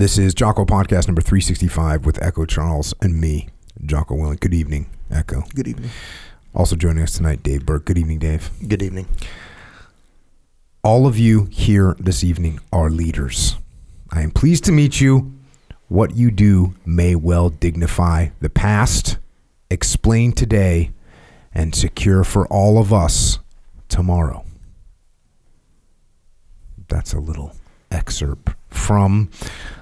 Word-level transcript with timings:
This 0.00 0.16
is 0.16 0.32
Jocko 0.32 0.64
Podcast 0.64 1.08
number 1.08 1.20
365 1.20 2.06
with 2.06 2.22
Echo 2.22 2.46
Charles 2.46 2.94
and 3.02 3.20
me, 3.20 3.50
Jocko 3.84 4.14
Willink. 4.14 4.40
Good 4.40 4.54
evening, 4.54 4.88
Echo. 5.10 5.42
Good 5.54 5.68
evening. 5.68 5.90
Also 6.54 6.74
joining 6.74 7.02
us 7.02 7.12
tonight, 7.12 7.42
Dave 7.42 7.66
Burke. 7.66 7.84
Good 7.84 7.98
evening, 7.98 8.18
Dave. 8.18 8.50
Good 8.66 8.80
evening. 8.80 9.06
All 10.82 11.06
of 11.06 11.18
you 11.18 11.48
here 11.50 11.96
this 11.98 12.24
evening 12.24 12.60
are 12.72 12.88
leaders. 12.88 13.56
I 14.10 14.22
am 14.22 14.30
pleased 14.30 14.64
to 14.64 14.72
meet 14.72 15.02
you. 15.02 15.34
What 15.88 16.16
you 16.16 16.30
do 16.30 16.76
may 16.86 17.14
well 17.14 17.50
dignify 17.50 18.28
the 18.40 18.48
past, 18.48 19.18
explain 19.70 20.32
today, 20.32 20.92
and 21.52 21.74
secure 21.74 22.24
for 22.24 22.46
all 22.46 22.78
of 22.78 22.90
us 22.90 23.38
tomorrow. 23.90 24.46
That's 26.88 27.12
a 27.12 27.20
little 27.20 27.54
excerpt 27.90 28.54
from 28.70 29.30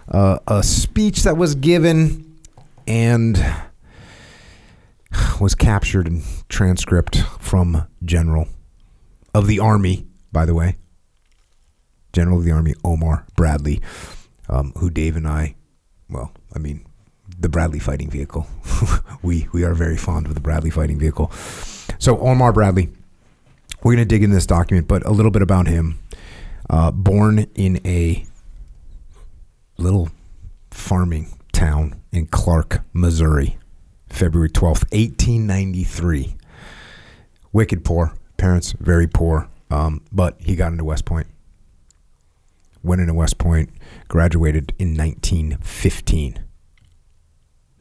uh, 0.09 0.39
a 0.47 0.63
speech 0.63 1.23
that 1.23 1.37
was 1.37 1.55
given 1.55 2.39
and 2.87 3.45
was 5.41 5.55
captured 5.55 6.07
in 6.07 6.23
transcript 6.49 7.19
from 7.39 7.87
General 8.05 8.49
of 9.35 9.47
the 9.47 9.59
Army, 9.61 10.07
by 10.33 10.45
the 10.45 10.55
way, 10.55 10.77
General 12.13 12.39
of 12.39 12.45
the 12.45 12.53
Army 12.53 12.75
Omar 12.85 13.27
Bradley, 13.37 13.81
um, 14.49 14.73
who 14.79 14.91
Dave 14.91 15.17
and 15.17 15.29
I, 15.29 15.55
well, 16.09 16.33
I 16.55 16.59
mean, 16.59 16.85
the 17.39 17.49
Bradley 17.49 17.79
fighting 17.79 18.11
vehicle. 18.11 18.47
we 19.23 19.49
we 19.53 19.65
are 19.65 19.75
very 19.75 19.97
fond 19.97 20.27
of 20.27 20.35
the 20.35 20.41
Bradley 20.41 20.71
fighting 20.71 20.99
vehicle. 20.99 21.31
So 21.99 22.19
Omar 22.19 22.53
Bradley, 22.53 22.91
we're 23.83 23.95
going 23.95 24.09
to 24.09 24.09
dig 24.09 24.23
in 24.23 24.31
this 24.31 24.47
document, 24.47 24.89
but 24.89 25.05
a 25.07 25.11
little 25.11 25.31
bit 25.31 25.43
about 25.43 25.67
him. 25.67 25.99
Uh, 26.71 26.91
born 26.91 27.47
in 27.55 27.81
a 27.87 28.25
little 29.79 30.11
farming 30.71 31.39
town 31.53 32.01
in 32.13 32.27
Clark, 32.27 32.83
Missouri, 32.93 33.59
February 34.09 34.51
12th, 34.51 34.91
1893. 34.93 36.37
Wicked 37.53 37.85
poor. 37.85 38.13
Parents 38.37 38.73
very 38.73 39.07
poor. 39.07 39.49
Um, 39.71 40.03
but 40.13 40.37
he 40.41 40.57
got 40.57 40.73
into 40.73 40.85
West 40.85 41.05
Point. 41.05 41.27
Went 42.83 43.01
into 43.01 43.15
West 43.15 43.39
Point, 43.39 43.71
graduated 44.09 44.73
in 44.79 44.97
1915. 44.97 46.45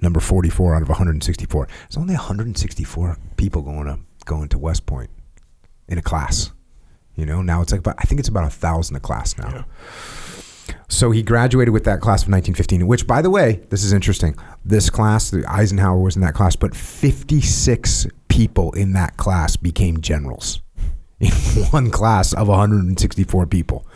Number 0.01 0.19
44 0.19 0.75
out 0.75 0.81
of 0.81 0.89
164. 0.89 1.67
There's 1.67 1.97
only 1.97 2.13
164 2.13 3.17
people 3.35 3.61
going 3.61 3.85
to 3.85 3.99
going 4.25 4.49
to 4.49 4.57
West 4.57 4.85
Point 4.85 5.09
in 5.87 5.97
a 5.97 6.01
class. 6.01 6.51
You 7.15 7.25
know, 7.25 7.41
now 7.41 7.61
it's 7.61 7.71
like 7.71 7.79
about 7.79 7.95
I 7.97 8.03
think 8.03 8.19
it's 8.19 8.29
about 8.29 8.45
a 8.45 8.49
thousand 8.49 8.95
a 8.95 8.99
class 8.99 9.37
now. 9.37 9.65
So 10.89 11.11
he 11.11 11.21
graduated 11.21 11.73
with 11.73 11.83
that 11.83 11.99
class 11.99 12.23
of 12.23 12.29
1915, 12.29 12.87
which, 12.87 13.05
by 13.05 13.21
the 13.21 13.29
way, 13.29 13.61
this 13.69 13.83
is 13.83 13.91
interesting. 13.91 14.35
This 14.63 14.89
class, 14.89 15.33
Eisenhower 15.33 15.99
was 15.99 16.15
in 16.15 16.21
that 16.21 16.33
class, 16.33 16.55
but 16.55 16.75
56 16.75 18.07
people 18.29 18.71
in 18.71 18.93
that 18.93 19.17
class 19.17 19.57
became 19.57 19.99
generals. 20.01 20.61
In 21.19 21.31
one 21.71 21.89
class 21.89 22.31
of 22.33 22.47
164 22.47 23.47
people 23.47 23.87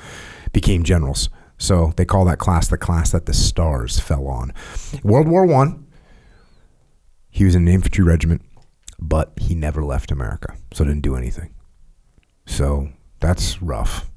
became 0.53 0.84
generals. 0.84 1.30
So 1.59 1.94
they 1.95 2.06
call 2.06 2.25
that 2.25 2.39
class 2.39 2.67
the 2.67 2.80
class 2.80 3.12
that 3.12 3.28
the 3.28 3.34
stars 3.36 4.00
fell 4.00 4.28
on. 4.28 4.52
World 5.03 5.28
War 5.28 5.45
One. 5.45 5.86
He 7.30 7.45
was 7.45 7.53
in 7.53 7.67
an 7.67 7.73
infantry 7.73 8.03
regiment, 8.03 8.42
but 9.00 9.34
he 9.38 9.53
never 9.53 9.84
left 9.84 10.12
America, 10.12 10.56
so 10.73 10.84
didn't 10.84 11.03
do 11.03 11.16
anything. 11.16 11.53
So 12.47 12.89
that's 13.19 13.62
rough. 13.62 14.09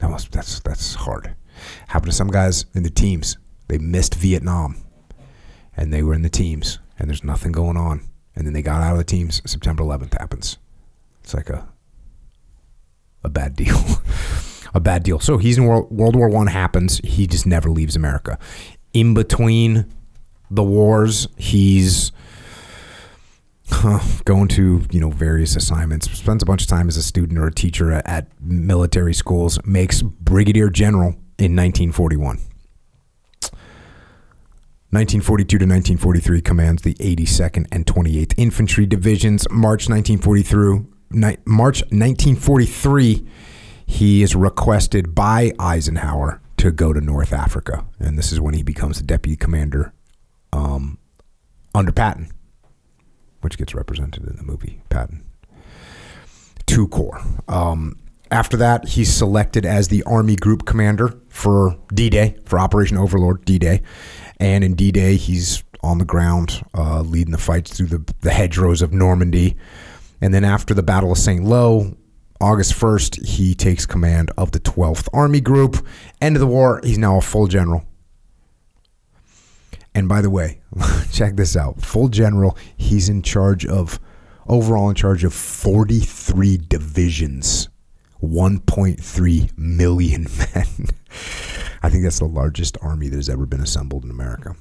That 0.00 0.10
must 0.10 0.30
that's 0.30 0.60
that's 0.60 0.94
hard. 0.94 1.34
Happened 1.88 2.12
to 2.12 2.16
some 2.16 2.28
guys 2.28 2.66
in 2.74 2.82
the 2.82 2.90
teams. 2.90 3.36
They 3.68 3.78
missed 3.78 4.14
Vietnam, 4.14 4.76
and 5.76 5.92
they 5.92 6.02
were 6.02 6.14
in 6.14 6.22
the 6.22 6.28
teams, 6.28 6.78
and 6.98 7.08
there's 7.08 7.24
nothing 7.24 7.52
going 7.52 7.76
on. 7.76 8.02
And 8.34 8.46
then 8.46 8.54
they 8.54 8.62
got 8.62 8.82
out 8.82 8.92
of 8.92 8.98
the 8.98 9.04
teams. 9.04 9.42
September 9.44 9.82
11th 9.82 10.18
happens. 10.18 10.58
It's 11.22 11.34
like 11.34 11.50
a 11.50 11.68
a 13.24 13.28
bad 13.28 13.56
deal. 13.56 13.76
a 14.74 14.80
bad 14.80 15.02
deal. 15.02 15.18
So 15.20 15.38
he's 15.38 15.58
in 15.58 15.64
World, 15.64 15.90
World 15.90 16.16
War 16.16 16.28
One 16.28 16.46
happens. 16.46 16.98
He 17.04 17.26
just 17.26 17.46
never 17.46 17.68
leaves 17.68 17.96
America. 17.96 18.38
In 18.92 19.14
between 19.14 19.86
the 20.50 20.62
wars, 20.62 21.28
he's 21.36 22.12
huh, 23.70 24.00
going 24.24 24.48
to 24.48 24.82
you 24.90 25.00
know 25.00 25.10
various 25.10 25.56
assignments. 25.56 26.10
Spends 26.10 26.42
a 26.42 26.46
bunch 26.46 26.62
of 26.62 26.68
time 26.68 26.88
as 26.88 26.96
a 26.96 27.02
student 27.02 27.38
or 27.38 27.46
a 27.46 27.52
teacher 27.52 27.92
at, 27.92 28.06
at 28.06 28.40
military 28.40 29.14
schools. 29.14 29.58
Makes 29.64 30.02
brigadier 30.02 30.70
general 30.70 31.16
in 31.38 31.54
1941. 31.54 32.38
1942 34.90 35.58
to 35.58 35.64
1943 35.64 36.40
commands 36.40 36.82
the 36.82 36.94
82nd 36.94 37.66
and 37.70 37.84
28th 37.84 38.32
Infantry 38.38 38.86
Divisions. 38.86 39.46
March 39.50 39.88
1943, 39.88 40.86
ni- 41.10 41.36
March 41.44 41.82
1943, 41.90 43.26
he 43.84 44.22
is 44.22 44.34
requested 44.34 45.14
by 45.14 45.52
Eisenhower 45.58 46.40
to 46.56 46.72
go 46.72 46.92
to 46.94 47.00
North 47.00 47.32
Africa, 47.34 47.84
and 48.00 48.18
this 48.18 48.32
is 48.32 48.40
when 48.40 48.54
he 48.54 48.62
becomes 48.62 48.98
the 48.98 49.04
deputy 49.04 49.36
commander 49.36 49.92
um, 50.54 50.98
under 51.74 51.92
Patton, 51.92 52.30
which 53.42 53.58
gets 53.58 53.74
represented 53.74 54.26
in 54.26 54.36
the 54.36 54.42
movie 54.42 54.80
Patton. 54.88 55.22
Two 56.66 56.88
Corps. 56.88 57.20
Um, 57.46 57.96
after 58.30 58.56
that, 58.58 58.88
he's 58.88 59.12
selected 59.12 59.64
as 59.64 59.88
the 59.88 60.02
Army 60.04 60.36
Group 60.36 60.66
Commander 60.66 61.18
for 61.28 61.78
D 61.92 62.10
Day, 62.10 62.36
for 62.44 62.58
Operation 62.58 62.96
Overlord 62.96 63.44
D 63.44 63.58
Day. 63.58 63.82
And 64.38 64.62
in 64.62 64.74
D 64.74 64.92
Day, 64.92 65.16
he's 65.16 65.64
on 65.82 65.98
the 65.98 66.04
ground 66.04 66.62
uh, 66.74 67.02
leading 67.02 67.32
the 67.32 67.38
fights 67.38 67.76
through 67.76 67.86
the, 67.86 68.14
the 68.20 68.30
hedgerows 68.30 68.82
of 68.82 68.92
Normandy. 68.92 69.56
And 70.20 70.34
then 70.34 70.44
after 70.44 70.74
the 70.74 70.82
Battle 70.82 71.12
of 71.12 71.18
St. 71.18 71.44
Lo, 71.44 71.96
August 72.40 72.72
1st, 72.74 73.26
he 73.26 73.54
takes 73.54 73.86
command 73.86 74.30
of 74.36 74.52
the 74.52 74.60
12th 74.60 75.08
Army 75.12 75.40
Group. 75.40 75.84
End 76.20 76.36
of 76.36 76.40
the 76.40 76.46
war, 76.46 76.80
he's 76.84 76.98
now 76.98 77.18
a 77.18 77.20
full 77.20 77.46
general. 77.46 77.84
And 79.94 80.08
by 80.08 80.20
the 80.20 80.30
way, 80.30 80.60
check 81.12 81.36
this 81.36 81.56
out 81.56 81.80
full 81.80 82.08
general, 82.08 82.56
he's 82.76 83.08
in 83.08 83.22
charge 83.22 83.66
of, 83.66 83.98
overall 84.46 84.88
in 84.88 84.94
charge 84.94 85.24
of 85.24 85.34
43 85.34 86.58
divisions, 86.58 87.68
1.3 88.22 89.58
million 89.58 90.22
men. 90.38 90.88
I 91.82 91.90
think 91.90 92.02
that's 92.02 92.18
the 92.18 92.26
largest 92.26 92.76
army 92.82 93.08
that 93.08 93.16
has 93.16 93.28
ever 93.28 93.46
been 93.46 93.60
assembled 93.60 94.04
in 94.04 94.10
America. 94.10 94.56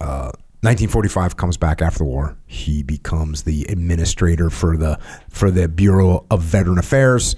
Uh, 0.00 0.32
1945 0.62 1.36
comes 1.36 1.56
back 1.56 1.80
after 1.80 1.98
the 1.98 2.04
war. 2.04 2.36
He 2.46 2.82
becomes 2.82 3.42
the 3.44 3.66
administrator 3.68 4.50
for 4.50 4.76
the 4.76 4.98
for 5.28 5.50
the 5.50 5.68
Bureau 5.68 6.26
of 6.30 6.42
Veteran 6.42 6.78
Affairs. 6.78 7.36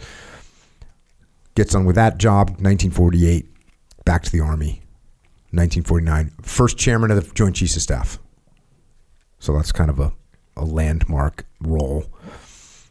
Gets 1.54 1.74
on 1.74 1.84
with 1.84 1.96
that 1.96 2.18
job. 2.18 2.50
1948, 2.50 3.46
back 4.04 4.22
to 4.22 4.32
the 4.32 4.40
army. 4.40 4.80
1949, 5.50 6.30
first 6.42 6.78
chairman 6.78 7.10
of 7.10 7.16
the 7.16 7.34
Joint 7.34 7.56
Chiefs 7.56 7.76
of 7.76 7.82
Staff. 7.82 8.18
So 9.38 9.54
that's 9.54 9.72
kind 9.72 9.90
of 9.90 9.98
a, 9.98 10.12
a 10.56 10.64
landmark 10.64 11.44
role. 11.60 12.04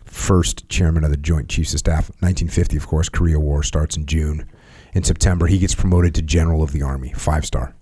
First 0.07 0.67
chairman 0.69 1.03
of 1.03 1.11
the 1.11 1.17
Joint 1.17 1.49
Chiefs 1.49 1.73
of 1.73 1.79
Staff. 1.79 2.09
1950, 2.21 2.77
of 2.77 2.87
course, 2.87 3.09
Korea 3.09 3.39
War 3.39 3.61
starts 3.61 3.97
in 3.97 4.05
June. 4.05 4.49
In 4.93 5.03
September, 5.03 5.47
he 5.47 5.59
gets 5.59 5.75
promoted 5.75 6.15
to 6.15 6.21
General 6.21 6.63
of 6.63 6.71
the 6.71 6.81
Army, 6.81 7.13
five 7.13 7.45
star. 7.45 7.75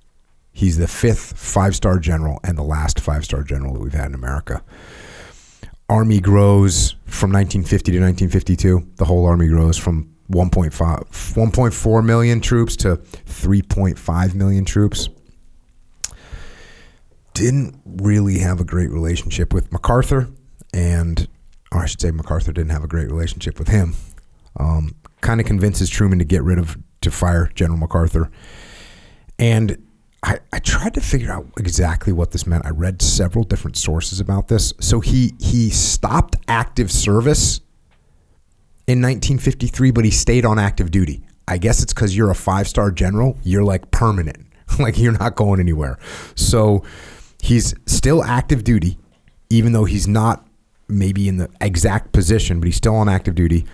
He's 0.52 0.78
the 0.78 0.88
fifth 0.88 1.38
five 1.38 1.76
star 1.76 2.00
general 2.00 2.40
and 2.44 2.58
the 2.58 2.64
last 2.64 3.00
five 3.00 3.26
star 3.26 3.44
general 3.44 3.74
that 3.74 3.80
we've 3.80 3.94
had 3.94 4.08
in 4.08 4.16
America. 4.16 4.64
Army 5.88 6.20
grows 6.20 6.96
from 7.06 7.32
1950 7.32 7.92
to 7.92 8.00
1952. 8.00 8.94
The 8.96 9.06
whole 9.06 9.26
army 9.26 9.48
grows 9.48 9.78
from 9.78 10.16
1.5, 10.32 10.72
1.4 10.72 12.06
million 12.06 12.42
troops 12.42 12.76
to 12.78 12.98
3.5 12.98 14.34
million 14.34 14.66
troops. 14.66 15.10
Didn't 17.34 17.80
really 17.86 18.40
have 18.40 18.60
a 18.60 18.64
great 18.64 18.90
relationship 18.90 19.54
with 19.54 19.72
MacArthur, 19.72 20.30
and 20.74 21.28
or 21.76 21.84
I 21.84 21.86
should 21.86 22.02
say 22.02 22.12
MacArthur 22.12 22.54
didn't 22.54 22.72
have 22.72 22.84
a 22.84 22.88
great 22.88 23.12
relationship 23.12 23.60
with 23.60 23.68
him. 23.68 23.96
Um, 24.58 24.96
kind 25.22 25.42
of 25.42 25.46
convinces 25.46 25.90
Truman 25.90 26.20
to 26.20 26.26
get 26.26 26.44
rid 26.44 26.58
of 26.58 26.78
to 27.02 27.12
fire 27.12 27.52
General 27.54 27.78
MacArthur, 27.78 28.32
and 29.38 29.78
I, 30.24 30.40
I 30.52 30.60
tried 30.60 30.94
to 30.96 31.02
figure 31.02 31.32
out 31.32 31.46
exactly 31.58 32.14
what 32.14 32.32
this 32.32 32.48
meant. 32.48 32.66
I 32.66 32.70
read 32.70 33.02
several 33.02 33.44
different 33.44 33.78
sources 33.78 34.20
about 34.20 34.48
this. 34.48 34.74
So 34.80 35.02
he 35.02 35.34
he 35.40 35.70
stopped 35.70 36.38
active 36.48 36.92
service 36.92 37.60
in 38.88 39.02
1953, 39.02 39.92
but 39.92 40.06
he 40.06 40.12
stayed 40.12 40.46
on 40.46 40.58
active 40.58 40.90
duty. 40.90 41.26
I 41.48 41.58
guess 41.58 41.84
it's 41.84 41.94
because 41.94 42.16
you're 42.16 42.32
a 42.32 42.36
five 42.36 42.68
star 42.68 42.90
general. 42.90 43.38
You're 43.44 43.64
like 43.64 43.92
permanent, 43.92 44.48
like 44.80 44.98
you're 44.98 45.18
not 45.18 45.36
going 45.36 45.60
anywhere. 45.60 46.00
So 46.36 46.84
he's 47.42 47.76
still 47.86 48.24
active 48.24 48.64
duty, 48.64 48.98
even 49.50 49.74
though 49.74 49.86
he's 49.86 50.08
not 50.08 50.48
maybe 50.88 51.28
in 51.28 51.38
the 51.38 51.50
exact 51.62 52.12
position, 52.12 52.60
but 52.60 52.68
he's 52.68 52.76
still 52.76 52.96
on 52.96 53.10
active 53.10 53.36
duty. 53.36 53.66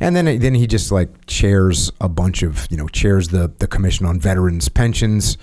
And 0.00 0.14
then 0.14 0.38
then 0.38 0.54
he 0.54 0.66
just 0.66 0.92
like 0.92 1.26
chairs 1.26 1.90
a 2.00 2.08
bunch 2.08 2.42
of 2.42 2.66
you 2.70 2.76
know 2.76 2.86
chairs 2.88 3.28
the 3.28 3.52
the 3.58 3.66
commission 3.66 4.06
on 4.06 4.20
veterans 4.20 4.68
pensions 4.68 5.36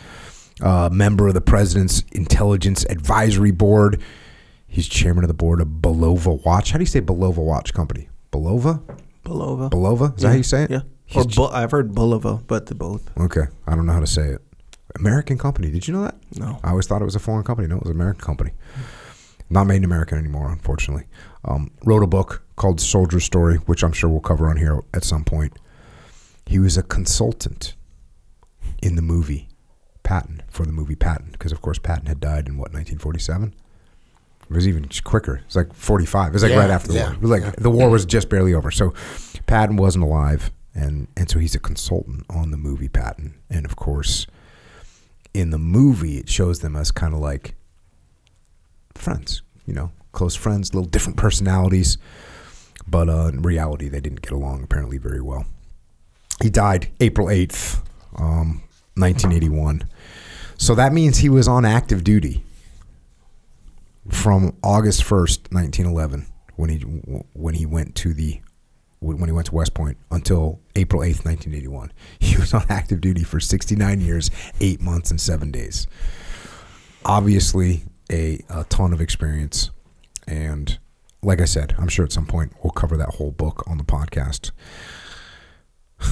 uh, 0.62 0.89
member 0.92 1.27
of 1.27 1.33
the 1.33 1.42
president's 1.42 2.04
intelligence 2.13 2.86
advisory 2.89 3.51
board. 3.51 4.01
He's 4.68 4.88
chairman 4.88 5.24
of 5.24 5.27
the 5.30 5.33
board 5.33 5.60
of 5.62 5.68
Belova 5.68 6.44
Watch. 6.45 6.72
How 6.72 6.77
do 6.77 6.83
you 6.83 6.88
say 6.88 7.01
Belova 7.01 7.38
Watch 7.38 7.74
Company? 7.74 8.07
Belova? 8.31 8.81
Belova. 9.25 9.69
Belova? 9.69 10.16
Is 10.16 10.22
that 10.22 10.30
how 10.30 10.36
you 10.36 10.44
say 10.44 10.63
it? 10.63 10.72
Yeah. 10.72 10.81
He's 11.06 11.25
Or 11.38 11.50
Bu- 11.50 11.54
I've 11.54 11.72
heard 11.72 11.94
Bulova, 11.94 12.42
but 12.48 12.66
the 12.68 12.75
both. 12.75 13.10
okay. 13.18 13.44
I 13.68 13.75
don't 13.75 13.86
know 13.86 13.94
how 13.94 14.00
to 14.00 14.07
say 14.07 14.30
it. 14.30 14.42
American 14.95 15.38
company. 15.38 15.69
Did 15.72 15.88
you 15.88 15.94
know 15.94 16.04
that? 16.04 16.16
No. 16.38 16.60
I 16.63 16.69
always 16.72 16.88
thought 16.88 17.01
it 17.01 17.06
was 17.06 17.16
a 17.16 17.19
foreign 17.19 17.44
company. 17.44 17.68
No, 17.68 17.75
it 17.75 17.83
was 17.83 17.89
an 17.89 17.95
American 17.98 18.22
company. 18.22 18.51
Not 19.50 19.65
made 19.65 19.77
in 19.77 19.83
America 19.83 20.15
anymore, 20.15 20.51
unfortunately. 20.51 21.06
Um, 21.44 21.71
wrote 21.83 22.03
a 22.03 22.07
book 22.07 22.44
called 22.56 22.81
Soldier 22.81 23.19
Story, 23.19 23.57
which 23.57 23.83
I'm 23.83 23.92
sure 23.94 24.09
we'll 24.09 24.19
cover 24.19 24.50
on 24.50 24.57
here 24.57 24.81
at 24.94 25.03
some 25.03 25.24
point. 25.24 25.57
He 26.45 26.59
was 26.59 26.77
a 26.77 26.83
consultant 26.83 27.75
in 28.81 28.95
the 28.95 29.01
movie 29.01 29.50
Patton, 30.03 30.44
for 30.50 30.65
the 30.65 30.71
movie 30.71 30.95
Patton, 30.95 31.30
because 31.31 31.51
of 31.51 31.62
course 31.62 31.80
Patton 31.80 32.06
had 32.07 32.19
died 32.19 32.47
in 32.47 32.57
what 32.57 32.74
1947. 32.74 33.53
It 34.50 34.53
was 34.53 34.68
even 34.68 34.88
quicker. 35.03 35.38
It 35.38 35.45
was 35.45 35.56
like 35.56 35.74
45. 35.74 36.27
It 36.27 36.33
was 36.33 36.44
like 36.44 36.51
Yeah, 36.51 36.59
right 36.59 36.69
after 36.69 36.89
the 36.89 36.94
yeah, 36.95 37.06
war. 37.06 37.13
It 37.13 37.21
was 37.21 37.31
like 37.31 37.44
yeah. 37.44 37.53
the 37.57 37.71
war 37.71 37.89
was 37.89 38.06
just 38.06 38.30
barely 38.30 38.53
over. 38.53 38.69
So 38.69 38.94
Patton 39.48 39.75
wasn't 39.75 40.03
alive, 40.03 40.51
and 40.75 41.07
and 41.18 41.30
so 41.30 41.39
he's 41.39 41.56
a 41.56 41.59
consultant 41.59 42.25
on 42.30 42.51
the 42.51 42.57
movie 42.57 42.89
Patton, 42.89 43.36
and 43.50 43.65
of 43.65 43.75
course 43.75 44.27
in 45.33 45.50
the 45.50 45.57
movie 45.57 46.18
it 46.18 46.30
shows 46.30 46.59
them 46.59 46.75
as 46.77 46.91
kind 46.91 47.13
of 47.13 47.19
like 47.19 47.56
friends, 48.95 49.42
you 49.65 49.74
know, 49.74 49.92
close 50.12 50.36
friends, 50.36 50.74
little 50.74 50.89
different 50.89 51.18
personalities. 51.18 51.97
But 52.88 53.09
uh, 53.09 53.27
in 53.27 53.42
reality, 53.42 53.89
they 53.89 54.00
didn't 54.00 54.21
get 54.21 54.31
along 54.31 54.63
apparently 54.63 54.97
very 54.97 55.21
well. 55.21 55.45
He 56.42 56.50
died 56.50 56.92
April 57.00 57.27
8th, 57.27 57.80
um, 58.18 58.62
1981. 58.95 59.83
So 60.57 60.75
that 60.75 60.94
means 60.94 61.18
he 61.18 61.30
was 61.30 61.47
on 61.47 61.65
active 61.65 62.03
duty 62.03 62.44
from 64.09 64.56
August 64.63 65.03
1st, 65.03 65.51
1911, 65.51 66.27
when 66.56 66.69
he 66.69 66.80
when 67.33 67.56
he 67.56 67.65
went 67.65 67.95
to 67.95 68.13
the 68.13 68.41
when 69.00 69.27
he 69.27 69.31
went 69.31 69.48
to 69.48 69.56
West 69.56 69.74
Point 69.74 69.98
until 70.12 70.59
April 70.75 71.01
8th, 71.01 71.25
1981. 71.25 71.91
He 72.19 72.38
was 72.38 72.53
on 72.53 72.65
active 72.69 73.01
duty 73.01 73.24
for 73.24 73.39
69 73.39 74.01
years, 74.01 74.31
8 74.59 74.81
months 74.81 75.12
and 75.12 75.19
7 75.21 75.51
days. 75.51 75.88
Obviously 77.03 77.83
a, 78.12 78.42
a 78.50 78.63
ton 78.66 78.94
of 78.94 79.02
experience 79.02 79.72
and 80.28 80.78
like 81.25 81.42
I 81.42 81.46
said, 81.46 81.75
I'm 81.78 81.88
sure 81.88 82.06
at 82.06 82.12
some 82.12 82.28
point 82.28 82.54
we'll 82.63 82.72
cover 82.72 82.96
that 82.98 83.16
whole 83.16 83.31
book 83.31 83.63
on 83.68 83.78
the 83.78 83.84
podcast. 83.84 84.52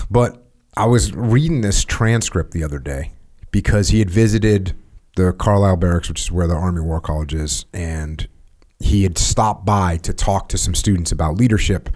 But 0.10 0.44
I 0.76 0.88
was 0.88 1.14
reading 1.14 1.62
this 1.62 1.86
transcript 1.86 2.52
the 2.52 2.64
other 2.64 2.80
day 2.80 3.12
because 3.52 3.90
he 3.90 4.00
had 4.00 4.10
visited 4.10 4.74
the 5.16 5.32
Carlisle 5.32 5.78
Barracks, 5.78 6.10
which 6.10 6.22
is 6.22 6.32
where 6.32 6.48
the 6.48 6.56
Army 6.56 6.82
War 6.82 7.00
College 7.00 7.36
is, 7.36 7.66
and 7.74 8.28
he 8.80 9.04
had 9.04 9.20
stopped 9.20 9.66
by 9.66 9.98
to 9.98 10.14
talk 10.14 10.50
to 10.50 10.58
some 10.58 10.74
students 10.74 11.12
about 11.12 11.36
leadership. 11.36 11.90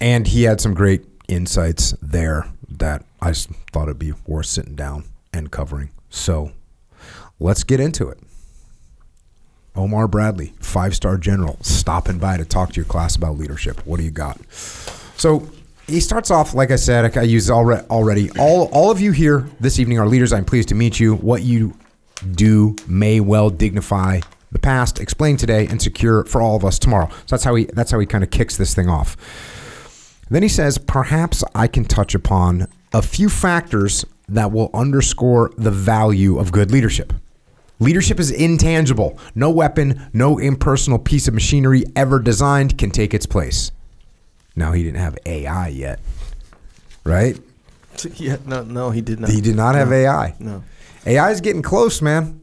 And 0.00 0.26
he 0.26 0.42
had 0.42 0.60
some 0.60 0.74
great 0.74 1.06
insights 1.28 1.94
there 2.02 2.46
that 2.68 3.04
I 3.22 3.32
thought 3.32 3.84
it'd 3.84 3.98
be 3.98 4.12
worth 4.26 4.46
sitting 4.46 4.74
down 4.74 5.04
and 5.32 5.50
covering. 5.50 5.90
So 6.10 6.52
let's 7.40 7.64
get 7.64 7.80
into 7.80 8.08
it. 8.10 8.18
Omar 9.74 10.06
Bradley, 10.08 10.52
five 10.60 10.94
star 10.94 11.16
general, 11.16 11.56
stopping 11.62 12.18
by 12.18 12.36
to 12.36 12.44
talk 12.44 12.70
to 12.70 12.76
your 12.76 12.84
class 12.84 13.16
about 13.16 13.38
leadership. 13.38 13.84
What 13.86 13.98
do 13.98 14.04
you 14.04 14.10
got? 14.10 14.38
So 14.52 15.48
he 15.86 16.00
starts 16.00 16.30
off, 16.30 16.54
like 16.54 16.70
I 16.70 16.76
said, 16.76 17.16
I 17.16 17.22
use 17.22 17.50
already. 17.50 17.86
Already, 17.88 18.30
all 18.38 18.68
all 18.72 18.90
of 18.90 19.00
you 19.00 19.12
here 19.12 19.46
this 19.60 19.78
evening 19.78 19.98
are 19.98 20.06
leaders. 20.06 20.32
I'm 20.32 20.44
pleased 20.44 20.68
to 20.68 20.74
meet 20.74 21.00
you. 21.00 21.16
What 21.16 21.42
you 21.42 21.74
do 22.32 22.76
may 22.86 23.20
well 23.20 23.50
dignify 23.50 24.20
the 24.52 24.58
past, 24.58 25.00
explain 25.00 25.36
today, 25.36 25.66
and 25.66 25.80
secure 25.80 26.24
for 26.24 26.42
all 26.42 26.54
of 26.54 26.64
us 26.64 26.78
tomorrow. 26.78 27.08
So 27.08 27.16
that's 27.30 27.44
how 27.44 27.54
he 27.54 27.64
that's 27.64 27.90
how 27.90 27.98
he 27.98 28.06
kind 28.06 28.22
of 28.22 28.30
kicks 28.30 28.56
this 28.56 28.74
thing 28.74 28.88
off. 28.88 29.16
Then 30.30 30.42
he 30.42 30.48
says, 30.48 30.78
perhaps 30.78 31.44
I 31.54 31.66
can 31.66 31.84
touch 31.84 32.14
upon 32.14 32.66
a 32.92 33.02
few 33.02 33.28
factors 33.28 34.04
that 34.28 34.50
will 34.50 34.70
underscore 34.72 35.50
the 35.58 35.70
value 35.70 36.38
of 36.38 36.52
good 36.52 36.70
leadership. 36.70 37.12
Leadership 37.82 38.20
is 38.20 38.30
intangible. 38.30 39.18
No 39.34 39.50
weapon, 39.50 40.08
no 40.12 40.38
impersonal 40.38 41.00
piece 41.00 41.26
of 41.26 41.34
machinery 41.34 41.82
ever 41.96 42.20
designed 42.20 42.78
can 42.78 42.90
take 42.92 43.12
its 43.12 43.26
place. 43.26 43.72
Now, 44.54 44.70
he 44.70 44.84
didn't 44.84 45.00
have 45.00 45.18
AI 45.26 45.68
yet, 45.68 46.00
right? 47.04 47.38
Yeah, 48.16 48.36
no, 48.46 48.62
no, 48.62 48.90
he 48.90 49.00
did 49.02 49.20
not. 49.20 49.30
He 49.30 49.40
did 49.42 49.54
not 49.54 49.74
have 49.74 49.90
No. 49.90 49.94
AI. 49.96 50.34
No. 50.38 50.64
AI 51.06 51.30
is 51.30 51.40
getting 51.42 51.60
close, 51.60 52.00
man. 52.00 52.40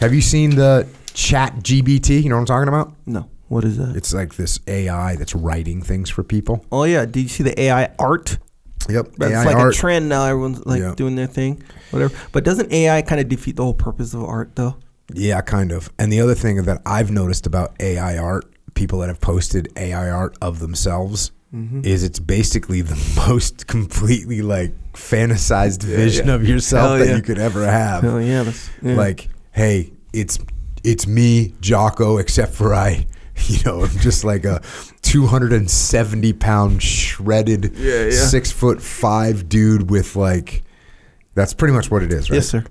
Have 0.00 0.12
you 0.12 0.20
seen 0.20 0.56
the 0.56 0.88
Chat 1.14 1.54
GPT? 1.62 2.22
You 2.22 2.28
know 2.28 2.34
what 2.34 2.40
I'm 2.40 2.46
talking 2.46 2.68
about? 2.68 2.94
No. 3.06 3.28
What 3.46 3.64
is 3.64 3.76
that? 3.78 3.94
It's 3.96 4.12
like 4.12 4.34
this 4.34 4.58
AI 4.66 5.14
that's 5.16 5.34
writing 5.34 5.82
things 5.82 6.10
for 6.10 6.22
people. 6.24 6.64
oh 6.72 6.84
yeah, 6.84 7.04
did 7.06 7.20
you 7.20 7.28
see 7.28 7.42
the 7.44 7.58
AI 7.60 7.90
art? 7.98 8.38
Yep. 8.88 9.12
That's 9.18 9.32
AI 9.32 9.44
like 9.44 9.56
art. 9.56 9.74
a 9.74 9.76
trend 9.78 10.08
now. 10.08 10.24
Everyone's 10.24 10.64
like 10.66 10.80
Yeah. 10.80 10.94
doing 10.96 11.14
their 11.16 11.26
thing, 11.26 11.62
whatever. 11.90 12.14
But 12.32 12.44
doesn't 12.44 12.72
AI 12.72 13.02
kind 13.02 13.20
of 13.20 13.28
defeat 13.28 13.56
the 13.56 13.64
whole 13.64 13.74
purpose 13.74 14.14
of 14.14 14.22
art, 14.24 14.52
though? 14.56 14.76
Yeah, 15.14 15.40
kind 15.40 15.72
of. 15.72 15.90
And 15.98 16.12
the 16.12 16.20
other 16.20 16.34
thing 16.34 16.62
that 16.64 16.82
I've 16.84 17.10
noticed 17.10 17.46
about 17.46 17.74
AI 17.80 18.18
art, 18.18 18.44
people 18.74 18.98
that 19.00 19.08
have 19.08 19.20
posted 19.20 19.72
AI 19.76 20.10
art 20.10 20.36
of 20.40 20.58
themselves, 20.60 21.32
Mm-hmm. 21.54 21.80
is 21.82 22.02
it's 22.04 22.18
basically 22.18 22.82
the 22.82 22.94
most 23.28 23.66
completely 23.66 24.42
like 24.42 24.74
fantasized 24.92 25.82
vision 25.82 26.26
yeah. 26.28 26.34
of 26.34 26.46
yourself 26.46 26.90
Hell 26.90 26.98
that 26.98 27.08
yeah. 27.08 27.16
you 27.16 27.22
could 27.22 27.38
ever 27.38 27.64
have. 27.64 28.04
Oh 28.04 28.18
yeah, 28.18 28.42
that's 28.42 28.68
yeah. 28.82 28.94
Like, 28.94 29.30
hey, 29.52 29.90
it's 30.12 30.38
it's 30.84 31.06
me, 31.06 31.54
Jocko, 31.62 32.18
except 32.18 32.52
for 32.54 32.74
I, 32.74 33.06
you 33.46 33.58
know, 33.64 33.86
just 33.86 34.24
like 34.24 34.44
a 34.44 34.60
270 35.02 36.32
pound 36.34 36.82
shredded 36.82 37.72
Yeah, 37.76 38.04
yeah. 38.04 38.10
six 38.10 38.50
foot 38.52 38.82
five 38.82 39.48
dude 39.48 39.90
with 39.90 40.16
like. 40.16 40.62
That's 41.34 41.54
pretty 41.54 41.72
much 41.74 41.90
what 41.90 42.02
it 42.02 42.12
is, 42.12 42.30
right? 42.30 42.36
yes, 42.36 42.48
sir. 42.48 42.64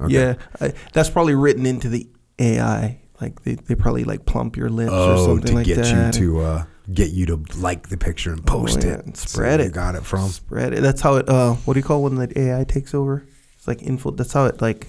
Okay. 0.00 0.14
Yeah, 0.14 0.34
I, 0.60 0.72
that's 0.94 1.10
probably 1.10 1.34
written 1.34 1.66
into 1.66 1.88
the 1.90 2.08
AI. 2.38 3.00
Like 3.20 3.42
they, 3.42 3.54
they 3.56 3.74
probably 3.74 4.04
like 4.04 4.24
plump 4.24 4.56
your 4.56 4.70
lips 4.70 4.92
or 4.92 5.16
something 5.16 5.20
Oh, 5.20 5.26
something 5.26 5.46
to 5.50 5.54
like 5.56 5.66
get 5.66 5.76
that. 5.78 6.14
you 6.16 6.20
to 6.36 6.40
uh, 6.40 6.64
get 6.92 7.10
you 7.10 7.26
to 7.26 7.44
like 7.58 7.88
the 7.88 7.96
picture 7.98 8.32
and 8.32 8.46
post 8.46 8.82
yeah, 8.84 8.92
it, 8.94 9.04
and 9.06 9.16
So 9.16 9.26
spread 9.26 9.60
you 9.60 9.66
it. 9.66 9.72
Got 9.72 9.94
it 9.96 10.04
from. 10.06 10.28
spread 10.28 10.72
it. 10.72 10.80
That's 10.80 11.00
how 11.02 11.16
it. 11.16 11.28
Uh, 11.28 11.54
what 11.54 11.74
do 11.74 11.80
you 11.80 11.84
call 11.84 12.02
when 12.04 12.14
the 12.14 12.32
AI 12.40 12.64
takes 12.64 12.94
over? 12.94 13.26
It's 13.56 13.68
like 13.68 13.82
info. 13.82 14.12
That's 14.12 14.32
how 14.32 14.46
it 14.46 14.62
like 14.62 14.86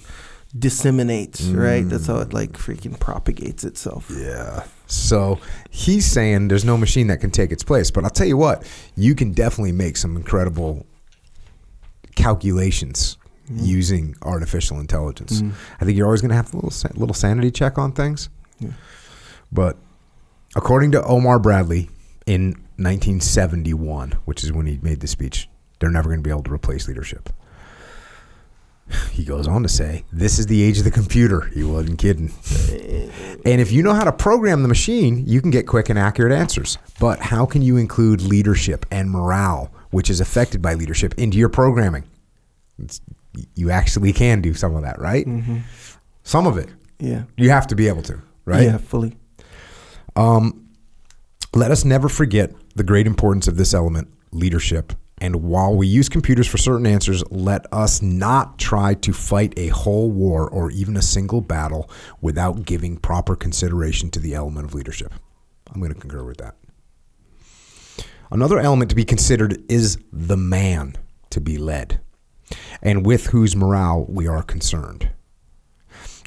disseminates, 0.56 1.42
right? 1.42 1.86
That's 1.88 2.06
how 2.06 2.18
it 2.20 2.32
like 2.32 2.52
freaking 2.52 2.98
propagates 2.98 3.64
itself. 3.64 4.10
Yeah. 4.16 4.64
So 4.92 5.38
he's 5.70 6.04
saying 6.04 6.48
there's 6.48 6.64
no 6.64 6.76
machine 6.76 7.06
that 7.08 7.20
can 7.20 7.30
take 7.30 7.52
its 7.52 7.62
place, 7.62 7.90
but 7.90 8.04
I'll 8.04 8.10
tell 8.10 8.26
you 8.26 8.36
what, 8.36 8.64
you 8.96 9.14
can 9.14 9.32
definitely 9.32 9.72
make 9.72 9.96
some 9.96 10.16
incredible 10.16 10.86
calculations 12.16 13.16
Mm-hmm. 13.50 13.64
using 13.64 14.14
artificial 14.22 14.78
intelligence. 14.78 15.42
I 15.80 15.84
think 15.84 15.98
you're 15.98 16.06
always 16.06 16.20
going 16.20 16.28
to 16.28 16.36
have 16.36 16.54
a 16.54 16.56
little 16.56 16.70
little 16.94 17.14
sanity 17.14 17.50
check 17.50 17.78
on 17.78 17.90
things. 17.90 18.28
Yeah. 18.60 18.68
But 19.50 19.76
according 20.54 20.92
to 20.92 21.02
Omar 21.02 21.40
Bradley 21.40 21.90
in 22.26 22.50
1971, 22.76 24.12
which 24.24 24.44
is 24.44 24.52
when 24.52 24.66
he 24.66 24.78
made 24.82 25.00
the 25.00 25.08
speech, 25.08 25.48
they're 25.80 25.90
never 25.90 26.08
going 26.10 26.20
to 26.20 26.22
be 26.22 26.30
able 26.30 26.44
to 26.44 26.52
replace 26.52 26.86
leadership. 26.86 27.28
He 29.12 29.24
goes 29.24 29.46
on 29.46 29.62
to 29.62 29.68
say, 29.68 30.04
"This 30.12 30.38
is 30.38 30.46
the 30.46 30.62
age 30.62 30.78
of 30.78 30.84
the 30.84 30.90
computer." 30.90 31.42
He 31.54 31.62
wasn't 31.62 31.98
kidding. 31.98 32.32
And 33.44 33.60
if 33.60 33.72
you 33.72 33.82
know 33.82 33.94
how 33.94 34.04
to 34.04 34.12
program 34.12 34.62
the 34.62 34.68
machine, 34.68 35.24
you 35.26 35.40
can 35.40 35.50
get 35.50 35.66
quick 35.66 35.88
and 35.88 35.98
accurate 35.98 36.32
answers. 36.32 36.78
But 36.98 37.20
how 37.20 37.46
can 37.46 37.62
you 37.62 37.76
include 37.76 38.22
leadership 38.22 38.86
and 38.90 39.10
morale, 39.10 39.72
which 39.90 40.10
is 40.10 40.20
affected 40.20 40.62
by 40.62 40.74
leadership, 40.74 41.14
into 41.18 41.38
your 41.38 41.48
programming? 41.48 42.04
It's, 42.78 43.00
you 43.54 43.70
actually 43.70 44.12
can 44.12 44.40
do 44.40 44.54
some 44.54 44.74
of 44.74 44.82
that, 44.82 44.98
right? 44.98 45.26
Mm-hmm. 45.26 45.58
Some 46.22 46.46
of 46.46 46.56
it. 46.58 46.68
Yeah. 46.98 47.24
You 47.36 47.50
have 47.50 47.66
to 47.68 47.74
be 47.74 47.88
able 47.88 48.02
to, 48.02 48.20
right? 48.44 48.64
Yeah, 48.64 48.78
fully. 48.78 49.16
Um, 50.16 50.68
let 51.54 51.70
us 51.70 51.84
never 51.84 52.08
forget 52.08 52.52
the 52.74 52.84
great 52.84 53.06
importance 53.06 53.48
of 53.48 53.56
this 53.56 53.74
element, 53.74 54.08
leadership. 54.32 54.92
And 55.20 55.42
while 55.42 55.76
we 55.76 55.86
use 55.86 56.08
computers 56.08 56.46
for 56.46 56.56
certain 56.56 56.86
answers, 56.86 57.22
let 57.30 57.66
us 57.72 58.00
not 58.00 58.58
try 58.58 58.94
to 58.94 59.12
fight 59.12 59.52
a 59.56 59.68
whole 59.68 60.10
war 60.10 60.48
or 60.48 60.70
even 60.70 60.96
a 60.96 61.02
single 61.02 61.42
battle 61.42 61.90
without 62.22 62.64
giving 62.64 62.96
proper 62.96 63.36
consideration 63.36 64.10
to 64.10 64.20
the 64.20 64.34
element 64.34 64.66
of 64.66 64.74
leadership. 64.74 65.12
I'm 65.72 65.80
going 65.80 65.92
to 65.92 66.00
concur 66.00 66.24
with 66.24 66.38
that. 66.38 66.56
Another 68.30 68.58
element 68.58 68.88
to 68.90 68.96
be 68.96 69.04
considered 69.04 69.62
is 69.68 69.98
the 70.12 70.36
man 70.36 70.96
to 71.30 71.40
be 71.40 71.58
led, 71.58 72.00
and 72.80 73.04
with 73.04 73.28
whose 73.28 73.56
morale 73.56 74.06
we 74.08 74.26
are 74.26 74.42
concerned. 74.42 75.10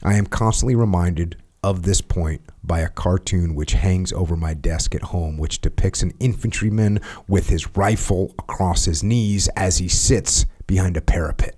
I 0.04 0.16
am 0.16 0.26
constantly 0.26 0.76
reminded 0.76 1.38
of 1.64 1.84
this 1.84 2.02
point 2.02 2.42
by 2.64 2.82
a 2.82 2.90
cartoon 2.90 3.56
which 3.56 3.74
hangs 3.74 4.12
over 4.12 4.36
my 4.36 4.54
desk 4.54 4.94
at 4.94 5.04
home, 5.04 5.38
which 5.38 5.62
depicts 5.62 6.02
an 6.02 6.14
infantryman 6.20 7.00
with 7.28 7.50
his 7.50 7.76
rifle 7.76 8.36
across 8.38 8.86
his 8.86 9.02
knees 9.02 9.48
as 9.56 9.78
he 9.78 9.88
sits 9.88 10.46
behind 10.68 10.98
a 10.98 11.02
parapet. 11.02 11.56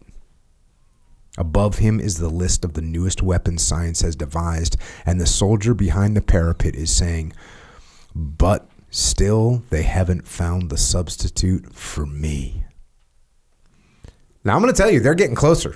Above 1.38 1.80
him 1.80 2.00
is 2.00 2.18
the 2.18 2.30
list 2.30 2.64
of 2.64 2.74
the 2.74 2.82
newest 2.82 3.22
weapons 3.22 3.64
science 3.64 4.02
has 4.02 4.16
devised, 4.16 4.78
and 5.06 5.20
the 5.20 5.26
soldier 5.26 5.74
behind 5.74 6.16
the 6.16 6.22
parapet 6.22 6.76
is 6.76 6.96
saying, 6.96 7.34
But 8.16 8.70
still, 8.90 9.64
they 9.70 9.84
haven't 9.84 10.28
found 10.28 10.70
the 10.70 10.78
substitute 10.78 11.74
for 11.74 12.06
me. 12.06 12.64
Now, 14.46 14.56
I'm 14.56 14.62
going 14.62 14.74
to 14.74 14.78
tell 14.78 14.92
you, 14.92 15.00
they're 15.00 15.16
getting 15.16 15.36
closer. 15.36 15.76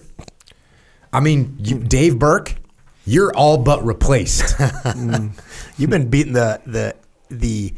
I 1.12 1.20
mean, 1.20 1.58
you, 1.60 1.80
Dave 1.80 2.20
Burke, 2.20 2.56
you're 3.10 3.34
all 3.36 3.58
but 3.58 3.84
replaced. 3.86 4.56
You've 5.78 5.89
been 5.89 6.10
beating 6.10 6.34
the 6.34 6.62
the 6.66 6.96
the 7.30 7.74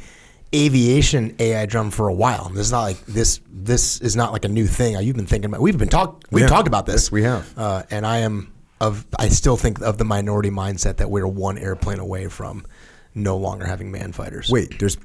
aviation 0.54 1.36
AI 1.40 1.66
drum 1.66 1.92
for 1.92 2.08
a 2.08 2.14
while. 2.14 2.50
This 2.50 2.66
is 2.68 2.72
not 2.72 2.82
like 2.82 3.06
this. 3.06 3.40
This 3.52 4.02
is 4.02 4.16
not 4.16 4.34
like 4.34 4.46
a 4.46 4.50
new 4.50 4.68
thing. 4.68 5.00
You've 5.02 5.16
been 5.16 5.26
thinking 5.26 5.50
about. 5.50 5.62
We've 5.62 5.78
been 5.78 5.90
talk. 5.90 6.24
We've 6.32 6.44
Yeah. 6.44 6.48
talked 6.48 6.68
about 6.68 6.86
this. 6.86 7.04
Yes, 7.06 7.12
we 7.12 7.24
have. 7.24 7.58
Uh, 7.58 7.84
and 7.90 8.06
I 8.06 8.20
am 8.20 8.52
of. 8.80 9.06
I 9.18 9.30
still 9.30 9.58
think 9.58 9.82
of 9.82 9.98
the 9.98 10.06
minority 10.06 10.50
mindset 10.50 10.98
that 10.98 11.10
we're 11.10 11.28
one 11.28 11.58
airplane 11.58 12.00
away 12.00 12.28
from 12.28 12.66
no 13.16 13.38
longer 13.38 13.66
having 13.66 13.92
man 13.92 14.12
fighters. 14.12 14.50
Wait, 14.50 14.80
there's 14.80 14.98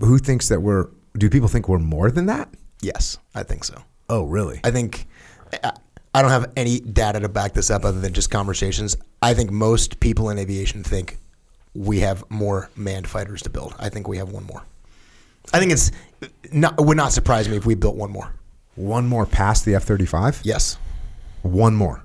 who 0.00 0.18
thinks 0.18 0.48
that 0.48 0.60
we're, 0.60 0.88
do 1.16 1.30
people 1.30 1.46
think 1.48 1.68
we're 1.68 1.78
more 1.78 2.10
than 2.10 2.26
that? 2.26 2.48
Yes, 2.80 3.18
I 3.36 3.44
think 3.44 3.62
so. 3.62 3.82
Oh, 4.08 4.24
really? 4.24 4.60
I 4.64 4.72
think 4.72 5.06
I- 5.62 5.72
I 6.14 6.20
don't 6.22 6.30
have 6.30 6.52
any 6.56 6.80
data 6.80 7.20
to 7.20 7.28
back 7.28 7.54
this 7.54 7.70
up 7.70 7.84
other 7.84 8.00
than 8.00 8.12
just 8.12 8.30
conversations. 8.30 8.96
I 9.22 9.34
think 9.34 9.50
most 9.50 10.00
people 10.00 10.28
in 10.30 10.38
aviation 10.38 10.82
think 10.84 11.18
we 11.74 12.00
have 12.00 12.22
more 12.30 12.68
manned 12.76 13.08
fighters 13.08 13.42
to 13.42 13.50
build. 13.50 13.74
I 13.78 13.88
think 13.88 14.08
we 14.08 14.18
have 14.18 14.30
one 14.30 14.44
more. 14.44 14.62
I 15.54 15.58
think 15.58 15.72
it's 15.72 15.90
not 16.52 16.78
it 16.78 16.84
would 16.84 16.96
not 16.96 17.12
surprise 17.12 17.48
me 17.48 17.56
if 17.56 17.64
we 17.66 17.74
built 17.74 17.96
one 17.96 18.10
more. 18.10 18.34
One 18.74 19.06
more 19.06 19.26
past 19.26 19.64
the 19.64 19.74
F 19.74 19.84
35? 19.84 20.40
Yes. 20.44 20.78
One 21.42 21.74
more. 21.74 22.04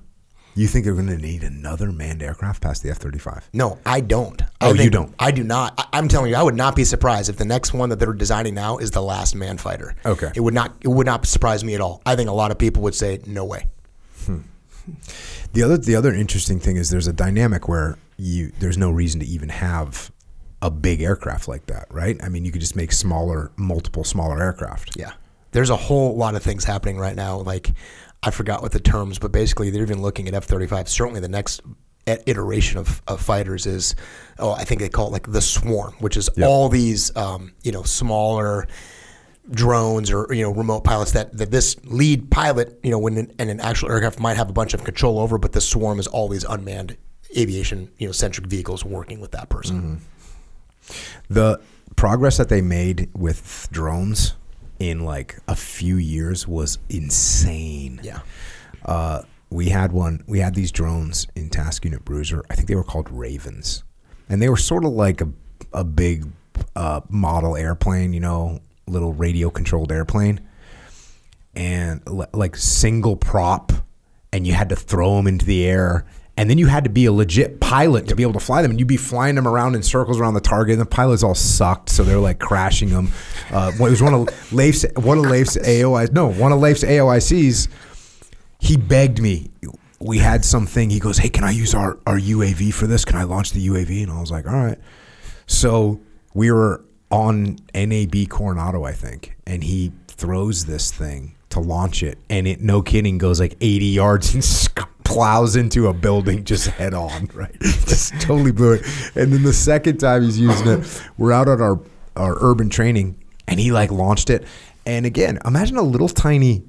You 0.56 0.68
think 0.68 0.86
they're 0.86 0.96
going 0.96 1.06
to 1.08 1.18
need 1.18 1.44
another 1.44 1.92
manned 1.92 2.24
aircraft 2.24 2.64
past 2.64 2.82
the 2.82 2.90
F 2.90 2.98
35? 2.98 3.50
No, 3.54 3.78
I 3.86 4.02
don't. 4.02 4.42
I 4.42 4.48
Oh, 4.62 4.74
you 4.74 4.90
don't? 4.90 5.14
I 5.20 5.30
do 5.32 5.44
not. 5.44 5.76
I, 5.78 5.86
I'm 5.94 6.08
telling 6.08 6.32
you, 6.32 6.36
I 6.36 6.42
would 6.42 6.56
not 6.56 6.76
be 6.76 6.84
surprised 6.84 7.30
if 7.30 7.38
the 7.38 7.46
next 7.46 7.74
one 7.74 7.90
that 7.90 8.00
they're 8.00 8.12
designing 8.14 8.56
now 8.56 8.78
is 8.78 8.90
the 8.90 9.02
last 9.02 9.36
manned 9.36 9.62
fighter. 9.62 9.96
Okay. 10.04 10.32
It 10.34 10.40
would 10.40 10.56
not. 10.56 10.74
It 10.82 10.88
would 10.88 11.06
not 11.06 11.26
surprise 11.28 11.64
me 11.64 11.76
at 11.76 11.82
all. 11.82 12.02
I 12.06 12.16
think 12.16 12.30
a 12.30 12.34
lot 12.34 12.50
of 12.52 12.58
people 12.58 12.82
would 12.84 12.96
say 12.96 13.20
no 13.28 13.46
way. 13.46 13.68
The 15.54 15.64
other 15.64 15.78
the 15.78 15.96
other 15.96 16.14
interesting 16.14 16.60
thing 16.60 16.78
is 16.78 16.90
there's 16.90 17.08
a 17.08 17.14
dynamic 17.14 17.68
where 17.68 17.98
you 18.18 18.52
there's 18.60 18.78
no 18.78 18.92
reason 18.92 19.20
to 19.20 19.26
even 19.26 19.50
have 19.50 20.12
a 20.62 20.72
big 20.72 21.02
aircraft 21.02 21.48
like 21.48 21.68
that, 21.68 21.86
right? 21.92 22.18
I 22.24 22.30
mean, 22.30 22.46
you 22.46 22.52
could 22.52 22.62
just 22.62 22.76
make 22.76 22.92
smaller, 22.92 23.52
multiple 23.58 24.04
smaller 24.04 24.42
aircraft. 24.42 24.98
Yeah. 24.98 25.12
There's 25.52 25.70
a 25.70 25.76
whole 25.76 26.16
lot 26.16 26.36
of 26.36 26.44
things 26.44 26.64
happening 26.64 26.98
right 26.98 27.16
now. 27.16 27.38
Like, 27.38 27.74
I 28.24 28.32
forgot 28.32 28.62
what 28.62 28.72
the 28.72 28.80
terms, 28.80 29.20
but 29.20 29.32
basically, 29.32 29.70
they're 29.70 29.84
even 29.84 30.02
looking 30.02 30.28
at 30.28 30.34
F 30.34 30.46
35. 30.46 30.90
Certainly, 30.90 31.22
the 31.22 31.30
next 31.30 31.62
iteration 32.08 32.80
of, 32.80 33.02
of 33.08 33.22
fighters 33.22 33.66
is, 33.66 33.96
oh, 34.40 34.52
I 34.52 34.64
think 34.64 34.82
they 34.82 34.90
call 34.90 35.08
it 35.08 35.12
like 35.12 35.32
the 35.32 35.42
swarm, 35.42 35.94
which 36.00 36.18
is 36.18 36.30
all 36.42 36.70
these, 36.70 37.16
um, 37.16 37.54
you 37.64 37.72
know, 37.72 37.84
smaller 37.84 38.68
drones 39.52 40.12
or 40.12 40.28
you 40.34 40.42
know 40.44 40.52
remote 40.52 40.84
pilots 40.84 41.12
that, 41.14 41.36
that 41.38 41.52
this 41.52 41.76
lead 41.86 42.30
pilot 42.30 42.80
you 42.84 42.92
know 42.92 43.00
when 43.00 43.18
an, 43.18 43.32
and 43.40 43.50
an 43.50 43.60
actual 43.62 43.90
aircraft 43.90 44.20
might 44.20 44.36
have 44.38 44.50
a 44.50 44.54
bunch 44.54 44.74
of 44.74 44.84
control 44.84 45.20
over 45.20 45.38
but 45.38 45.54
the 45.54 45.62
swarm 45.62 46.00
is 46.00 46.08
always 46.08 46.44
unmanned 46.44 46.98
aviation 47.38 47.90
you 47.98 48.06
know 48.08 48.12
centric 48.12 48.48
vehicles 48.48 48.84
working 48.84 49.20
with 49.20 49.32
that 49.32 49.48
person 49.50 50.02
The 51.30 51.60
progress 51.96 52.38
that 52.38 52.50
they 52.50 52.62
made 52.62 53.10
with 53.16 53.68
drones 53.72 54.36
in 54.80 55.04
like 55.06 55.38
a 55.48 55.56
few 55.56 55.98
years 55.98 56.48
was 56.48 56.78
insane. 56.90 58.00
yeah 58.04 58.20
uh, 58.86 59.22
we 59.50 59.70
had 59.70 59.92
one. 59.94 60.24
We 60.28 60.40
had 60.40 60.56
these 60.56 60.72
drones 60.74 61.26
in 61.36 61.50
Task 61.50 61.84
Unit 61.86 62.04
Bruiser. 62.06 62.44
I 62.50 62.56
think 62.56 62.68
they 62.68 62.76
were 62.76 62.84
called 62.84 63.10
Ravens, 63.10 63.84
and 64.30 64.42
they 64.42 64.50
were 64.50 64.58
sort 64.58 64.84
of 64.86 64.92
like 64.92 65.22
a 65.22 65.30
a 65.74 65.84
big 65.84 66.28
uh, 66.76 67.02
model 67.10 67.56
airplane, 67.56 68.12
you 68.14 68.20
know, 68.20 68.60
little 68.88 69.14
radio 69.14 69.50
controlled 69.50 69.92
airplane, 69.92 70.40
and 71.56 72.02
like 72.34 72.56
single 72.56 73.16
prop, 73.16 73.72
and 74.32 74.46
you 74.46 74.54
had 74.54 74.70
to 74.70 74.76
throw 74.76 75.16
them 75.18 75.28
into 75.28 75.46
the 75.46 75.66
air. 75.66 76.06
And 76.40 76.52
then 76.52 76.60
you 76.60 76.68
had 76.68 76.84
to 76.84 76.90
be 76.92 77.06
a 77.06 77.12
legit 77.12 77.60
pilot 77.60 78.08
to 78.10 78.16
be 78.16 78.22
able 78.22 78.34
to 78.34 78.40
fly 78.40 78.62
them, 78.62 78.70
and 78.70 78.80
you'd 78.80 78.88
be 78.88 78.96
flying 78.96 79.34
them 79.34 79.48
around 79.48 79.74
in 79.74 79.82
circles 79.82 80.20
around 80.20 80.36
the 80.36 80.40
target. 80.40 80.74
And 80.74 80.82
the 80.82 80.86
pilots 80.86 81.24
all 81.24 81.34
sucked, 81.34 81.90
so 81.90 82.04
they're 82.04 82.20
like 82.20 82.38
crashing 82.38 82.90
them. 82.90 83.12
Uh, 83.52 83.72
it 83.74 83.80
was 83.80 84.04
one 84.04 84.14
of 84.14 84.54
Leif's 84.54 84.86
one 84.96 85.18
of 85.18 85.26
Leif's 85.26 85.58
AOI 85.58 86.12
no 86.12 86.32
one 86.32 86.52
of 86.52 86.60
Leif's 86.60 86.84
AOICs 86.84 87.68
he 88.60 88.78
begged 88.78 89.22
me. 89.22 89.52
We 90.00 90.20
had 90.20 90.46
something. 90.46 90.90
He 90.90 91.00
goes, 91.00 91.18
"Hey, 91.18 91.30
can 91.30 91.44
I 91.44 91.52
use 91.52 91.74
our 91.74 91.98
our 92.06 92.20
UAV 92.20 92.74
for 92.74 92.88
this? 92.88 93.06
Can 93.06 93.18
I 93.18 93.24
launch 93.24 93.52
the 93.52 93.66
UAV?" 93.68 94.04
And 94.04 94.12
I 94.12 94.20
was 94.20 94.32
like, 94.32 94.48
"All 94.48 94.54
right." 94.54 94.78
So 95.48 96.00
we 96.34 96.52
were 96.52 96.84
on 97.12 97.58
NAB 97.74 98.30
Coronado, 98.30 98.84
I 98.84 98.92
think, 98.92 99.38
and 99.46 99.64
he 99.64 99.92
throws 100.08 100.66
this 100.66 100.92
thing 100.92 101.36
to 101.50 101.60
launch 101.60 102.04
it, 102.04 102.18
and 102.30 102.48
it, 102.48 102.62
no 102.62 102.82
kidding, 102.82 103.18
goes 103.18 103.40
like 103.40 103.56
80 103.62 103.86
yards 103.86 104.34
and 104.34 104.44
sc- 104.44 104.88
plows 105.04 105.56
into 105.56 105.88
a 105.88 105.94
building 105.94 106.44
just 106.44 106.68
head 106.68 106.94
on, 106.94 107.30
right? 107.34 107.56
just 107.62 108.14
totally 108.20 108.52
blew 108.52 108.74
it. 108.74 108.86
And 109.16 109.32
then 109.32 109.44
the 109.44 109.54
second 109.54 109.98
time 110.00 110.24
he's 110.24 110.40
using 110.40 110.68
it, 110.68 111.04
we're 111.18 111.32
out 111.32 111.48
at 111.48 111.62
our 111.62 111.80
our 112.16 112.36
urban 112.42 112.70
training, 112.70 113.16
and 113.48 113.60
he 113.60 113.72
like 113.72 113.92
launched 113.92 114.30
it. 114.30 114.46
And 114.86 115.06
again, 115.06 115.38
imagine 115.46 115.78
a 115.78 115.84
little 115.84 116.10
tiny 116.10 116.64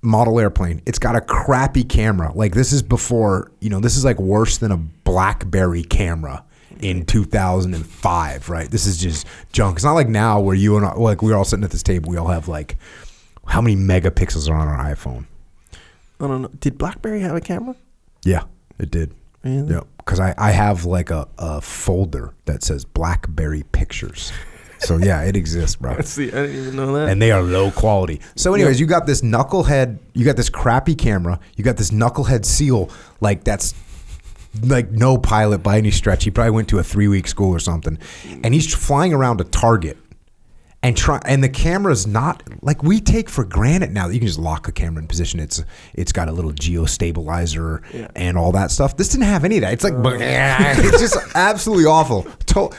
model 0.00 0.40
airplane. 0.40 0.80
It's 0.86 0.98
got 0.98 1.16
a 1.16 1.20
crappy 1.20 1.84
camera. 1.84 2.32
Like 2.32 2.54
this 2.54 2.72
is 2.72 2.82
before, 2.82 3.50
you 3.60 3.68
know, 3.68 3.80
this 3.80 3.96
is 3.96 4.04
like 4.04 4.18
worse 4.18 4.58
than 4.58 4.72
a 4.72 4.76
BlackBerry 4.76 5.82
camera 5.82 6.44
in 6.80 7.04
2005, 7.04 8.48
right? 8.48 8.70
This 8.70 8.86
is 8.86 8.98
just 8.98 9.26
junk. 9.52 9.76
It's 9.76 9.84
not 9.84 9.92
like 9.92 10.08
now 10.08 10.40
where 10.40 10.54
you 10.54 10.76
and 10.76 10.86
I, 10.86 10.94
like 10.94 11.22
we're 11.22 11.36
all 11.36 11.44
sitting 11.44 11.64
at 11.64 11.70
this 11.70 11.82
table, 11.82 12.10
we 12.10 12.16
all 12.16 12.28
have 12.28 12.48
like 12.48 12.76
how 13.46 13.60
many 13.60 13.76
megapixels 13.76 14.48
are 14.48 14.54
on 14.54 14.68
our 14.68 14.94
iPhone? 14.94 15.24
I 16.20 16.26
don't 16.26 16.42
know. 16.42 16.50
Did 16.60 16.78
BlackBerry 16.78 17.20
have 17.20 17.36
a 17.36 17.40
camera? 17.40 17.74
Yeah, 18.24 18.42
it 18.78 18.90
did. 18.90 19.14
Really? 19.42 19.72
Yeah, 19.72 19.80
because 19.98 20.20
I, 20.20 20.34
I 20.36 20.50
have 20.50 20.84
like 20.84 21.10
a, 21.10 21.28
a 21.38 21.60
folder 21.60 22.34
that 22.44 22.62
says 22.62 22.84
BlackBerry 22.84 23.62
pictures. 23.72 24.32
So 24.80 24.96
yeah, 24.98 25.22
it 25.22 25.36
exists, 25.36 25.76
bro. 25.76 26.00
See, 26.00 26.28
I 26.28 26.46
didn't 26.46 26.56
even 26.56 26.76
know 26.76 26.92
that. 26.94 27.08
and 27.08 27.22
they 27.22 27.30
are 27.30 27.42
low 27.42 27.70
quality. 27.70 28.20
So, 28.34 28.54
anyways, 28.54 28.80
you 28.80 28.86
got 28.86 29.06
this 29.06 29.22
knucklehead, 29.22 29.98
you 30.14 30.24
got 30.24 30.36
this 30.36 30.50
crappy 30.50 30.94
camera, 30.94 31.38
you 31.56 31.64
got 31.64 31.76
this 31.76 31.90
knucklehead 31.90 32.44
seal, 32.44 32.90
like 33.20 33.44
that's 33.44 33.74
like 34.62 34.90
no 34.90 35.18
pilot 35.18 35.58
by 35.62 35.78
any 35.78 35.90
stretch. 35.90 36.24
He 36.24 36.30
probably 36.30 36.50
went 36.52 36.68
to 36.68 36.78
a 36.78 36.82
three 36.82 37.08
week 37.08 37.26
school 37.28 37.50
or 37.54 37.58
something, 37.58 37.98
and 38.42 38.52
he's 38.54 38.72
flying 38.74 39.12
around 39.12 39.40
a 39.40 39.44
target. 39.44 39.96
And 40.80 40.96
try 40.96 41.20
and 41.24 41.42
the 41.42 41.48
camera's 41.48 42.06
not 42.06 42.44
like 42.62 42.84
we 42.84 43.00
take 43.00 43.28
for 43.28 43.44
granted 43.44 43.90
now 43.90 44.06
that 44.06 44.14
you 44.14 44.20
can 44.20 44.28
just 44.28 44.38
lock 44.38 44.68
a 44.68 44.72
camera 44.72 45.02
in 45.02 45.08
position. 45.08 45.40
It's 45.40 45.64
it's 45.92 46.12
got 46.12 46.28
a 46.28 46.32
little 46.32 46.52
gyrostabilizer 46.52 47.82
Yeah. 47.92 48.06
and 48.14 48.38
all 48.38 48.52
that 48.52 48.70
stuff. 48.70 48.96
This 48.96 49.08
didn't 49.08 49.24
have 49.24 49.44
any 49.44 49.56
of 49.56 49.62
that. 49.62 49.72
It's 49.72 49.82
like 49.82 49.94
oh. 49.94 50.04
it's 50.20 51.00
just 51.00 51.16
absolutely 51.34 51.86
awful. 51.86 52.26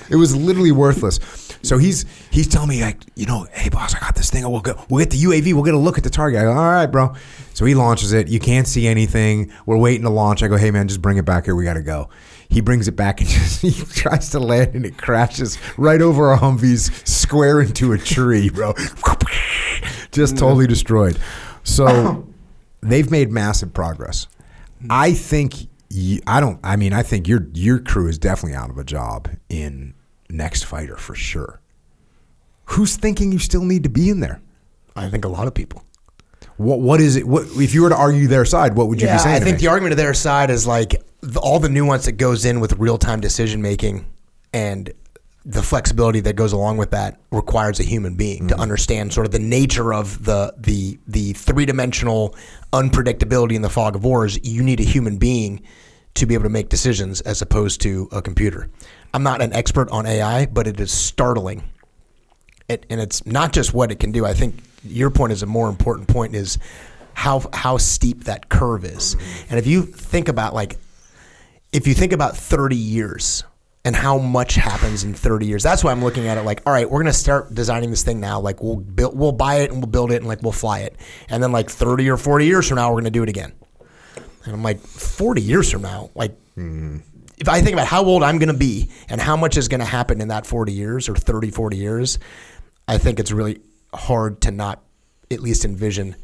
It 0.10 0.16
was 0.16 0.36
literally 0.36 0.72
worthless. 0.72 1.20
So 1.62 1.78
he's 1.78 2.06
he's 2.32 2.48
telling 2.48 2.70
me 2.70 2.82
like, 2.82 2.98
you 3.16 3.26
know, 3.26 3.48
hey 3.52 3.70
boss, 3.70 3.94
I 3.94 4.00
got 4.00 4.16
this 4.16 4.30
thing. 4.30 4.50
We'll 4.50 4.62
go. 4.62 4.82
We'll 4.90 5.00
get 5.04 5.12
the 5.12 5.22
UAV. 5.22 5.54
We'll 5.54 5.64
get 5.64 5.74
a 5.74 5.78
look 5.78 5.98
at 5.98 6.04
the 6.06 6.10
target. 6.10 6.40
I 6.40 6.44
go, 6.44 6.52
all 6.54 6.70
right, 6.72 6.88
bro. 6.88 7.16
So 7.60 7.66
he 7.66 7.76
launches 7.76 8.14
it. 8.14 8.30
You 8.30 8.40
can't 8.40 8.66
see 8.66 8.88
anything. 8.88 9.52
We're 9.66 9.76
waiting 9.76 10.04
to 10.04 10.10
launch. 10.10 10.44
I 10.44 10.48
go, 10.48 10.56
hey 10.56 10.72
man, 10.72 10.88
just 10.88 11.02
bring 11.02 11.18
it 11.18 11.26
back 11.26 11.44
here. 11.44 11.56
We 11.56 11.66
got 11.66 11.74
to 11.74 11.82
go. 11.82 12.08
He 12.48 12.62
brings 12.62 12.88
it 12.88 12.96
back 12.96 13.20
and 13.20 13.30
just, 13.30 13.62
he 13.62 13.72
tries 13.72 14.30
to 14.30 14.40
land 14.40 14.76
and 14.76 14.86
it 14.86 14.98
crashes 14.98 15.58
right 15.76 16.02
over 16.02 16.30
our 16.30 16.40
Humvees, 16.40 17.06
square 17.06 17.60
into 17.60 17.92
a 17.92 17.98
tree, 17.98 18.50
bro. 18.50 18.76
just 20.14 20.38
totally 20.38 20.68
destroyed. 20.68 21.20
So 21.66 22.30
they've 22.82 23.12
made 23.12 23.30
massive 23.30 23.74
progress. 23.74 24.30
I 24.90 25.12
think 25.12 25.56
I 26.28 26.40
don't. 26.40 26.62
I 26.64 26.78
mean, 26.78 26.94
I 26.94 27.04
think 27.04 27.28
your 27.28 27.46
your 27.54 27.80
crew 27.80 28.08
is 28.08 28.18
definitely 28.18 28.56
out 28.56 28.70
of 28.70 28.78
a 28.78 28.86
job 28.86 29.28
in 29.50 29.96
next 30.30 30.64
fighter 30.64 30.96
for 30.96 31.14
sure. 31.14 31.60
Who's 32.68 32.96
thinking 32.96 33.34
you 33.34 33.40
still 33.40 33.66
need 33.66 33.84
to 33.84 33.90
be 33.90 34.10
in 34.10 34.22
there? 34.22 34.42
I 34.96 35.10
think 35.10 35.26
a 35.26 35.30
lot 35.30 35.46
of 35.46 35.54
people. 35.54 35.84
What 36.60 36.82
what 36.82 37.00
is 37.00 37.16
it? 37.16 37.26
What 37.26 37.46
if 37.56 37.74
you 37.74 37.84
were 37.84 37.90
to 37.90 37.96
argue 37.96 38.28
their 38.28 38.44
side? 38.44 38.76
What 38.76 38.90
would 38.90 39.00
you 39.00 39.08
yeah, 39.08 39.16
be 39.16 39.24
saying? 39.24 39.36
I 39.38 39.40
think 39.40 39.56
me? 39.56 39.62
the 39.62 39.68
argument 39.70 39.94
of 39.94 39.98
their 39.98 40.14
side 40.14 40.50
is 40.50 40.68
like 40.68 41.02
the, 41.22 41.40
all 41.40 41.58
the 41.58 41.70
nuance 41.70 42.04
that 42.06 42.14
goes 42.14 42.44
in 42.44 42.60
with 42.60 42.74
real 42.74 42.98
time 42.98 43.22
decision 43.22 43.62
making 43.62 44.06
and 44.52 44.92
the 45.46 45.64
flexibility 45.64 46.20
that 46.20 46.36
goes 46.36 46.52
along 46.52 46.76
with 46.76 46.92
that 46.92 47.18
requires 47.32 47.80
a 47.80 47.84
human 47.84 48.16
being 48.16 48.50
to 48.50 48.56
mm-hmm. 48.56 48.62
understand 48.62 49.14
sort 49.14 49.26
of 49.26 49.32
the 49.32 49.40
nature 49.40 49.94
of 49.94 50.26
the 50.26 50.54
the 50.58 51.00
the 51.08 51.32
three 51.32 51.66
dimensional 51.66 52.36
unpredictability 52.74 53.54
in 53.54 53.62
the 53.62 53.70
fog 53.70 53.96
of 53.96 54.04
wars. 54.04 54.38
You 54.44 54.62
need 54.62 54.82
a 54.82 54.84
human 54.84 55.18
being 55.18 55.62
to 56.16 56.26
be 56.26 56.34
able 56.34 56.44
to 56.44 56.50
make 56.50 56.68
decisions 56.68 57.22
as 57.22 57.42
opposed 57.42 57.80
to 57.82 58.10
a 58.12 58.22
computer. 58.22 58.70
I'm 59.14 59.24
not 59.24 59.42
an 59.42 59.54
expert 59.54 59.90
on 59.92 60.06
AI, 60.06 60.46
but 60.48 60.68
it 60.68 60.78
is 60.82 60.92
startling 60.92 61.64
it, 62.70 62.86
and 62.90 63.02
it's 63.02 63.26
not 63.26 63.52
just 63.52 63.74
what 63.74 63.92
it 63.92 64.00
can 64.00 64.12
do. 64.12 64.26
I 64.26 64.34
think 64.34 64.56
your 64.84 65.10
point 65.10 65.32
is 65.32 65.44
a 65.44 65.46
more 65.46 65.70
important 65.70 66.08
point 66.08 66.36
is 66.36 66.58
how 67.14 67.44
how 67.54 67.78
steep 67.78 68.24
that 68.26 68.50
curve 68.50 68.86
is. 68.86 69.16
Mm-hmm. 69.16 69.46
And 69.50 69.60
if 69.60 69.68
you 69.68 69.84
think 69.84 70.30
about 70.30 70.54
like 70.54 70.78
if 71.72 71.86
you 71.86 71.94
think 71.94 72.14
about 72.14 72.36
30 72.36 72.76
years 72.76 73.44
and 73.86 73.96
how 73.96 74.18
much 74.18 74.56
happens 74.56 75.04
in 75.04 75.14
30 75.14 75.46
years, 75.46 75.62
that's 75.62 75.84
why 75.84 75.92
I'm 75.92 76.04
looking 76.04 76.28
at 76.28 76.38
it 76.38 76.44
like, 76.44 76.62
all 76.66 76.74
right, 76.74 76.90
we're 76.90 77.02
gonna 77.02 77.14
start 77.14 77.54
designing 77.54 77.90
this 77.90 78.04
thing 78.04 78.20
now. 78.20 78.40
Like 78.40 78.64
we'll 78.64 78.78
build, 78.78 79.18
we'll 79.18 79.34
buy 79.34 79.56
it 79.56 79.72
and 79.72 79.82
we'll 79.82 79.92
build 79.92 80.12
it 80.12 80.18
and 80.18 80.28
like 80.28 80.42
we'll 80.42 80.52
fly 80.52 80.80
it, 80.80 80.96
and 81.30 81.44
then 81.44 81.52
like 81.52 81.70
30 81.70 82.10
or 82.10 82.18
40 82.18 82.46
years 82.46 82.68
from 82.68 82.78
now, 82.78 82.90
we're 82.92 83.02
gonna 83.02 83.12
do 83.12 83.24
it 83.24 83.30
again. 83.30 83.52
And 84.46 84.54
I'm 84.54 84.64
like, 84.64 84.80
40 84.80 85.42
years 85.42 85.72
from 85.72 85.82
now, 85.82 86.10
like. 86.16 86.32
Mm-hmm. 86.58 87.00
If 87.38 87.48
I 87.48 87.62
think 87.62 87.72
about 87.72 87.88
how 87.88 88.04
old 88.04 88.22
I'm 88.22 88.38
going 88.38 88.52
to 88.52 88.58
be 88.58 88.90
and 89.08 89.22
how 89.22 89.38
much 89.38 89.56
is 89.56 89.70
going 89.70 89.80
to 89.80 89.86
happen 89.86 90.20
in 90.20 90.28
that 90.28 90.46
40 90.46 90.74
years 90.74 91.08
or 91.08 91.16
30, 91.16 91.52
40 91.52 91.78
years, 91.78 92.20
I 92.86 92.98
think 92.98 93.18
it's 93.18 93.32
really 93.32 93.62
hard 93.94 94.42
to 94.42 94.52
not 94.52 94.82
at 95.32 95.40
least 95.40 95.66
envision 95.66 96.16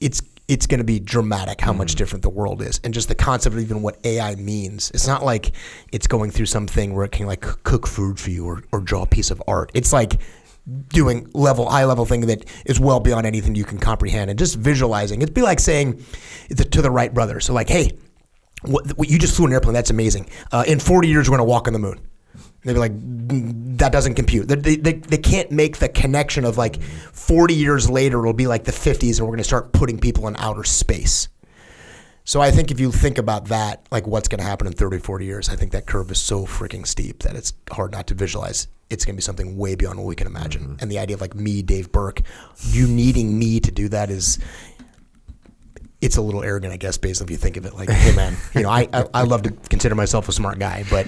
it's 0.00 0.22
it's 0.48 0.66
going 0.66 0.78
to 0.78 0.84
be 0.84 0.98
dramatic 0.98 1.60
how 1.60 1.74
much 1.74 1.94
different 1.94 2.22
the 2.22 2.30
world 2.30 2.62
is 2.62 2.80
and 2.82 2.94
just 2.94 3.08
the 3.08 3.14
concept 3.14 3.54
of 3.54 3.60
even 3.60 3.82
what 3.82 3.98
AI 4.04 4.34
means. 4.36 4.90
It's 4.92 5.06
not 5.06 5.22
like 5.22 5.52
it's 5.92 6.06
going 6.06 6.30
through 6.30 6.46
something 6.46 6.94
where 6.94 7.04
it 7.04 7.12
can 7.12 7.26
like 7.26 7.42
cook 7.42 7.86
food 7.86 8.18
for 8.18 8.30
you 8.30 8.46
or, 8.46 8.62
or 8.72 8.80
draw 8.80 9.02
a 9.02 9.06
piece 9.06 9.30
of 9.30 9.42
art. 9.46 9.70
It's 9.74 9.92
like 9.92 10.18
doing 10.88 11.30
level 11.34 11.68
high 11.68 11.84
level 11.84 12.06
thing 12.06 12.22
that 12.22 12.46
is 12.64 12.80
well 12.80 12.98
beyond 12.98 13.26
anything 13.26 13.54
you 13.54 13.64
can 13.64 13.78
comprehend 13.78 14.30
and 14.30 14.38
just 14.38 14.56
visualizing. 14.56 15.20
It'd 15.20 15.34
be 15.34 15.42
like 15.42 15.60
saying 15.60 16.02
the, 16.48 16.64
to 16.64 16.80
the 16.80 16.90
Wright 16.90 17.12
brothers, 17.12 17.44
so 17.44 17.52
like, 17.52 17.68
hey, 17.68 17.98
what, 18.62 18.86
what 18.96 19.08
you 19.10 19.18
just 19.18 19.36
flew 19.36 19.46
an 19.46 19.52
airplane. 19.52 19.74
That's 19.74 19.90
amazing. 19.90 20.28
Uh, 20.50 20.64
in 20.66 20.80
40 20.80 21.08
years, 21.08 21.28
we're 21.28 21.36
going 21.36 21.46
to 21.46 21.50
walk 21.50 21.66
on 21.66 21.74
the 21.74 21.78
moon. 21.78 22.00
They'd 22.68 22.74
be 22.74 22.78
like, 22.78 22.92
"Mm, 22.92 23.78
that 23.78 23.92
doesn't 23.92 24.14
compute. 24.14 24.48
They, 24.48 24.56
they, 24.56 24.76
they, 24.76 24.92
they 24.94 25.18
can't 25.18 25.50
make 25.50 25.78
the 25.78 25.88
connection 25.88 26.44
of 26.44 26.58
like 26.58 26.82
40 26.82 27.54
years 27.54 27.88
later, 27.88 28.20
it'll 28.20 28.32
be 28.32 28.46
like 28.46 28.64
the 28.64 28.72
50s 28.72 29.18
and 29.18 29.26
we're 29.26 29.32
going 29.32 29.38
to 29.38 29.44
start 29.44 29.72
putting 29.72 29.98
people 29.98 30.28
in 30.28 30.36
outer 30.36 30.64
space. 30.64 31.28
So 32.24 32.42
I 32.42 32.50
think 32.50 32.70
if 32.70 32.78
you 32.78 32.92
think 32.92 33.16
about 33.16 33.46
that, 33.46 33.86
like 33.90 34.06
what's 34.06 34.28
going 34.28 34.40
to 34.40 34.44
happen 34.44 34.66
in 34.66 34.74
30, 34.74 34.98
40 34.98 35.24
years, 35.24 35.48
I 35.48 35.56
think 35.56 35.72
that 35.72 35.86
curve 35.86 36.10
is 36.10 36.18
so 36.18 36.44
freaking 36.44 36.86
steep 36.86 37.22
that 37.22 37.34
it's 37.34 37.54
hard 37.70 37.92
not 37.92 38.06
to 38.08 38.14
visualize. 38.14 38.68
It's 38.90 39.04
going 39.04 39.14
to 39.14 39.18
be 39.18 39.22
something 39.22 39.56
way 39.56 39.76
beyond 39.76 39.98
what 39.98 40.06
we 40.06 40.14
can 40.14 40.26
imagine. 40.26 40.76
And 40.80 40.90
the 40.90 40.98
idea 40.98 41.14
of 41.14 41.22
like 41.22 41.34
me, 41.34 41.62
Dave 41.62 41.90
Burke, 41.90 42.20
you 42.60 42.86
needing 42.86 43.38
me 43.38 43.60
to 43.60 43.70
do 43.70 43.88
that 43.88 44.10
is, 44.10 44.38
it's 46.00 46.16
a 46.16 46.22
little 46.22 46.44
arrogant, 46.44 46.72
I 46.72 46.76
guess, 46.76 46.96
based 46.96 47.20
on 47.20 47.26
if 47.26 47.30
you 47.30 47.36
think 47.36 47.56
of 47.56 47.66
it 47.66 47.74
like, 47.74 47.90
hey 47.90 48.14
man, 48.14 48.36
you 48.54 48.62
know, 48.62 48.70
I, 48.70 48.88
I, 48.92 49.04
I 49.14 49.22
love 49.22 49.42
to 49.42 49.50
consider 49.50 49.94
myself 49.94 50.28
a 50.28 50.32
smart 50.32 50.58
guy, 50.58 50.84
but 50.90 51.06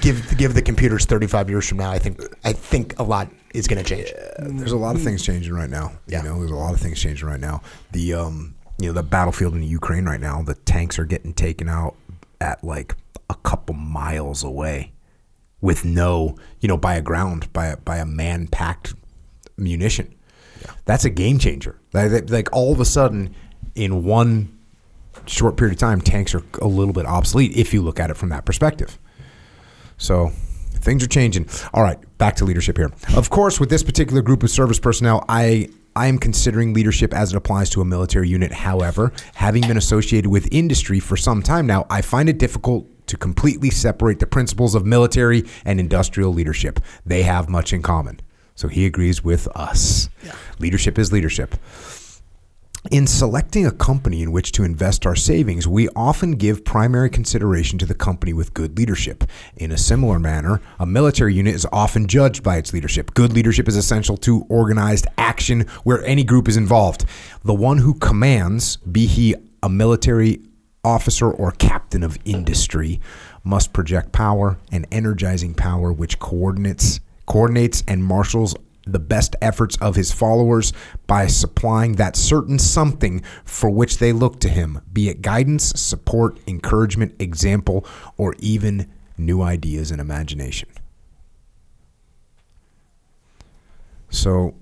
give 0.00 0.36
give 0.38 0.54
the 0.54 0.62
computers 0.62 1.04
35 1.04 1.50
years 1.50 1.68
from 1.68 1.78
now, 1.78 1.90
I 1.90 1.98
think 1.98 2.20
I 2.44 2.52
think 2.52 2.98
a 2.98 3.02
lot 3.02 3.28
is 3.52 3.68
going 3.68 3.82
to 3.82 3.88
change. 3.88 4.10
There's 4.38 4.72
a 4.72 4.76
lot 4.76 4.96
of 4.96 5.02
things 5.02 5.22
changing 5.22 5.52
right 5.52 5.68
now. 5.68 5.92
Yeah. 6.06 6.22
You 6.22 6.30
know, 6.30 6.38
there's 6.38 6.50
a 6.50 6.56
lot 6.56 6.72
of 6.72 6.80
things 6.80 7.00
changing 7.00 7.28
right 7.28 7.40
now. 7.40 7.60
The 7.92 8.14
um, 8.14 8.54
you 8.78 8.86
know, 8.86 8.92
the 8.94 9.02
battlefield 9.02 9.54
in 9.54 9.62
Ukraine 9.62 10.06
right 10.06 10.20
now, 10.20 10.42
the 10.42 10.54
tanks 10.54 10.98
are 10.98 11.04
getting 11.04 11.34
taken 11.34 11.68
out 11.68 11.94
at 12.40 12.64
like 12.64 12.96
a 13.30 13.34
couple 13.34 13.74
miles 13.74 14.42
away, 14.42 14.92
with 15.60 15.84
no, 15.84 16.36
you 16.60 16.68
know, 16.68 16.76
by 16.76 16.94
a 16.94 17.02
ground, 17.02 17.52
by 17.52 17.66
a, 17.66 17.76
by 17.76 17.98
a 17.98 18.06
man 18.06 18.48
packed 18.48 18.94
munition. 19.56 20.14
That's 20.84 21.04
a 21.04 21.10
game 21.10 21.38
changer. 21.38 21.78
Like, 21.92 22.30
like 22.30 22.48
all 22.52 22.72
of 22.72 22.80
a 22.80 22.84
sudden, 22.84 23.34
in 23.74 24.04
one 24.04 24.56
short 25.26 25.56
period 25.56 25.74
of 25.74 25.78
time, 25.78 26.00
tanks 26.00 26.34
are 26.34 26.42
a 26.60 26.66
little 26.66 26.94
bit 26.94 27.06
obsolete 27.06 27.56
if 27.56 27.72
you 27.72 27.82
look 27.82 28.00
at 28.00 28.10
it 28.10 28.16
from 28.16 28.30
that 28.30 28.44
perspective. 28.44 28.98
So 29.98 30.32
things 30.74 31.04
are 31.04 31.08
changing. 31.08 31.48
All 31.72 31.82
right, 31.82 31.98
back 32.18 32.36
to 32.36 32.44
leadership 32.44 32.76
here. 32.76 32.90
Of 33.14 33.30
course, 33.30 33.60
with 33.60 33.70
this 33.70 33.82
particular 33.82 34.22
group 34.22 34.42
of 34.42 34.50
service 34.50 34.78
personnel, 34.78 35.24
I 35.28 35.68
I 35.94 36.06
am 36.06 36.18
considering 36.18 36.72
leadership 36.72 37.12
as 37.12 37.32
it 37.32 37.36
applies 37.36 37.68
to 37.70 37.82
a 37.82 37.84
military 37.84 38.28
unit. 38.28 38.50
However, 38.50 39.12
having 39.34 39.62
been 39.62 39.76
associated 39.76 40.30
with 40.30 40.48
industry 40.50 41.00
for 41.00 41.18
some 41.18 41.42
time 41.42 41.66
now, 41.66 41.86
I 41.90 42.00
find 42.00 42.30
it 42.30 42.38
difficult 42.38 42.88
to 43.08 43.18
completely 43.18 43.68
separate 43.68 44.18
the 44.18 44.26
principles 44.26 44.74
of 44.74 44.86
military 44.86 45.44
and 45.66 45.78
industrial 45.78 46.32
leadership. 46.32 46.80
They 47.04 47.24
have 47.24 47.50
much 47.50 47.74
in 47.74 47.82
common. 47.82 48.20
So 48.54 48.68
he 48.68 48.86
agrees 48.86 49.22
with 49.22 49.48
us. 49.48 50.08
Leadership 50.58 50.98
is 50.98 51.12
leadership. 51.12 51.56
In 52.90 53.06
selecting 53.06 53.64
a 53.64 53.70
company 53.70 54.22
in 54.22 54.32
which 54.32 54.50
to 54.52 54.64
invest 54.64 55.06
our 55.06 55.14
savings, 55.14 55.68
we 55.68 55.88
often 55.94 56.32
give 56.32 56.64
primary 56.64 57.08
consideration 57.08 57.78
to 57.78 57.86
the 57.86 57.94
company 57.94 58.32
with 58.32 58.54
good 58.54 58.76
leadership. 58.76 59.22
In 59.56 59.70
a 59.70 59.78
similar 59.78 60.18
manner, 60.18 60.60
a 60.80 60.84
military 60.84 61.32
unit 61.32 61.54
is 61.54 61.66
often 61.72 62.08
judged 62.08 62.42
by 62.42 62.56
its 62.56 62.72
leadership. 62.72 63.14
Good 63.14 63.34
leadership 63.34 63.68
is 63.68 63.76
essential 63.76 64.16
to 64.18 64.44
organized 64.48 65.06
action 65.16 65.60
where 65.84 66.04
any 66.04 66.24
group 66.24 66.48
is 66.48 66.56
involved. 66.56 67.04
The 67.44 67.54
one 67.54 67.78
who 67.78 67.94
commands, 67.94 68.78
be 68.78 69.06
he 69.06 69.36
a 69.62 69.68
military 69.68 70.40
officer 70.82 71.30
or 71.30 71.52
captain 71.52 72.02
of 72.02 72.18
industry, 72.24 73.00
must 73.44 73.72
project 73.72 74.10
power 74.10 74.58
and 74.72 74.88
energizing 74.90 75.54
power 75.54 75.92
which 75.92 76.18
coordinates 76.18 76.98
coordinates 77.26 77.84
and 77.86 78.04
marshals 78.04 78.56
the 78.86 78.98
best 78.98 79.36
efforts 79.40 79.76
of 79.76 79.96
his 79.96 80.12
followers 80.12 80.72
by 81.06 81.26
supplying 81.26 81.92
that 81.96 82.16
certain 82.16 82.58
something 82.58 83.22
for 83.44 83.70
which 83.70 83.98
they 83.98 84.12
look 84.12 84.40
to 84.40 84.48
him, 84.48 84.80
be 84.92 85.08
it 85.08 85.22
guidance, 85.22 85.72
support, 85.80 86.38
encouragement, 86.46 87.14
example, 87.20 87.86
or 88.16 88.34
even 88.38 88.90
new 89.16 89.42
ideas 89.42 89.90
and 89.90 90.00
imagination. 90.00 90.68
So, 94.10 94.54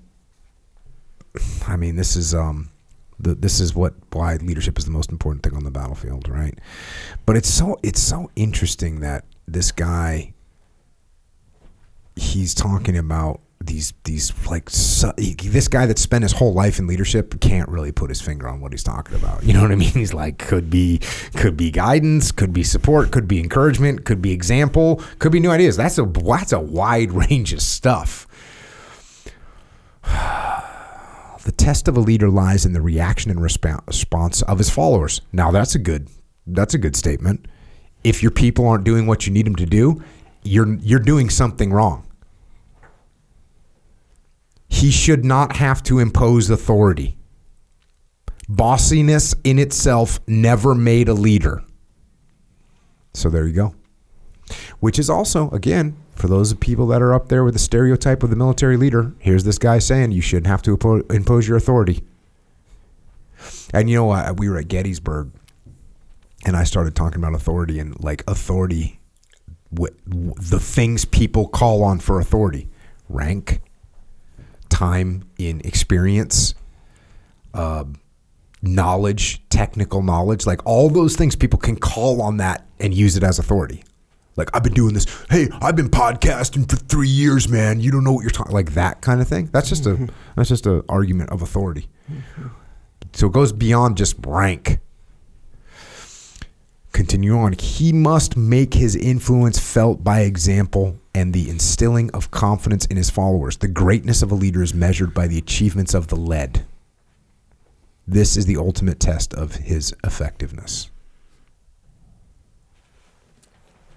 I 1.67 1.75
mean, 1.75 1.95
this 1.95 2.15
is 2.15 2.33
um, 2.33 2.69
the, 3.19 3.35
this 3.35 3.59
is 3.59 3.75
what 3.75 3.93
why 4.11 4.35
leadership 4.37 4.77
is 4.77 4.85
the 4.85 4.91
most 4.91 5.11
important 5.11 5.43
thing 5.43 5.55
on 5.55 5.63
the 5.63 5.71
battlefield, 5.71 6.29
right? 6.29 6.57
But 7.25 7.37
it's 7.37 7.49
so 7.49 7.77
it's 7.83 8.01
so 8.01 8.31
interesting 8.35 9.01
that 9.01 9.25
this 9.47 9.71
guy 9.71 10.33
he's 12.15 12.53
talking 12.53 12.97
about 12.97 13.41
these 13.65 13.93
these 14.03 14.33
like 14.47 14.69
this 14.69 15.67
guy 15.67 15.85
that 15.85 15.99
spent 15.99 16.23
his 16.23 16.31
whole 16.31 16.53
life 16.53 16.79
in 16.79 16.87
leadership 16.87 17.39
can't 17.39 17.69
really 17.69 17.91
put 17.91 18.09
his 18.09 18.21
finger 18.21 18.47
on 18.47 18.59
what 18.59 18.71
he's 18.71 18.83
talking 18.83 19.15
about. 19.15 19.43
You 19.43 19.53
know 19.53 19.61
what 19.61 19.71
I 19.71 19.75
mean? 19.75 19.89
He's 20.01 20.13
like 20.13 20.37
could 20.37 20.69
be 20.69 20.99
could 21.35 21.55
be 21.55 21.71
guidance, 21.71 22.31
could 22.31 22.53
be 22.53 22.63
support, 22.63 23.11
could 23.11 23.27
be 23.27 23.39
encouragement, 23.39 24.05
could 24.05 24.21
be 24.21 24.31
example, 24.31 25.01
could 25.19 25.31
be 25.31 25.39
new 25.39 25.51
ideas. 25.51 25.77
That's 25.77 25.97
a 25.97 26.05
that's 26.05 26.51
a 26.51 26.59
wide 26.59 27.11
range 27.29 27.53
of 27.53 27.61
stuff. 27.61 28.27
The 31.43 31.51
test 31.51 31.87
of 31.87 31.97
a 31.97 31.99
leader 31.99 32.29
lies 32.29 32.67
in 32.67 32.73
the 32.73 32.83
reaction 32.83 33.31
and 33.31 33.39
respo- 33.39 33.81
response 33.87 34.43
of 34.43 34.59
his 34.59 34.69
followers. 34.69 35.21
Now 35.33 35.49
that's 35.49 35.73
a 35.73 35.79
good 35.79 36.07
that's 36.45 36.75
a 36.75 36.77
good 36.77 36.95
statement. 36.95 37.47
If 38.03 38.21
your 38.21 38.29
people 38.29 38.67
aren't 38.67 38.83
doing 38.83 39.07
what 39.07 39.25
you 39.25 39.33
need 39.33 39.47
them 39.47 39.55
to 39.55 39.65
do, 39.65 40.03
you're 40.43 40.75
you're 40.75 40.99
doing 40.99 41.31
something 41.31 41.73
wrong. 41.73 42.05
He 44.71 44.89
should 44.89 45.25
not 45.25 45.57
have 45.57 45.83
to 45.83 45.99
impose 45.99 46.49
authority. 46.49 47.17
Bossiness 48.49 49.35
in 49.43 49.59
itself 49.59 50.19
never 50.27 50.73
made 50.73 51.09
a 51.09 51.13
leader. 51.13 51.61
So 53.13 53.29
there 53.29 53.45
you 53.45 53.53
go. 53.53 53.75
Which 54.79 54.97
is 54.97 55.09
also, 55.09 55.49
again, 55.51 55.97
for 56.15 56.27
those 56.27 56.53
people 56.53 56.87
that 56.87 57.01
are 57.01 57.13
up 57.13 57.27
there 57.27 57.43
with 57.43 57.53
the 57.53 57.59
stereotype 57.59 58.23
of 58.23 58.29
the 58.29 58.35
military 58.37 58.77
leader, 58.77 59.13
here's 59.19 59.43
this 59.43 59.57
guy 59.57 59.77
saying 59.77 60.13
you 60.13 60.21
shouldn't 60.21 60.47
have 60.47 60.61
to 60.63 61.05
impose 61.09 61.47
your 61.47 61.57
authority. 61.57 62.03
And 63.73 63.89
you 63.89 63.97
know, 63.97 64.11
uh, 64.11 64.33
we 64.37 64.49
were 64.49 64.57
at 64.57 64.69
Gettysburg, 64.69 65.31
and 66.45 66.55
I 66.55 66.63
started 66.63 66.95
talking 66.95 67.21
about 67.21 67.35
authority 67.35 67.77
and 67.77 68.01
like 68.01 68.23
authority, 68.25 68.99
the 69.71 70.59
things 70.59 71.03
people 71.03 71.49
call 71.49 71.83
on 71.83 71.99
for 71.99 72.19
authority 72.19 72.69
rank, 73.09 73.61
time 74.71 75.23
in 75.37 75.61
experience, 75.63 76.55
uh, 77.53 77.83
knowledge, 78.63 79.47
technical 79.49 80.01
knowledge, 80.01 80.47
like 80.47 80.65
all 80.65 80.89
those 80.89 81.15
things 81.15 81.35
people 81.35 81.59
can 81.59 81.75
call 81.75 82.21
on 82.21 82.37
that 82.37 82.65
and 82.79 82.93
use 82.93 83.15
it 83.15 83.23
as 83.23 83.37
authority. 83.37 83.83
Like 84.37 84.49
I've 84.55 84.63
been 84.63 84.73
doing 84.73 84.93
this. 84.93 85.05
Hey, 85.29 85.49
I've 85.61 85.75
been 85.75 85.89
podcasting 85.89 86.69
for 86.69 86.77
three 86.77 87.09
years, 87.09 87.49
man. 87.49 87.79
You 87.81 87.91
don't 87.91 88.03
know 88.03 88.13
what 88.13 88.21
you're 88.21 88.31
talking. 88.31 88.53
Like 88.53 88.73
that 88.73 89.01
kind 89.01 89.21
of 89.21 89.27
thing. 89.27 89.49
That's 89.51 89.69
just 89.69 89.85
a 89.85 90.07
that's 90.35 90.49
just 90.49 90.65
an 90.65 90.83
argument 90.87 91.31
of 91.31 91.41
authority. 91.41 91.89
So 93.13 93.27
it 93.27 93.33
goes 93.33 93.51
beyond 93.51 93.97
just 93.97 94.15
rank. 94.25 94.79
Continue 96.93 97.37
on. 97.37 97.53
He 97.53 97.91
must 97.91 98.37
make 98.37 98.73
his 98.73 98.95
influence 98.95 99.59
felt 99.59 100.03
by 100.03 100.21
example 100.21 100.97
and 101.13 101.33
the 101.33 101.49
instilling 101.49 102.09
of 102.11 102.31
confidence 102.31 102.85
in 102.85 102.97
his 102.97 103.09
followers. 103.09 103.57
The 103.57 103.67
greatness 103.67 104.21
of 104.21 104.31
a 104.31 104.35
leader 104.35 104.63
is 104.63 104.73
measured 104.73 105.13
by 105.13 105.27
the 105.27 105.37
achievements 105.37 105.93
of 105.93 106.07
the 106.07 106.15
led. 106.15 106.65
This 108.07 108.37
is 108.37 108.45
the 108.45 108.57
ultimate 108.57 108.99
test 108.99 109.33
of 109.33 109.55
his 109.55 109.93
effectiveness. 110.03 110.89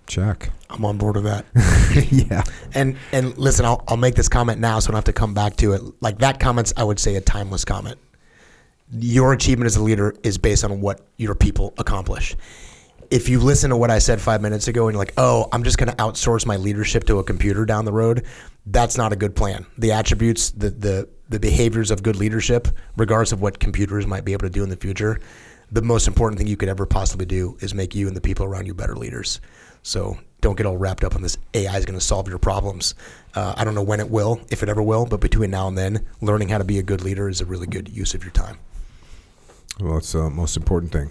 Check. 0.07 0.51
I'm 0.71 0.85
on 0.85 0.99
board 0.99 1.17
with 1.17 1.25
that. 1.25 1.47
yeah. 2.11 2.43
And 2.75 2.97
and 3.13 3.37
listen, 3.39 3.65
I'll 3.65 3.83
I'll 3.89 3.97
make 3.97 4.15
this 4.17 4.29
comment 4.29 4.61
now, 4.61 4.79
so 4.79 4.89
I 4.89 4.93
don't 4.93 4.97
have 4.99 5.05
to 5.05 5.13
come 5.15 5.33
back 5.35 5.57
to 5.57 5.73
it. 5.73 5.83
Like 6.03 6.19
that 6.19 6.39
comment's, 6.41 6.73
I 6.77 6.85
would 6.85 7.01
say, 7.01 7.15
a 7.17 7.21
timeless 7.21 7.65
comment. 7.65 7.99
your 8.93 9.33
achievement 9.33 9.67
as 9.67 9.77
a 9.77 9.83
leader 9.83 10.15
is 10.23 10.39
based 10.39 10.65
on 10.65 10.81
what 10.81 11.01
your 11.17 11.35
people 11.35 11.75
accomplish. 11.79 12.37
If 13.11 13.29
you 13.29 13.41
listen 13.41 13.71
to 13.71 13.77
what 13.77 13.91
I 13.91 13.99
said 13.99 14.21
five 14.21 14.41
minutes 14.41 14.69
ago 14.69 14.89
and 14.89 14.95
you're 14.95 14.99
like, 14.99 15.15
oh, 15.17 15.49
I'm 15.53 15.65
just 15.65 15.79
going 15.79 15.91
to 15.91 15.97
outsource 15.97 16.47
my 16.47 16.57
leadership 16.57 17.05
to 17.05 17.19
a 17.19 17.25
computer 17.25 17.65
down 17.65 17.85
the 17.85 17.93
road, 17.93 18.27
that's 18.67 18.97
not 18.97 19.13
a 19.13 19.17
good 19.17 19.37
plan. 19.37 19.67
The 19.79 19.93
attributes, 19.93 20.51
the, 20.51 20.71
the, 20.71 21.09
the 21.29 21.41
behaviors 21.41 21.91
of 21.91 22.03
good 22.03 22.17
leadership, 22.17 22.69
regardless 22.97 23.33
of 23.33 23.41
what 23.41 23.59
computers 23.59 24.07
might 24.07 24.25
be 24.25 24.33
able 24.33 24.47
to 24.47 24.51
do 24.51 24.63
in 24.63 24.69
the 24.69 24.77
future, 24.77 25.21
the 25.71 25.83
most 25.83 26.07
important 26.07 26.39
thing 26.39 26.47
you 26.47 26.57
could 26.57 26.69
ever 26.69 26.87
possibly 26.87 27.27
do 27.27 27.57
is 27.61 27.75
make 27.75 27.95
you 27.95 28.07
and 28.07 28.17
the 28.17 28.21
people 28.21 28.47
around 28.47 28.67
you 28.67 28.75
better 28.75 28.97
leaders. 28.97 29.41
So 29.83 30.19
don't 30.41 30.57
get 30.57 30.67
all 30.67 30.77
wrapped 30.77 31.05
up 31.05 31.15
on 31.15 31.23
this 31.23 31.37
AI 31.55 31.77
is 31.77 31.85
going 31.85 31.99
to 31.99 32.05
solve 32.05 32.29
your 32.29 32.39
problems. 32.39 32.95
Uh, 33.35 33.55
I 33.57 33.65
don't 33.65 33.75
know 33.75 33.83
when 33.83 34.01
it 34.01 34.11
will, 34.11 34.41
if 34.51 34.63
it 34.63 34.69
ever 34.69 34.83
will, 34.83 35.07
but 35.07 35.21
between 35.21 35.51
now 35.51 35.69
and 35.69 35.77
then, 35.77 36.07
learning 36.21 36.49
how 36.49 36.59
to 36.59 36.65
be 36.65 36.79
a 36.79 36.83
good 36.83 37.03
leader 37.03 37.29
is 37.29 37.41
a 37.41 37.45
really 37.45 37.67
good 37.67 37.89
use 37.89 38.15
of 38.15 38.23
your 38.23 38.33
time. 38.33 38.59
Well, 39.81 39.99
it's 39.99 40.13
the 40.13 40.31
most 40.31 40.57
important 40.57 40.93
thing. 40.93 41.11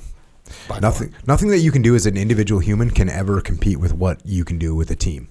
By 0.68 0.76
far. 0.76 0.82
Nothing, 0.82 1.14
nothing 1.28 1.50
that 1.50 1.60
you 1.60 1.72
can 1.72 1.82
do 1.82 1.96
as 1.96 2.06
an 2.06 2.18
individual 2.18 2.60
human 2.60 2.90
can 2.90 3.10
ever 3.10 3.42
compete 3.42 3.80
with 3.80 3.94
what 3.94 4.26
you 4.26 4.46
can 4.46 4.58
do 4.58 4.76
with 4.76 4.92
a 4.92 4.96
team. 4.96 5.28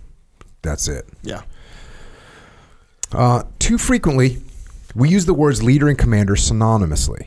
That's 0.62 0.88
it. 0.88 1.08
Yeah. 1.22 1.42
Uh, 3.12 3.44
too 3.58 3.78
frequently, 3.78 4.38
we 4.94 5.08
use 5.08 5.26
the 5.26 5.34
words 5.34 5.62
leader 5.62 5.88
and 5.88 5.98
commander 5.98 6.34
synonymously. 6.34 7.26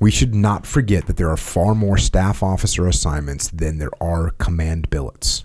We 0.00 0.10
should 0.10 0.34
not 0.34 0.66
forget 0.66 1.06
that 1.06 1.16
there 1.16 1.30
are 1.30 1.36
far 1.36 1.74
more 1.74 1.96
staff 1.96 2.42
officer 2.42 2.88
assignments 2.88 3.48
than 3.48 3.78
there 3.78 3.92
are 4.00 4.30
command 4.30 4.90
billets. 4.90 5.44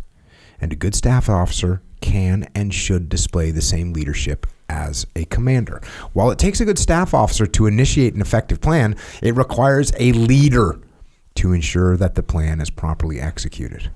And 0.60 0.74
a 0.74 0.76
good 0.76 0.96
staff 0.96 1.30
officer 1.30 1.84
can 2.02 2.50
and 2.56 2.74
should 2.74 3.10
display 3.10 3.52
the 3.52 3.62
same 3.62 3.94
leadership 3.94 4.48
as 4.70 5.06
a 5.16 5.26
commander. 5.26 5.82
While 6.14 6.32
it 6.32 6.40
takes 6.40 6.60
a 6.60 6.66
good 6.66 6.80
staff 6.80 7.14
officer 7.14 7.46
to 7.46 7.68
initiate 7.68 8.16
an 8.16 8.22
effective 8.22 8.60
plan, 8.60 8.96
it 9.22 9.36
requires 9.36 9.92
a 10.00 10.12
leader 10.14 10.80
to 11.38 11.54
ensure 11.54 11.98
that 11.98 12.16
the 12.16 12.24
plan 12.24 12.60
is 12.62 12.70
properly 12.70 13.20
executed. 13.20 13.92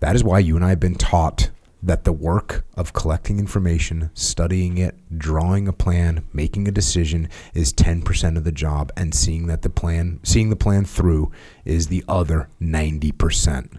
That 0.00 0.16
is 0.16 0.24
why 0.24 0.40
you 0.40 0.56
and 0.56 0.64
I 0.64 0.70
have 0.70 0.80
been 0.80 0.94
taught 0.94 1.50
that 1.82 2.04
the 2.04 2.12
work 2.12 2.64
of 2.74 2.92
collecting 2.92 3.38
information, 3.38 4.10
studying 4.14 4.78
it, 4.78 4.96
drawing 5.16 5.68
a 5.68 5.72
plan, 5.72 6.24
making 6.32 6.66
a 6.66 6.72
decision 6.72 7.28
is 7.54 7.72
10% 7.72 8.36
of 8.36 8.44
the 8.44 8.52
job 8.52 8.90
and 8.96 9.14
seeing 9.14 9.46
that 9.46 9.62
the 9.62 9.70
plan 9.70 10.18
seeing 10.22 10.50
the 10.50 10.56
plan 10.56 10.84
through 10.84 11.30
is 11.64 11.86
the 11.86 12.04
other 12.08 12.48
90%. 12.60 13.78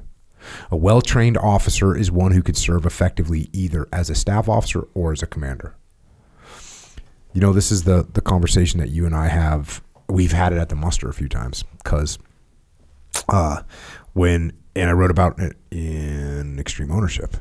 A 0.72 0.78
well-trained 0.78 1.38
officer 1.38 1.96
is 1.96 2.10
one 2.10 2.32
who 2.32 2.42
could 2.42 2.56
serve 2.56 2.86
effectively 2.86 3.50
either 3.52 3.88
as 3.92 4.10
a 4.10 4.16
staff 4.16 4.48
officer 4.48 4.88
or 4.94 5.12
as 5.12 5.22
a 5.22 5.28
commander. 5.28 5.76
You 7.34 7.42
know, 7.42 7.52
this 7.52 7.72
is 7.72 7.84
the 7.84 8.08
the 8.14 8.22
conversation 8.22 8.80
that 8.80 8.90
you 8.90 9.06
and 9.06 9.16
I 9.16 9.28
have. 9.28 9.82
We've 10.08 10.32
had 10.32 10.54
it 10.54 10.60
at 10.60 10.70
the 10.70 10.76
muster 10.76 11.10
a 11.10 11.14
few 11.14 11.28
times 11.28 11.64
because 11.84 12.18
uh, 13.30 13.62
when 14.14 14.54
and 14.76 14.90
I 14.90 14.94
wrote 14.94 15.12
about 15.12 15.40
it 15.40 15.56
in 15.72 16.60
Extreme 16.60 16.92
Ownership 16.92 17.38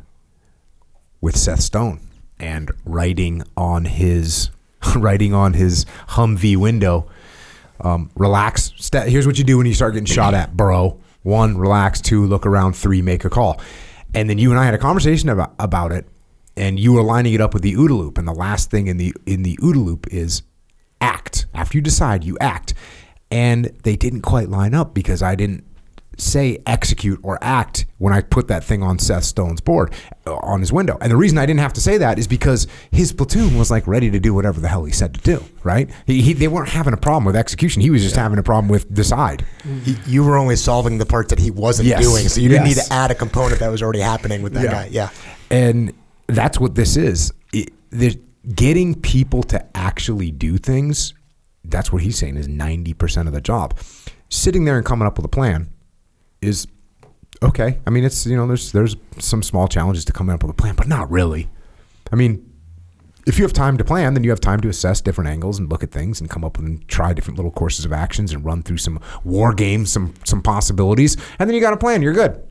with 1.20 1.36
Seth 1.36 1.60
Stone 1.60 2.00
and 2.38 2.70
writing 2.84 3.42
on 3.56 3.84
his 3.84 4.50
writing 4.96 5.34
on 5.34 5.52
his 5.52 5.84
Humvee 6.08 6.56
window. 6.56 7.08
Um, 7.80 8.10
relax. 8.16 8.72
St- 8.78 9.08
here's 9.08 9.26
what 9.26 9.38
you 9.38 9.44
do 9.44 9.58
when 9.58 9.66
you 9.66 9.74
start 9.74 9.92
getting 9.92 10.06
shot 10.06 10.32
at, 10.32 10.56
bro. 10.56 10.98
One, 11.22 11.58
relax. 11.58 12.00
Two, 12.00 12.26
look 12.26 12.46
around. 12.46 12.74
Three, 12.74 13.02
make 13.02 13.24
a 13.24 13.30
call. 13.30 13.60
And 14.14 14.30
then 14.30 14.38
you 14.38 14.50
and 14.50 14.58
I 14.58 14.64
had 14.64 14.74
a 14.74 14.78
conversation 14.78 15.28
about 15.28 15.54
about 15.58 15.92
it, 15.92 16.06
and 16.56 16.80
you 16.80 16.94
were 16.94 17.02
lining 17.02 17.34
it 17.34 17.40
up 17.40 17.52
with 17.52 17.62
the 17.62 17.74
OODA 17.74 17.98
loop. 17.98 18.18
And 18.18 18.26
the 18.26 18.32
last 18.32 18.70
thing 18.70 18.86
in 18.86 18.96
the 18.96 19.14
in 19.26 19.42
the 19.42 19.58
OODA 19.62 19.84
loop 19.84 20.06
is 20.10 20.42
act. 21.00 21.46
After 21.52 21.76
you 21.76 21.82
decide, 21.82 22.24
you 22.24 22.38
act. 22.40 22.72
And 23.30 23.66
they 23.82 23.96
didn't 23.96 24.22
quite 24.22 24.48
line 24.48 24.74
up 24.74 24.94
because 24.94 25.22
I 25.22 25.34
didn't 25.34 25.64
say 26.18 26.58
execute 26.64 27.20
or 27.22 27.38
act 27.42 27.84
when 27.98 28.10
I 28.14 28.22
put 28.22 28.48
that 28.48 28.64
thing 28.64 28.82
on 28.82 28.98
Seth 28.98 29.24
Stone's 29.24 29.60
board 29.60 29.92
uh, 30.26 30.34
on 30.36 30.60
his 30.60 30.72
window. 30.72 30.96
And 31.02 31.10
the 31.12 31.16
reason 31.16 31.36
I 31.36 31.44
didn't 31.44 31.60
have 31.60 31.74
to 31.74 31.80
say 31.82 31.98
that 31.98 32.18
is 32.18 32.26
because 32.26 32.66
his 32.90 33.12
platoon 33.12 33.58
was 33.58 33.70
like 33.70 33.86
ready 33.86 34.10
to 34.10 34.18
do 34.18 34.32
whatever 34.32 34.58
the 34.58 34.68
hell 34.68 34.84
he 34.84 34.92
said 34.92 35.12
to 35.14 35.20
do, 35.20 35.44
right? 35.62 35.90
He, 36.06 36.22
he, 36.22 36.32
they 36.32 36.48
weren't 36.48 36.70
having 36.70 36.94
a 36.94 36.96
problem 36.96 37.24
with 37.26 37.36
execution. 37.36 37.82
He 37.82 37.90
was 37.90 38.02
just 38.02 38.16
having 38.16 38.38
a 38.38 38.42
problem 38.42 38.68
with 38.70 38.94
decide. 38.94 39.44
Y- 39.86 39.96
You 40.06 40.24
were 40.24 40.38
only 40.38 40.56
solving 40.56 40.96
the 40.96 41.04
part 41.04 41.28
that 41.28 41.38
he 41.38 41.50
wasn't 41.50 41.88
Yes. 41.88 42.00
doing, 42.02 42.28
so 42.28 42.40
you 42.40 42.48
didn't 42.48 42.66
Yes. 42.68 42.76
need 42.76 42.82
to 42.84 42.92
add 42.94 43.10
a 43.10 43.14
component 43.14 43.60
that 43.60 43.68
was 43.70 43.82
already 43.82 44.00
happening 44.00 44.40
with 44.42 44.54
that 44.54 44.64
Yeah. 44.64 44.70
guy. 44.72 44.88
Yeah. 44.90 45.10
And 45.50 45.92
that's 46.28 46.58
what 46.58 46.76
this 46.76 46.96
is. 46.96 47.30
It, 47.52 47.72
the- 47.90 48.18
getting 48.54 48.94
people 48.94 49.42
to 49.42 49.62
actually 49.76 50.30
do 50.30 50.56
things, 50.56 51.12
that's 51.68 51.92
what 51.92 52.02
he's 52.02 52.18
saying 52.18 52.36
is 52.36 52.48
90% 52.48 53.26
of 53.26 53.32
the 53.32 53.40
job. 53.40 53.78
Sitting 54.28 54.64
there 54.64 54.76
and 54.76 54.84
coming 54.84 55.06
up 55.06 55.16
with 55.16 55.24
a 55.24 55.28
plan 55.28 55.68
is 56.40 56.66
okay. 57.42 57.78
I 57.86 57.90
mean, 57.90 58.04
it's, 58.04 58.26
you 58.26 58.36
know, 58.36 58.46
there's 58.46 58.72
there's 58.72 58.96
some 59.18 59.42
small 59.42 59.68
challenges 59.68 60.04
to 60.06 60.12
coming 60.12 60.34
up 60.34 60.42
with 60.42 60.50
a 60.50 60.54
plan, 60.54 60.74
but 60.74 60.88
not 60.88 61.10
really. 61.10 61.48
I 62.12 62.16
mean, 62.16 62.52
if 63.26 63.38
you 63.38 63.44
have 63.44 63.52
time 63.52 63.76
to 63.76 63.84
plan, 63.84 64.14
then 64.14 64.22
you 64.22 64.30
have 64.30 64.40
time 64.40 64.60
to 64.60 64.68
assess 64.68 65.00
different 65.00 65.28
angles 65.28 65.58
and 65.58 65.68
look 65.68 65.82
at 65.82 65.90
things 65.90 66.20
and 66.20 66.30
come 66.30 66.44
up 66.44 66.58
and 66.58 66.86
try 66.88 67.12
different 67.12 67.36
little 67.36 67.50
courses 67.50 67.84
of 67.84 67.92
actions 67.92 68.32
and 68.32 68.44
run 68.44 68.62
through 68.62 68.78
some 68.78 69.00
war 69.24 69.52
games, 69.52 69.92
some 69.92 70.14
some 70.24 70.42
possibilities, 70.42 71.16
and 71.38 71.48
then 71.48 71.54
you 71.54 71.60
got 71.60 71.72
a 71.72 71.76
plan. 71.76 72.02
You're 72.02 72.12
good. 72.12 72.42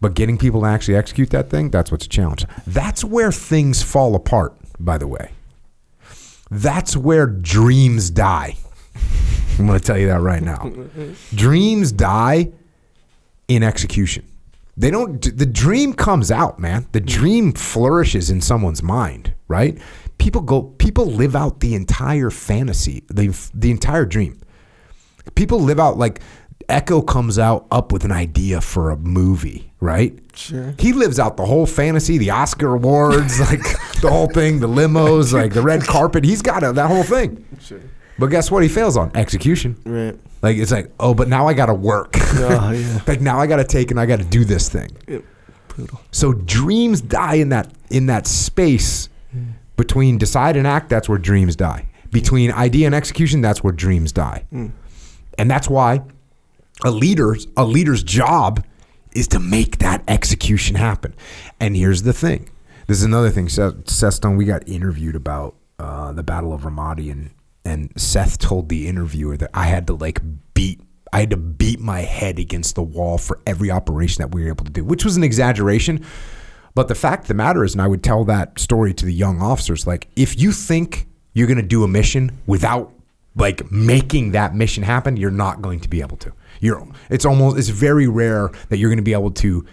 But 0.00 0.14
getting 0.14 0.36
people 0.36 0.62
to 0.62 0.66
actually 0.66 0.96
execute 0.96 1.30
that 1.30 1.48
thing, 1.48 1.70
that's 1.70 1.90
what's 1.90 2.06
a 2.06 2.08
challenge. 2.08 2.44
That's 2.66 3.04
where 3.04 3.32
things 3.32 3.82
fall 3.82 4.14
apart, 4.14 4.54
by 4.78 4.98
the 4.98 5.06
way. 5.06 5.32
That's 6.50 6.96
where 6.96 7.26
dreams 7.26 8.10
die. 8.10 8.56
I'm 9.58 9.66
going 9.66 9.78
to 9.78 9.84
tell 9.84 9.98
you 9.98 10.08
that 10.08 10.20
right 10.20 10.42
now. 10.42 10.72
dreams 11.34 11.92
die 11.92 12.52
in 13.48 13.62
execution. 13.62 14.26
They 14.76 14.90
don't 14.90 15.22
the 15.36 15.46
dream 15.46 15.92
comes 15.92 16.32
out, 16.32 16.58
man. 16.58 16.86
The 16.92 17.00
dream 17.00 17.52
flourishes 17.52 18.28
in 18.28 18.40
someone's 18.40 18.82
mind, 18.82 19.34
right? 19.46 19.78
People 20.18 20.40
go 20.40 20.62
people 20.62 21.06
live 21.06 21.36
out 21.36 21.60
the 21.60 21.74
entire 21.76 22.30
fantasy, 22.30 23.04
the 23.08 23.28
the 23.54 23.70
entire 23.70 24.04
dream. 24.04 24.40
People 25.36 25.60
live 25.60 25.78
out 25.78 25.96
like 25.96 26.20
Echo 26.68 27.02
comes 27.02 27.38
out 27.38 27.66
up 27.70 27.92
with 27.92 28.04
an 28.04 28.10
idea 28.12 28.60
for 28.60 28.90
a 28.90 28.96
movie, 28.96 29.72
right? 29.84 30.18
Sure. 30.34 30.74
He 30.78 30.92
lives 30.92 31.20
out 31.20 31.36
the 31.36 31.44
whole 31.44 31.66
fantasy, 31.66 32.18
the 32.18 32.30
Oscar 32.30 32.74
awards, 32.74 33.38
like 33.50 33.62
the 34.00 34.10
whole 34.10 34.28
thing, 34.28 34.60
the 34.60 34.68
limos, 34.68 35.32
like 35.32 35.52
the 35.52 35.62
red 35.62 35.82
carpet. 35.82 36.24
He's 36.24 36.42
got 36.42 36.64
a, 36.64 36.72
that 36.72 36.88
whole 36.88 37.04
thing. 37.04 37.44
Sure. 37.60 37.80
But 38.18 38.26
guess 38.26 38.50
what? 38.50 38.62
He 38.62 38.68
fails 38.68 38.96
on 38.96 39.10
execution. 39.14 39.76
Right. 39.84 40.18
Like 40.42 40.56
it's 40.56 40.72
like, 40.72 40.90
oh, 40.98 41.14
but 41.14 41.28
now 41.28 41.46
I 41.46 41.54
got 41.54 41.66
to 41.66 41.74
work. 41.74 42.14
Oh, 42.16 42.70
yeah. 42.70 43.00
like 43.06 43.20
now 43.20 43.38
I 43.38 43.46
got 43.46 43.56
to 43.56 43.64
take 43.64 43.90
and 43.90 44.00
I 44.00 44.06
got 44.06 44.18
to 44.18 44.24
do 44.24 44.44
this 44.44 44.68
thing. 44.68 44.90
Yep. 45.08 45.24
Brutal. 45.68 46.00
So 46.12 46.32
dreams 46.32 47.00
die 47.00 47.34
in 47.34 47.48
that 47.50 47.72
in 47.90 48.06
that 48.06 48.26
space 48.26 49.08
hmm. 49.32 49.44
between 49.76 50.18
decide 50.18 50.56
and 50.56 50.66
act. 50.66 50.88
That's 50.88 51.08
where 51.08 51.18
dreams 51.18 51.56
die. 51.56 51.88
Between 52.10 52.52
idea 52.52 52.86
and 52.86 52.94
execution, 52.94 53.40
that's 53.40 53.64
where 53.64 53.72
dreams 53.72 54.12
die. 54.12 54.44
Hmm. 54.50 54.68
And 55.36 55.50
that's 55.50 55.68
why 55.68 56.02
a 56.84 56.90
leader's 56.90 57.48
a 57.56 57.64
leader's 57.64 58.02
job 58.02 58.64
is 59.14 59.28
to 59.28 59.38
make 59.38 59.78
that 59.78 60.02
execution 60.08 60.76
happen. 60.76 61.14
And 61.60 61.76
here's 61.76 62.02
the 62.02 62.12
thing. 62.12 62.50
This 62.86 62.98
is 62.98 63.04
another 63.04 63.30
thing. 63.30 63.48
Seth, 63.48 64.14
Stone, 64.14 64.36
we 64.36 64.44
got 64.44 64.68
interviewed 64.68 65.16
about 65.16 65.54
uh, 65.78 66.12
the 66.12 66.22
Battle 66.22 66.52
of 66.52 66.62
Ramadi, 66.62 67.10
and 67.10 67.30
and 67.64 67.90
Seth 67.96 68.38
told 68.38 68.68
the 68.68 68.86
interviewer 68.86 69.36
that 69.38 69.50
I 69.54 69.64
had 69.64 69.86
to 69.86 69.94
like 69.94 70.20
beat. 70.52 70.80
I 71.12 71.20
had 71.20 71.30
to 71.30 71.36
beat 71.36 71.80
my 71.80 72.00
head 72.00 72.38
against 72.38 72.74
the 72.74 72.82
wall 72.82 73.18
for 73.18 73.40
every 73.46 73.70
operation 73.70 74.20
that 74.20 74.34
we 74.34 74.42
were 74.42 74.48
able 74.48 74.64
to 74.64 74.70
do, 74.70 74.84
which 74.84 75.04
was 75.04 75.16
an 75.16 75.22
exaggeration. 75.22 76.04
But 76.74 76.88
the 76.88 76.94
fact 76.96 77.24
of 77.24 77.28
the 77.28 77.34
matter 77.34 77.62
is, 77.64 77.72
and 77.72 77.80
I 77.80 77.86
would 77.86 78.02
tell 78.02 78.24
that 78.24 78.58
story 78.58 78.92
to 78.94 79.06
the 79.06 79.14
young 79.14 79.40
officers, 79.40 79.86
like 79.86 80.08
if 80.16 80.38
you 80.38 80.50
think 80.50 81.06
you're 81.32 81.46
going 81.46 81.56
to 81.56 81.62
do 81.62 81.84
a 81.84 81.88
mission 81.88 82.36
without 82.46 82.92
like 83.36 83.70
making 83.70 84.32
that 84.32 84.54
mission 84.54 84.82
happen, 84.82 85.16
you're 85.16 85.30
not 85.30 85.62
going 85.62 85.80
to 85.80 85.88
be 85.88 86.00
able 86.00 86.16
to. 86.18 86.32
You're 86.60 86.86
it's 87.10 87.24
almost 87.24 87.58
it's 87.58 87.68
very 87.68 88.06
rare 88.06 88.50
that 88.68 88.78
you're 88.78 88.90
going 88.90 88.98
to 88.98 89.02
be 89.02 89.12
able 89.12 89.32
to 89.32 89.66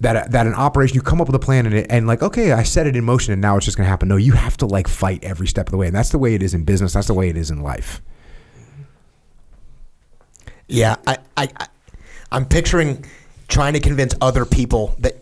that 0.00 0.30
that 0.32 0.46
an 0.46 0.54
operation 0.54 0.94
you 0.94 1.02
come 1.02 1.20
up 1.20 1.28
with 1.28 1.36
a 1.36 1.40
plan 1.40 1.66
and 1.66 1.74
it, 1.74 1.86
and 1.90 2.06
like 2.06 2.22
okay 2.22 2.52
I 2.52 2.62
set 2.62 2.86
it 2.86 2.96
in 2.96 3.04
motion 3.04 3.32
and 3.32 3.42
now 3.42 3.56
it's 3.56 3.64
just 3.64 3.76
going 3.76 3.86
to 3.86 3.90
happen. 3.90 4.08
No, 4.08 4.16
you 4.16 4.32
have 4.32 4.56
to 4.58 4.66
like 4.66 4.88
fight 4.88 5.22
every 5.22 5.46
step 5.46 5.66
of 5.66 5.70
the 5.70 5.76
way, 5.76 5.86
and 5.86 5.94
that's 5.94 6.10
the 6.10 6.18
way 6.18 6.34
it 6.34 6.42
is 6.42 6.54
in 6.54 6.64
business. 6.64 6.94
That's 6.94 7.06
the 7.06 7.14
way 7.14 7.28
it 7.28 7.36
is 7.36 7.50
in 7.50 7.62
life. 7.62 8.02
Yeah, 10.66 10.96
I, 11.06 11.18
I, 11.36 11.48
I, 11.58 11.66
I'm 12.32 12.46
picturing 12.46 13.04
trying 13.48 13.74
to 13.74 13.80
convince 13.80 14.14
other 14.20 14.44
people 14.46 14.96
that 14.98 15.16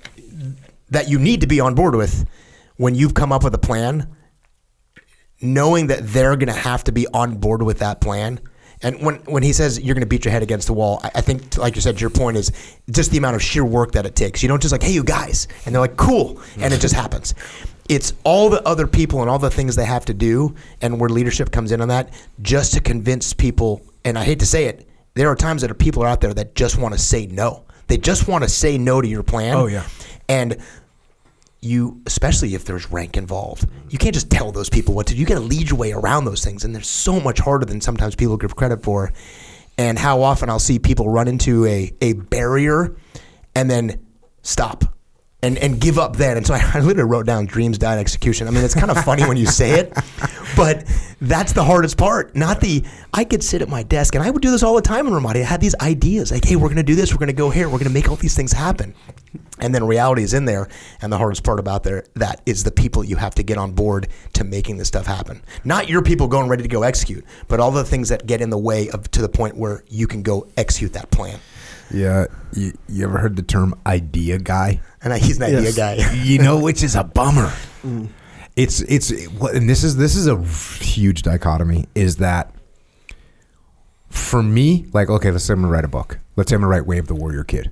that 0.91 1.09
you 1.09 1.19
need 1.19 1.41
to 1.41 1.47
be 1.47 1.59
on 1.59 1.75
board 1.75 1.95
with 1.95 2.27
when 2.77 2.95
you've 2.95 3.15
come 3.15 3.33
up 3.33 3.45
with 3.45 3.55
a 3.55 3.59
plan, 3.59 4.09
knowing 5.43 5.89
that 5.89 6.01
they're 6.09 6.37
going 6.37 6.49
to 6.49 6.53
have 6.53 6.85
to 6.85 6.93
be 6.93 7.07
on 7.09 7.35
board 7.37 7.63
with 7.63 7.81
that 7.81 8.01
plan. 8.01 8.41
And 8.85 9.01
when, 9.01 9.17
when 9.27 9.43
he 9.43 9.53
says 9.53 9.81
you're 9.81 9.95
going 9.95 10.03
to 10.03 10.09
beat 10.09 10.25
your 10.25 10.33
head 10.33 10.43
against 10.43 10.67
the 10.67 10.73
wall, 10.73 11.01
I, 11.05 11.11
I 11.17 11.21
think, 11.21 11.57
like 11.57 11.77
you 11.77 11.81
said, 11.81 12.01
your 12.01 12.11
point 12.11 12.37
is 12.37 12.51
just 12.91 13.13
the 13.13 13.19
amount 13.19 13.37
of 13.37 13.43
sheer 13.43 13.65
work 13.65 13.93
that 13.93 14.07
it 14.07 14.17
takes. 14.17 14.43
You 14.43 14.49
don't 14.49 14.61
just 14.61 14.73
like, 14.73 14.83
hey, 14.83 14.93
you 14.93 15.05
guys, 15.05 15.47
and 15.65 15.75
they're 15.75 15.81
like, 15.81 15.97
cool, 15.97 16.41
and 16.59 16.75
it 16.75 16.81
just 16.81 16.95
happens. 16.95 17.35
it's 17.89 18.15
all 18.25 18.49
the 18.49 18.63
other 18.67 18.87
people 18.87 19.21
and 19.21 19.31
all 19.31 19.39
the 19.39 19.51
things 19.51 19.77
they 19.77 19.85
have 19.85 20.05
to 20.07 20.15
do, 20.15 20.55
and 20.81 20.99
where 20.99 21.09
leadership 21.09 21.51
comes 21.51 21.73
in 21.73 21.81
on 21.81 21.89
that, 21.89 22.13
just 22.41 22.73
to 22.75 22.81
convince 22.81 23.33
people. 23.33 23.83
And 24.05 24.19
I 24.19 24.25
hate 24.25 24.41
to 24.41 24.47
say 24.47 24.65
it, 24.65 24.89
there 25.15 25.29
are 25.29 25.37
times 25.37 25.63
that 25.63 25.71
are 25.71 25.75
people 25.75 26.03
are 26.03 26.09
out 26.09 26.21
there 26.21 26.35
that 26.35 26.55
just 26.55 26.79
want 26.79 26.95
to 26.95 27.01
say 27.01 27.27
no. 27.27 27.65
They 27.89 27.99
just 27.99 28.29
want 28.29 28.45
to 28.45 28.51
say 28.51 28.79
no 28.79 29.01
to 29.01 29.09
your 29.09 29.23
plan. 29.23 29.55
Oh, 29.57 29.67
yeah. 29.67 29.87
and 30.29 30.57
you, 31.63 32.03
especially 32.07 32.55
if 32.55 32.65
there's 32.65 32.91
rank 32.91 33.17
involved, 33.17 33.69
you 33.89 33.97
can't 33.97 34.13
just 34.13 34.31
tell 34.31 34.51
those 34.51 34.69
people 34.69 34.95
what 34.95 35.07
to 35.07 35.15
do. 35.15 35.21
You 35.21 35.27
got 35.27 35.37
to 35.37 35.41
lead 35.41 35.71
your 35.71 35.79
way 35.79 35.93
around 35.93 36.25
those 36.25 36.45
things, 36.45 36.65
and 36.65 36.75
they're 36.75 36.83
so 36.83 37.21
much 37.21 37.39
harder 37.39 37.65
than 37.65 37.81
sometimes 37.81 38.17
people 38.17 38.37
give 38.37 38.57
credit 38.57 38.83
for. 38.83 39.13
And 39.79 39.99
how 39.99 40.23
often 40.23 40.51
I'll 40.51 40.59
see 40.59 40.79
people 40.79 41.09
run 41.09 41.29
into 41.29 41.65
a 41.65 41.93
a 42.03 42.13
barrier, 42.15 42.97
and 43.55 43.71
then 43.71 44.05
stop. 44.43 44.92
And, 45.45 45.59
and 45.59 45.81
give 45.81 45.99
up 45.99 46.17
then. 46.17 46.37
And 46.37 46.47
so 46.47 46.55
I, 46.55 46.61
I 46.75 46.81
literally 46.81 47.11
wrote 47.11 47.27
down 47.27 47.47
dreams 47.47 47.77
die 47.77 47.95
in 47.95 47.99
execution. 47.99 48.47
I 48.47 48.53
mean, 48.53 48.65
it's 48.65 48.75
kind 48.75 48.91
of 48.93 49.05
funny 49.05 49.25
when 49.25 49.37
you 49.37 49.47
say 49.47 49.81
it, 49.81 49.93
but 50.57 50.85
that's 51.21 51.53
the 51.53 51.65
hardest 51.65 51.97
part. 51.99 52.37
Not 52.37 52.61
the, 52.61 52.85
I 53.13 53.25
could 53.25 53.43
sit 53.43 53.61
at 53.61 53.69
my 53.69 53.83
desk 53.83 54.15
and 54.15 54.23
I 54.23 54.31
would 54.31 54.43
do 54.43 54.51
this 54.51 54.63
all 54.63 54.77
the 54.77 54.83
time 54.83 55.07
in 55.07 55.13
Ramadi. 55.13 55.41
I 55.41 55.45
had 55.45 55.61
these 55.61 55.75
ideas 55.81 56.31
like, 56.31 56.45
hey, 56.45 56.57
we're 56.57 56.69
going 56.69 56.77
to 56.77 56.83
do 56.83 56.95
this, 56.95 57.13
we're 57.13 57.19
going 57.19 57.27
to 57.27 57.33
go 57.33 57.51
here, 57.51 57.67
we're 57.67 57.79
going 57.79 57.89
to 57.89 57.95
make 57.95 58.09
all 58.09 58.17
these 58.17 58.37
things 58.37 58.53
happen. 58.53 58.95
And 59.59 59.75
then 59.75 59.85
reality 59.85 60.23
is 60.23 60.35
in 60.35 60.45
there. 60.45 60.69
And 61.01 61.13
the 61.13 61.19
hardest 61.19 61.45
part 61.45 61.61
about 61.61 61.85
there 61.85 62.05
that 62.15 62.43
is 62.47 62.65
the 62.65 62.73
people 62.73 63.05
you 63.05 63.17
have 63.17 63.35
to 63.37 63.43
get 63.43 63.59
on 63.59 63.73
board 63.73 64.09
to 64.35 64.45
making 64.45 64.77
this 64.77 64.89
stuff 64.89 65.07
happen. 65.07 65.43
Not 65.65 65.89
your 65.89 66.03
people 66.03 66.27
going 66.27 66.49
ready 66.49 66.63
to 66.63 66.69
go 66.69 66.83
execute, 66.83 67.25
but 67.49 67.61
all 67.61 67.71
the 67.71 67.85
things 67.85 68.09
that 68.09 68.27
get 68.27 68.41
in 68.41 68.51
the 68.51 68.59
way 68.59 68.91
of 68.91 69.11
to 69.13 69.23
the 69.23 69.29
point 69.29 69.57
where 69.57 69.85
you 69.89 70.07
can 70.07 70.23
go 70.23 70.49
execute 70.57 70.93
that 70.95 71.11
plan. 71.11 71.39
Yeah, 71.93 72.27
you, 72.55 72.73
you 72.89 73.05
ever 73.05 73.19
heard 73.19 73.37
the 73.37 73.43
term 73.43 73.75
idea 73.87 74.39
guy? 74.39 74.81
And 75.03 75.13
I, 75.13 75.19
he's 75.19 75.37
an 75.37 75.43
idea 75.45 75.61
Yes. 75.61 75.77
guy. 75.77 76.13
you 76.25 76.39
know, 76.39 76.59
which 76.59 76.83
is 76.83 76.95
a 76.97 77.05
bummer. 77.05 77.53
Mm. 77.85 78.09
It's 78.57 78.81
it's 78.83 79.11
and 79.11 79.69
this 79.69 79.83
is 79.85 79.97
this 79.97 80.15
is 80.17 80.27
a 80.27 80.43
huge 80.83 81.23
dichotomy. 81.23 81.87
Is 81.95 82.17
that 82.17 82.55
for 84.11 84.43
me? 84.43 84.87
Like, 84.93 85.09
okay, 85.09 85.31
let's 85.31 85.45
say 85.45 85.55
I'm 85.55 85.61
gonna 85.63 85.73
write 85.73 85.85
a 85.85 85.89
book. 85.89 86.19
Let's 86.37 86.51
say 86.51 86.57
I'm 86.57 86.61
gonna 86.63 86.71
write 86.71 86.87
Way 86.87 86.99
of 86.99 87.07
the 87.09 87.15
Warrior 87.15 87.45
Kid. 87.45 87.71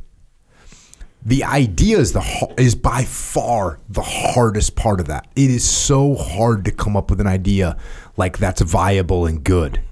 The 1.22 1.44
idea 1.44 1.98
is 1.98 2.12
the 2.12 2.20
har- 2.22 2.54
is 2.56 2.74
by 2.74 3.04
far 3.04 3.78
the 3.90 4.00
hardest 4.02 4.74
part 4.74 5.00
of 5.00 5.06
that. 5.08 5.26
It 5.36 5.50
is 5.50 5.68
so 5.68 6.14
hard 6.14 6.64
to 6.64 6.70
come 6.70 6.96
up 6.96 7.10
with 7.10 7.20
an 7.20 7.26
idea 7.26 7.76
like 8.16 8.38
that's 8.38 8.62
viable 8.62 9.26
and 9.26 9.44
good. 9.44 9.82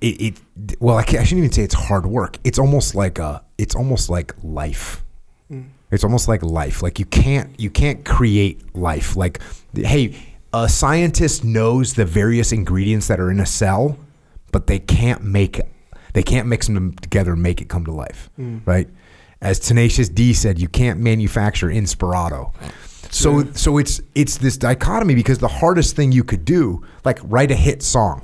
It, 0.00 0.36
it 0.58 0.80
well, 0.80 0.96
I, 0.96 1.00
I 1.00 1.04
shouldn't 1.04 1.38
even 1.38 1.52
say 1.52 1.62
it's 1.62 1.74
hard 1.74 2.06
work. 2.06 2.38
It's 2.44 2.58
almost 2.58 2.94
like 2.94 3.18
a 3.18 3.42
it's 3.58 3.74
almost 3.74 4.10
like 4.10 4.34
life. 4.42 5.04
Mm. 5.50 5.68
It's 5.90 6.04
almost 6.04 6.28
like 6.28 6.42
life. 6.42 6.82
Like 6.82 6.98
you 6.98 7.06
can't 7.06 7.58
you 7.58 7.70
can't 7.70 8.04
create 8.04 8.74
life. 8.74 9.16
Like 9.16 9.40
hey, 9.74 10.16
a 10.52 10.68
scientist 10.68 11.44
knows 11.44 11.94
the 11.94 12.04
various 12.04 12.52
ingredients 12.52 13.08
that 13.08 13.20
are 13.20 13.30
in 13.30 13.40
a 13.40 13.46
cell, 13.46 13.98
but 14.50 14.66
they 14.66 14.78
can't 14.78 15.22
make 15.22 15.60
they 16.12 16.22
can't 16.22 16.46
mix 16.46 16.66
them 16.66 16.92
together 16.94 17.32
and 17.32 17.42
make 17.42 17.60
it 17.60 17.68
come 17.68 17.84
to 17.84 17.92
life. 17.92 18.30
Mm. 18.38 18.62
Right? 18.66 18.88
As 19.40 19.58
Tenacious 19.58 20.08
D 20.08 20.32
said, 20.34 20.60
you 20.60 20.68
can't 20.68 21.00
manufacture 21.00 21.68
Inspirado. 21.68 22.52
So 23.10 23.44
so 23.52 23.76
it's 23.76 24.00
it's 24.14 24.38
this 24.38 24.56
dichotomy 24.56 25.14
because 25.14 25.38
the 25.38 25.48
hardest 25.48 25.96
thing 25.96 26.12
you 26.12 26.24
could 26.24 26.44
do, 26.44 26.82
like 27.04 27.18
write 27.24 27.50
a 27.50 27.54
hit 27.54 27.82
song, 27.82 28.22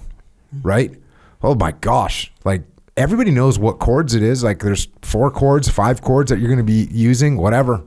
mm. 0.54 0.60
right? 0.62 0.94
Oh 1.42 1.54
my 1.54 1.72
gosh. 1.72 2.32
Like 2.44 2.62
everybody 2.96 3.30
knows 3.30 3.58
what 3.58 3.78
chords 3.78 4.14
it 4.14 4.22
is. 4.22 4.42
Like 4.42 4.60
there's 4.60 4.88
four 5.02 5.30
chords, 5.30 5.68
five 5.68 6.02
chords 6.02 6.30
that 6.30 6.38
you're 6.38 6.48
going 6.48 6.58
to 6.58 6.64
be 6.64 6.88
using, 6.90 7.36
whatever. 7.36 7.84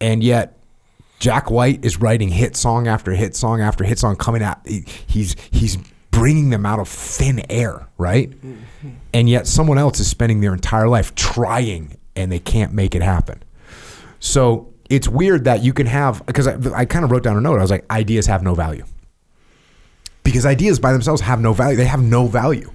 And 0.00 0.22
yet 0.22 0.56
Jack 1.18 1.50
White 1.50 1.84
is 1.84 2.00
writing 2.00 2.28
hit 2.30 2.56
song 2.56 2.86
after 2.88 3.12
hit 3.12 3.34
song 3.36 3.60
after 3.60 3.84
hit 3.84 3.98
song 3.98 4.16
coming 4.16 4.42
out. 4.42 4.66
he- 4.66 4.84
He's 5.06 5.36
he's 5.50 5.76
bringing 6.10 6.50
them 6.50 6.64
out 6.66 6.78
of 6.80 6.88
thin 6.88 7.40
air, 7.50 7.86
right? 7.98 8.30
Mm-hmm. 8.30 8.88
And 9.14 9.28
yet 9.28 9.46
someone 9.46 9.78
else 9.78 10.00
is 10.00 10.08
spending 10.08 10.40
their 10.40 10.52
entire 10.52 10.88
life 10.88 11.14
trying 11.14 11.96
and 12.16 12.30
they 12.32 12.38
can't 12.40 12.72
make 12.72 12.94
it 12.94 13.02
happen. 13.02 13.42
So 14.18 14.72
it's 14.88 15.08
weird 15.08 15.44
that 15.44 15.62
you 15.62 15.72
can 15.72 15.86
have 15.86 16.24
because 16.26 16.46
I, 16.46 16.56
I 16.74 16.84
kind 16.84 17.04
of 17.04 17.10
wrote 17.10 17.22
down 17.22 17.36
a 17.36 17.40
note. 17.40 17.58
I 17.58 17.62
was 17.62 17.70
like, 17.70 17.84
ideas 17.90 18.26
have 18.26 18.42
no 18.42 18.54
value 18.54 18.84
because 20.30 20.46
ideas 20.46 20.78
by 20.78 20.92
themselves 20.92 21.20
have 21.22 21.40
no 21.40 21.52
value. 21.52 21.76
They 21.76 21.86
have 21.86 22.02
no 22.02 22.28
value. 22.28 22.70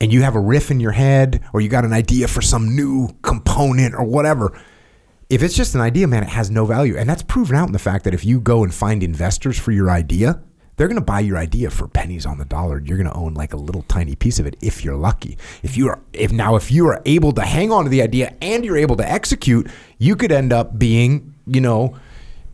And 0.00 0.10
you 0.10 0.22
have 0.22 0.34
a 0.34 0.40
riff 0.40 0.70
in 0.70 0.80
your 0.80 0.92
head, 0.92 1.44
or 1.52 1.60
you 1.60 1.68
got 1.68 1.84
an 1.84 1.92
idea 1.92 2.26
for 2.26 2.40
some 2.40 2.74
new 2.74 3.10
component 3.20 3.94
or 3.94 4.04
whatever. 4.04 4.58
If 5.28 5.42
it's 5.42 5.54
just 5.54 5.74
an 5.74 5.82
idea, 5.82 6.06
man, 6.06 6.22
it 6.22 6.30
has 6.30 6.50
no 6.50 6.64
value. 6.64 6.96
And 6.96 7.08
that's 7.08 7.22
proven 7.22 7.54
out 7.54 7.66
in 7.66 7.72
the 7.72 7.78
fact 7.78 8.04
that 8.04 8.14
if 8.14 8.24
you 8.24 8.40
go 8.40 8.64
and 8.64 8.72
find 8.72 9.02
investors 9.02 9.58
for 9.58 9.72
your 9.72 9.90
idea, 9.90 10.42
they're 10.76 10.88
going 10.88 10.98
to 10.98 11.04
buy 11.04 11.20
your 11.20 11.36
idea 11.36 11.70
for 11.70 11.86
pennies 11.86 12.24
on 12.24 12.38
the 12.38 12.46
dollar. 12.46 12.80
You're 12.80 12.96
going 12.96 13.10
to 13.10 13.16
own 13.16 13.34
like 13.34 13.52
a 13.52 13.58
little 13.58 13.82
tiny 13.82 14.14
piece 14.14 14.38
of 14.38 14.46
it 14.46 14.56
if 14.62 14.84
you're 14.84 14.96
lucky. 14.96 15.36
If 15.62 15.76
you 15.76 15.88
are, 15.88 16.00
if 16.14 16.32
now, 16.32 16.56
if 16.56 16.72
you 16.72 16.86
are 16.88 17.02
able 17.04 17.32
to 17.32 17.42
hang 17.42 17.70
on 17.70 17.84
to 17.84 17.90
the 17.90 18.02
idea 18.02 18.34
and 18.40 18.64
you're 18.64 18.78
able 18.78 18.96
to 18.96 19.08
execute, 19.08 19.70
you 19.98 20.16
could 20.16 20.32
end 20.32 20.52
up 20.52 20.78
being, 20.78 21.34
you 21.46 21.60
know, 21.60 21.94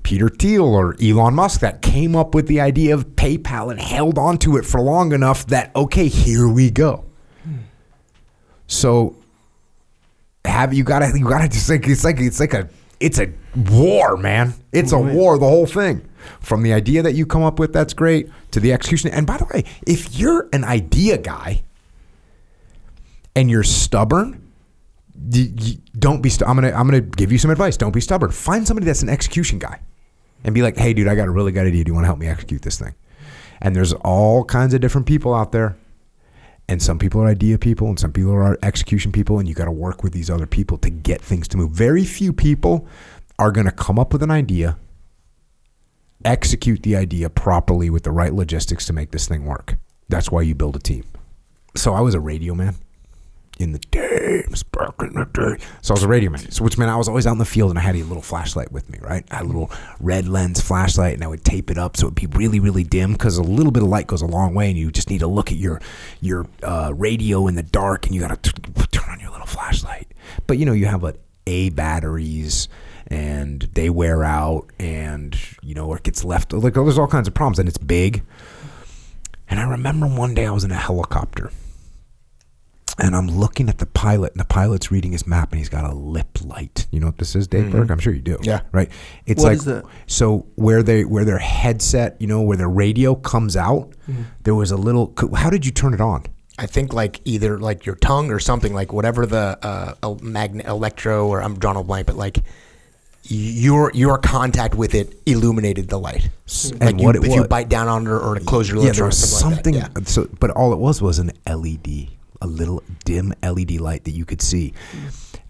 Peter 0.02 0.28
Thiel 0.28 0.64
or 0.64 0.96
Elon 1.02 1.34
Musk 1.34 1.60
that 1.60 1.82
came 1.82 2.16
up 2.16 2.34
with 2.34 2.46
the 2.46 2.60
idea 2.60 2.94
of 2.94 3.06
PayPal 3.16 3.70
and 3.70 3.80
held 3.80 4.18
on 4.18 4.38
to 4.38 4.56
it 4.56 4.64
for 4.64 4.80
long 4.80 5.12
enough 5.12 5.46
that 5.46 5.74
okay, 5.76 6.08
here 6.08 6.48
we 6.48 6.70
go. 6.70 7.04
So 8.66 9.16
have 10.44 10.72
you 10.72 10.84
got 10.84 11.00
to 11.00 11.18
you 11.18 11.28
got 11.28 11.42
to 11.42 11.48
just 11.48 11.68
like 11.68 11.86
it's 11.86 12.04
like 12.04 12.20
it's 12.20 12.40
like 12.40 12.54
a 12.54 12.68
it's 12.98 13.18
a 13.18 13.32
war, 13.70 14.16
man. 14.16 14.54
It's 14.72 14.92
a 14.92 14.98
war 14.98 15.38
the 15.38 15.48
whole 15.48 15.66
thing. 15.66 16.06
From 16.40 16.62
the 16.62 16.72
idea 16.74 17.02
that 17.02 17.14
you 17.14 17.24
come 17.24 17.42
up 17.42 17.58
with 17.58 17.72
that's 17.72 17.94
great 17.94 18.28
to 18.50 18.60
the 18.60 18.72
execution. 18.72 19.10
And 19.10 19.26
by 19.26 19.38
the 19.38 19.46
way, 19.46 19.64
if 19.86 20.18
you're 20.18 20.48
an 20.52 20.64
idea 20.64 21.16
guy 21.16 21.62
and 23.34 23.50
you're 23.50 23.62
stubborn, 23.62 24.52
don't 25.98 26.22
be. 26.22 26.28
St- 26.28 26.48
I'm 26.48 26.56
gonna. 26.56 26.72
I'm 26.72 26.86
gonna 26.86 27.00
give 27.00 27.32
you 27.32 27.38
some 27.38 27.50
advice. 27.50 27.76
Don't 27.76 27.92
be 27.92 28.00
stubborn. 28.00 28.30
Find 28.30 28.66
somebody 28.66 28.86
that's 28.86 29.02
an 29.02 29.08
execution 29.08 29.58
guy, 29.58 29.80
and 30.44 30.54
be 30.54 30.62
like, 30.62 30.76
"Hey, 30.76 30.92
dude, 30.92 31.08
I 31.08 31.14
got 31.14 31.28
a 31.28 31.30
really 31.30 31.52
good 31.52 31.66
idea. 31.66 31.84
Do 31.84 31.90
you 31.90 31.94
want 31.94 32.04
to 32.04 32.08
help 32.08 32.18
me 32.18 32.28
execute 32.28 32.62
this 32.62 32.78
thing?" 32.78 32.94
And 33.60 33.76
there's 33.76 33.92
all 33.92 34.44
kinds 34.44 34.74
of 34.74 34.80
different 34.80 35.06
people 35.06 35.34
out 35.34 35.52
there, 35.52 35.76
and 36.68 36.82
some 36.82 36.98
people 36.98 37.20
are 37.20 37.26
idea 37.26 37.58
people, 37.58 37.88
and 37.88 37.98
some 37.98 38.12
people 38.12 38.32
are 38.32 38.58
execution 38.62 39.12
people, 39.12 39.38
and 39.38 39.48
you 39.48 39.54
got 39.54 39.66
to 39.66 39.70
work 39.72 40.02
with 40.02 40.12
these 40.12 40.30
other 40.30 40.46
people 40.46 40.78
to 40.78 40.90
get 40.90 41.20
things 41.20 41.48
to 41.48 41.56
move. 41.56 41.72
Very 41.72 42.04
few 42.04 42.32
people 42.32 42.86
are 43.38 43.50
gonna 43.50 43.72
come 43.72 43.98
up 43.98 44.12
with 44.12 44.22
an 44.22 44.30
idea, 44.30 44.76
execute 46.24 46.82
the 46.82 46.94
idea 46.94 47.30
properly 47.30 47.88
with 47.88 48.02
the 48.02 48.12
right 48.12 48.34
logistics 48.34 48.84
to 48.86 48.92
make 48.92 49.10
this 49.10 49.26
thing 49.26 49.46
work. 49.46 49.78
That's 50.08 50.30
why 50.30 50.42
you 50.42 50.54
build 50.54 50.76
a 50.76 50.78
team. 50.78 51.04
So 51.74 51.94
I 51.94 52.00
was 52.00 52.14
a 52.14 52.20
radio 52.20 52.54
man 52.54 52.76
in 53.60 53.72
the 53.72 53.78
days, 53.78 54.62
back 54.62 54.94
in 55.00 55.12
the 55.12 55.26
day. 55.26 55.64
So 55.82 55.92
I 55.92 55.96
was 55.96 56.02
a 56.02 56.08
radio 56.08 56.30
man. 56.30 56.50
So 56.50 56.64
which 56.64 56.78
meant 56.78 56.90
I 56.90 56.96
was 56.96 57.08
always 57.08 57.26
out 57.26 57.32
in 57.32 57.38
the 57.38 57.44
field 57.44 57.70
and 57.70 57.78
I 57.78 57.82
had 57.82 57.96
a 57.96 58.02
little 58.02 58.22
flashlight 58.22 58.72
with 58.72 58.88
me, 58.90 58.98
right? 59.00 59.24
I 59.30 59.36
had 59.36 59.44
a 59.44 59.46
little 59.46 59.70
red 60.00 60.28
lens 60.28 60.60
flashlight 60.60 61.14
and 61.14 61.24
I 61.24 61.26
would 61.26 61.44
tape 61.44 61.70
it 61.70 61.78
up 61.78 61.96
so 61.96 62.06
it'd 62.06 62.14
be 62.14 62.26
really, 62.26 62.60
really 62.60 62.84
dim 62.84 63.12
because 63.12 63.36
a 63.36 63.42
little 63.42 63.72
bit 63.72 63.82
of 63.82 63.88
light 63.88 64.06
goes 64.06 64.22
a 64.22 64.26
long 64.26 64.54
way 64.54 64.68
and 64.68 64.78
you 64.78 64.90
just 64.90 65.10
need 65.10 65.20
to 65.20 65.26
look 65.26 65.52
at 65.52 65.58
your 65.58 65.80
your 66.20 66.46
uh, 66.62 66.92
radio 66.94 67.46
in 67.46 67.54
the 67.54 67.62
dark 67.62 68.06
and 68.06 68.14
you 68.14 68.20
got 68.20 68.42
to 68.42 68.52
turn 68.92 69.10
on 69.10 69.20
your 69.20 69.30
little 69.30 69.46
flashlight. 69.46 70.08
But 70.46 70.58
you 70.58 70.64
know, 70.64 70.72
you 70.72 70.86
have 70.86 71.02
what 71.02 71.18
A 71.46 71.70
batteries 71.70 72.68
and 73.06 73.62
they 73.74 73.90
wear 73.90 74.24
out 74.24 74.70
and 74.78 75.36
you 75.62 75.74
know, 75.74 75.92
it 75.94 76.02
gets 76.02 76.24
left 76.24 76.52
like 76.52 76.74
there's 76.74 76.98
all 76.98 77.08
kinds 77.08 77.28
of 77.28 77.34
problems 77.34 77.58
and 77.58 77.68
it's 77.68 77.78
big. 77.78 78.22
And 79.48 79.58
I 79.58 79.64
remember 79.64 80.06
one 80.06 80.34
day 80.34 80.46
I 80.46 80.52
was 80.52 80.62
in 80.62 80.70
a 80.70 80.76
helicopter 80.76 81.50
and 83.00 83.16
I'm 83.16 83.28
looking 83.28 83.68
at 83.68 83.78
the 83.78 83.86
pilot, 83.86 84.32
and 84.32 84.40
the 84.40 84.44
pilot's 84.44 84.90
reading 84.90 85.12
his 85.12 85.26
map, 85.26 85.50
and 85.52 85.58
he's 85.58 85.68
got 85.68 85.84
a 85.84 85.94
lip 85.94 86.38
light. 86.44 86.86
You 86.90 87.00
know 87.00 87.06
what 87.06 87.18
this 87.18 87.34
is, 87.34 87.48
Dave 87.48 87.64
mm-hmm. 87.64 87.72
Burke? 87.78 87.90
I'm 87.90 87.98
sure 87.98 88.12
you 88.12 88.20
do. 88.22 88.38
Yeah. 88.42 88.60
Right. 88.72 88.90
It's 89.26 89.42
What 89.42 89.48
like 89.48 89.58
is 89.58 89.64
that? 89.66 89.84
so 90.06 90.46
where 90.56 90.82
they 90.82 91.04
where 91.04 91.24
their 91.24 91.38
headset, 91.38 92.16
you 92.20 92.26
know, 92.26 92.42
where 92.42 92.56
their 92.56 92.68
radio 92.68 93.14
comes 93.14 93.56
out. 93.56 93.90
Mm-hmm. 94.08 94.22
There 94.42 94.54
was 94.54 94.70
a 94.70 94.76
little. 94.76 95.14
How 95.34 95.50
did 95.50 95.64
you 95.66 95.72
turn 95.72 95.94
it 95.94 96.00
on? 96.00 96.24
I 96.58 96.66
think 96.66 96.92
like 96.92 97.20
either 97.24 97.58
like 97.58 97.86
your 97.86 97.94
tongue 97.96 98.30
or 98.30 98.38
something 98.38 98.74
like 98.74 98.92
whatever 98.92 99.24
the 99.24 99.58
uh, 99.62 99.94
el- 100.02 100.18
magnet 100.22 100.66
electro 100.66 101.26
or 101.26 101.42
I'm 101.42 101.58
drawing 101.58 101.78
a 101.78 101.82
blank, 101.82 102.06
but 102.06 102.16
like 102.16 102.38
your 103.24 103.90
your 103.94 104.18
contact 104.18 104.74
with 104.74 104.94
it 104.94 105.14
illuminated 105.26 105.88
the 105.88 105.98
light. 105.98 106.28
Mm-hmm. 106.46 106.72
And 106.74 106.82
Like 106.82 106.98
you, 107.00 107.06
what 107.06 107.16
it 107.16 107.24
if 107.24 107.34
you 107.34 107.44
bite 107.44 107.68
down 107.68 107.88
on 107.88 108.06
it 108.06 108.10
or 108.10 108.34
to 108.34 108.44
close 108.44 108.68
your 108.68 108.78
Yeah, 108.78 108.84
lips 108.84 108.96
there 108.96 109.04
or 109.04 109.08
was 109.08 109.18
something. 109.40 109.74
something. 109.74 109.74
Like 109.82 109.94
that. 109.94 110.08
So, 110.08 110.28
but 110.38 110.50
all 110.50 110.72
it 110.72 110.78
was 110.78 111.00
was 111.00 111.18
an 111.18 111.32
LED, 111.46 112.08
a 112.40 112.46
little 112.46 112.82
dim 113.04 113.32
LED 113.42 113.80
light 113.80 114.04
that 114.04 114.12
you 114.12 114.24
could 114.24 114.42
see, 114.42 114.74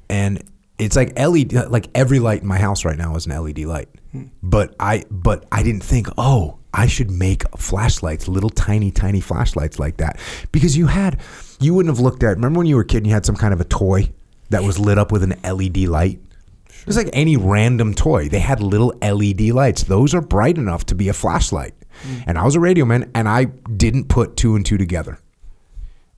and 0.09 0.42
it's 0.79 0.96
like 0.96 1.18
LED. 1.18 1.53
Like 1.53 1.88
every 1.94 2.18
light 2.18 2.42
in 2.42 2.48
my 2.48 2.59
house 2.59 2.85
right 2.85 2.98
now 2.98 3.14
is 3.16 3.26
an 3.26 3.42
LED 3.42 3.61
light. 3.61 3.88
Hmm. 4.12 4.24
But 4.42 4.74
I, 4.81 5.05
but 5.11 5.46
I 5.53 5.62
didn't 5.62 5.85
think, 5.85 6.09
oh, 6.18 6.59
I 6.72 6.87
should 6.87 7.11
make 7.11 7.42
flashlights, 7.57 8.29
little 8.29 8.50
tiny, 8.50 8.90
tiny 8.90 9.20
flashlights 9.20 9.79
like 9.79 9.98
that, 9.98 10.18
because 10.53 10.76
you 10.76 10.87
had, 10.87 11.20
you 11.61 11.74
wouldn't 11.74 11.94
have 11.94 12.03
looked 12.03 12.22
at. 12.22 12.37
Remember 12.37 12.59
when 12.59 12.66
you 12.66 12.76
were 12.76 12.83
a 12.83 12.87
kid 12.87 12.98
and 12.98 13.07
you 13.07 13.12
had 13.12 13.26
some 13.26 13.37
kind 13.37 13.53
of 13.53 13.61
a 13.61 13.64
toy 13.64 14.11
that 14.50 14.62
was 14.62 14.79
lit 14.79 14.98
up 14.98 15.12
with 15.12 15.22
an 15.22 15.35
LED 15.42 15.79
light. 15.88 16.20
It's 16.87 16.96
like 16.96 17.11
any 17.12 17.37
random 17.37 17.94
toy. 17.94 18.29
They 18.29 18.38
had 18.38 18.62
little 18.62 18.94
LED 19.03 19.40
lights. 19.50 19.85
Those 19.85 20.14
are 20.14 20.20
bright 20.20 20.57
enough 20.57 20.87
to 20.87 20.94
be 20.94 21.09
a 21.09 21.12
flashlight. 21.12 21.74
Hmm. 22.03 22.16
And 22.26 22.38
I 22.38 22.44
was 22.44 22.55
a 22.55 22.61
radio 22.61 22.85
man, 22.85 23.11
and 23.14 23.29
I 23.29 23.44
didn't 23.44 24.09
put 24.09 24.37
two 24.37 24.57
and 24.57 24.64
two 24.64 24.79
together. 24.79 25.18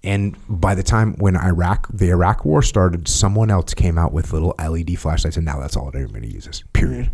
And 0.05 0.37
by 0.49 0.75
the 0.75 0.83
time 0.83 1.15
when 1.19 1.37
Iraq, 1.37 1.87
the 1.93 2.11
Iraq 2.11 2.45
War 2.45 2.62
started, 2.62 3.07
someone 3.07 3.51
else 3.51 3.73
came 3.73 3.99
out 3.99 4.12
with 4.12 4.33
little 4.33 4.55
LED 4.59 4.99
flashlights, 4.99 5.37
and 5.37 5.47
now 5.47 5.61
that's 5.61 5.77
all 5.77 5.91
that 5.91 5.97
everybody 5.97 6.29
uses. 6.29 6.65
Period. 6.73 7.11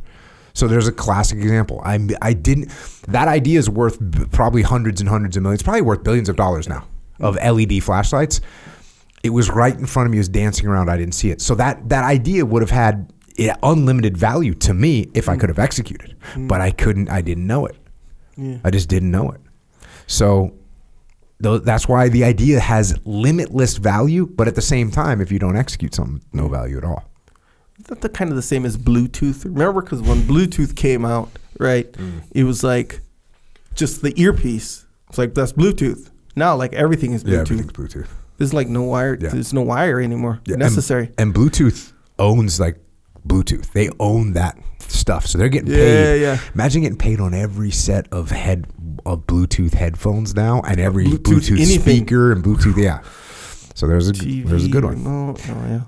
So 0.54 0.66
there's 0.66 0.88
a 0.88 0.92
classic 0.92 1.38
example. 1.38 1.80
I 1.84 2.00
I 2.22 2.32
didn't. 2.32 2.70
That 3.08 3.28
idea 3.28 3.58
is 3.58 3.68
worth 3.68 3.98
probably 4.32 4.62
hundreds 4.62 5.00
and 5.00 5.08
hundreds 5.08 5.36
of 5.36 5.42
millions, 5.42 5.62
probably 5.62 5.82
worth 5.82 6.02
billions 6.02 6.28
of 6.28 6.36
dollars 6.36 6.68
now 6.68 6.86
of 7.20 7.36
LED 7.36 7.82
flashlights. 7.82 8.40
It 9.22 9.30
was 9.30 9.50
right 9.50 9.74
in 9.74 9.86
front 9.86 10.06
of 10.06 10.10
me. 10.10 10.16
It 10.16 10.20
was 10.20 10.28
dancing 10.28 10.66
around. 10.66 10.88
I 10.88 10.96
didn't 10.96 11.14
see 11.14 11.30
it. 11.30 11.40
So 11.40 11.54
that 11.56 11.88
that 11.90 12.04
idea 12.04 12.46
would 12.46 12.62
have 12.62 12.70
had 12.70 13.12
unlimited 13.62 14.16
value 14.16 14.54
to 14.54 14.74
me 14.74 15.10
if 15.14 15.28
I 15.28 15.36
mm. 15.36 15.40
could 15.40 15.48
have 15.48 15.58
executed, 15.58 16.16
mm. 16.32 16.48
but 16.48 16.60
I 16.60 16.70
couldn't. 16.70 17.08
I 17.10 17.20
didn't 17.20 17.46
know 17.46 17.66
it. 17.66 17.76
I 18.64 18.70
just 18.70 18.88
didn't 18.88 19.10
know 19.10 19.30
it. 19.30 19.40
So 20.06 20.54
that's 21.40 21.88
why 21.88 22.08
the 22.08 22.24
idea 22.24 22.60
has 22.60 22.98
limitless 23.04 23.76
value, 23.76 24.26
but 24.26 24.48
at 24.48 24.54
the 24.54 24.62
same 24.62 24.90
time, 24.90 25.20
if 25.20 25.30
you 25.30 25.38
don't 25.38 25.56
execute 25.56 25.94
something, 25.94 26.20
no 26.32 26.48
value 26.48 26.78
at 26.78 26.84
all. 26.84 27.04
That's 27.86 28.00
the 28.00 28.08
kind 28.08 28.30
of 28.30 28.36
the 28.36 28.42
same 28.42 28.64
as 28.66 28.76
Bluetooth. 28.76 29.44
Remember, 29.44 29.80
because 29.82 30.02
when 30.02 30.22
Bluetooth 30.22 30.74
came 30.74 31.04
out, 31.04 31.30
right, 31.58 31.90
Mm. 31.92 32.22
it 32.32 32.44
was 32.44 32.64
like 32.64 33.00
just 33.74 34.02
the 34.02 34.12
earpiece. 34.20 34.84
It's 35.08 35.18
like 35.18 35.34
that's 35.34 35.52
Bluetooth. 35.52 36.10
Now, 36.34 36.56
like 36.56 36.72
everything 36.72 37.12
is 37.12 37.22
Yeah, 37.22 37.38
Bluetooth. 37.38 37.40
everything's 37.40 37.72
Bluetooth. 37.72 38.08
There's 38.36 38.52
like 38.52 38.68
no 38.68 38.82
wire. 38.82 39.16
Yeah. 39.20 39.28
There's 39.30 39.52
no 39.52 39.62
wire 39.62 40.00
anymore 40.00 40.40
Yeah, 40.44 40.56
necessary. 40.56 41.10
And, 41.18 41.34
Bluetooth 41.34 41.92
owns 42.18 42.58
like 42.60 42.78
Bluetooth. 43.26 43.72
They 43.72 43.88
own 44.00 44.32
that 44.34 44.58
stuff, 44.80 45.26
so 45.26 45.38
they're 45.38 45.48
getting 45.48 45.70
Yeah, 45.70 45.76
paid. 45.76 46.20
yeah. 46.22 46.38
Imagine 46.54 46.82
getting 46.82 46.98
paid 46.98 47.20
on 47.20 47.32
every 47.34 47.70
set 47.70 48.06
of 48.12 48.30
head 48.30 48.66
of 49.06 49.26
Bluetooth 49.26 49.74
headphones 49.74 50.34
now, 50.34 50.60
and 50.62 50.80
every 50.80 51.06
Bluetooth 51.06 51.56
Bluetooth, 51.56 51.80
speaker 51.80 52.32
and 52.32 52.42
Bluetooth. 52.44 52.76
Yeah. 52.76 53.02
So 53.74 53.86
there's 53.86 54.08
a 54.08 54.12
TV, 54.12 54.44
there's 54.44 54.64
a 54.64 54.68
good 54.68 54.84
one. 54.84 54.94
remote, 54.94 55.40
Oh 55.48 55.66
yeah. 55.68 55.80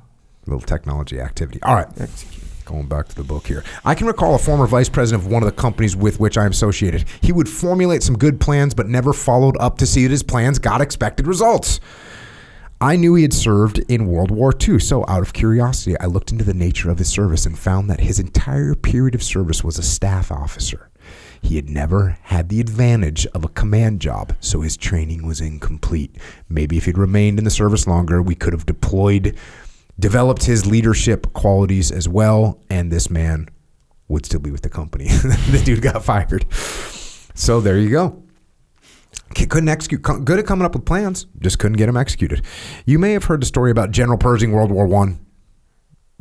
Little 0.46 0.60
technology 0.60 1.20
activity. 1.20 1.60
All 1.62 1.74
right. 1.74 1.88
Execute. 2.00 2.44
Going 2.64 2.86
back 2.86 3.08
to 3.08 3.16
the 3.16 3.24
book 3.24 3.48
here. 3.48 3.64
I 3.84 3.96
can 3.96 4.06
recall 4.06 4.36
a 4.36 4.38
former 4.38 4.66
vice 4.66 4.88
president 4.88 5.24
of 5.24 5.32
one 5.32 5.42
of 5.42 5.46
the 5.48 5.60
companies 5.60 5.96
with 5.96 6.20
which 6.20 6.38
I 6.38 6.44
am 6.44 6.52
associated. 6.52 7.04
He 7.20 7.32
would 7.32 7.48
formulate 7.48 8.04
some 8.04 8.16
good 8.16 8.40
plans, 8.40 8.74
but 8.74 8.88
never 8.88 9.12
followed 9.12 9.56
up 9.58 9.78
to 9.78 9.86
see 9.86 10.04
that 10.04 10.10
his 10.12 10.22
plans 10.22 10.60
got 10.60 10.80
expected 10.80 11.26
results. 11.26 11.80
I 12.80 12.96
knew 12.96 13.14
he 13.14 13.22
had 13.22 13.34
served 13.34 13.78
in 13.90 14.06
World 14.06 14.30
War 14.30 14.54
II, 14.66 14.78
so 14.78 15.04
out 15.08 15.20
of 15.20 15.32
curiosity, 15.32 15.98
I 15.98 16.06
looked 16.06 16.30
into 16.32 16.44
the 16.44 16.54
nature 16.54 16.90
of 16.90 16.98
his 16.98 17.08
service 17.08 17.44
and 17.44 17.58
found 17.58 17.90
that 17.90 18.00
his 18.00 18.18
entire 18.18 18.74
period 18.74 19.14
of 19.14 19.22
service 19.22 19.62
was 19.64 19.76
a 19.76 19.82
staff 19.82 20.30
officer. 20.30 20.89
He 21.42 21.56
had 21.56 21.68
never 21.68 22.18
had 22.22 22.48
the 22.48 22.60
advantage 22.60 23.26
of 23.28 23.44
a 23.44 23.48
command 23.48 24.00
job, 24.00 24.34
so 24.40 24.60
his 24.60 24.76
training 24.76 25.26
was 25.26 25.40
incomplete. 25.40 26.16
Maybe 26.48 26.76
if 26.76 26.84
he'd 26.84 26.98
remained 26.98 27.38
in 27.38 27.44
the 27.44 27.50
service 27.50 27.86
longer, 27.86 28.20
we 28.22 28.34
could 28.34 28.52
have 28.52 28.66
deployed, 28.66 29.36
developed 29.98 30.44
his 30.44 30.66
leadership 30.66 31.32
qualities 31.32 31.90
as 31.90 32.08
well, 32.08 32.60
and 32.68 32.92
this 32.92 33.10
man 33.10 33.48
would 34.08 34.26
still 34.26 34.40
be 34.40 34.50
with 34.50 34.62
the 34.62 34.68
company. 34.68 35.08
the 35.08 35.62
dude 35.64 35.82
got 35.82 36.04
fired. 36.04 36.44
So 37.34 37.60
there 37.60 37.78
you 37.78 37.90
go. 37.90 38.22
Couldn't 39.34 39.68
execute. 39.68 40.02
Good 40.02 40.38
at 40.38 40.46
coming 40.46 40.66
up 40.66 40.74
with 40.74 40.84
plans, 40.84 41.26
just 41.40 41.58
couldn't 41.58 41.76
get 41.78 41.86
them 41.86 41.96
executed. 41.96 42.42
You 42.84 42.98
may 42.98 43.12
have 43.12 43.24
heard 43.24 43.40
the 43.40 43.46
story 43.46 43.70
about 43.70 43.92
General 43.92 44.18
Pershing 44.18 44.52
World 44.52 44.70
War 44.70 44.86
One. 44.86 45.24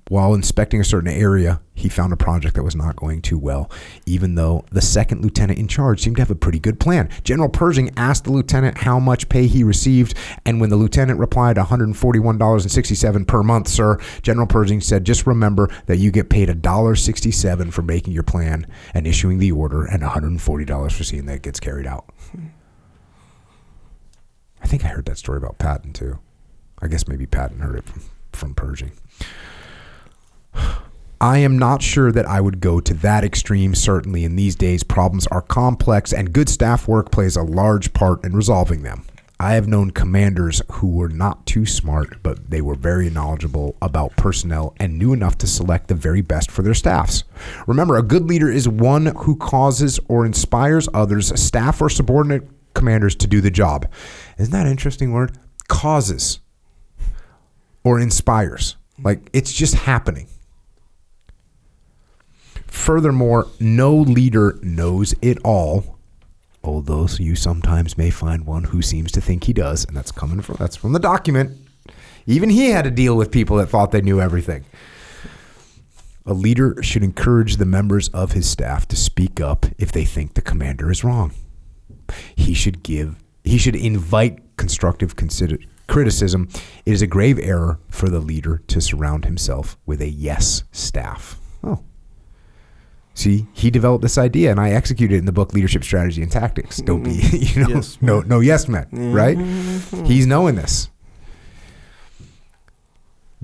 While 0.10 0.34
inspecting 0.34 0.82
a 0.82 0.84
certain 0.84 1.12
area, 1.12 1.62
he 1.76 1.88
found 1.88 2.12
a 2.12 2.18
project 2.18 2.56
that 2.56 2.64
was 2.64 2.76
not 2.76 2.96
going 2.96 3.22
too 3.22 3.38
well, 3.38 3.72
even 4.08 4.34
though 4.34 4.66
the 4.72 4.82
second 4.82 5.22
lieutenant 5.22 5.60
in 5.60 5.68
charge 5.68 6.02
seemed 6.02 6.16
to 6.16 6.22
have 6.24 6.32
a 6.32 6.36
pretty 6.36 6.60
good 6.60 6.80
plan. 6.80 7.10
General 7.24 7.48
Pershing 7.48 7.92
asked 7.96 8.24
the 8.24 8.32
lieutenant 8.32 8.80
how 8.80 9.00
much 9.00 9.30
pay 9.30 9.46
he 9.46 9.64
received, 9.64 10.16
and 10.48 10.60
when 10.60 10.72
the 10.72 10.76
lieutenant 10.76 11.20
replied 11.20 11.58
$141.67 11.58 13.28
per 13.28 13.44
month, 13.44 13.68
sir, 13.68 14.00
General 14.24 14.48
Pershing 14.48 14.82
said, 14.82 15.06
just 15.06 15.28
remember 15.28 15.70
that 15.86 15.98
you 15.98 16.10
get 16.10 16.30
paid 16.30 16.50
$1.67 16.50 17.72
for 17.72 17.84
making 17.84 18.12
your 18.12 18.24
plan 18.24 18.66
and 18.96 19.06
issuing 19.06 19.38
the 19.38 19.52
order, 19.52 19.86
and 19.86 20.02
$140 20.02 20.92
for 20.92 21.04
seeing 21.04 21.28
that 21.28 21.36
it 21.36 21.44
gets 21.44 21.60
carried 21.60 21.86
out. 21.86 22.10
I 24.62 24.66
think 24.66 24.84
I 24.84 24.88
heard 24.88 25.06
that 25.06 25.20
story 25.20 25.38
about 25.38 25.60
Patton 25.60 25.94
too. 25.94 26.18
I 26.82 26.88
guess 26.88 27.08
maybe 27.08 27.28
Patton 27.28 27.60
heard 27.60 27.76
it 27.76 27.86
from, 27.86 28.02
from 28.34 28.56
Pershing. 28.56 28.92
I 31.22 31.40
am 31.40 31.60
not 31.60 31.82
sure 31.82 32.14
that 32.14 32.26
I 32.26 32.40
would 32.40 32.62
go 32.62 32.80
to 32.80 32.94
that 32.96 33.26
extreme. 33.26 33.76
Certainly, 33.76 34.24
in 34.24 34.38
these 34.38 34.56
days, 34.56 34.84
problems 34.84 35.28
are 35.28 35.42
complex, 35.42 36.14
and 36.14 36.32
good 36.32 36.48
staff 36.48 36.88
work 36.88 37.12
plays 37.12 37.36
a 37.36 37.44
large 37.44 37.92
part 37.94 38.24
in 38.24 38.34
resolving 38.34 38.84
them. 38.84 39.04
I 39.42 39.54
have 39.54 39.68
known 39.70 39.92
commanders 39.92 40.62
who 40.70 40.88
were 40.90 41.08
not 41.08 41.46
too 41.46 41.66
smart, 41.66 42.22
but 42.24 42.50
they 42.50 42.62
were 42.62 42.76
very 42.76 43.10
knowledgeable 43.10 43.78
about 43.82 44.18
personnel 44.18 44.74
and 44.78 44.98
knew 44.98 45.14
enough 45.14 45.38
to 45.40 45.48
select 45.48 45.88
the 45.88 45.96
very 45.96 46.22
best 46.22 46.52
for 46.52 46.62
their 46.62 46.74
staffs. 46.74 47.24
Remember, 47.66 47.98
a 47.98 48.04
good 48.04 48.26
leader 48.26 48.52
is 48.52 48.68
one 48.68 49.08
who 49.08 49.38
causes 49.38 49.98
or 50.10 50.26
inspires 50.26 50.90
others, 50.94 51.38
staff 51.42 51.82
or 51.82 51.90
subordinate 51.90 52.50
commanders, 52.74 53.16
to 53.16 53.28
do 53.28 53.40
the 53.40 53.52
job. 53.52 53.90
Isn't 54.38 54.52
that 54.52 54.66
an 54.66 54.72
interesting 54.72 55.14
word? 55.14 55.38
Causes 55.70 56.40
or 57.84 58.00
inspires. 58.00 58.76
Like 59.02 59.30
it's 59.32 59.54
just 59.54 59.74
happening. 59.74 60.28
Furthermore, 62.70 63.48
no 63.60 63.96
leader 63.96 64.60
knows 64.62 65.14
it 65.22 65.38
all, 65.44 65.98
although 66.64 67.08
you 67.18 67.36
sometimes 67.36 67.98
may 67.98 68.10
find 68.10 68.46
one 68.46 68.66
who 68.66 68.82
seems 68.82 69.12
to 69.14 69.22
think 69.22 69.46
he 69.46 69.54
does, 69.54 69.86
and 69.86 69.96
that's 69.96 70.12
coming 70.12 70.42
from 70.42 70.58
that's 70.60 70.76
from 70.76 70.94
the 70.94 71.00
document. 71.00 71.58
Even 72.26 72.50
he 72.50 72.70
had 72.70 72.84
to 72.84 72.92
deal 72.92 73.16
with 73.16 73.32
people 73.32 73.58
that 73.58 73.70
thought 73.70 73.92
they 73.92 74.02
knew 74.02 74.22
everything. 74.22 74.66
A 76.26 76.34
leader 76.34 76.82
should 76.84 77.04
encourage 77.04 77.58
the 77.58 77.66
members 77.66 78.10
of 78.10 78.34
his 78.34 78.48
staff 78.48 78.88
to 78.90 78.96
speak 78.96 79.42
up 79.42 79.66
if 79.80 79.92
they 79.92 80.06
think 80.06 80.36
the 80.36 80.42
commander 80.42 80.92
is 80.92 81.04
wrong. 81.04 81.34
He 82.36 82.54
should 82.54 82.84
give 82.84 83.16
he 83.44 83.58
should 83.58 83.76
invite 83.76 84.58
constructive 84.58 85.16
consider, 85.16 85.58
criticism. 85.88 86.50
It 86.86 86.94
is 86.94 87.02
a 87.02 87.08
grave 87.08 87.40
error 87.40 87.80
for 87.90 88.10
the 88.10 88.20
leader 88.20 88.62
to 88.68 88.80
surround 88.80 89.26
himself 89.26 89.78
with 89.86 90.02
a 90.02 90.10
yes 90.10 90.64
staff. 90.72 91.39
See, 93.14 93.48
he 93.54 93.70
developed 93.70 94.02
this 94.02 94.18
idea 94.18 94.52
and 94.52 94.60
I 94.60 94.72
executed 94.72 95.16
it 95.16 95.18
in 95.18 95.26
the 95.26 95.32
book 95.32 95.54
Leadership 95.54 95.84
Strategy 95.84 96.22
and 96.22 96.32
Tactics. 96.32 96.78
Don't 96.78 97.04
be, 97.04 97.12
you 97.32 97.62
know, 97.62 97.70
Yes 97.70 97.98
no 98.02 98.22
no 98.22 98.40
yes 98.40 98.68
men, 98.68 98.86
mm-hmm. 98.86 99.14
right? 99.14 100.08
He's 100.08 100.26
knowing 100.26 100.56
this. 100.56 100.90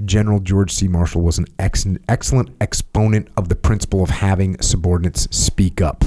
General 0.04 0.39
George 0.39 0.73
C. 0.73 0.88
Marshall 0.88 1.21
was 1.21 1.38
an 1.38 1.45
ex- 1.58 1.88
excellent 2.10 2.49
exponent 2.60 3.30
of 3.38 3.47
the 3.47 3.56
principle 3.56 4.04
of 4.04 4.10
having 4.10 4.60
subordinates 4.62 5.28
speak 5.36 5.80
up. 5.80 6.04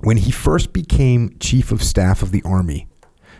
When 0.00 0.16
he 0.16 0.30
first 0.30 0.72
became 0.72 1.36
Chief 1.38 1.70
of 1.70 1.82
Staff 1.82 2.22
of 2.22 2.30
the 2.30 2.42
Army, 2.44 2.86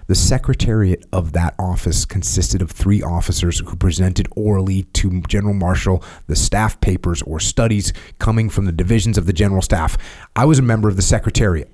the 0.09 0.15
secretariat 0.15 1.05
of 1.13 1.33
that 1.33 1.55
office 1.59 2.05
consisted 2.05 2.63
of 2.63 2.71
three 2.71 3.03
officers 3.03 3.61
who 3.61 3.77
presented 3.77 4.27
orally 4.35 4.85
to 4.95 5.21
General 5.29 5.55
Marshall 5.55 6.03
the 6.27 6.35
staff 6.35 6.81
papers 6.81 7.23
or 7.23 7.39
studies 7.39 7.93
coming 8.19 8.49
from 8.49 8.65
the 8.65 8.73
divisions 8.73 9.19
of 9.19 9.27
the 9.27 9.33
General 9.33 9.63
Staff. 9.63 9.99
I 10.35 10.47
was 10.47 10.59
a 10.59 10.63
member 10.63 10.89
of 10.89 10.97
the 10.97 11.03
secretariat. 11.03 11.71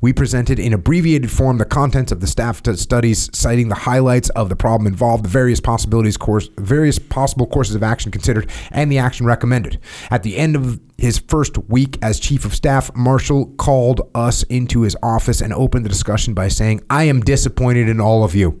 We 0.00 0.12
presented 0.12 0.58
in 0.58 0.72
abbreviated 0.72 1.30
form 1.30 1.58
the 1.58 1.64
contents 1.64 2.12
of 2.12 2.20
the 2.20 2.26
staff 2.26 2.62
studies, 2.76 3.30
citing 3.32 3.68
the 3.68 3.74
highlights 3.74 4.28
of 4.30 4.48
the 4.48 4.56
problem 4.56 4.86
involved, 4.86 5.24
the 5.24 5.28
various 5.28 5.60
possibilities, 5.60 6.16
course, 6.16 6.48
various 6.58 6.98
possible 6.98 7.46
courses 7.46 7.74
of 7.74 7.82
action 7.82 8.10
considered, 8.10 8.50
and 8.70 8.90
the 8.90 8.98
action 8.98 9.26
recommended. 9.26 9.80
At 10.10 10.22
the 10.22 10.36
end 10.36 10.56
of 10.56 10.80
his 10.98 11.18
first 11.18 11.58
week 11.68 11.98
as 12.02 12.18
chief 12.20 12.44
of 12.44 12.54
staff, 12.54 12.94
Marshall 12.94 13.46
called 13.56 14.00
us 14.14 14.42
into 14.44 14.82
his 14.82 14.96
office 15.02 15.40
and 15.40 15.52
opened 15.52 15.84
the 15.84 15.90
discussion 15.90 16.34
by 16.34 16.48
saying, 16.48 16.80
"I 16.88 17.04
am 17.04 17.20
disappointed 17.20 17.88
in 17.88 18.00
all 18.00 18.24
of 18.24 18.34
you." 18.34 18.60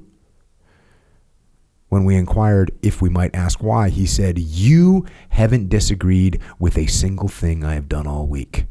When 1.88 2.04
we 2.04 2.16
inquired 2.16 2.72
if 2.82 3.00
we 3.00 3.08
might 3.08 3.34
ask 3.34 3.62
why, 3.62 3.90
he 3.90 4.06
said, 4.06 4.38
You 4.38 5.06
haven't 5.30 5.68
disagreed 5.68 6.40
with 6.58 6.76
a 6.76 6.86
single 6.86 7.28
thing 7.28 7.64
I 7.64 7.74
have 7.74 7.88
done 7.88 8.08
all 8.08 8.26
week. 8.26 8.66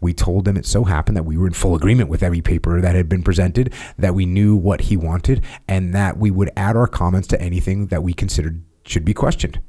We 0.00 0.14
told 0.14 0.44
them 0.44 0.56
it 0.56 0.66
so 0.66 0.84
happened 0.84 1.16
that 1.16 1.24
we 1.24 1.36
were 1.36 1.46
in 1.46 1.52
full 1.52 1.74
agreement 1.74 2.08
with 2.08 2.22
every 2.22 2.40
paper 2.40 2.80
that 2.80 2.94
had 2.94 3.08
been 3.08 3.22
presented, 3.22 3.72
that 3.98 4.14
we 4.14 4.26
knew 4.26 4.56
what 4.56 4.82
he 4.82 4.96
wanted, 4.96 5.44
and 5.68 5.94
that 5.94 6.16
we 6.16 6.30
would 6.30 6.50
add 6.56 6.76
our 6.76 6.86
comments 6.86 7.28
to 7.28 7.40
anything 7.40 7.88
that 7.88 8.02
we 8.02 8.12
considered 8.12 8.62
should 8.84 9.04
be 9.04 9.14
questioned. 9.14 9.60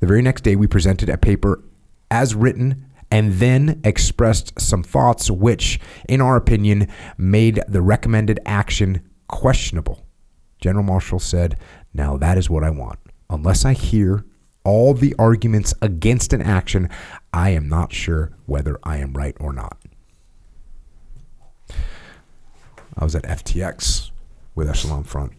The 0.00 0.06
very 0.06 0.22
next 0.22 0.42
day, 0.42 0.56
we 0.56 0.66
presented 0.66 1.08
a 1.08 1.18
paper 1.18 1.62
as 2.10 2.34
written 2.34 2.86
and 3.10 3.34
then 3.34 3.80
expressed 3.84 4.58
some 4.58 4.82
thoughts 4.82 5.30
which, 5.30 5.80
in 6.08 6.20
our 6.20 6.36
opinion, 6.36 6.88
made 7.18 7.60
the 7.68 7.82
recommended 7.82 8.38
action 8.46 9.02
questionable. 9.28 10.06
General 10.60 10.84
Marshall 10.84 11.18
said, 11.18 11.58
Now 11.92 12.16
that 12.16 12.38
is 12.38 12.48
what 12.48 12.64
I 12.64 12.70
want. 12.70 12.98
Unless 13.28 13.64
I 13.64 13.72
hear 13.72 14.24
all 14.64 14.94
the 14.94 15.14
arguments 15.18 15.74
against 15.80 16.32
an 16.32 16.42
action, 16.42 16.88
I 17.32 17.50
am 17.50 17.68
not 17.68 17.92
sure 17.92 18.32
whether 18.46 18.78
I 18.82 18.98
am 18.98 19.14
right 19.14 19.36
or 19.40 19.52
not. 19.52 19.78
I 22.96 23.04
was 23.04 23.14
at 23.14 23.22
FTX 23.22 24.10
with 24.54 24.68
Echelon 24.68 25.04
Front. 25.04 25.32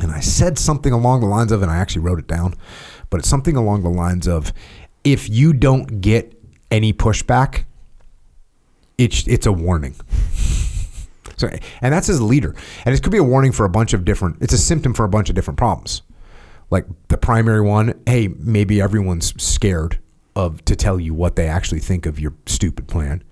And 0.00 0.10
I 0.10 0.20
said 0.20 0.58
something 0.58 0.92
along 0.92 1.20
the 1.20 1.26
lines 1.26 1.52
of, 1.52 1.62
and 1.62 1.70
I 1.70 1.76
actually 1.76 2.02
wrote 2.02 2.18
it 2.18 2.26
down, 2.26 2.54
but 3.10 3.20
it's 3.20 3.28
something 3.28 3.56
along 3.56 3.82
the 3.82 3.90
lines 3.90 4.26
of 4.26 4.52
if 5.04 5.28
you 5.28 5.52
don't 5.52 6.00
get 6.00 6.40
any 6.70 6.92
pushback, 6.92 7.64
it's, 8.98 9.26
it's 9.26 9.46
a 9.46 9.52
warning. 9.52 9.94
So, 11.36 11.48
and 11.80 11.92
that's 11.92 12.08
as 12.08 12.18
a 12.18 12.24
leader. 12.24 12.54
And 12.84 12.94
it 12.94 13.02
could 13.02 13.12
be 13.12 13.18
a 13.18 13.24
warning 13.24 13.52
for 13.52 13.64
a 13.64 13.68
bunch 13.68 13.92
of 13.92 14.04
different, 14.04 14.36
it's 14.40 14.52
a 14.52 14.58
symptom 14.58 14.94
for 14.94 15.04
a 15.04 15.08
bunch 15.08 15.28
of 15.28 15.34
different 15.34 15.58
problems. 15.58 16.02
Like 16.70 16.86
the 17.08 17.18
primary 17.18 17.60
one, 17.60 18.00
hey, 18.06 18.28
maybe 18.28 18.80
everyone's 18.80 19.40
scared 19.42 19.98
of 20.36 20.64
to 20.64 20.74
tell 20.74 20.98
you 20.98 21.14
what 21.14 21.36
they 21.36 21.46
actually 21.46 21.80
think 21.80 22.06
of 22.06 22.18
your 22.18 22.34
stupid 22.46 22.88
plan. 22.88 23.22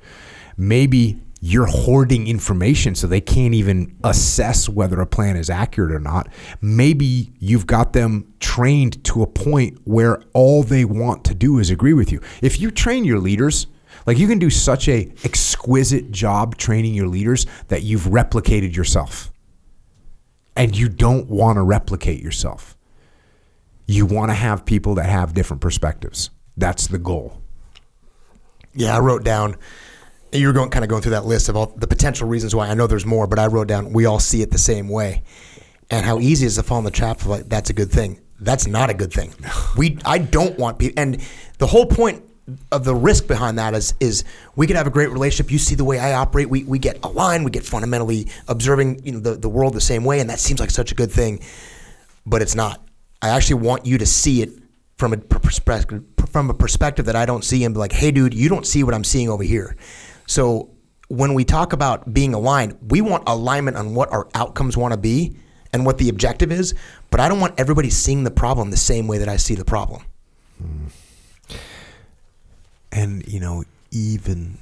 Maybe 0.56 1.20
you're 1.44 1.66
hoarding 1.66 2.28
information 2.28 2.94
so 2.94 3.08
they 3.08 3.20
can't 3.20 3.52
even 3.52 3.96
assess 4.04 4.68
whether 4.68 5.00
a 5.00 5.06
plan 5.06 5.36
is 5.36 5.50
accurate 5.50 5.90
or 5.90 5.98
not. 5.98 6.28
Maybe 6.60 7.32
you've 7.40 7.66
got 7.66 7.92
them 7.92 8.32
trained 8.38 9.02
to 9.06 9.22
a 9.22 9.26
point 9.26 9.80
where 9.82 10.22
all 10.34 10.62
they 10.62 10.84
want 10.84 11.24
to 11.24 11.34
do 11.34 11.58
is 11.58 11.68
agree 11.68 11.94
with 11.94 12.12
you. 12.12 12.20
If 12.42 12.60
you 12.60 12.70
train 12.70 13.04
your 13.04 13.18
leaders, 13.18 13.66
like 14.06 14.18
you 14.18 14.28
can 14.28 14.38
do 14.38 14.50
such 14.50 14.88
a 14.88 15.12
exquisite 15.24 16.12
job 16.12 16.56
training 16.58 16.94
your 16.94 17.08
leaders 17.08 17.46
that 17.68 17.82
you've 17.82 18.02
replicated 18.02 18.76
yourself. 18.76 19.32
And 20.54 20.76
you 20.76 20.88
don't 20.88 21.28
want 21.28 21.56
to 21.56 21.62
replicate 21.62 22.22
yourself. 22.22 22.76
You 23.86 24.06
want 24.06 24.30
to 24.30 24.34
have 24.34 24.64
people 24.64 24.94
that 24.96 25.06
have 25.06 25.34
different 25.34 25.60
perspectives. 25.60 26.30
That's 26.56 26.86
the 26.86 26.98
goal. 26.98 27.40
Yeah, 28.74 28.96
I 28.96 29.00
wrote 29.00 29.24
down. 29.24 29.56
You 30.32 30.46
were 30.46 30.52
going 30.52 30.70
kind 30.70 30.84
of 30.84 30.88
going 30.88 31.02
through 31.02 31.12
that 31.12 31.26
list 31.26 31.48
of 31.48 31.56
all 31.56 31.66
the 31.76 31.86
potential 31.86 32.26
reasons 32.26 32.54
why. 32.54 32.68
I 32.68 32.74
know 32.74 32.86
there's 32.86 33.04
more, 33.04 33.26
but 33.26 33.38
I 33.38 33.46
wrote 33.46 33.68
down 33.68 33.92
we 33.92 34.06
all 34.06 34.20
see 34.20 34.40
it 34.40 34.50
the 34.50 34.58
same 34.58 34.88
way, 34.88 35.22
and 35.90 36.06
how 36.06 36.20
easy 36.20 36.46
it 36.46 36.48
is 36.48 36.56
to 36.56 36.62
fall 36.62 36.78
in 36.78 36.84
the 36.84 36.90
trap 36.90 37.20
of 37.20 37.26
like 37.26 37.48
that's 37.48 37.68
a 37.68 37.74
good 37.74 37.90
thing. 37.90 38.20
That's 38.40 38.66
not 38.66 38.90
a 38.90 38.94
good 38.94 39.12
thing. 39.12 39.34
We 39.76 39.98
I 40.04 40.18
don't 40.18 40.58
want 40.58 40.78
people, 40.78 41.00
and 41.02 41.20
the 41.58 41.66
whole 41.66 41.86
point 41.86 42.22
of 42.70 42.84
the 42.84 42.94
risk 42.94 43.26
behind 43.26 43.58
that 43.58 43.74
is 43.74 43.94
is 44.00 44.24
we 44.56 44.66
could 44.66 44.76
have 44.76 44.86
a 44.86 44.90
great 44.90 45.10
relationship. 45.10 45.50
You 45.52 45.58
see 45.58 45.74
the 45.74 45.84
way 45.84 45.98
I 45.98 46.14
operate. 46.14 46.48
We, 46.48 46.64
we 46.64 46.78
get 46.78 47.02
aligned. 47.04 47.44
We 47.44 47.50
get 47.50 47.64
fundamentally 47.64 48.28
observing 48.48 49.04
you 49.04 49.12
know 49.12 49.20
the, 49.20 49.36
the 49.36 49.48
world 49.48 49.74
the 49.74 49.80
same 49.80 50.04
way, 50.04 50.20
and 50.20 50.28
that 50.30 50.40
seems 50.40 50.60
like 50.60 50.70
such 50.70 50.92
a 50.92 50.94
good 50.94 51.10
thing, 51.10 51.40
but 52.26 52.42
it's 52.42 52.54
not. 52.54 52.80
I 53.22 53.28
actually 53.28 53.62
want 53.62 53.86
you 53.86 53.98
to 53.98 54.06
see 54.06 54.42
it 54.42 54.50
from 54.98 55.12
a 55.12 55.16
perspective 55.16 56.04
from 56.30 56.50
a 56.50 56.54
perspective 56.54 57.06
that 57.06 57.16
I 57.16 57.26
don't 57.26 57.44
see 57.44 57.62
and 57.64 57.74
be 57.74 57.78
like, 57.78 57.92
hey, 57.92 58.10
dude, 58.10 58.34
you 58.34 58.48
don't 58.48 58.66
see 58.66 58.82
what 58.82 58.94
I'm 58.94 59.04
seeing 59.04 59.28
over 59.28 59.42
here. 59.42 59.76
So 60.26 60.70
when 61.08 61.34
we 61.34 61.44
talk 61.44 61.74
about 61.74 62.12
being 62.14 62.32
aligned, 62.32 62.78
we 62.88 63.02
want 63.02 63.24
alignment 63.26 63.76
on 63.76 63.94
what 63.94 64.10
our 64.10 64.28
outcomes 64.34 64.76
want 64.76 64.92
to 64.92 64.98
be 64.98 65.36
and 65.74 65.84
what 65.84 65.98
the 65.98 66.08
objective 66.08 66.50
is, 66.50 66.74
but 67.10 67.20
I 67.20 67.28
don't 67.28 67.38
want 67.38 67.60
everybody 67.60 67.90
seeing 67.90 68.24
the 68.24 68.30
problem 68.30 68.70
the 68.70 68.78
same 68.78 69.08
way 69.08 69.18
that 69.18 69.28
I 69.28 69.36
see 69.36 69.54
the 69.54 69.64
problem. 69.64 70.04
And, 72.90 73.26
you 73.26 73.40
know, 73.40 73.64
even 73.90 74.58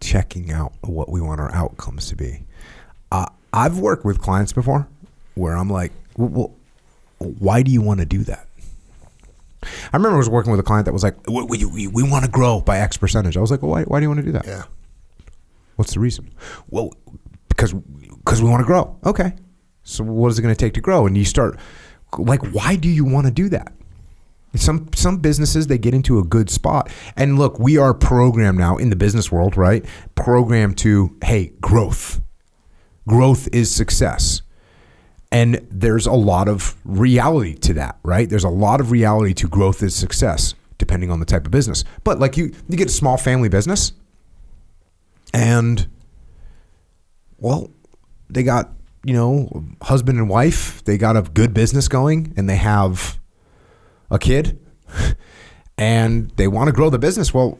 checking 0.00 0.50
out 0.50 0.72
what 0.82 1.08
we 1.08 1.20
want 1.20 1.40
our 1.40 1.52
outcomes 1.52 2.08
to 2.08 2.16
be. 2.16 2.42
Uh, 3.12 3.26
I've 3.52 3.78
worked 3.78 4.04
with 4.04 4.20
clients 4.20 4.52
before 4.52 4.88
where 5.34 5.56
I'm 5.56 5.70
like, 5.70 5.92
well, 6.16 6.54
why 7.18 7.62
do 7.62 7.70
you 7.70 7.82
want 7.82 8.00
to 8.00 8.06
do 8.06 8.24
that? 8.24 8.46
I 9.62 9.96
remember 9.96 10.14
I 10.14 10.18
was 10.18 10.28
working 10.28 10.50
with 10.50 10.60
a 10.60 10.64
client 10.64 10.86
that 10.86 10.92
was 10.92 11.02
like, 11.02 11.16
we, 11.26 11.42
we, 11.44 11.64
we, 11.64 11.86
we 11.88 12.02
want 12.02 12.24
to 12.24 12.30
grow 12.30 12.60
by 12.60 12.78
X 12.78 12.96
percentage. 12.96 13.36
I 13.36 13.40
was 13.40 13.50
like, 13.50 13.62
well, 13.62 13.72
why, 13.72 13.82
why 13.82 13.98
do 13.98 14.04
you 14.04 14.08
want 14.08 14.20
to 14.20 14.26
do 14.26 14.32
that? 14.32 14.46
Yeah. 14.46 14.64
What's 15.76 15.94
the 15.94 16.00
reason? 16.00 16.32
Well, 16.68 16.92
because 17.48 17.72
because 17.72 18.42
we 18.42 18.48
want 18.48 18.60
to 18.60 18.66
grow. 18.66 18.98
Okay. 19.04 19.34
So 19.82 20.04
what 20.04 20.28
is 20.28 20.38
it 20.38 20.42
going 20.42 20.54
to 20.54 20.58
take 20.58 20.74
to 20.74 20.80
grow? 20.80 21.06
And 21.06 21.16
you 21.16 21.24
start 21.24 21.58
like, 22.16 22.42
why 22.52 22.76
do 22.76 22.88
you 22.88 23.04
want 23.04 23.26
to 23.26 23.32
do 23.32 23.48
that? 23.50 23.72
Some 24.54 24.88
some 24.94 25.18
businesses 25.18 25.66
they 25.66 25.78
get 25.78 25.94
into 25.94 26.18
a 26.18 26.24
good 26.24 26.50
spot. 26.50 26.90
And 27.16 27.38
look, 27.38 27.58
we 27.58 27.78
are 27.78 27.94
programmed 27.94 28.58
now 28.58 28.76
in 28.76 28.90
the 28.90 28.96
business 28.96 29.30
world, 29.30 29.56
right? 29.56 29.84
Programmed 30.14 30.78
to 30.78 31.16
hey, 31.22 31.52
growth. 31.60 32.20
Growth 33.06 33.48
is 33.52 33.74
success. 33.74 34.42
And 35.30 35.66
there's 35.70 36.06
a 36.06 36.12
lot 36.12 36.48
of 36.48 36.74
reality 36.84 37.54
to 37.54 37.74
that, 37.74 37.98
right? 38.02 38.28
There's 38.28 38.44
a 38.44 38.48
lot 38.48 38.80
of 38.80 38.90
reality 38.90 39.34
to 39.34 39.48
growth 39.48 39.82
is 39.82 39.94
success, 39.94 40.54
depending 40.78 41.10
on 41.10 41.20
the 41.20 41.26
type 41.26 41.44
of 41.44 41.50
business. 41.50 41.84
But 42.02 42.18
like 42.18 42.36
you, 42.36 42.54
you 42.68 42.78
get 42.78 42.88
a 42.88 42.92
small 42.92 43.18
family 43.18 43.50
business, 43.50 43.92
and 45.34 45.86
well, 47.38 47.70
they 48.30 48.42
got 48.42 48.72
you 49.04 49.12
know 49.12 49.64
husband 49.82 50.18
and 50.18 50.30
wife. 50.30 50.82
They 50.84 50.96
got 50.96 51.16
a 51.16 51.22
good 51.22 51.52
business 51.52 51.88
going, 51.88 52.32
and 52.36 52.48
they 52.48 52.56
have 52.56 53.18
a 54.10 54.18
kid, 54.18 54.58
and 55.78 56.30
they 56.36 56.48
want 56.48 56.68
to 56.68 56.72
grow 56.72 56.88
the 56.88 56.98
business. 56.98 57.34
Well, 57.34 57.58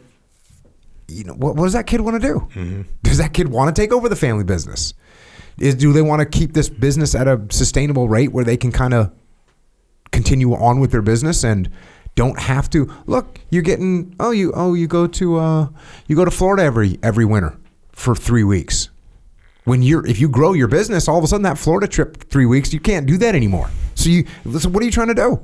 you 1.07 1.23
know 1.23 1.33
what, 1.33 1.55
what 1.55 1.65
does 1.65 1.73
that 1.73 1.87
kid 1.87 2.01
want 2.01 2.21
to 2.21 2.27
do? 2.27 2.39
Mm-hmm. 2.39 2.81
Does 3.03 3.17
that 3.17 3.33
kid 3.33 3.49
want 3.49 3.75
to 3.75 3.79
take 3.79 3.91
over 3.91 4.09
the 4.09 4.15
family 4.15 4.43
business? 4.43 4.93
Is 5.59 5.75
do 5.75 5.91
they 5.91 6.01
want 6.01 6.21
to 6.21 6.25
keep 6.25 6.53
this 6.53 6.69
business 6.69 7.15
at 7.15 7.27
a 7.27 7.41
sustainable 7.49 8.07
rate 8.07 8.31
where 8.31 8.45
they 8.45 8.57
can 8.57 8.71
kind 8.71 8.93
of 8.93 9.11
continue 10.11 10.53
on 10.53 10.79
with 10.79 10.91
their 10.91 11.01
business 11.01 11.43
and 11.43 11.69
don't 12.15 12.39
have 12.39 12.69
to 12.69 12.91
look 13.05 13.39
you're 13.49 13.61
getting 13.61 14.13
oh 14.19 14.31
you 14.31 14.51
oh 14.55 14.73
you 14.73 14.87
go 14.87 15.07
to 15.07 15.37
uh 15.37 15.67
you 16.07 16.15
go 16.15 16.25
to 16.25 16.31
Florida 16.31 16.63
every 16.63 16.99
every 17.03 17.25
winter 17.25 17.57
for 17.91 18.15
3 18.15 18.43
weeks. 18.43 18.89
When 19.65 19.81
you're 19.81 20.05
if 20.05 20.19
you 20.19 20.29
grow 20.29 20.53
your 20.53 20.67
business 20.67 21.07
all 21.07 21.17
of 21.17 21.23
a 21.23 21.27
sudden 21.27 21.43
that 21.43 21.57
Florida 21.57 21.87
trip 21.87 22.29
3 22.29 22.45
weeks 22.45 22.73
you 22.73 22.79
can't 22.79 23.05
do 23.05 23.17
that 23.17 23.35
anymore. 23.35 23.69
So 23.95 24.09
you 24.09 24.25
so 24.57 24.69
what 24.69 24.81
are 24.81 24.85
you 24.85 24.91
trying 24.91 25.09
to 25.09 25.13
do? 25.13 25.41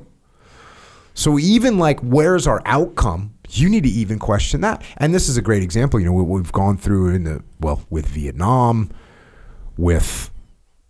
So 1.14 1.40
even 1.40 1.78
like 1.78 2.00
where's 2.02 2.48
our 2.48 2.62
outcome? 2.66 3.34
You 3.50 3.70
need 3.70 3.84
to 3.84 3.90
even 3.90 4.18
question 4.20 4.62
that. 4.62 4.84
And 4.98 5.14
this 5.14 5.30
is 5.30 5.38
a 5.38 5.42
great 5.42 5.64
example 5.64 6.00
you 6.00 6.06
know 6.06 6.14
what 6.14 6.28
we've 6.28 6.52
gone 6.52 6.78
through 6.78 7.10
in 7.16 7.24
the 7.26 7.44
well 7.60 7.86
with 7.90 8.08
Vietnam 8.08 8.90
with 9.78 10.32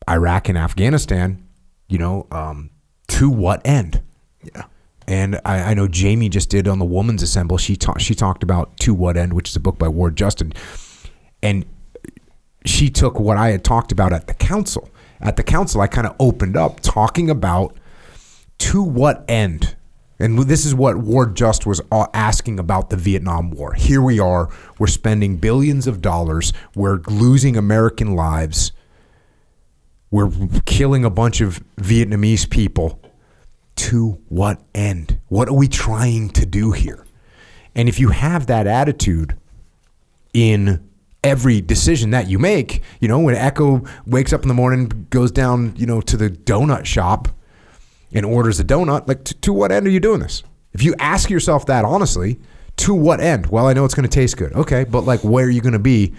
Iraq 0.10 0.50
and 0.50 0.58
Afghanistan, 0.58 1.48
you 1.88 1.98
know, 1.98 2.28
um, 2.32 2.70
to 3.08 3.30
what 3.30 3.62
end? 3.66 4.02
Yeah. 4.44 4.66
And 5.08 5.40
I, 5.46 5.72
I 5.72 5.74
know 5.74 5.88
Jamie 5.88 6.30
just 6.30 6.50
did 6.50 6.68
on 6.68 6.80
the 6.80 6.86
Woman's 6.86 7.22
Assemble. 7.22 7.58
She 7.58 7.76
talked. 7.76 8.02
She 8.02 8.16
talked 8.16 8.42
about 8.42 8.78
to 8.78 8.94
what 8.94 9.18
end, 9.18 9.34
which 9.34 9.50
is 9.50 9.56
a 9.56 9.60
book 9.60 9.78
by 9.78 9.88
Ward 9.88 10.16
Justin, 10.16 10.52
and 11.44 11.66
she 12.66 12.90
took 12.90 13.20
what 13.20 13.38
I 13.38 13.50
had 13.50 13.64
talked 13.64 13.92
about 13.92 14.14
at 14.14 14.28
the 14.28 14.34
council. 14.34 14.90
At 15.22 15.38
the 15.38 15.44
council, 15.44 15.82
I 15.82 15.88
kind 15.88 16.08
of 16.08 16.16
opened 16.20 16.58
up 16.58 16.80
talking 16.82 17.30
about 17.30 17.76
to 18.60 18.82
what 18.82 19.24
end. 19.28 19.76
And 20.18 20.40
this 20.40 20.66
is 20.66 20.74
what 20.74 20.98
Ward 20.98 21.36
Just 21.36 21.66
was 21.66 21.82
uh, 21.92 22.08
asking 22.14 22.58
about 22.58 22.90
the 22.90 22.96
Vietnam 22.96 23.52
War. 23.52 23.74
Here 23.74 24.02
we 24.02 24.20
are, 24.20 24.50
we're 24.80 24.88
spending 24.88 25.38
billions 25.38 25.88
of 25.88 26.02
dollars, 26.02 26.54
we're 26.74 27.02
losing 27.08 27.58
American 27.58 28.16
lives, 28.16 28.72
we're 30.12 30.32
killing 30.66 31.04
a 31.04 31.10
bunch 31.10 31.42
of 31.42 31.62
Vietnamese 31.78 32.50
people. 32.50 33.02
To 33.78 34.22
what 34.30 34.62
end? 34.74 35.20
What 35.28 35.50
are 35.50 35.54
we 35.54 35.68
trying 35.68 36.30
to 36.30 36.46
do 36.46 36.72
here? 36.72 37.06
And 37.76 37.90
if 37.90 38.00
you 38.00 38.08
have 38.08 38.48
that 38.48 38.68
attitude 38.68 39.36
in 40.34 40.90
every 41.26 41.60
decision 41.60 42.12
that 42.12 42.30
you 42.30 42.40
make, 42.40 42.82
you 43.02 43.10
know, 43.10 43.20
when 43.20 43.36
Echo 43.36 43.84
wakes 44.06 44.32
up 44.32 44.44
in 44.44 44.48
the 44.48 44.54
morning, 44.54 45.08
goes 45.10 45.30
down, 45.30 45.74
you 45.76 45.86
know, 45.86 46.00
to 46.00 46.16
the 46.16 46.30
donut 46.30 46.86
shop 46.86 47.28
and 48.16 48.26
orders 48.26 48.60
a 48.60 48.64
donut, 48.64 49.08
like 49.08 49.24
to, 49.26 49.34
to 49.36 49.54
what 49.54 49.72
end 49.72 49.86
are 49.86 49.92
you 49.92 50.00
doing 50.00 50.22
this? 50.22 50.42
If 50.74 50.82
you 50.82 50.96
ask 51.00 51.30
yourself 51.30 51.68
that 51.68 51.86
honestly, 51.86 52.40
to 52.78 52.94
what 52.94 53.20
end? 53.20 53.48
Well, 53.48 53.68
I 53.68 53.74
know 53.74 53.86
it's 53.86 53.94
going 53.94 54.08
to 54.08 54.14
taste 54.14 54.38
good. 54.38 54.54
Okay, 54.54 54.86
but 54.86 55.02
like 55.02 55.20
where 55.22 55.46
are 55.46 55.50
you 55.50 55.62
going 55.62 55.74
to 55.74 55.80
be 55.80 56.14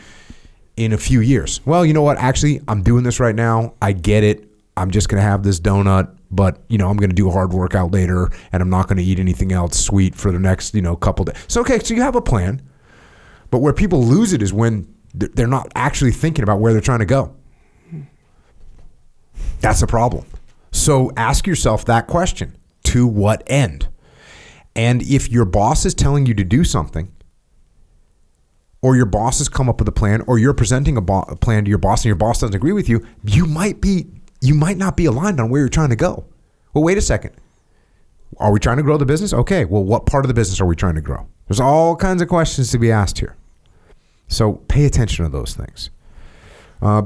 in 0.76 0.92
a 0.92 0.98
few 0.98 1.20
years? 1.20 1.60
Well, 1.66 1.84
you 1.84 1.92
know 1.92 2.02
what? 2.02 2.18
Actually, 2.18 2.60
I'm 2.68 2.82
doing 2.82 3.02
this 3.02 3.18
right 3.18 3.34
now. 3.34 3.74
I 3.82 3.92
get 3.92 4.22
it. 4.22 4.48
I'm 4.76 4.90
just 4.90 5.08
going 5.08 5.22
to 5.22 5.28
have 5.28 5.42
this 5.42 5.58
donut, 5.58 6.14
but 6.30 6.62
you 6.68 6.76
know, 6.76 6.88
I'm 6.88 6.98
going 6.98 7.10
to 7.10 7.16
do 7.16 7.28
a 7.28 7.32
hard 7.32 7.52
workout 7.52 7.92
later 7.92 8.30
and 8.52 8.62
I'm 8.62 8.70
not 8.70 8.88
going 8.88 8.98
to 8.98 9.04
eat 9.04 9.18
anything 9.18 9.52
else 9.52 9.78
sweet 9.78 10.14
for 10.14 10.30
the 10.30 10.38
next, 10.38 10.74
you 10.74 10.82
know, 10.82 10.94
couple 10.96 11.24
days. 11.24 11.36
So 11.48 11.62
okay, 11.62 11.78
so 11.78 11.94
you 11.94 12.02
have 12.02 12.14
a 12.14 12.22
plan. 12.22 12.62
But 13.50 13.58
where 13.58 13.72
people 13.72 14.04
lose 14.04 14.32
it 14.32 14.42
is 14.42 14.52
when 14.52 14.92
they're 15.14 15.46
not 15.46 15.72
actually 15.74 16.12
thinking 16.12 16.42
about 16.42 16.60
where 16.60 16.72
they're 16.72 16.82
trying 16.82 16.98
to 16.98 17.06
go. 17.06 17.34
That's 19.60 19.80
a 19.80 19.86
problem. 19.86 20.26
So 20.76 21.10
ask 21.16 21.46
yourself 21.46 21.86
that 21.86 22.06
question 22.06 22.54
to 22.84 23.06
what 23.06 23.42
end? 23.46 23.88
And 24.74 25.00
if 25.02 25.30
your 25.30 25.46
boss 25.46 25.86
is 25.86 25.94
telling 25.94 26.26
you 26.26 26.34
to 26.34 26.44
do 26.44 26.64
something, 26.64 27.10
or 28.82 28.94
your 28.94 29.06
boss 29.06 29.38
has 29.38 29.48
come 29.48 29.70
up 29.70 29.78
with 29.80 29.88
a 29.88 29.92
plan, 29.92 30.22
or 30.26 30.38
you're 30.38 30.52
presenting 30.52 30.98
a, 30.98 31.00
bo- 31.00 31.22
a 31.22 31.34
plan 31.34 31.64
to 31.64 31.70
your 31.70 31.78
boss 31.78 32.00
and 32.00 32.04
your 32.10 32.14
boss 32.16 32.40
doesn't 32.40 32.54
agree 32.54 32.74
with 32.74 32.90
you, 32.90 33.04
you 33.24 33.46
might 33.46 33.80
be 33.80 34.06
you 34.42 34.54
might 34.54 34.76
not 34.76 34.98
be 34.98 35.06
aligned 35.06 35.40
on 35.40 35.48
where 35.48 35.60
you're 35.60 35.70
trying 35.70 35.88
to 35.88 35.96
go. 35.96 36.26
Well, 36.74 36.84
wait 36.84 36.98
a 36.98 37.00
second. 37.02 37.34
Are 38.36 38.52
we 38.52 38.60
trying 38.60 38.76
to 38.76 38.82
grow 38.82 38.98
the 38.98 39.06
business? 39.06 39.32
Okay. 39.32 39.64
Well, 39.64 39.82
what 39.82 40.04
part 40.04 40.26
of 40.26 40.28
the 40.28 40.34
business 40.34 40.60
are 40.60 40.66
we 40.66 40.76
trying 40.76 40.96
to 40.96 41.00
grow? 41.00 41.26
There's 41.48 41.58
all 41.58 41.96
kinds 41.96 42.20
of 42.20 42.28
questions 42.28 42.70
to 42.72 42.78
be 42.78 42.92
asked 42.92 43.18
here. 43.18 43.34
So 44.28 44.52
pay 44.68 44.84
attention 44.84 45.24
to 45.24 45.30
those 45.30 45.54
things. 45.54 45.88
Uh, 46.82 47.04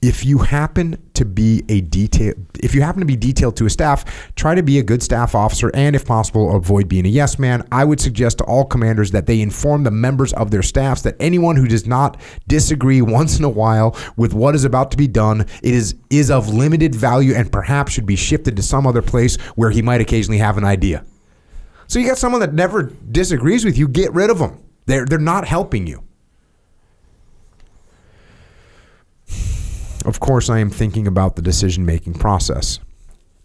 if 0.00 0.24
you 0.24 0.38
happen 0.38 0.96
to 1.14 1.24
be 1.24 1.64
a 1.68 1.80
detail 1.80 2.32
if 2.60 2.74
you 2.74 2.82
happen 2.82 3.00
to 3.00 3.06
be 3.06 3.16
detailed 3.16 3.56
to 3.56 3.66
a 3.66 3.70
staff 3.70 4.32
try 4.36 4.54
to 4.54 4.62
be 4.62 4.78
a 4.78 4.82
good 4.82 5.02
staff 5.02 5.34
officer 5.34 5.70
and 5.74 5.96
if 5.96 6.06
possible 6.06 6.54
avoid 6.54 6.88
being 6.88 7.04
a 7.06 7.08
yes 7.08 7.38
man. 7.38 7.66
I 7.72 7.84
would 7.84 8.00
suggest 8.00 8.38
to 8.38 8.44
all 8.44 8.64
commanders 8.64 9.10
that 9.10 9.26
they 9.26 9.40
inform 9.40 9.84
the 9.84 9.90
members 9.90 10.32
of 10.34 10.50
their 10.50 10.62
staffs 10.62 11.02
that 11.02 11.16
anyone 11.18 11.56
who 11.56 11.66
does 11.66 11.86
not 11.86 12.20
disagree 12.46 13.02
once 13.02 13.38
in 13.38 13.44
a 13.44 13.48
while 13.48 13.96
with 14.16 14.34
what 14.34 14.54
is 14.54 14.64
about 14.64 14.90
to 14.92 14.96
be 14.96 15.08
done 15.08 15.40
it 15.40 15.74
is 15.74 15.96
is 16.10 16.30
of 16.30 16.48
limited 16.48 16.94
value 16.94 17.34
and 17.34 17.50
perhaps 17.50 17.92
should 17.92 18.06
be 18.06 18.16
shifted 18.16 18.56
to 18.56 18.62
some 18.62 18.86
other 18.86 19.02
place 19.02 19.36
where 19.56 19.70
he 19.70 19.82
might 19.82 20.00
occasionally 20.00 20.38
have 20.38 20.58
an 20.58 20.64
idea. 20.64 21.04
So 21.88 21.98
you 21.98 22.06
got 22.06 22.18
someone 22.18 22.40
that 22.42 22.54
never 22.54 22.82
disagrees 22.82 23.64
with 23.64 23.78
you 23.78 23.88
get 23.88 24.12
rid 24.12 24.30
of 24.30 24.38
them. 24.38 24.60
They're 24.86 25.06
they're 25.06 25.18
not 25.18 25.46
helping 25.46 25.86
you 25.86 26.07
Of 30.08 30.20
course, 30.20 30.48
I 30.48 30.60
am 30.60 30.70
thinking 30.70 31.06
about 31.06 31.36
the 31.36 31.42
decision 31.42 31.84
making 31.84 32.14
process. 32.14 32.78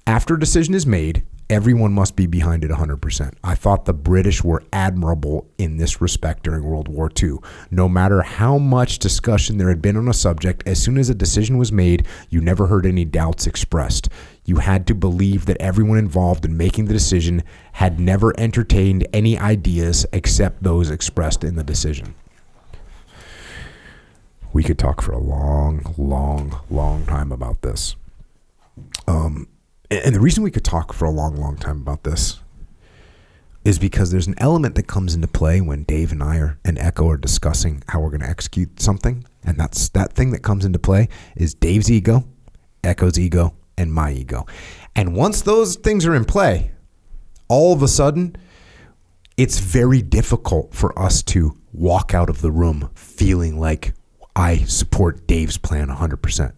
After 0.08 0.36
a 0.36 0.40
decision 0.40 0.74
is 0.74 0.88
made, 0.88 1.24
everyone 1.50 1.92
must 1.92 2.16
be 2.16 2.26
behind 2.26 2.64
it 2.64 2.72
100%. 2.72 3.34
I 3.44 3.54
thought 3.54 3.84
the 3.84 3.92
British 3.92 4.46
were 4.46 4.64
admirable 4.72 5.46
in 5.58 5.76
this 5.76 6.00
respect 6.00 6.44
during 6.44 6.64
World 6.64 6.88
War 6.88 7.12
II. 7.22 7.40
No 7.70 7.90
matter 7.90 8.22
how 8.22 8.58
much 8.58 9.00
discussion 9.00 9.58
there 9.58 9.68
had 9.68 9.82
been 9.82 9.98
on 9.98 10.08
a 10.08 10.14
subject, 10.14 10.64
as 10.66 10.82
soon 10.82 10.98
as 10.98 11.10
a 11.10 11.14
decision 11.14 11.58
was 11.58 11.74
made, 11.74 12.08
you 12.30 12.40
never 12.40 12.68
heard 12.68 12.86
any 12.86 13.04
doubts 13.04 13.46
expressed. 13.46 14.08
You 14.46 14.56
had 14.56 14.88
to 14.88 14.96
believe 14.96 15.48
that 15.48 15.58
everyone 15.60 15.98
involved 15.98 16.46
in 16.46 16.56
making 16.56 16.86
the 16.86 16.94
decision 16.94 17.44
had 17.74 18.00
never 18.00 18.34
entertained 18.40 19.06
any 19.12 19.38
ideas 19.38 20.06
except 20.14 20.64
those 20.64 20.90
expressed 20.90 21.44
in 21.44 21.58
the 21.58 21.64
decision 21.66 22.16
we 24.54 24.64
could 24.64 24.78
talk 24.78 25.02
for 25.02 25.12
a 25.12 25.18
long, 25.18 25.94
long, 25.98 26.62
long 26.70 27.06
time 27.08 27.32
about 27.32 27.64
this. 27.64 27.96
Um, 29.08 29.48
and 29.90 30.16
the 30.16 30.20
reason 30.20 30.44
we 30.44 30.52
could 30.52 30.64
talk 30.64 30.94
for 30.94 31.06
a 31.06 31.12
long, 31.12 31.36
long 31.36 31.58
time 31.58 31.82
about 31.82 32.04
this 32.04 32.40
is 33.66 33.80
because 33.80 34.12
there's 34.12 34.28
an 34.28 34.36
element 34.38 34.76
that 34.76 34.88
comes 34.88 35.16
into 35.16 35.28
play 35.28 35.60
when 35.60 35.84
Dave 35.84 36.12
and 36.12 36.22
I 36.22 36.38
are 36.38 36.60
and 36.64 36.78
Echo 36.78 37.10
are 37.10 37.18
discussing 37.18 37.84
how 37.88 38.00
we're 38.00 38.10
going 38.10 38.22
to 38.22 38.30
execute 38.30 38.80
something, 38.80 39.26
and 39.44 39.58
that's 39.58 39.90
that 39.90 40.14
thing 40.14 40.32
that 40.32 40.44
comes 40.44 40.66
into 40.66 40.80
play 40.80 41.10
is 41.36 41.54
Dave's 41.54 41.90
ego, 41.90 42.26
Echo's 42.84 43.18
ego, 43.18 43.56
and 43.78 43.94
my 43.94 44.12
ego. 44.12 44.46
And 44.96 45.16
once 45.16 45.42
those 45.42 45.78
things 45.78 46.06
are 46.06 46.14
in 46.14 46.26
play, 46.26 46.72
all 47.48 47.74
of 47.74 47.82
a 47.82 47.88
sudden, 47.88 48.36
it's 49.38 49.60
very 49.60 50.02
difficult 50.02 50.74
for 50.74 50.98
us 51.00 51.24
to 51.24 51.58
walk 51.72 52.14
out 52.14 52.30
of 52.30 52.42
the 52.42 52.52
room 52.52 52.90
feeling 52.94 53.60
like 53.60 53.94
I 54.36 54.58
support 54.58 55.28
Dave's 55.28 55.58
plan 55.58 55.90
100%. 55.90 56.54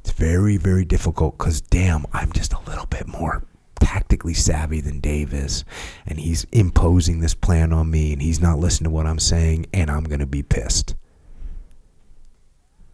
It's 0.00 0.12
very, 0.12 0.56
very 0.56 0.84
difficult 0.84 1.38
because, 1.38 1.60
damn, 1.60 2.06
I'm 2.12 2.32
just 2.32 2.52
a 2.52 2.60
little 2.60 2.86
bit 2.86 3.06
more 3.06 3.44
tactically 3.78 4.34
savvy 4.34 4.80
than 4.80 5.00
Dave 5.00 5.32
is. 5.34 5.64
And 6.06 6.18
he's 6.18 6.44
imposing 6.52 7.20
this 7.20 7.34
plan 7.34 7.72
on 7.72 7.90
me 7.90 8.12
and 8.12 8.22
he's 8.22 8.40
not 8.40 8.58
listening 8.58 8.90
to 8.90 8.94
what 8.94 9.06
I'm 9.06 9.18
saying, 9.18 9.66
and 9.72 9.90
I'm 9.90 10.04
going 10.04 10.20
to 10.20 10.26
be 10.26 10.42
pissed. 10.42 10.94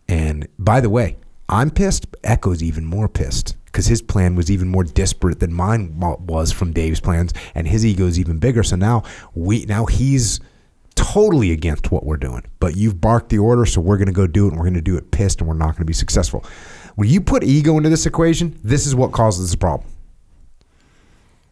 And 0.09 0.49
by 0.59 0.81
the 0.81 0.91
way, 0.91 1.17
I'm 1.49 1.71
pissed. 1.71 2.07
Echo's 2.25 2.63
even 2.63 2.85
more 2.85 3.09
pissed 3.09 3.57
because 3.67 3.87
his 3.87 4.03
plan 4.03 4.35
was 4.37 4.51
even 4.51 4.69
more 4.69 4.85
disparate 4.85 5.41
than 5.41 5.53
mine 5.53 6.01
was 6.01 6.51
from 6.51 6.73
Dave's 6.73 7.01
plans, 7.01 7.33
and 7.55 7.69
his 7.69 7.85
ego 7.85 8.07
is 8.07 8.19
even 8.19 8.39
bigger. 8.39 8.63
So 8.63 8.77
now 8.77 9.03
we 9.35 9.65
now 9.67 9.87
he's 9.87 10.41
totally 10.97 11.53
against 11.53 11.93
what 11.93 12.05
we're 12.05 12.17
doing. 12.17 12.43
But 12.59 12.77
you've 12.77 13.01
barked 13.01 13.29
the 13.29 13.39
order, 13.39 13.65
so 13.65 13.81
we're 13.81 13.97
going 13.97 14.07
to 14.07 14.13
go 14.13 14.27
do 14.27 14.47
it, 14.47 14.49
and 14.49 14.57
we're 14.57 14.65
going 14.65 14.75
to 14.75 14.81
do 14.81 14.97
it 14.97 15.13
pissed, 15.13 15.41
and 15.41 15.49
we're 15.49 15.55
not 15.55 15.67
going 15.67 15.77
to 15.77 15.85
be 15.85 15.93
successful. 15.93 16.45
When 16.97 17.09
you 17.09 17.21
put 17.21 17.45
ego 17.45 17.77
into 17.77 17.91
this 17.91 18.07
equation, 18.07 18.59
this 18.65 18.87
is 18.87 18.95
what 18.95 19.13
causes 19.13 19.49
this 19.49 19.55
problem. 19.55 19.89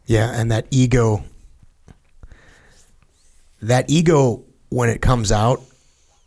Yeah, 0.06 0.32
and 0.32 0.50
that 0.50 0.66
ego, 0.70 1.22
that 3.62 3.88
ego, 3.88 4.42
when 4.70 4.88
it 4.88 5.00
comes 5.00 5.30
out, 5.30 5.62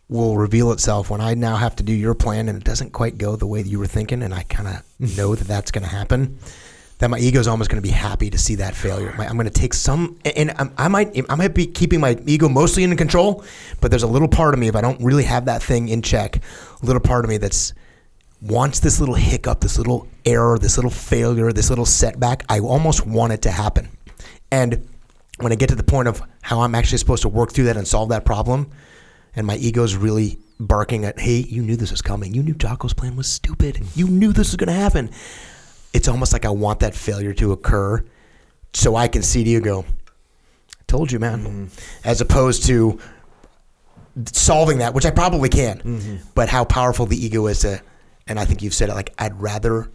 will 0.10 0.38
reveal 0.38 0.72
itself 0.72 1.10
when 1.10 1.20
I 1.20 1.34
now 1.34 1.58
have 1.58 1.76
to 1.76 1.84
do 1.84 1.92
your 1.92 2.14
plan 2.16 2.48
and 2.48 2.58
it 2.58 2.64
doesn't 2.64 2.92
quite 2.92 3.18
go 3.18 3.36
the 3.36 3.46
way 3.46 3.62
that 3.62 3.68
you 3.68 3.78
were 3.78 3.88
thinking, 3.88 4.24
and 4.24 4.34
I 4.34 4.44
kind 4.44 4.68
of 4.68 4.84
know 5.18 5.36
that 5.36 5.48
that's 5.48 5.72
going 5.72 5.84
to 5.84 5.90
happen 5.90 6.40
that 7.00 7.10
my 7.10 7.20
ego 7.20 7.40
is 7.40 7.48
almost 7.48 7.70
going 7.70 7.82
to 7.82 7.88
be 7.88 7.94
happy 7.94 8.30
to 8.30 8.38
see 8.38 8.56
that 8.56 8.76
failure. 8.76 9.14
I'm 9.20 9.38
going 9.38 9.46
to 9.46 9.52
take 9.52 9.74
some, 9.74 10.18
and 10.36 10.52
I 10.78 10.88
might, 10.88 11.16
I 11.30 11.36
might 11.36 11.54
be 11.54 11.68
keeping 11.68 12.00
my 12.00 12.18
ego 12.26 12.50
mostly 12.50 12.84
in 12.84 12.96
control, 12.98 13.44
but 13.82 13.92
there's 13.92 14.04
a 14.04 14.08
little 14.08 14.28
part 14.28 14.54
of 14.54 14.60
me 14.60 14.68
if 14.68 14.76
I 14.76 14.82
don't 14.82 15.00
really 15.02 15.24
have 15.24 15.46
that 15.46 15.62
thing 15.62 15.90
in 15.90 16.02
check, 16.02 16.38
a 16.82 16.86
little 16.86 17.00
part 17.00 17.24
of 17.24 17.30
me 17.30 17.38
that's 17.38 17.74
wants 18.42 18.80
this 18.80 19.00
little 19.00 19.16
hiccup, 19.16 19.62
this 19.62 19.78
little 19.78 20.08
error, 20.26 20.58
this 20.58 20.78
little 20.78 20.92
failure, 20.92 21.52
this 21.52 21.70
little 21.70 21.86
setback. 21.86 22.44
I 22.50 22.60
almost 22.60 23.06
want 23.06 23.34
it 23.34 23.44
to 23.44 23.52
happen, 23.52 23.90
and 24.52 24.88
when 25.40 25.52
I 25.52 25.56
get 25.56 25.70
to 25.70 25.76
the 25.76 25.84
point 25.84 26.08
of 26.08 26.24
how 26.42 26.62
I'm 26.62 26.74
actually 26.74 26.98
supposed 26.98 27.22
to 27.22 27.30
work 27.30 27.52
through 27.52 27.66
that 27.66 27.78
and 27.78 27.88
solve 27.88 28.10
that 28.10 28.26
problem, 28.26 28.72
and 29.36 29.46
my 29.46 29.58
ego's 29.58 29.96
really 29.96 30.40
barking 30.60 31.06
at, 31.06 31.20
"Hey, 31.20 31.46
you 31.48 31.62
knew 31.62 31.76
this 31.76 31.92
was 31.92 32.02
coming. 32.02 32.34
You 32.34 32.42
knew 32.42 32.56
Jocko's 32.56 32.94
plan 32.94 33.16
was 33.16 33.28
stupid. 33.28 33.86
You 33.96 34.08
knew 34.08 34.34
this 34.34 34.48
was 34.48 34.56
going 34.56 34.68
to 34.68 34.74
happen." 34.74 35.12
It's 35.94 36.08
almost 36.08 36.34
like 36.34 36.46
I 36.46 36.50
want 36.50 36.80
that 36.82 36.94
failure 36.94 37.34
to 37.36 37.52
occur 37.52 38.04
so 38.74 38.96
I 38.96 39.08
can 39.08 39.24
see 39.24 39.44
to 39.44 39.50
you 39.50 39.60
go, 39.60 39.82
I 39.82 40.84
told 40.88 41.12
you, 41.12 41.20
man. 41.20 41.40
Mm-hmm. 41.44 41.66
As 42.04 42.22
opposed 42.22 42.66
to 42.68 43.00
solving 44.32 44.80
that, 44.80 44.94
which 44.94 45.06
I 45.06 45.12
probably 45.12 45.50
can, 45.50 45.80
mm-hmm. 45.80 46.16
but 46.36 46.50
how 46.50 46.66
powerful 46.66 47.06
the 47.06 47.18
ego 47.18 47.48
is 47.48 47.60
to, 47.60 47.82
and 48.28 48.40
I 48.40 48.46
think 48.46 48.62
you've 48.62 48.74
said 48.74 48.90
it 48.90 48.94
like, 48.94 49.14
I'd 49.18 49.40
rather 49.42 49.90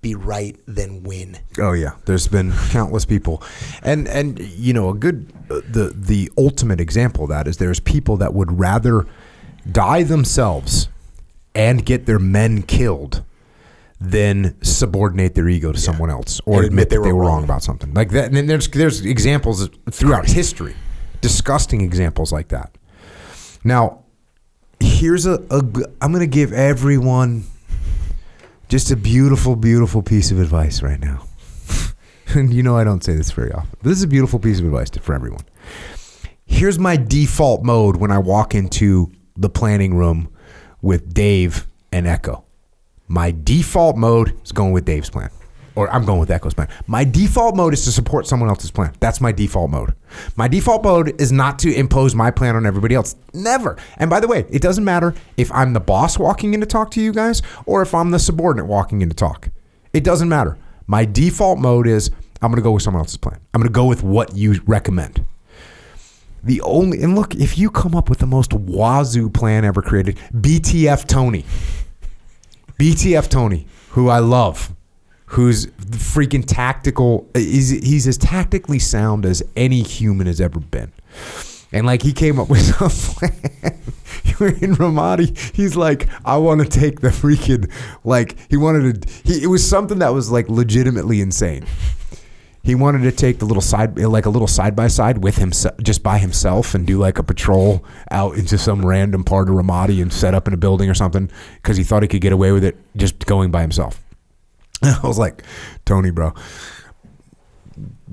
be 0.00 0.14
right 0.14 0.58
than 0.66 1.02
win. 1.02 1.38
Oh 1.58 1.72
yeah, 1.72 1.92
there's 2.04 2.28
been 2.28 2.52
countless 2.68 3.06
people, 3.06 3.42
and 3.82 4.06
and 4.06 4.38
you 4.38 4.74
know 4.74 4.90
a 4.90 4.94
good 4.94 5.32
the 5.48 5.94
the 5.96 6.30
ultimate 6.36 6.80
example 6.80 7.24
of 7.24 7.30
that 7.30 7.48
is 7.48 7.56
there's 7.56 7.80
people 7.80 8.18
that 8.18 8.34
would 8.34 8.58
rather 8.58 9.06
die 9.70 10.02
themselves 10.02 10.88
and 11.54 11.86
get 11.86 12.04
their 12.04 12.18
men 12.18 12.62
killed 12.62 13.24
than 14.10 14.56
subordinate 14.62 15.34
their 15.34 15.48
ego 15.48 15.72
to 15.72 15.78
yeah. 15.78 15.84
someone 15.84 16.10
else 16.10 16.40
or 16.44 16.58
admit, 16.58 16.66
admit, 16.66 16.88
that 16.90 17.02
they 17.02 17.12
were, 17.12 17.20
wrong. 17.20 17.36
wrong. 17.36 17.44
about 17.44 17.62
something 17.62 17.92
like 17.94 18.10
that. 18.10 18.26
And 18.26 18.36
then 18.36 18.46
there's 18.46 18.68
there's 18.68 19.04
examples 19.04 19.68
throughout 19.90 20.26
history, 20.26 20.74
disgusting 21.20 21.80
examples 21.80 22.32
like 22.32 22.48
that. 22.48 22.76
Now, 23.64 24.04
here's 24.80 25.26
a, 25.26 25.34
a 25.50 25.64
I'm 26.00 26.12
going 26.12 26.20
to 26.20 26.26
give 26.26 26.52
everyone 26.52 27.44
just 28.68 28.90
a 28.90 28.96
beautiful, 28.96 29.56
beautiful 29.56 30.02
piece 30.02 30.30
of 30.30 30.40
advice 30.40 30.82
right 30.82 31.00
now. 31.00 31.24
and 32.34 32.52
you 32.52 32.62
know 32.62 32.76
I 32.76 32.84
don't 32.84 33.02
say 33.02 33.14
this 33.14 33.30
very 33.30 33.52
often. 33.52 33.78
This 33.82 33.98
is 33.98 34.02
a 34.02 34.08
beautiful 34.08 34.38
piece 34.38 34.58
of 34.58 34.66
advice 34.66 34.90
to, 34.90 35.00
for 35.00 35.14
everyone. 35.14 35.44
Here's 36.46 36.78
my 36.78 36.96
default 36.96 37.64
mode 37.64 37.96
when 37.96 38.10
I 38.10 38.18
walk 38.18 38.54
into 38.54 39.10
the 39.36 39.48
planning 39.48 39.94
room 39.94 40.28
with 40.82 41.14
Dave 41.14 41.66
and 41.90 42.06
Echo. 42.06 42.43
My 43.14 43.32
default 43.44 43.96
mode 43.96 44.36
is 44.42 44.50
going 44.50 44.72
with 44.72 44.84
Dave's 44.84 45.08
plan. 45.08 45.30
Or 45.76 45.88
I'm 45.88 46.04
going 46.04 46.18
with 46.18 46.32
Echo's 46.32 46.52
plan. 46.52 46.66
My 46.88 47.04
default 47.04 47.54
mode 47.54 47.72
is 47.72 47.84
to 47.84 47.92
support 47.92 48.26
someone 48.26 48.48
else's 48.48 48.72
plan. 48.72 48.92
That's 48.98 49.20
my 49.20 49.30
default 49.30 49.70
mode. 49.70 49.94
My 50.34 50.48
default 50.48 50.82
mode 50.82 51.20
is 51.20 51.30
not 51.30 51.60
to 51.60 51.72
impose 51.72 52.16
my 52.16 52.32
plan 52.32 52.56
on 52.56 52.66
everybody 52.66 52.96
else. 52.96 53.14
Never. 53.32 53.76
And 53.98 54.10
by 54.10 54.18
the 54.18 54.26
way, 54.26 54.46
it 54.50 54.60
doesn't 54.60 54.82
matter 54.84 55.14
if 55.36 55.52
I'm 55.52 55.74
the 55.74 55.80
boss 55.80 56.18
walking 56.18 56.54
in 56.54 56.60
to 56.60 56.66
talk 56.66 56.90
to 56.92 57.00
you 57.00 57.12
guys 57.12 57.40
or 57.66 57.82
if 57.82 57.94
I'm 57.94 58.10
the 58.10 58.18
subordinate 58.18 58.66
walking 58.66 59.00
in 59.00 59.10
to 59.10 59.14
talk. 59.14 59.48
It 59.92 60.02
doesn't 60.02 60.28
matter. 60.28 60.58
My 60.88 61.04
default 61.04 61.60
mode 61.60 61.86
is 61.86 62.10
I'm 62.42 62.50
going 62.50 62.56
to 62.56 62.62
go 62.62 62.72
with 62.72 62.82
someone 62.82 63.02
else's 63.02 63.18
plan. 63.18 63.38
I'm 63.54 63.60
going 63.60 63.72
to 63.72 63.72
go 63.72 63.86
with 63.86 64.02
what 64.02 64.34
you 64.34 64.60
recommend. 64.66 65.24
The 66.42 66.60
only, 66.62 67.00
and 67.00 67.14
look, 67.14 67.36
if 67.36 67.58
you 67.58 67.70
come 67.70 67.94
up 67.94 68.10
with 68.10 68.18
the 68.18 68.26
most 68.26 68.52
wazoo 68.52 69.30
plan 69.30 69.64
ever 69.64 69.82
created, 69.82 70.18
BTF 70.34 71.06
Tony. 71.06 71.44
BTF 72.78 73.28
Tony, 73.28 73.66
who 73.90 74.08
I 74.08 74.18
love, 74.18 74.74
who's 75.26 75.66
freaking 75.66 76.44
tactical. 76.46 77.28
He's, 77.34 77.70
he's 77.70 78.06
as 78.06 78.18
tactically 78.18 78.78
sound 78.78 79.24
as 79.24 79.42
any 79.56 79.82
human 79.82 80.26
has 80.26 80.40
ever 80.40 80.60
been. 80.60 80.92
And 81.72 81.86
like 81.86 82.02
he 82.02 82.12
came 82.12 82.38
up 82.38 82.48
with 82.48 82.68
a 82.80 82.88
plan. 82.88 83.80
in 84.40 84.74
Ramadi, 84.74 85.36
he's 85.54 85.76
like, 85.76 86.08
I 86.24 86.36
want 86.38 86.60
to 86.60 86.66
take 86.68 87.00
the 87.00 87.08
freaking 87.08 87.70
like 88.02 88.36
he 88.50 88.56
wanted 88.56 89.02
to. 89.02 89.12
He, 89.24 89.44
it 89.44 89.46
was 89.46 89.68
something 89.68 89.98
that 90.00 90.12
was 90.12 90.30
like 90.30 90.48
legitimately 90.48 91.20
insane. 91.20 91.66
He 92.64 92.74
wanted 92.74 93.02
to 93.02 93.12
take 93.12 93.38
the 93.38 93.44
little 93.44 93.60
side, 93.60 93.98
like 93.98 94.24
a 94.24 94.30
little 94.30 94.48
side 94.48 94.74
by 94.74 94.88
side 94.88 95.22
with 95.22 95.36
him, 95.36 95.52
just 95.82 96.02
by 96.02 96.18
himself, 96.18 96.74
and 96.74 96.86
do 96.86 96.98
like 96.98 97.18
a 97.18 97.22
patrol 97.22 97.84
out 98.10 98.36
into 98.36 98.56
some 98.56 98.84
random 98.84 99.22
part 99.22 99.50
of 99.50 99.54
Ramadi 99.54 100.00
and 100.00 100.10
set 100.10 100.34
up 100.34 100.48
in 100.48 100.54
a 100.54 100.56
building 100.56 100.88
or 100.88 100.94
something 100.94 101.30
because 101.56 101.76
he 101.76 101.84
thought 101.84 102.02
he 102.02 102.08
could 102.08 102.22
get 102.22 102.32
away 102.32 102.52
with 102.52 102.64
it 102.64 102.76
just 102.96 103.26
going 103.26 103.50
by 103.50 103.60
himself. 103.60 104.02
I 104.82 104.98
was 105.04 105.18
like, 105.18 105.42
Tony, 105.84 106.10
bro, 106.10 106.32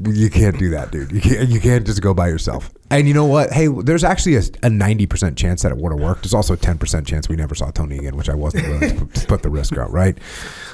you 0.10 0.30
can't 0.30 0.58
do 0.58 0.70
that, 0.72 0.92
dude. 0.92 1.12
You 1.12 1.22
can't. 1.22 1.50
You 1.50 1.60
can't 1.60 1.86
just 1.86 2.02
go 2.02 2.14
by 2.14 2.28
yourself. 2.28 2.72
And 2.90 3.08
you 3.08 3.14
know 3.14 3.26
what? 3.26 3.52
Hey, 3.52 3.68
there's 3.68 4.04
actually 4.04 4.36
a, 4.36 4.40
a 4.40 4.70
90% 4.70 5.38
chance 5.38 5.62
that 5.62 5.72
it 5.72 5.78
would 5.78 5.94
have 5.94 6.02
worked. 6.02 6.24
There's 6.24 6.34
also 6.34 6.56
a 6.56 6.58
10% 6.58 7.06
chance 7.06 7.30
we 7.30 7.38
never 7.38 7.56
saw 7.56 7.72
Tony 7.72 7.98
again, 7.98 8.18
which 8.18 8.30
I 8.30 8.36
wasn't 8.36 8.68
willing 8.68 9.08
to 9.08 9.28
put 9.28 9.44
the 9.44 9.50
risk 9.50 9.78
out, 9.78 9.92
right? 9.92 10.18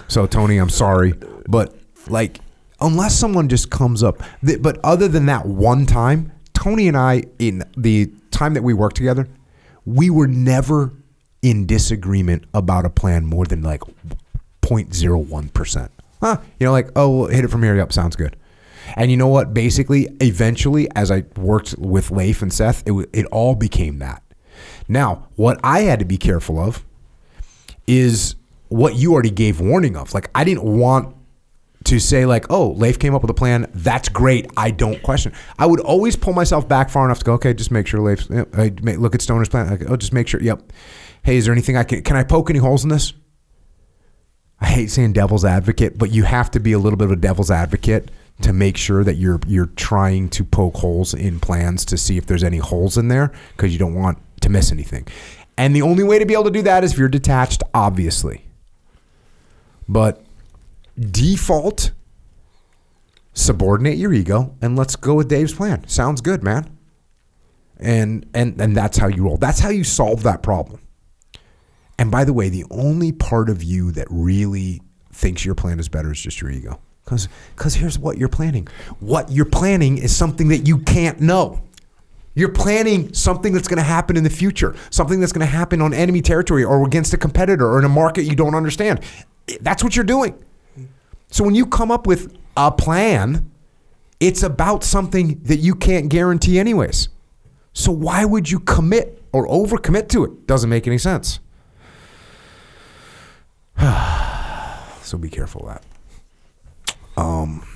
So, 0.07 0.25
Tony, 0.25 0.57
I'm 0.57 0.69
sorry, 0.69 1.13
but 1.47 1.75
like, 2.07 2.39
unless 2.79 3.15
someone 3.17 3.49
just 3.49 3.69
comes 3.69 4.03
up, 4.03 4.21
but 4.41 4.79
other 4.83 5.07
than 5.07 5.25
that 5.27 5.45
one 5.45 5.85
time, 5.85 6.31
Tony 6.53 6.87
and 6.87 6.97
I, 6.97 7.23
in 7.39 7.63
the 7.75 8.11
time 8.31 8.53
that 8.53 8.63
we 8.63 8.73
worked 8.73 8.95
together, 8.95 9.27
we 9.85 10.09
were 10.09 10.27
never 10.27 10.91
in 11.41 11.65
disagreement 11.65 12.43
about 12.53 12.85
a 12.85 12.89
plan 12.89 13.25
more 13.25 13.45
than 13.45 13.61
like 13.61 13.81
0.01%. 14.61 15.89
Huh? 16.21 16.37
You 16.59 16.65
know, 16.65 16.71
like, 16.71 16.89
oh, 16.95 17.27
hit 17.27 17.45
it 17.45 17.49
from 17.49 17.63
here. 17.63 17.75
Yep, 17.75 17.93
sounds 17.93 18.15
good. 18.15 18.35
And 18.95 19.11
you 19.11 19.17
know 19.17 19.27
what? 19.27 19.53
Basically, 19.53 20.07
eventually, 20.19 20.89
as 20.95 21.11
I 21.11 21.25
worked 21.35 21.77
with 21.77 22.09
Leif 22.11 22.41
and 22.41 22.51
Seth, 22.51 22.83
it, 22.87 23.09
it 23.13 23.25
all 23.27 23.55
became 23.55 23.99
that. 23.99 24.23
Now, 24.87 25.27
what 25.35 25.59
I 25.63 25.81
had 25.81 25.99
to 25.99 26.05
be 26.05 26.17
careful 26.17 26.59
of 26.59 26.83
is 27.85 28.35
what 28.69 28.95
you 28.95 29.13
already 29.13 29.29
gave 29.29 29.59
warning 29.59 29.95
of. 29.95 30.13
Like, 30.13 30.29
I 30.33 30.43
didn't 30.43 30.63
want 30.63 31.15
to 31.87 31.99
say 31.99 32.25
like, 32.25 32.45
"Oh, 32.49 32.69
Leif 32.71 32.99
came 32.99 33.15
up 33.15 33.21
with 33.21 33.31
a 33.31 33.35
plan. 33.35 33.69
That's 33.73 34.09
great. 34.09 34.49
I 34.55 34.71
don't 34.71 35.01
question." 35.03 35.33
I 35.57 35.65
would 35.65 35.79
always 35.79 36.15
pull 36.15 36.33
myself 36.33 36.67
back 36.67 36.89
far 36.89 37.05
enough 37.05 37.19
to 37.19 37.25
go, 37.25 37.33
"Okay, 37.33 37.53
just 37.53 37.71
make 37.71 37.87
sure 37.87 37.99
Leif. 37.99 38.29
I 38.57 38.71
look 38.97 39.15
at 39.15 39.21
Stoner's 39.21 39.49
plan. 39.49 39.69
Like, 39.69 39.89
oh, 39.89 39.95
just 39.95 40.13
make 40.13 40.27
sure. 40.27 40.41
Yep. 40.41 40.71
Hey, 41.23 41.37
is 41.37 41.45
there 41.45 41.53
anything 41.53 41.75
I 41.75 41.83
can? 41.83 42.01
Can 42.03 42.15
I 42.15 42.23
poke 42.23 42.49
any 42.49 42.59
holes 42.59 42.83
in 42.83 42.89
this? 42.89 43.13
I 44.59 44.67
hate 44.67 44.89
saying 44.89 45.13
devil's 45.13 45.45
advocate, 45.45 45.97
but 45.97 46.11
you 46.11 46.23
have 46.23 46.49
to 46.51 46.59
be 46.59 46.71
a 46.71 46.79
little 46.79 46.97
bit 46.97 47.05
of 47.05 47.11
a 47.11 47.17
devil's 47.17 47.51
advocate 47.51 48.09
to 48.41 48.53
make 48.53 48.77
sure 48.77 49.03
that 49.03 49.15
you're 49.15 49.39
you're 49.47 49.67
trying 49.67 50.29
to 50.29 50.43
poke 50.43 50.75
holes 50.75 51.13
in 51.13 51.39
plans 51.39 51.85
to 51.85 51.97
see 51.97 52.17
if 52.17 52.25
there's 52.25 52.43
any 52.43 52.57
holes 52.57 52.97
in 52.97 53.07
there 53.07 53.31
because 53.55 53.71
you 53.71 53.79
don't 53.79 53.95
want 53.95 54.17
to 54.41 54.49
miss 54.49 54.71
anything. 54.71 55.07
And 55.57 55.75
the 55.75 55.81
only 55.81 56.03
way 56.03 56.19
to 56.19 56.25
be 56.25 56.33
able 56.33 56.45
to 56.45 56.51
do 56.51 56.61
that 56.63 56.83
is 56.83 56.93
if 56.93 56.99
you're 56.99 57.07
detached, 57.07 57.63
obviously. 57.73 58.45
But 59.89 60.23
default 60.99 61.91
subordinate 63.37 63.97
your 63.97 64.13
ego 64.13 64.55
and 64.61 64.75
let's 64.75 64.95
go 64.95 65.13
with 65.15 65.29
Dave's 65.29 65.53
plan. 65.53 65.87
Sounds 65.87 66.21
good, 66.21 66.43
man. 66.43 66.77
And 67.79 68.25
and 68.33 68.59
and 68.59 68.75
that's 68.75 68.97
how 68.97 69.07
you 69.07 69.23
roll. 69.23 69.37
That's 69.37 69.59
how 69.59 69.69
you 69.69 69.83
solve 69.83 70.23
that 70.23 70.41
problem. 70.41 70.81
And 71.99 72.11
by 72.11 72.23
the 72.23 72.33
way, 72.33 72.49
the 72.49 72.65
only 72.71 73.11
part 73.11 73.49
of 73.49 73.63
you 73.63 73.91
that 73.91 74.07
really 74.09 74.81
thinks 75.11 75.45
your 75.45 75.55
plan 75.55 75.79
is 75.79 75.89
better 75.89 76.11
is 76.11 76.19
just 76.19 76.41
your 76.41 76.49
ego. 76.49 76.79
Because 77.05 77.29
because 77.55 77.75
here's 77.75 77.99
what 77.99 78.17
you're 78.17 78.29
planning. 78.29 78.67
What 78.99 79.31
you're 79.31 79.45
planning 79.45 79.99
is 79.99 80.15
something 80.15 80.47
that 80.49 80.67
you 80.67 80.79
can't 80.79 81.21
know. 81.21 81.61
You're 82.33 82.51
planning 82.51 83.13
something 83.13 83.53
that's 83.53 83.67
going 83.67 83.77
to 83.77 83.83
happen 83.83 84.15
in 84.15 84.23
the 84.23 84.29
future, 84.29 84.75
something 84.91 85.19
that's 85.19 85.31
going 85.31 85.45
to 85.45 85.51
happen 85.51 85.81
on 85.81 85.91
enemy 85.93 86.21
territory 86.21 86.63
or 86.63 86.85
against 86.85 87.13
a 87.13 87.17
competitor 87.17 87.67
or 87.67 87.79
in 87.79 87.85
a 87.85 87.89
market 87.89 88.23
you 88.23 88.35
don't 88.35 88.53
understand. 88.53 88.99
That's 89.61 89.83
what 89.83 89.95
you're 89.95 90.05
doing. 90.05 90.37
So 91.29 91.43
when 91.43 91.55
you 91.55 91.65
come 91.65 91.91
up 91.91 92.07
with 92.07 92.35
a 92.55 92.71
plan, 92.71 93.51
it's 94.19 94.43
about 94.43 94.83
something 94.83 95.39
that 95.43 95.57
you 95.57 95.75
can't 95.75 96.09
guarantee 96.09 96.59
anyways. 96.59 97.09
So 97.73 97.91
why 97.91 98.25
would 98.25 98.49
you 98.49 98.59
commit 98.59 99.23
or 99.31 99.47
overcommit 99.47 100.09
to 100.09 100.23
it? 100.23 100.47
Doesn't 100.47 100.69
make 100.69 100.87
any 100.87 100.97
sense. 100.97 101.39
so 105.01 105.17
be 105.17 105.29
careful 105.29 105.67
of 105.69 105.75
that. 105.75 105.83
Um, 107.21 107.67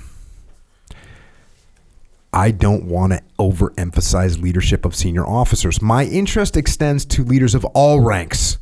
I 2.32 2.50
don't 2.50 2.86
want 2.86 3.12
to 3.12 3.22
overemphasize 3.38 4.40
leadership 4.40 4.84
of 4.84 4.96
senior 4.96 5.26
officers. 5.26 5.82
My 5.82 6.04
interest 6.04 6.56
extends 6.56 7.04
to 7.06 7.24
leaders 7.24 7.54
of 7.54 7.64
all 7.66 8.00
ranks. 8.00 8.58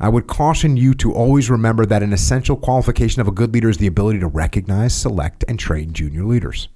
I 0.00 0.08
would 0.08 0.28
caution 0.28 0.76
you 0.76 0.94
to 0.94 1.12
always 1.12 1.50
remember 1.50 1.84
that 1.84 2.04
an 2.04 2.12
essential 2.12 2.56
qualification 2.56 3.20
of 3.20 3.26
a 3.26 3.32
good 3.32 3.52
leader 3.52 3.68
is 3.68 3.78
the 3.78 3.88
ability 3.88 4.20
to 4.20 4.28
recognize, 4.28 4.94
select, 4.94 5.44
and 5.48 5.58
train 5.58 5.92
junior 5.92 6.22
leaders. 6.22 6.68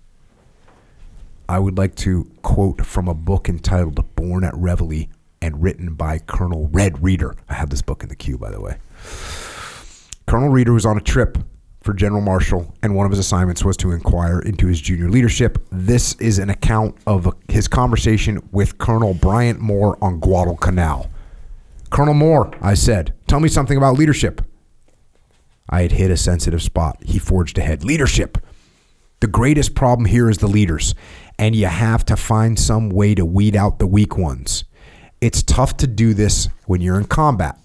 I 1.48 1.60
would 1.60 1.78
like 1.78 1.94
to 1.96 2.28
quote 2.42 2.84
from 2.84 3.06
a 3.06 3.14
book 3.14 3.48
entitled 3.48 4.16
Born 4.16 4.42
at 4.42 4.54
Reveille 4.56 5.06
and 5.40 5.62
written 5.62 5.94
by 5.94 6.18
Colonel 6.18 6.68
Red 6.72 7.00
Reeder. 7.02 7.36
I 7.48 7.54
have 7.54 7.70
this 7.70 7.82
book 7.82 8.02
in 8.02 8.08
the 8.08 8.16
queue, 8.16 8.38
by 8.38 8.50
the 8.50 8.60
way. 8.60 8.78
Colonel 10.26 10.48
Reeder 10.48 10.72
was 10.72 10.86
on 10.86 10.96
a 10.96 11.00
trip 11.00 11.38
for 11.80 11.94
General 11.94 12.22
Marshall, 12.22 12.74
and 12.82 12.96
one 12.96 13.06
of 13.06 13.12
his 13.12 13.18
assignments 13.18 13.64
was 13.64 13.76
to 13.78 13.92
inquire 13.92 14.40
into 14.40 14.66
his 14.66 14.80
junior 14.80 15.08
leadership. 15.08 15.58
This 15.70 16.14
is 16.14 16.40
an 16.40 16.50
account 16.50 16.96
of 17.06 17.32
his 17.48 17.68
conversation 17.68 18.48
with 18.50 18.78
Colonel 18.78 19.14
Bryant 19.14 19.60
Moore 19.60 19.96
on 20.02 20.18
Guadalcanal. 20.18 21.11
Colonel 21.92 22.14
Moore, 22.14 22.50
I 22.62 22.72
said, 22.72 23.12
tell 23.26 23.38
me 23.38 23.50
something 23.50 23.76
about 23.76 23.98
leadership. 23.98 24.40
I 25.68 25.82
had 25.82 25.92
hit 25.92 26.10
a 26.10 26.16
sensitive 26.16 26.62
spot. 26.62 26.96
He 27.04 27.18
forged 27.18 27.58
ahead. 27.58 27.84
Leadership. 27.84 28.38
The 29.20 29.26
greatest 29.26 29.74
problem 29.74 30.06
here 30.06 30.30
is 30.30 30.38
the 30.38 30.48
leaders, 30.48 30.94
and 31.38 31.54
you 31.54 31.66
have 31.66 32.04
to 32.06 32.16
find 32.16 32.58
some 32.58 32.88
way 32.88 33.14
to 33.14 33.26
weed 33.26 33.54
out 33.54 33.78
the 33.78 33.86
weak 33.86 34.16
ones. 34.16 34.64
It's 35.20 35.42
tough 35.42 35.76
to 35.76 35.86
do 35.86 36.14
this 36.14 36.48
when 36.64 36.80
you're 36.80 36.98
in 36.98 37.04
combat. 37.04 37.58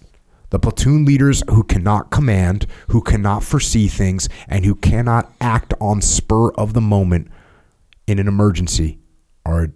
The 0.50 0.60
platoon 0.60 1.06
leaders 1.06 1.42
who 1.50 1.64
cannot 1.64 2.12
command, 2.12 2.68
who 2.90 3.02
cannot 3.02 3.44
foresee 3.44 3.88
things, 3.88 4.28
and 4.50 4.66
who 4.66 4.76
cannot 4.76 5.32
act 5.40 5.74
on 5.80 6.02
spur 6.02 6.52
of 6.52 6.74
the 6.74 6.82
moment 6.82 7.30
in 8.08 8.20
an 8.20 8.28
emergency 8.28 9.00
are 9.46 9.70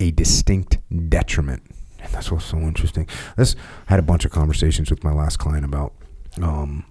a 0.00 0.10
distinct 0.12 0.78
detriment. 1.10 1.67
That's 2.12 2.30
what's 2.30 2.44
so 2.44 2.58
interesting. 2.58 3.06
This 3.36 3.54
I 3.88 3.92
had 3.92 3.98
a 3.98 4.02
bunch 4.02 4.24
of 4.24 4.30
conversations 4.30 4.90
with 4.90 5.04
my 5.04 5.12
last 5.12 5.38
client 5.38 5.64
about 5.64 5.92
um, 6.42 6.84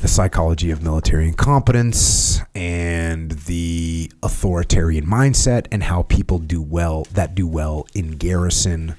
the 0.00 0.08
psychology 0.08 0.70
of 0.70 0.82
military 0.82 1.28
incompetence 1.28 2.40
and 2.54 3.32
the 3.32 4.10
authoritarian 4.22 5.06
mindset 5.06 5.66
and 5.70 5.82
how 5.84 6.02
people 6.02 6.38
do 6.38 6.60
well 6.60 7.04
that 7.12 7.34
do 7.34 7.46
well 7.46 7.86
in 7.94 8.12
garrison 8.12 8.96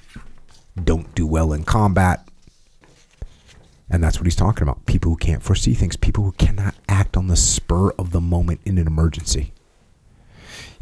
don't 0.82 1.14
do 1.16 1.26
well 1.26 1.54
in 1.54 1.64
combat. 1.64 2.28
And 3.90 4.04
that's 4.04 4.18
what 4.18 4.26
he's 4.26 4.36
talking 4.36 4.64
about. 4.64 4.86
People 4.86 5.12
who 5.12 5.18
can't 5.18 5.44
foresee 5.44 5.74
things. 5.74 5.96
People 5.96 6.24
who 6.24 6.32
cannot 6.34 6.76
act 6.90 7.16
on 7.16 7.28
the 7.28 7.36
spur 7.36 7.92
of 7.92 8.12
the 8.12 8.20
moment 8.20 8.60
in 8.66 8.78
an 8.78 8.88
emergency 8.88 9.54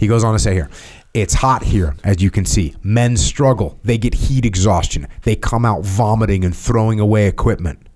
he 0.04 0.08
goes 0.08 0.24
on 0.24 0.34
to 0.34 0.40
say 0.40 0.54
here 0.54 0.70
it's 1.14 1.34
hot 1.34 1.64
here 1.64 1.96
as 2.04 2.22
you 2.22 2.30
can 2.30 2.46
see 2.46 2.76
men 2.84 3.18
struggle 3.18 3.80
they 3.84 3.98
get 3.98 4.14
heat 4.14 4.46
exhaustion 4.46 5.08
they 5.24 5.36
come 5.36 5.66
out 5.66 5.84
vomiting 5.84 6.44
and 6.46 6.56
throwing 6.56 7.00
away 7.00 7.28
equipment 7.28 7.88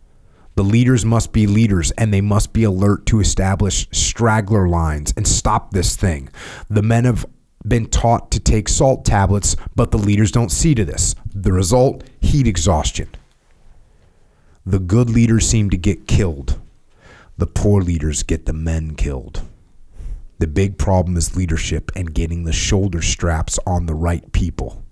the 0.58 0.64
leaders 0.64 1.06
must 1.06 1.34
be 1.34 1.46
leaders 1.46 1.92
and 1.92 2.12
they 2.12 2.20
must 2.20 2.52
be 2.52 2.64
alert 2.64 3.06
to 3.06 3.20
establish 3.20 3.88
straggler 3.92 4.68
lines 4.68 5.14
and 5.16 5.28
stop 5.28 5.70
this 5.70 5.96
thing. 5.96 6.30
The 6.68 6.82
men 6.82 7.06
have 7.06 7.28
been 7.68 7.86
taught 7.86 8.32
to 8.32 8.40
take 8.40 8.68
salt 8.68 9.06
tablets, 9.06 9.56
but 9.76 9.92
the 9.92 10.00
leaders 10.00 10.32
don't 10.32 10.52
see 10.52 10.74
to 10.74 10.84
this. 10.84 11.14
The 11.32 11.54
result 11.54 12.04
heat 12.22 12.48
exhaustion. 12.48 13.10
The 14.66 14.80
good 14.80 15.12
leaders 15.12 15.48
seem 15.48 15.70
to 15.70 15.78
get 15.78 16.08
killed, 16.08 16.60
the 17.38 17.46
poor 17.46 17.84
leaders 17.84 18.24
get 18.24 18.48
the 18.48 18.54
men 18.54 18.96
killed. 18.96 19.44
The 20.40 20.48
big 20.48 20.78
problem 20.78 21.18
is 21.18 21.36
leadership 21.36 21.92
and 21.96 22.14
getting 22.14 22.44
the 22.44 22.54
shoulder 22.54 23.02
straps 23.02 23.60
on 23.66 23.86
the 23.86 23.96
right 23.96 24.32
people. 24.32 24.84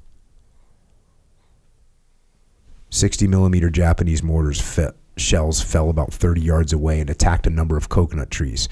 60 2.89 3.27
millimeter 3.27 3.69
Japanese 3.69 4.23
mortars 4.23 4.61
fit 4.61 4.95
shells 5.17 5.61
fell 5.61 5.89
about 5.89 6.13
30 6.13 6.41
yards 6.41 6.73
away 6.73 6.99
and 6.99 7.09
attacked 7.09 7.47
a 7.47 7.49
number 7.49 7.77
of 7.77 7.89
coconut 7.89 8.31
trees. 8.31 8.67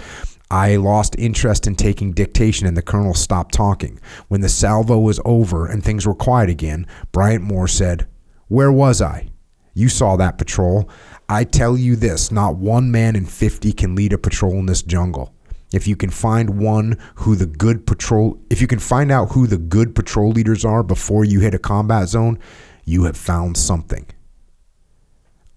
I 0.51 0.76
lost 0.76 1.15
interest 1.17 1.67
in 1.67 1.76
taking 1.76 2.11
dictation 2.11 2.67
and 2.67 2.78
the 2.78 2.82
colonel 2.82 3.13
stopped 3.13 3.53
talking. 3.53 3.99
When 4.28 4.41
the 4.41 4.49
salvo 4.49 4.99
was 4.99 5.19
over 5.26 5.65
and 5.65 5.84
things 5.84 6.05
were 6.05 6.13
quiet 6.13 6.49
again, 6.49 6.86
Bryant 7.11 7.43
Moore 7.43 7.67
said, 7.67 8.07
Where 8.47 8.71
was 8.71 9.01
I? 9.01 9.30
You 9.74 9.89
saw 9.89 10.15
that 10.17 10.38
patrol. 10.38 10.89
I 11.28 11.43
tell 11.43 11.78
you 11.78 11.95
this 11.95 12.32
not 12.32 12.57
one 12.57 12.91
man 12.91 13.15
in 13.15 13.26
50 13.26 13.74
can 13.74 13.95
lead 13.95 14.13
a 14.13 14.17
patrol 14.17 14.53
in 14.53 14.67
this 14.67 14.84
jungle. 14.84 15.34
If 15.74 15.88
you 15.88 15.95
can 15.95 16.11
find 16.11 16.59
one 16.59 16.97
who 17.15 17.36
the 17.36 17.47
good 17.47 17.88
patrol, 17.88 18.39
if 18.49 18.61
you 18.61 18.67
can 18.67 18.80
find 18.80 19.11
out 19.11 19.32
who 19.32 19.47
the 19.47 19.57
good 19.57 19.95
patrol 19.95 20.32
leaders 20.32 20.63
are 20.63 20.84
before 20.84 21.26
you 21.26 21.39
hit 21.39 21.55
a 21.55 21.59
combat 21.59 22.07
zone, 22.07 22.38
you 22.86 23.05
have 23.05 23.17
found 23.17 23.57
something. 23.57 24.05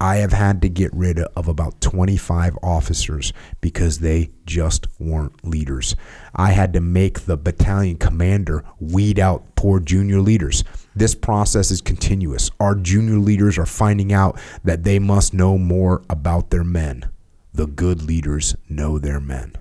I 0.00 0.16
have 0.16 0.32
had 0.32 0.60
to 0.62 0.68
get 0.68 0.92
rid 0.94 1.18
of 1.18 1.48
about 1.48 1.80
25 1.80 2.58
officers 2.62 3.32
because 3.60 3.98
they 3.98 4.30
just 4.44 4.86
weren't 4.98 5.42
leaders. 5.44 5.96
I 6.34 6.52
had 6.52 6.72
to 6.74 6.80
make 6.80 7.20
the 7.20 7.36
battalion 7.36 7.96
commander 7.96 8.64
weed 8.78 9.18
out 9.18 9.54
poor 9.54 9.80
junior 9.80 10.20
leaders. 10.20 10.64
This 10.94 11.14
process 11.14 11.70
is 11.70 11.80
continuous. 11.80 12.50
Our 12.60 12.74
junior 12.74 13.18
leaders 13.18 13.56
are 13.58 13.66
finding 13.66 14.12
out 14.12 14.38
that 14.64 14.84
they 14.84 14.98
must 14.98 15.34
know 15.34 15.56
more 15.58 16.02
about 16.08 16.50
their 16.50 16.64
men. 16.64 17.08
The 17.52 17.66
good 17.66 18.02
leaders 18.02 18.54
know 18.68 18.98
their 18.98 19.20
men. 19.20 19.54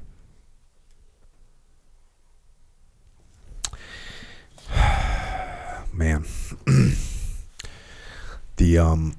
Man. 5.95 6.25
the 8.57 8.77
um 8.77 9.15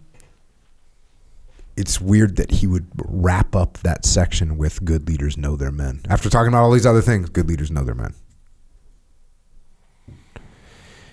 it's 1.77 2.01
weird 2.01 2.37
that 2.37 2.51
he 2.51 2.66
would 2.66 2.87
wrap 2.97 3.55
up 3.55 3.79
that 3.79 4.05
section 4.05 4.57
with 4.57 4.85
good 4.85 5.07
leaders 5.09 5.37
know 5.37 5.57
their 5.57 5.70
men. 5.70 6.01
After 6.09 6.31
talking 6.31 6.49
about 6.49 6.62
all 6.62 6.72
these 6.72 6.87
other 6.87 7.03
things, 7.03 7.29
good 7.29 7.49
leaders 7.49 7.70
know 7.70 7.85
their 7.85 7.95
men. 7.95 8.14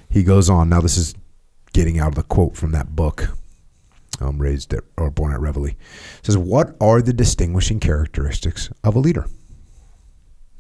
He 0.10 0.24
goes 0.24 0.50
on. 0.50 0.70
Now, 0.70 0.80
this 0.80 0.96
is 0.96 1.16
getting 1.74 2.00
out 2.00 2.10
of 2.10 2.16
the 2.16 2.24
quote 2.24 2.56
from 2.56 2.72
that 2.72 2.96
book, 2.96 3.36
um, 4.22 4.40
Raised 4.40 4.74
at, 4.74 4.84
or 4.96 5.10
Born 5.10 5.34
at 5.34 5.42
Reveille. 5.42 5.66
It 5.66 5.76
says, 6.22 6.38
What 6.38 6.76
are 6.80 7.02
the 7.02 7.14
distinguishing 7.14 7.80
characteristics 7.80 8.70
of 8.84 8.96
a 8.96 9.00
leader? 9.00 9.26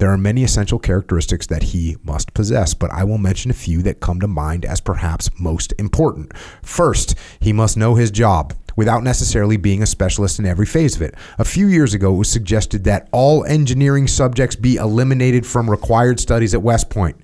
There 0.04 0.12
are 0.12 0.18
many 0.18 0.43
essential 0.43 0.80
characteristics 0.80 1.47
that 1.47 1.64
he 1.64 1.95
must 2.04 2.34
possess, 2.34 2.74
but 2.74 2.91
I 2.91 3.06
will 3.06 3.18
mention 3.18 3.49
a 3.49 3.54
few 3.54 3.82
that 3.84 4.01
come 4.01 4.20
to 4.20 4.28
mind 4.28 4.66
as 4.66 4.82
perhaps 4.82 5.30
most 5.39 5.74
important. 5.80 6.34
First, 6.62 7.16
he 7.39 7.54
must 7.54 7.78
know 7.78 7.95
his 7.95 8.12
job 8.12 8.54
without 8.76 9.01
necessarily 9.01 9.56
being 9.56 9.82
a 9.82 9.86
specialist 9.86 10.39
in 10.39 10.45
every 10.45 10.66
phase 10.66 10.97
of 10.97 11.04
it. 11.04 11.16
A 11.39 11.45
few 11.45 11.68
years 11.68 11.93
ago, 11.93 12.14
it 12.14 12.18
was 12.18 12.30
suggested 12.30 12.84
that 12.84 13.08
all 13.14 13.45
engineering 13.45 14.10
subjects 14.10 14.58
be 14.58 14.76
eliminated 14.76 15.47
from 15.47 15.72
required 15.72 16.20
studies 16.20 16.54
at 16.54 16.62
West 16.62 16.89
Point. 16.89 17.16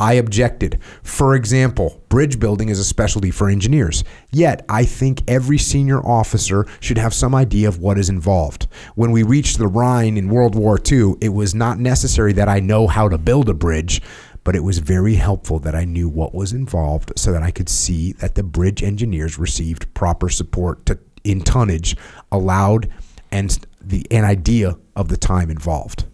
I 0.00 0.14
objected. 0.14 0.78
For 1.02 1.34
example, 1.34 2.02
bridge 2.08 2.40
building 2.40 2.70
is 2.70 2.78
a 2.78 2.84
specialty 2.84 3.30
for 3.30 3.50
engineers. 3.50 4.02
Yet, 4.32 4.64
I 4.66 4.86
think 4.86 5.22
every 5.28 5.58
senior 5.58 6.00
officer 6.00 6.66
should 6.80 6.96
have 6.96 7.12
some 7.12 7.34
idea 7.34 7.68
of 7.68 7.80
what 7.80 7.98
is 7.98 8.08
involved. 8.08 8.66
When 8.94 9.10
we 9.10 9.22
reached 9.22 9.58
the 9.58 9.68
Rhine 9.68 10.16
in 10.16 10.30
World 10.30 10.54
War 10.54 10.78
II, 10.90 11.16
it 11.20 11.34
was 11.34 11.54
not 11.54 11.78
necessary 11.78 12.32
that 12.32 12.48
I 12.48 12.60
know 12.60 12.86
how 12.86 13.10
to 13.10 13.18
build 13.18 13.50
a 13.50 13.54
bridge, 13.54 14.00
but 14.42 14.56
it 14.56 14.64
was 14.64 14.78
very 14.78 15.16
helpful 15.16 15.58
that 15.58 15.74
I 15.74 15.84
knew 15.84 16.08
what 16.08 16.34
was 16.34 16.54
involved 16.54 17.12
so 17.16 17.30
that 17.32 17.42
I 17.42 17.50
could 17.50 17.68
see 17.68 18.12
that 18.14 18.36
the 18.36 18.42
bridge 18.42 18.82
engineers 18.82 19.38
received 19.38 19.92
proper 19.92 20.30
support 20.30 20.86
to, 20.86 20.98
in 21.24 21.42
tonnage, 21.42 21.94
allowed, 22.32 22.88
and 23.30 23.66
the 23.82 24.06
an 24.10 24.24
idea 24.24 24.78
of 24.96 25.08
the 25.08 25.18
time 25.18 25.50
involved. 25.50 26.06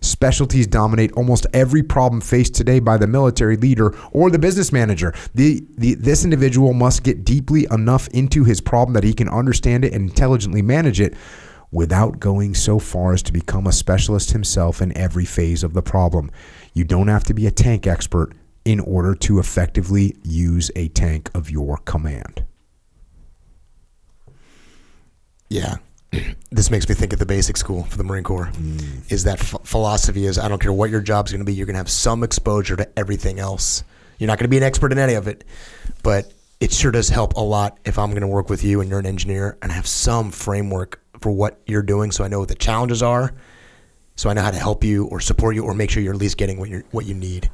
Specialties 0.00 0.66
dominate 0.66 1.12
almost 1.12 1.46
every 1.52 1.82
problem 1.82 2.20
faced 2.20 2.54
today 2.54 2.80
by 2.80 2.96
the 2.96 3.06
military 3.06 3.56
leader 3.56 3.94
or 4.12 4.30
the 4.30 4.38
business 4.38 4.72
manager. 4.72 5.14
The, 5.34 5.62
the, 5.76 5.94
this 5.94 6.24
individual 6.24 6.72
must 6.72 7.02
get 7.02 7.24
deeply 7.24 7.66
enough 7.70 8.08
into 8.08 8.44
his 8.44 8.60
problem 8.60 8.94
that 8.94 9.04
he 9.04 9.12
can 9.12 9.28
understand 9.28 9.84
it 9.84 9.92
and 9.92 10.08
intelligently 10.08 10.62
manage 10.62 11.00
it 11.00 11.14
without 11.70 12.18
going 12.18 12.54
so 12.54 12.78
far 12.78 13.12
as 13.12 13.22
to 13.22 13.32
become 13.32 13.66
a 13.66 13.72
specialist 13.72 14.32
himself 14.32 14.82
in 14.82 14.96
every 14.96 15.24
phase 15.24 15.62
of 15.62 15.72
the 15.74 15.82
problem. 15.82 16.30
You 16.72 16.84
don't 16.84 17.08
have 17.08 17.24
to 17.24 17.34
be 17.34 17.46
a 17.46 17.50
tank 17.50 17.86
expert 17.86 18.32
in 18.64 18.80
order 18.80 19.14
to 19.14 19.38
effectively 19.38 20.16
use 20.22 20.70
a 20.76 20.88
tank 20.88 21.30
of 21.34 21.50
your 21.50 21.76
command. 21.78 22.44
Yeah. 25.48 25.76
This 26.52 26.68
makes 26.70 26.88
me 26.88 26.96
think 26.96 27.12
of 27.12 27.20
the 27.20 27.26
basic 27.26 27.56
school 27.56 27.84
for 27.84 27.96
the 27.96 28.02
Marine 28.02 28.24
Corps. 28.24 28.50
Is 29.08 29.24
that 29.24 29.38
ph- 29.38 29.62
philosophy 29.62 30.26
is 30.26 30.36
I 30.36 30.48
don't 30.48 30.60
care 30.60 30.72
what 30.72 30.90
your 30.90 31.00
job's 31.00 31.30
going 31.30 31.40
to 31.40 31.44
be, 31.44 31.54
you're 31.54 31.66
going 31.66 31.74
to 31.74 31.78
have 31.78 31.88
some 31.88 32.24
exposure 32.24 32.74
to 32.76 32.98
everything 32.98 33.38
else. 33.38 33.84
You're 34.18 34.26
not 34.26 34.38
going 34.38 34.44
to 34.44 34.50
be 34.50 34.56
an 34.56 34.64
expert 34.64 34.90
in 34.90 34.98
any 34.98 35.14
of 35.14 35.28
it, 35.28 35.44
but 36.02 36.32
it 36.58 36.72
sure 36.72 36.90
does 36.90 37.08
help 37.08 37.34
a 37.36 37.40
lot 37.40 37.78
if 37.84 37.98
I'm 37.98 38.10
going 38.10 38.20
to 38.22 38.26
work 38.26 38.50
with 38.50 38.64
you 38.64 38.80
and 38.80 38.90
you're 38.90 38.98
an 38.98 39.06
engineer 39.06 39.58
and 39.62 39.70
I 39.70 39.76
have 39.76 39.86
some 39.86 40.32
framework 40.32 41.00
for 41.20 41.30
what 41.30 41.60
you're 41.66 41.82
doing, 41.82 42.10
so 42.10 42.24
I 42.24 42.28
know 42.28 42.40
what 42.40 42.48
the 42.48 42.56
challenges 42.56 43.02
are, 43.02 43.32
so 44.16 44.28
I 44.28 44.34
know 44.34 44.42
how 44.42 44.50
to 44.50 44.58
help 44.58 44.82
you 44.82 45.06
or 45.06 45.20
support 45.20 45.54
you 45.54 45.64
or 45.64 45.72
make 45.72 45.90
sure 45.90 46.02
you're 46.02 46.14
at 46.14 46.20
least 46.20 46.36
getting 46.36 46.58
what 46.58 46.68
you 46.68 46.82
what 46.90 47.06
you 47.06 47.14
need. 47.14 47.48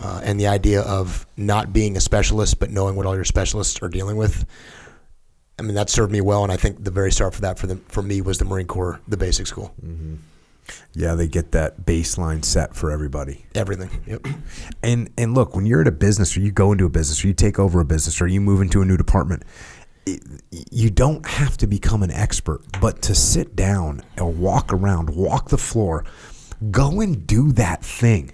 Uh, 0.00 0.20
and 0.24 0.40
the 0.40 0.46
idea 0.46 0.80
of 0.82 1.26
not 1.36 1.72
being 1.72 1.96
a 1.96 2.00
specialist 2.00 2.58
but 2.58 2.70
knowing 2.70 2.96
what 2.96 3.04
all 3.04 3.14
your 3.14 3.24
specialists 3.24 3.82
are 3.82 3.88
dealing 3.88 4.16
with 4.16 4.46
I 5.58 5.62
mean, 5.62 5.74
that 5.74 5.90
served 5.90 6.12
me 6.12 6.20
well, 6.20 6.44
and 6.44 6.52
I 6.52 6.56
think 6.56 6.84
the 6.84 6.90
very 6.90 7.10
start 7.10 7.34
for 7.34 7.40
that 7.42 7.58
for 7.58 7.66
the 7.66 7.76
for 7.88 8.02
me 8.02 8.20
was 8.20 8.38
the 8.38 8.44
Marine 8.44 8.66
Corps, 8.66 9.00
the 9.08 9.16
basic 9.16 9.46
school, 9.46 9.74
mm-hmm. 9.84 10.16
Yeah, 10.94 11.14
they 11.14 11.28
get 11.28 11.52
that 11.52 11.82
baseline 11.82 12.44
set 12.44 12.74
for 12.74 12.90
everybody. 12.90 13.46
everything. 13.54 13.90
Yep. 14.06 14.26
And 14.82 15.10
and 15.16 15.34
look, 15.34 15.54
when 15.54 15.66
you're 15.66 15.80
at 15.80 15.86
a 15.86 15.92
business 15.92 16.36
or 16.36 16.40
you 16.40 16.50
go 16.50 16.72
into 16.72 16.84
a 16.84 16.90
business 16.90 17.24
or 17.24 17.28
you 17.28 17.34
take 17.34 17.58
over 17.58 17.80
a 17.80 17.84
business 17.84 18.20
or 18.20 18.26
you 18.26 18.40
move 18.40 18.60
into 18.60 18.82
a 18.82 18.84
new 18.84 18.96
department, 18.96 19.44
it, 20.06 20.22
you 20.50 20.90
don't 20.90 21.26
have 21.26 21.56
to 21.58 21.66
become 21.66 22.02
an 22.02 22.10
expert, 22.10 22.62
but 22.80 23.02
to 23.02 23.14
sit 23.14 23.56
down 23.56 24.02
and 24.16 24.40
walk 24.40 24.72
around, 24.72 25.10
walk 25.10 25.48
the 25.48 25.58
floor, 25.58 26.04
go 26.70 27.00
and 27.00 27.26
do 27.26 27.52
that 27.52 27.84
thing. 27.84 28.32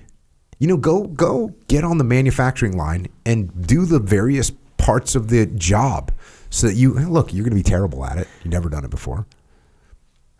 You 0.59 0.69
know, 0.69 0.77
go 0.77 1.05
go 1.05 1.55
get 1.69 1.85
on 1.85 1.99
the 1.99 2.05
manufacturing 2.05 2.77
line 2.77 3.09
and 3.27 3.67
do 3.67 3.85
the 3.85 3.99
various 3.99 4.51
parts 4.77 5.15
of 5.15 5.29
the 5.29 5.47
job 5.47 6.13
so 6.55 6.69
that 6.69 6.75
you 6.75 6.93
look, 6.93 7.35
you're 7.35 7.43
going 7.43 7.51
to 7.51 7.57
be 7.57 7.69
terrible 7.69 8.05
at 8.07 8.17
it. 8.17 8.29
You've 8.45 8.53
never 8.53 8.69
done 8.69 8.85
it 8.85 8.91
before. 8.91 9.27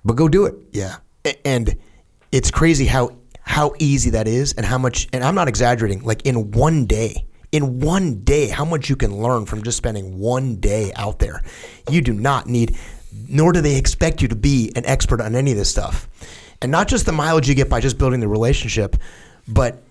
But 0.05 0.15
go 0.15 0.29
do 0.29 0.47
it. 0.47 0.55
Yeah, 0.71 0.97
and 1.45 1.77
it's 2.31 2.53
crazy 2.53 2.87
how 2.87 3.17
how 3.41 3.75
easy 3.81 4.11
that 4.11 4.29
is, 4.29 4.53
and 4.53 4.65
how 4.65 4.79
much. 4.79 5.09
And 5.13 5.25
I'm 5.25 5.35
not 5.35 5.49
exaggerating. 5.49 6.05
Like 6.05 6.23
in 6.23 6.53
one 6.53 6.87
day, 6.87 7.27
in 7.51 7.81
one 7.81 8.23
day, 8.23 8.49
how 8.49 8.65
much 8.65 8.89
you 8.89 8.95
can 8.95 9.17
learn 9.21 9.45
from 9.45 9.65
just 9.65 9.77
spending 9.77 10.19
one 10.21 10.57
day 10.57 10.93
out 10.95 11.19
there. 11.19 11.43
You 11.91 12.01
do 12.01 12.13
not 12.13 12.47
need, 12.47 12.77
nor 13.29 13.53
do 13.53 13.61
they 13.61 13.77
expect 13.77 14.23
you 14.23 14.29
to 14.29 14.37
be 14.37 14.71
an 14.77 14.87
expert 14.87 15.21
on 15.21 15.35
any 15.35 15.51
of 15.51 15.57
this 15.57 15.71
stuff, 15.71 16.09
and 16.63 16.71
not 16.71 16.87
just 16.87 17.07
the 17.07 17.13
mileage 17.13 17.49
you 17.49 17.57
get 17.57 17.69
by 17.69 17.81
just 17.81 17.99
building 17.99 18.21
the 18.21 18.29
relationship, 18.29 18.97
but 19.49 19.83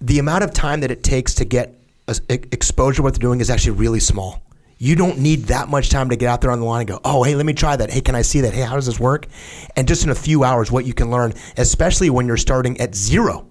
the 0.00 0.20
amount 0.20 0.44
of 0.44 0.52
time 0.52 0.80
that 0.80 0.92
it 0.92 1.02
takes 1.02 1.34
to 1.34 1.44
get 1.44 1.74
exposure 2.30 2.96
to 2.98 3.02
what 3.02 3.14
they're 3.14 3.18
doing 3.18 3.40
is 3.40 3.50
actually 3.50 3.72
really 3.72 4.00
small. 4.00 4.42
You 4.82 4.96
don't 4.96 5.20
need 5.20 5.44
that 5.44 5.68
much 5.68 5.90
time 5.90 6.10
to 6.10 6.16
get 6.16 6.28
out 6.28 6.40
there 6.40 6.50
on 6.50 6.58
the 6.58 6.66
line 6.66 6.80
and 6.80 6.88
go, 6.88 7.00
oh, 7.04 7.22
hey, 7.22 7.36
let 7.36 7.46
me 7.46 7.52
try 7.52 7.76
that. 7.76 7.88
Hey, 7.88 8.00
can 8.00 8.16
I 8.16 8.22
see 8.22 8.40
that? 8.40 8.52
Hey, 8.52 8.62
how 8.62 8.74
does 8.74 8.86
this 8.86 8.98
work? 8.98 9.28
And 9.76 9.86
just 9.86 10.02
in 10.02 10.10
a 10.10 10.14
few 10.16 10.42
hours, 10.42 10.72
what 10.72 10.84
you 10.84 10.92
can 10.92 11.08
learn, 11.08 11.34
especially 11.56 12.10
when 12.10 12.26
you're 12.26 12.36
starting 12.36 12.80
at 12.80 12.92
zero. 12.92 13.46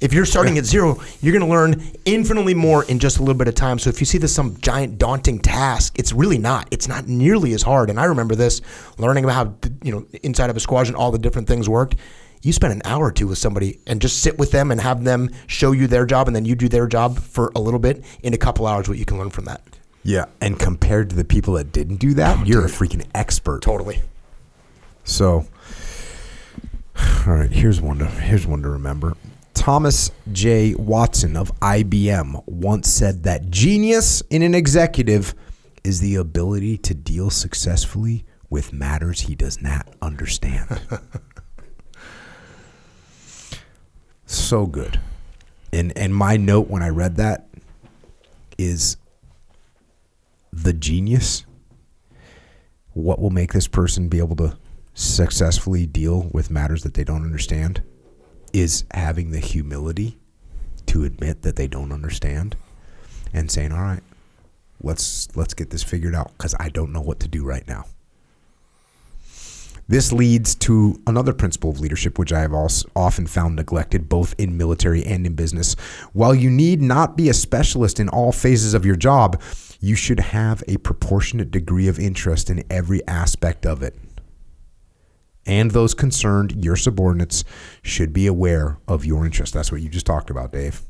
If 0.00 0.14
you're 0.14 0.24
starting 0.24 0.56
at 0.56 0.64
zero, 0.64 0.98
you're 1.20 1.38
going 1.38 1.44
to 1.44 1.54
learn 1.54 1.82
infinitely 2.06 2.54
more 2.54 2.82
in 2.84 2.98
just 2.98 3.18
a 3.18 3.20
little 3.20 3.34
bit 3.34 3.46
of 3.46 3.54
time. 3.54 3.78
So 3.78 3.90
if 3.90 4.00
you 4.00 4.06
see 4.06 4.16
this 4.16 4.34
some 4.34 4.56
giant 4.62 4.96
daunting 4.96 5.38
task, 5.38 5.98
it's 5.98 6.14
really 6.14 6.38
not. 6.38 6.66
It's 6.70 6.88
not 6.88 7.08
nearly 7.08 7.52
as 7.52 7.60
hard. 7.60 7.90
And 7.90 8.00
I 8.00 8.06
remember 8.06 8.34
this 8.34 8.62
learning 8.96 9.24
about 9.24 9.34
how 9.34 9.70
you 9.82 9.92
know 9.92 10.06
inside 10.22 10.48
of 10.48 10.56
a 10.56 10.60
squadron 10.60 10.96
all 10.96 11.10
the 11.10 11.18
different 11.18 11.46
things 11.46 11.68
worked. 11.68 11.96
You 12.40 12.54
spend 12.54 12.72
an 12.72 12.80
hour 12.86 13.04
or 13.04 13.12
two 13.12 13.28
with 13.28 13.36
somebody 13.36 13.80
and 13.86 14.00
just 14.00 14.22
sit 14.22 14.38
with 14.38 14.50
them 14.50 14.70
and 14.70 14.80
have 14.80 15.04
them 15.04 15.28
show 15.46 15.72
you 15.72 15.88
their 15.88 16.06
job, 16.06 16.26
and 16.26 16.34
then 16.34 16.46
you 16.46 16.54
do 16.54 16.70
their 16.70 16.86
job 16.86 17.18
for 17.18 17.52
a 17.54 17.60
little 17.60 17.80
bit. 17.80 18.02
In 18.22 18.32
a 18.32 18.38
couple 18.38 18.66
hours, 18.66 18.88
what 18.88 18.96
you 18.96 19.04
can 19.04 19.18
learn 19.18 19.28
from 19.28 19.44
that. 19.44 19.60
Yeah, 20.04 20.26
and 20.42 20.58
compared 20.58 21.08
to 21.10 21.16
the 21.16 21.24
people 21.24 21.54
that 21.54 21.72
didn't 21.72 21.96
do 21.96 22.12
that, 22.14 22.40
oh, 22.40 22.44
you're 22.44 22.64
a 22.64 22.68
freaking 22.68 23.06
expert. 23.14 23.62
Totally. 23.62 24.02
So, 25.02 25.46
all 27.26 27.32
right, 27.32 27.50
here's 27.50 27.80
one 27.80 27.98
to 27.98 28.06
here's 28.06 28.46
one 28.46 28.62
to 28.62 28.68
remember. 28.68 29.16
Thomas 29.54 30.10
J. 30.30 30.74
Watson 30.74 31.38
of 31.38 31.58
IBM 31.60 32.46
once 32.46 32.90
said 32.90 33.22
that 33.22 33.50
genius 33.50 34.22
in 34.28 34.42
an 34.42 34.54
executive 34.54 35.34
is 35.82 36.00
the 36.00 36.16
ability 36.16 36.76
to 36.78 36.92
deal 36.92 37.30
successfully 37.30 38.26
with 38.50 38.74
matters 38.74 39.22
he 39.22 39.34
does 39.34 39.62
not 39.62 39.88
understand. 40.02 40.82
so 44.26 44.66
good. 44.66 45.00
And 45.72 45.96
and 45.96 46.14
my 46.14 46.36
note 46.36 46.68
when 46.68 46.82
I 46.82 46.90
read 46.90 47.16
that 47.16 47.48
is 48.58 48.98
the 50.62 50.72
genius? 50.72 51.44
What 52.92 53.20
will 53.20 53.30
make 53.30 53.52
this 53.52 53.66
person 53.66 54.08
be 54.08 54.18
able 54.18 54.36
to 54.36 54.56
successfully 54.94 55.86
deal 55.86 56.30
with 56.32 56.50
matters 56.50 56.82
that 56.84 56.94
they 56.94 57.04
don't 57.04 57.24
understand? 57.24 57.82
Is 58.52 58.84
having 58.92 59.30
the 59.30 59.40
humility 59.40 60.18
to 60.86 61.04
admit 61.04 61.42
that 61.42 61.56
they 61.56 61.66
don't 61.66 61.90
understand 61.90 62.56
and 63.32 63.50
saying 63.50 63.72
all 63.72 63.82
right 63.82 64.02
let's 64.80 65.34
let's 65.34 65.54
get 65.54 65.70
this 65.70 65.82
figured 65.82 66.14
out 66.14 66.36
cuz 66.38 66.54
I 66.60 66.68
don't 66.68 66.92
know 66.92 67.00
what 67.00 67.18
to 67.20 67.28
do 67.28 67.44
right 67.44 67.66
now. 67.66 67.86
This 69.86 70.12
leads 70.12 70.54
to 70.56 70.98
another 71.06 71.34
principle 71.34 71.68
of 71.70 71.78
leadership, 71.78 72.18
which 72.18 72.32
I 72.32 72.40
have 72.40 72.54
also 72.54 72.88
often 72.96 73.26
found 73.26 73.56
neglected 73.56 74.08
both 74.08 74.34
in 74.38 74.56
military 74.56 75.04
and 75.04 75.26
in 75.26 75.34
business. 75.34 75.76
While 76.14 76.34
you 76.34 76.48
need 76.48 76.80
not 76.80 77.18
be 77.18 77.28
a 77.28 77.34
specialist 77.34 78.00
in 78.00 78.08
all 78.08 78.32
phases 78.32 78.72
of 78.72 78.86
your 78.86 78.96
job, 78.96 79.42
you 79.84 79.94
should 79.94 80.20
have 80.20 80.64
a 80.66 80.78
proportionate 80.78 81.50
degree 81.50 81.88
of 81.88 81.98
interest 81.98 82.48
in 82.48 82.64
every 82.70 83.06
aspect 83.06 83.66
of 83.66 83.82
it. 83.82 83.94
And 85.46 85.72
those 85.72 85.92
concerned, 85.92 86.64
your 86.64 86.74
subordinates, 86.74 87.44
should 87.82 88.14
be 88.14 88.26
aware 88.26 88.78
of 88.88 89.04
your 89.04 89.26
interest. 89.26 89.52
That's 89.52 89.70
what 89.70 89.82
you 89.82 89.90
just 89.90 90.06
talked 90.06 90.30
about, 90.30 90.52
Dave. 90.52 90.80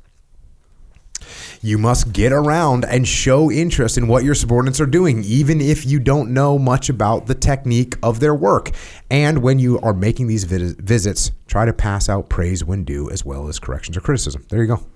You 1.61 1.77
must 1.77 2.13
get 2.13 2.33
around 2.33 2.85
and 2.85 3.09
show 3.09 3.51
interest 3.51 3.99
in 3.99 4.07
what 4.07 4.23
your 4.23 4.35
subordinates 4.35 4.81
are 4.81 4.87
doing, 4.87 5.25
even 5.25 5.61
if 5.61 5.85
you 5.85 5.99
don't 5.99 6.33
know 6.33 6.57
much 6.57 6.89
about 6.89 7.27
the 7.27 7.35
technique 7.35 7.97
of 8.01 8.21
their 8.21 8.35
work. 8.35 8.71
And 9.11 9.39
when 9.39 9.59
you 9.59 9.81
are 9.81 9.95
making 9.95 10.29
these 10.29 10.45
visits, 10.45 11.33
try 11.49 11.65
to 11.65 11.73
pass 11.73 12.09
out 12.09 12.29
praise 12.29 12.63
when 12.63 12.85
due, 12.85 13.11
as 13.11 13.25
well 13.25 13.49
as 13.49 13.59
corrections 13.59 13.97
or 13.97 14.03
criticism. 14.03 14.45
There 14.51 14.61
you 14.61 14.69
go. 14.69 14.87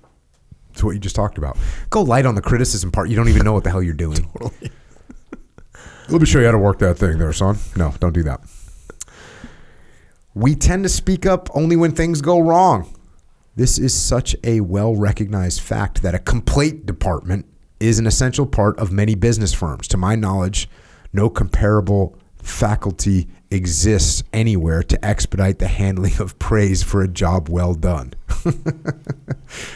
That's 0.79 0.85
what 0.85 0.93
you 0.93 1.01
just 1.01 1.16
talked 1.16 1.39
about. 1.39 1.59
Go 1.91 2.03
light 2.03 2.24
on 2.24 2.37
the 2.37 2.41
criticism 2.41 2.93
part. 2.93 3.09
You 3.09 3.16
don't 3.16 3.29
even 3.29 3.43
know 3.43 3.53
what 3.53 3.64
the 3.64 3.70
hell 3.70 3.83
you're 3.83 3.95
doing. 3.95 4.31
Let 6.09 6.20
me 6.20 6.24
show 6.24 6.39
you 6.39 6.45
how 6.45 6.53
to 6.53 6.59
work 6.59 6.79
that 6.79 6.99
thing 6.99 7.18
there, 7.18 7.33
son. 7.33 7.59
No, 7.74 7.93
don't 7.99 8.12
do 8.12 8.22
that. 8.22 8.41
We 10.35 10.55
tend 10.55 10.85
to 10.85 10.89
speak 10.89 11.26
up 11.26 11.49
only 11.53 11.74
when 11.74 11.91
things 11.91 12.22
go 12.22 12.39
wrong. 12.39 12.95
This 13.57 13.76
is 13.76 13.93
such 13.93 14.37
a 14.45 14.61
well 14.61 14.95
recognized 14.95 15.62
fact 15.62 16.03
that 16.03 16.14
a 16.14 16.20
complaint 16.20 16.87
department 16.87 17.47
is 17.81 17.99
an 17.99 18.07
essential 18.07 18.47
part 18.47 18.79
of 18.79 18.93
many 18.93 19.16
business 19.16 19.53
firms. 19.53 19.89
To 19.89 19.97
my 19.97 20.14
knowledge, 20.14 20.70
no 21.12 21.29
comparable 21.29 22.16
faculty 22.41 23.26
exists 23.51 24.22
anywhere 24.33 24.85
to 24.85 25.05
expedite 25.05 25.59
the 25.59 25.66
handling 25.66 26.20
of 26.20 26.39
praise 26.39 26.85
for 26.85 27.03
a 27.03 27.09
job 27.09 27.49
well 27.49 27.74
done. 27.74 28.14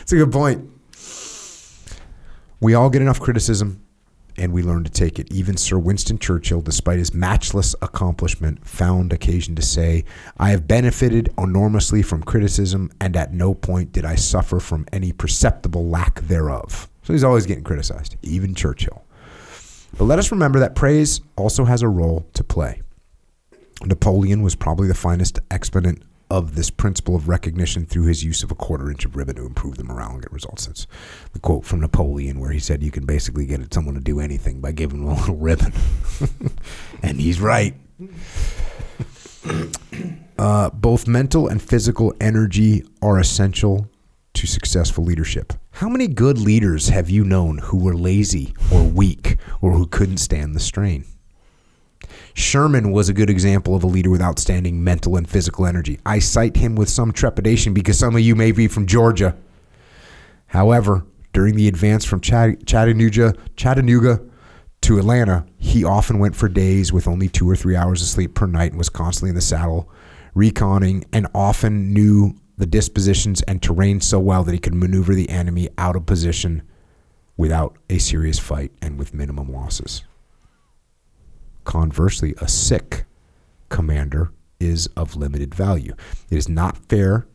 It's 0.03 0.12
a 0.12 0.16
good 0.16 0.32
point. 0.32 0.72
We 2.62 2.74
all 2.74 2.90
get 2.90 3.02
enough 3.02 3.18
criticism 3.18 3.82
and 4.36 4.52
we 4.52 4.62
learn 4.62 4.84
to 4.84 4.90
take 4.90 5.18
it. 5.18 5.32
Even 5.32 5.56
Sir 5.56 5.78
Winston 5.78 6.16
Churchill, 6.16 6.60
despite 6.60 6.96
his 6.96 7.12
matchless 7.12 7.74
accomplishment, 7.82 8.64
found 8.64 9.12
occasion 9.12 9.56
to 9.56 9.62
say, 9.62 10.04
I 10.38 10.50
have 10.50 10.68
benefited 10.68 11.34
enormously 11.36 12.02
from 12.02 12.22
criticism, 12.22 12.92
and 13.00 13.16
at 13.16 13.32
no 13.32 13.52
point 13.52 13.90
did 13.90 14.04
I 14.04 14.14
suffer 14.14 14.60
from 14.60 14.86
any 14.92 15.10
perceptible 15.10 15.88
lack 15.88 16.20
thereof. 16.20 16.88
So 17.02 17.12
he's 17.12 17.24
always 17.24 17.46
getting 17.46 17.64
criticized, 17.64 18.14
even 18.22 18.54
Churchill. 18.54 19.04
But 19.98 20.04
let 20.04 20.20
us 20.20 20.30
remember 20.30 20.60
that 20.60 20.76
praise 20.76 21.20
also 21.34 21.64
has 21.64 21.82
a 21.82 21.88
role 21.88 22.28
to 22.34 22.44
play. 22.44 22.80
Napoleon 23.84 24.40
was 24.40 24.54
probably 24.54 24.86
the 24.86 24.94
finest 24.94 25.40
exponent 25.50 26.04
of 26.33 26.55
this 26.55 26.70
principle 26.70 27.14
of 27.14 27.28
recognition 27.28 27.85
through 27.85 28.07
his 28.07 28.24
use 28.24 28.43
of 28.43 28.51
a 28.51 28.55
quarter 28.55 28.91
inch 28.91 29.05
of 29.05 29.16
ribbon 29.16 29.37
to 29.37 29.45
improve 29.45 29.76
the 29.76 29.85
morale 29.85 30.12
and 30.12 30.22
get 30.22 30.33
results. 30.33 30.64
That's 30.64 30.87
the 31.35 31.39
quote 31.39 31.66
from 31.66 31.80
Napoleon 31.80 32.41
where 32.41 32.53
he 32.53 32.59
said 32.59 32.83
you 32.83 32.91
can 32.91 33.05
basically 33.05 33.45
get 33.45 33.72
someone 33.74 33.95
to 33.97 34.01
do 34.01 34.18
anything 34.18 34.62
by 34.62 34.72
giving 34.72 35.05
them 35.05 35.11
a 35.11 35.20
little 35.20 35.37
ribbon. 35.37 35.74
and 37.03 37.20
he's 37.20 37.39
right. 37.39 37.74
Uh, 40.39 40.70
both 40.70 41.07
mental 41.07 41.49
and 41.49 41.61
physical 41.61 42.14
energy 42.18 42.83
are 43.03 43.18
essential 43.18 43.87
to 44.33 44.47
successful 44.47 45.05
leadership. 45.05 45.53
How 45.72 45.91
many 45.91 46.09
good 46.09 46.39
leaders 46.39 46.89
have 46.89 47.11
you 47.11 47.24
known 47.24 47.59
who 47.59 47.76
were 47.76 47.95
lazy 47.95 48.55
or 48.72 48.83
weak 48.83 49.37
or 49.61 49.72
who 49.72 49.87
couldn't 49.87 50.16
stand 50.16 50.55
the 50.55 50.61
strain? 50.61 51.05
Sherman 52.35 52.93
was 52.93 53.09
a 53.09 53.14
good 53.14 53.30
example 53.30 53.74
of 53.74 53.85
a 53.85 53.87
leader 53.87 54.11
with 54.11 54.22
outstanding 54.22 54.83
mental 54.83 55.16
and 55.16 55.28
physical 55.28 55.66
energy. 55.66 55.99
I 56.07 56.18
cite 56.18 56.57
him 56.57 56.74
with 56.74 56.89
some 56.89 57.12
trepidation 57.12 57.74
because 57.74 57.99
some 57.99 58.14
of 58.14 58.22
you 58.22 58.35
may 58.35 58.53
be 58.53 58.68
from 58.68 58.87
Georgia. 58.87 59.37
However, 60.47 61.05
during 61.33 61.57
the 61.57 61.68
advance 61.68 62.05
from 62.05 62.20
Chattanooga, 62.20 63.35
Chattanooga 63.57 64.22
to 64.83 64.99
Atlanta, 64.99 65.47
he 65.57 65.85
often 65.85 66.18
went 66.18 66.37
for 66.37 66.49
days 66.49 66.93
with 66.93 67.07
only 67.07 67.28
two 67.28 67.49
or 67.49 67.57
three 67.57 67.76
hours 67.76 68.03
of 68.03 68.09
sleep 68.09 68.35
per 68.35 68.47
night 68.47 68.72
and 68.72 68.78
was 68.78 68.89
constantly 68.89 69.30
in 69.30 69.35
the 69.35 69.41
saddle, 69.41 69.91
reconning, 70.35 71.05
and 71.12 71.26
often 71.35 71.93
knew 71.93 72.35
the 72.59 72.66
dispositions 72.66 73.43
and 73.43 73.62
terrain 73.62 74.01
so 74.01 74.18
well 74.18 74.45
that 74.45 74.53
he 74.53 74.59
could 74.59 74.74
maneuver 74.74 75.14
the 75.14 75.30
enemy 75.30 75.68
out 75.78 75.97
of 75.97 76.07
position 76.07 76.62
without 77.37 77.76
a 77.89 77.99
serious 77.99 78.39
fight 78.39 78.72
and 78.83 78.99
with 78.99 79.14
minimum 79.14 79.51
losses. 79.51 80.03
Conversely, 81.64 82.34
a 82.38 82.48
sick 82.48 83.04
commander 83.68 84.32
is 84.60 84.86
of 84.88 85.16
limited 85.16 85.54
value. 85.54 85.94
It 86.30 86.38
is 86.38 86.48
not 86.48 86.76
fair 86.88 87.26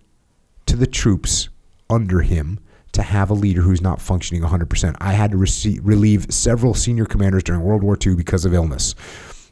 to 0.65 0.75
the 0.75 0.87
troops 0.87 1.49
under 1.89 2.21
him 2.21 2.59
to 2.93 3.01
have 3.01 3.29
a 3.29 3.33
leader 3.33 3.61
who's 3.61 3.81
not 3.81 4.01
functioning 4.01 4.41
100%. 4.41 4.95
I 4.99 5.13
had 5.13 5.31
to 5.31 5.37
relieve 5.81 6.31
several 6.33 6.73
senior 6.73 7.05
commanders 7.05 7.43
during 7.43 7.61
World 7.61 7.83
War 7.83 7.97
II 8.03 8.15
because 8.15 8.45
of 8.45 8.53
illness. 8.53 8.95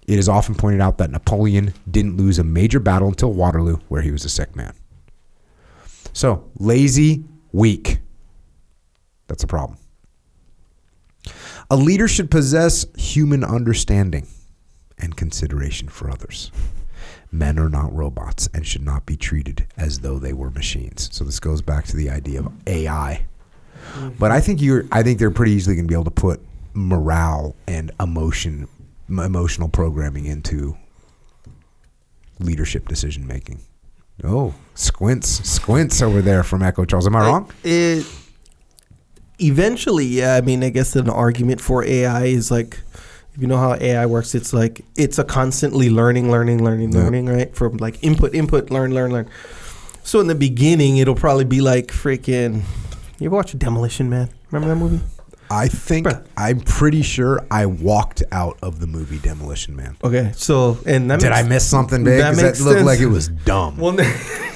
It 0.07 0.19
is 0.19 0.29
often 0.29 0.55
pointed 0.55 0.81
out 0.81 0.97
that 0.99 1.11
Napoleon 1.11 1.73
didn't 1.89 2.17
lose 2.17 2.39
a 2.39 2.43
major 2.43 2.79
battle 2.79 3.07
until 3.07 3.33
Waterloo, 3.33 3.77
where 3.87 4.01
he 4.01 4.11
was 4.11 4.23
a 4.23 4.29
sick 4.29 4.55
man. 4.55 4.73
So, 6.13 6.49
lazy, 6.59 7.23
weak. 7.51 7.99
That's 9.27 9.43
a 9.43 9.47
problem. 9.47 9.79
A 11.69 11.75
leader 11.75 12.07
should 12.07 12.29
possess 12.29 12.85
human 12.95 13.43
understanding 13.43 14.27
and 14.97 15.15
consideration 15.15 15.89
for 15.89 16.09
others. 16.09 16.51
Men 17.31 17.59
are 17.59 17.69
not 17.69 17.93
robots 17.93 18.49
and 18.53 18.65
should 18.65 18.83
not 18.83 19.05
be 19.05 19.17
treated 19.17 19.67
as 19.77 19.99
though 19.99 20.19
they 20.19 20.33
were 20.33 20.49
machines. 20.49 21.09
So 21.11 21.23
this 21.23 21.39
goes 21.39 21.61
back 21.61 21.85
to 21.85 21.95
the 21.95 22.09
idea 22.09 22.39
of 22.39 22.51
AI. 22.65 23.25
Mm-hmm. 23.93 24.09
But 24.17 24.31
I 24.31 24.39
think 24.39 24.61
you're 24.61 24.85
I 24.91 25.03
think 25.03 25.19
they're 25.19 25.31
pretty 25.31 25.51
easily 25.51 25.75
going 25.75 25.85
to 25.85 25.89
be 25.89 25.95
able 25.95 26.05
to 26.05 26.11
put 26.11 26.41
morale 26.73 27.55
and 27.67 27.91
emotion 27.99 28.67
m- 29.09 29.19
emotional 29.19 29.69
programming 29.69 30.25
into 30.25 30.77
leadership 32.39 32.87
decision 32.87 33.27
making. 33.27 33.61
Oh, 34.23 34.55
squints, 34.75 35.27
squints 35.49 36.01
over 36.01 36.21
there 36.21 36.43
from 36.43 36.63
Echo 36.63 36.85
Charles. 36.85 37.05
Am 37.05 37.15
I 37.15 37.27
wrong? 37.27 37.51
It 37.63 38.05
eventually, 39.39 40.05
yeah. 40.05 40.35
I 40.35 40.41
mean, 40.41 40.63
I 40.63 40.69
guess 40.69 40.95
an 40.95 41.09
argument 41.09 41.59
for 41.61 41.83
AI 41.83 42.25
is 42.25 42.49
like, 42.49 42.79
if 43.35 43.41
you 43.41 43.47
know 43.47 43.57
how 43.57 43.75
AI 43.75 44.05
works, 44.05 44.33
it's 44.33 44.53
like 44.53 44.81
it's 44.95 45.19
a 45.19 45.23
constantly 45.23 45.89
learning, 45.89 46.31
learning, 46.31 46.63
learning, 46.63 46.93
Yeah. 46.93 46.99
learning, 47.03 47.25
right? 47.27 47.53
From 47.55 47.77
like 47.77 48.01
input, 48.03 48.33
input, 48.33 48.71
learn, 48.71 48.93
learn, 48.93 49.11
learn. 49.11 49.29
So 50.03 50.19
in 50.21 50.27
the 50.27 50.35
beginning, 50.35 50.97
it'll 50.97 51.15
probably 51.15 51.45
be 51.45 51.59
like 51.61 51.87
freaking. 51.87 52.61
You 53.19 53.27
ever 53.27 53.35
watch 53.35 53.57
Demolition 53.57 54.09
Man? 54.09 54.29
Remember 54.51 54.73
that 54.73 54.79
movie? 54.79 55.01
I 55.49 55.67
think 55.67 56.07
Bruh. 56.07 56.25
I'm 56.37 56.59
pretty 56.59 57.01
sure 57.03 57.45
I 57.51 57.65
walked 57.65 58.23
out 58.31 58.57
of 58.63 58.79
the 58.79 58.87
movie 58.87 59.19
Demolition 59.19 59.75
Man. 59.75 59.95
Okay, 60.03 60.31
so 60.35 60.77
and 60.85 61.11
that 61.11 61.19
Did 61.19 61.29
makes- 61.29 61.39
I 61.39 61.47
miss 61.47 61.67
something 61.67 62.03
big? 62.03 62.19
That 62.19 62.35
that 62.35 62.41
looked 62.43 62.57
sense. 62.57 62.85
like 62.85 62.99
it 62.99 63.05
was 63.07 63.27
dumb. 63.27 63.77
Well, 63.77 63.95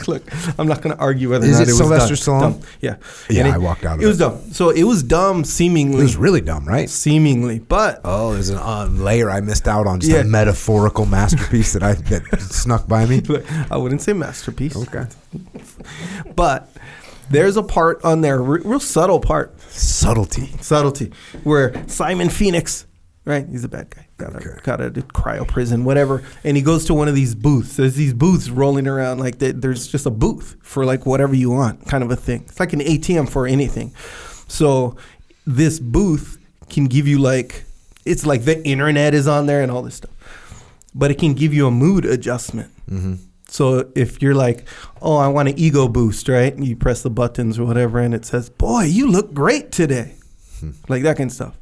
look, 0.08 0.22
I'm 0.58 0.66
not 0.66 0.82
going 0.82 0.94
to 0.96 1.00
argue 1.00 1.30
whether 1.30 1.46
or 1.46 1.50
not 1.50 1.62
it 1.62 1.68
it, 1.68 1.72
Sylvester 1.74 2.12
was 2.12 2.20
Stallone? 2.20 2.40
dumb. 2.40 2.52
dumb. 2.52 2.62
Yeah, 2.80 2.96
Yeah, 3.28 3.44
And 3.46 3.54
I 3.54 3.58
walked 3.58 3.84
out 3.84 3.96
of 3.98 4.02
it. 4.02 4.06
was 4.06 4.18
dumb. 4.18 4.52
So 4.52 4.70
it 4.70 4.84
was 4.84 5.02
dumb, 5.02 5.44
seemingly. 5.44 5.98
it 6.00 6.02
was 6.02 6.16
really 6.16 6.40
dumb, 6.40 6.64
right? 6.66 6.88
seemingly, 6.90 7.58
but 7.58 8.00
Oh, 8.04 8.32
there's 8.34 8.48
an 8.50 8.58
uh, 8.58 8.86
layer 8.90 9.30
I 9.30 9.40
missed 9.40 9.66
out 9.68 9.86
on, 9.86 10.00
just 10.00 10.12
Yeah. 10.12 10.20
a 10.20 10.24
metaphorical 10.24 11.06
masterpiece 11.06 11.72
that 11.72 11.82
I 11.82 11.92
that 12.10 12.40
snuck 12.40 12.86
by 12.88 13.06
me. 13.06 13.22
I 13.70 13.76
wouldn't 13.76 14.02
say 14.02 14.12
masterpiece. 14.12 14.76
Okay. 14.76 15.06
But 16.34 16.70
there's 17.30 17.56
a 17.56 17.62
part 17.62 18.04
on 18.04 18.20
there, 18.20 18.40
real 18.42 18.80
subtle 18.80 19.20
part, 19.20 19.54
Subtlety. 19.70 20.50
subtlety, 20.60 21.12
where 21.44 21.72
Simon 21.88 22.28
Phoenix, 22.28 22.86
right? 23.24 23.46
He's 23.48 23.64
a 23.64 23.68
bad 23.68 23.90
guy. 23.90 24.06
Got 24.16 24.36
Okay. 24.36 24.50
a, 24.50 24.60
got 24.62 24.80
cryo 24.80 25.46
prison, 25.46 25.84
whatever. 25.84 26.22
And 26.44 26.56
he 26.56 26.62
goes 26.62 26.84
to 26.86 26.94
one 26.94 27.08
of 27.08 27.14
these 27.14 27.34
booths. 27.34 27.76
There's 27.76 27.94
these 27.94 28.14
booths 28.14 28.50
rolling 28.50 28.86
around, 28.88 29.18
like 29.18 29.38
they, 29.38 29.52
there's 29.52 29.86
just 29.88 30.06
a 30.06 30.10
booth 30.10 30.56
for 30.62 30.84
like 30.84 31.06
whatever 31.06 31.34
you 31.34 31.50
want, 31.50 31.86
kind 31.86 32.02
of 32.02 32.10
a 32.10 32.16
thing. 32.16 32.42
It's 32.48 32.58
like 32.60 32.72
an 32.72 32.80
ATM 32.80 33.28
for 33.28 33.46
anything. 33.46 33.94
So 34.48 34.96
this 35.46 35.78
booth 35.78 36.38
can 36.68 36.86
give 36.86 37.06
you 37.06 37.18
like, 37.18 37.64
it's 38.04 38.24
like 38.26 38.44
the 38.44 38.64
internet 38.66 39.14
is 39.14 39.28
on 39.28 39.46
there 39.46 39.62
and 39.62 39.70
all 39.70 39.82
this 39.82 39.96
stuff, 39.96 40.10
but 40.94 41.10
it 41.10 41.18
can 41.18 41.34
give 41.34 41.52
you 41.54 41.66
a 41.66 41.70
mood 41.70 42.04
adjustment. 42.04 42.72
Mm-hmm. 42.90 43.14
So 43.48 43.90
if 43.96 44.22
you're 44.22 44.34
like, 44.34 44.64
oh, 45.02 45.16
I 45.16 45.26
want 45.28 45.48
an 45.48 45.58
ego 45.58 45.88
boost, 45.88 46.28
right? 46.28 46.56
You 46.56 46.76
press 46.76 47.02
the 47.02 47.10
buttons 47.10 47.58
or 47.58 47.64
whatever, 47.64 47.98
and 47.98 48.14
it 48.14 48.24
says, 48.24 48.48
boy, 48.48 48.82
you 48.84 49.10
look 49.10 49.34
great 49.34 49.72
today, 49.72 50.14
like 50.88 51.02
that 51.02 51.16
kind 51.16 51.30
of 51.30 51.34
stuff. 51.34 51.56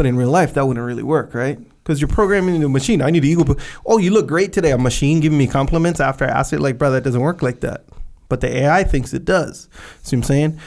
But 0.00 0.06
in 0.06 0.16
real 0.16 0.30
life, 0.30 0.54
that 0.54 0.66
wouldn't 0.66 0.86
really 0.86 1.02
work, 1.02 1.34
right? 1.34 1.58
Because 1.82 2.00
you're 2.00 2.08
programming 2.08 2.58
the 2.58 2.70
machine. 2.70 3.02
I 3.02 3.10
need 3.10 3.22
an 3.22 3.28
ego. 3.28 3.54
Oh, 3.84 3.98
you 3.98 4.12
look 4.12 4.26
great 4.26 4.50
today. 4.50 4.72
A 4.72 4.78
machine 4.78 5.20
giving 5.20 5.36
me 5.36 5.46
compliments 5.46 6.00
after 6.00 6.24
I 6.24 6.28
asked 6.28 6.54
it, 6.54 6.60
like, 6.60 6.78
brother, 6.78 6.96
that 6.96 7.04
doesn't 7.04 7.20
work 7.20 7.42
like 7.42 7.60
that. 7.60 7.84
But 8.30 8.40
the 8.40 8.48
AI 8.48 8.82
thinks 8.82 9.12
it 9.12 9.26
does. 9.26 9.68
See 10.02 10.16
what 10.16 10.20
I'm 10.20 10.22
saying? 10.22 10.60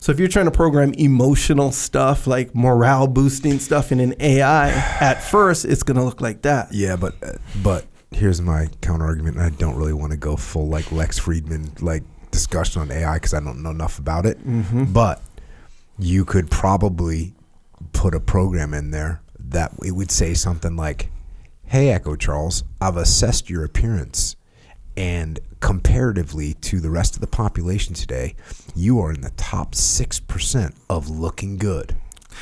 So 0.00 0.10
if 0.10 0.18
you're 0.18 0.28
trying 0.28 0.46
to 0.46 0.50
program 0.50 0.94
emotional 0.94 1.70
stuff, 1.70 2.26
like 2.26 2.54
morale 2.54 3.06
boosting 3.06 3.58
stuff 3.58 3.92
in 3.92 4.00
an 4.00 4.14
AI, 4.20 4.70
at 4.70 5.22
first 5.22 5.66
it's 5.66 5.82
gonna 5.82 6.02
look 6.02 6.22
like 6.22 6.40
that. 6.40 6.72
Yeah, 6.72 6.96
but 6.96 7.14
uh, 7.22 7.32
but 7.62 7.84
here's 8.10 8.40
my 8.40 8.68
counter 8.80 9.04
argument. 9.04 9.36
I 9.36 9.50
don't 9.50 9.76
really 9.76 9.92
want 9.92 10.12
to 10.12 10.16
go 10.16 10.34
full 10.34 10.66
like 10.66 10.90
Lex 10.92 11.20
Fridman 11.20 11.82
like 11.82 12.04
discussion 12.30 12.80
on 12.80 12.90
AI 12.90 13.16
because 13.16 13.34
I 13.34 13.40
don't 13.40 13.62
know 13.62 13.70
enough 13.70 13.98
about 13.98 14.24
it. 14.24 14.38
Mm-hmm. 14.38 14.84
But 14.94 15.20
you 15.98 16.24
could 16.24 16.50
probably 16.50 17.34
put 17.92 18.14
a 18.14 18.20
program 18.20 18.74
in 18.74 18.90
there 18.90 19.20
that 19.38 19.72
it 19.84 19.92
would 19.92 20.10
say 20.10 20.34
something 20.34 20.76
like, 20.76 21.10
"Hey, 21.64 21.90
Echo 21.90 22.16
Charles, 22.16 22.64
I've 22.80 22.96
assessed 22.96 23.48
your 23.50 23.64
appearance." 23.64 24.36
And 24.96 25.38
comparatively 25.60 26.54
to 26.54 26.80
the 26.80 26.90
rest 26.90 27.14
of 27.14 27.20
the 27.20 27.26
population 27.28 27.94
today, 27.94 28.34
you 28.74 29.00
are 29.00 29.12
in 29.12 29.20
the 29.20 29.30
top 29.30 29.74
6% 29.74 30.74
of 30.90 31.08
looking 31.08 31.56
good. 31.56 31.94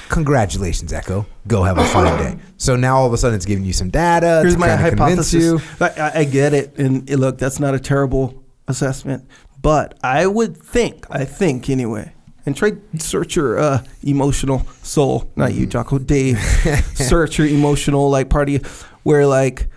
Congratulations, 0.08 0.92
Echo. 0.92 1.26
Go 1.46 1.62
have 1.64 1.78
a 1.78 1.84
fine 1.84 2.18
day. 2.18 2.36
So 2.58 2.74
now 2.74 2.96
all 2.96 3.06
of 3.06 3.12
a 3.12 3.18
sudden 3.18 3.36
it's 3.36 3.44
giving 3.44 3.64
you 3.66 3.72
some 3.74 3.90
data 3.90 4.40
Here's 4.42 4.54
to 4.54 4.58
my 4.58 4.74
hypothesis. 4.74 5.34
you. 5.34 5.60
I, 5.80 6.12
I- 6.20 6.24
get 6.24 6.54
it, 6.54 6.78
and 6.78 7.08
look, 7.10 7.36
that's 7.38 7.60
not 7.60 7.74
a 7.74 7.78
terrible 7.78 8.42
assessment, 8.66 9.28
but 9.60 9.98
I 10.02 10.26
would 10.26 10.56
think, 10.56 11.06
I 11.10 11.24
think 11.26 11.68
anyway, 11.68 12.12
and 12.46 12.56
try 12.56 12.72
search 12.98 13.36
your 13.36 13.58
uh, 13.58 13.82
emotional 14.02 14.66
soul, 14.82 15.30
not 15.36 15.50
Mm-hmm. 15.50 15.60
you, 15.60 15.66
Jocko, 15.66 15.98
Dave. 15.98 16.38
search 16.94 17.38
your 17.38 17.46
emotional 17.48 18.08
like 18.08 18.30
party, 18.30 18.58
where 19.02 19.26
like 19.26 19.68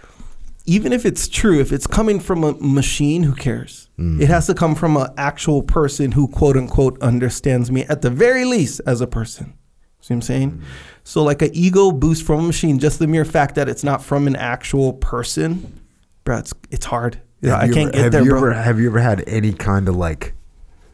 even 0.65 0.93
if 0.93 1.03
it's 1.05 1.27
true, 1.27 1.59
if 1.59 1.71
it's 1.71 1.87
coming 1.87 2.19
from 2.19 2.43
a 2.43 2.53
machine, 2.59 3.23
who 3.23 3.33
cares? 3.33 3.89
Mm. 3.97 4.21
It 4.21 4.27
has 4.29 4.45
to 4.47 4.53
come 4.53 4.75
from 4.75 4.95
an 4.97 5.07
actual 5.17 5.63
person 5.63 6.11
who 6.11 6.27
quote 6.27 6.55
unquote 6.55 7.01
understands 7.01 7.71
me 7.71 7.83
at 7.85 8.01
the 8.03 8.09
very 8.11 8.45
least 8.45 8.79
as 8.85 9.01
a 9.01 9.07
person. 9.07 9.53
See 10.01 10.13
what 10.13 10.17
I'm 10.17 10.21
saying? 10.21 10.51
Mm. 10.51 10.63
So 11.03 11.23
like 11.23 11.41
an 11.41 11.49
ego 11.53 11.91
boost 11.91 12.23
from 12.23 12.41
a 12.41 12.43
machine, 12.43 12.77
just 12.77 12.99
the 12.99 13.07
mere 13.07 13.25
fact 13.25 13.55
that 13.55 13.67
it's 13.67 13.83
not 13.83 14.03
from 14.03 14.27
an 14.27 14.35
actual 14.35 14.93
person, 14.93 15.81
bro, 16.23 16.37
it's 16.37 16.53
it's 16.69 16.85
hard. 16.85 17.19
Yeah, 17.41 17.55
I 17.57 17.67
can't 17.69 17.77
ever- 17.77 17.91
get 17.91 17.95
have 18.03 18.11
there, 18.11 18.23
you 18.23 18.29
bro. 18.29 18.37
Ever, 18.39 18.53
have 18.53 18.79
you 18.79 18.87
ever 18.89 18.99
had 18.99 19.23
any 19.27 19.53
kind 19.53 19.89
of 19.89 19.95
like 19.95 20.33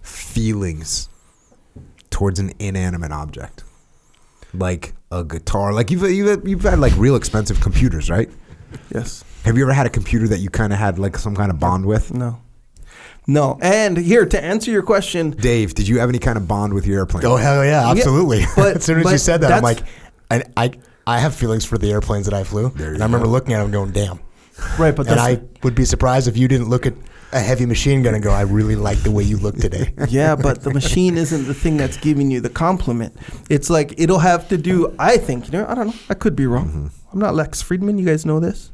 feelings 0.02 1.10
towards 2.16 2.40
an 2.40 2.54
inanimate 2.60 3.12
object, 3.12 3.66
like 4.54 4.94
a 5.12 5.22
guitar? 5.26 5.74
Like 5.74 5.92
you've 5.92 6.02
you've, 6.10 6.48
you've 6.48 6.62
had 6.64 6.80
like 6.80 6.94
real 6.96 7.18
expensive 7.18 7.60
computers, 7.60 8.10
right? 8.10 8.30
yes. 8.94 9.24
Have 9.44 9.58
you 9.58 9.64
ever 9.64 9.74
had 9.74 9.86
a 9.86 9.90
computer 9.90 10.26
that 10.30 10.40
you 10.40 10.50
kind 10.50 10.72
of 10.72 10.80
had 10.80 10.98
like 10.98 11.18
some 11.18 11.36
kind 11.36 11.52
of 11.52 11.60
bond 11.60 11.86
with? 11.86 12.14
No. 12.14 12.40
No. 13.28 13.60
And 13.62 13.98
here 13.98 14.26
to 14.26 14.42
answer 14.44 14.72
your 14.72 14.82
question, 14.84 15.32
Dave, 15.32 15.74
did 15.76 15.88
you 15.90 16.00
have 16.00 16.08
any 16.10 16.20
kind 16.20 16.38
of 16.38 16.48
bond 16.48 16.74
with 16.74 16.86
your 16.88 17.00
airplane? 17.00 17.26
Oh 17.26 17.36
hell 17.36 17.66
yeah, 17.66 17.90
absolutely. 17.92 18.46
but- 18.56 18.78
as 18.78 18.86
soon 18.86 19.00
as 19.02 19.12
you 19.12 19.18
said 19.18 19.42
that, 19.42 19.52
I'm 19.52 19.62
like, 19.64 19.80
and 20.32 20.44
I 20.56 20.72
I 21.06 21.20
have 21.20 21.36
feelings 21.36 21.66
for 21.66 21.78
the 21.78 21.92
airplanes 21.92 22.26
that 22.28 22.34
I 22.34 22.46
flew, 22.46 22.70
There 22.70 22.88
and 22.90 22.98
you 22.98 23.04
I 23.04 23.06
remember 23.06 23.26
go. 23.28 23.32
looking 23.34 23.54
at 23.54 23.62
them 23.62 23.72
going, 23.72 23.92
damn. 23.92 24.20
right? 24.80 24.96
But 24.96 25.08
And 25.08 25.18
that's 25.20 25.22
I 25.22 25.42
would 25.64 25.76
be 25.76 25.84
surprised 25.86 26.28
if 26.30 26.38
you 26.38 26.48
didn't 26.48 26.70
look 26.70 26.86
at 26.86 26.94
a 27.32 27.40
heavy 27.40 27.66
machine 27.66 28.02
gun 28.04 28.14
and 28.14 28.24
go, 28.24 28.32
I 28.32 28.42
really 28.42 28.76
like 28.76 29.00
the 29.00 29.12
way 29.12 29.24
you 29.24 29.38
look 29.38 29.56
today. 29.56 29.94
yeah, 30.10 30.36
but 30.36 30.62
the 30.62 30.72
machine 30.72 31.18
isn't 31.18 31.46
the 31.46 31.54
thing 31.54 31.78
that's 31.78 31.98
giving 31.98 32.32
you 32.32 32.42
the 32.42 32.50
compliment. 32.50 33.16
It's 33.50 33.70
like 33.70 33.94
it'll 33.98 34.20
have 34.20 34.48
to 34.50 34.58
do. 34.58 34.96
I 35.00 35.18
think 35.18 35.46
you 35.46 35.52
know. 35.52 35.66
I 35.68 35.76
don't 35.76 35.88
know. 35.88 35.96
I 36.10 36.14
could 36.14 36.36
be 36.36 36.46
wrong. 36.46 36.68
Mm-hmm. 36.68 36.88
I'm 37.14 37.20
not 37.20 37.36
Lex 37.36 37.64
Fridman. 37.64 38.00
You 38.00 38.06
guys 38.06 38.26
know 38.26 38.40
this. 38.40 38.72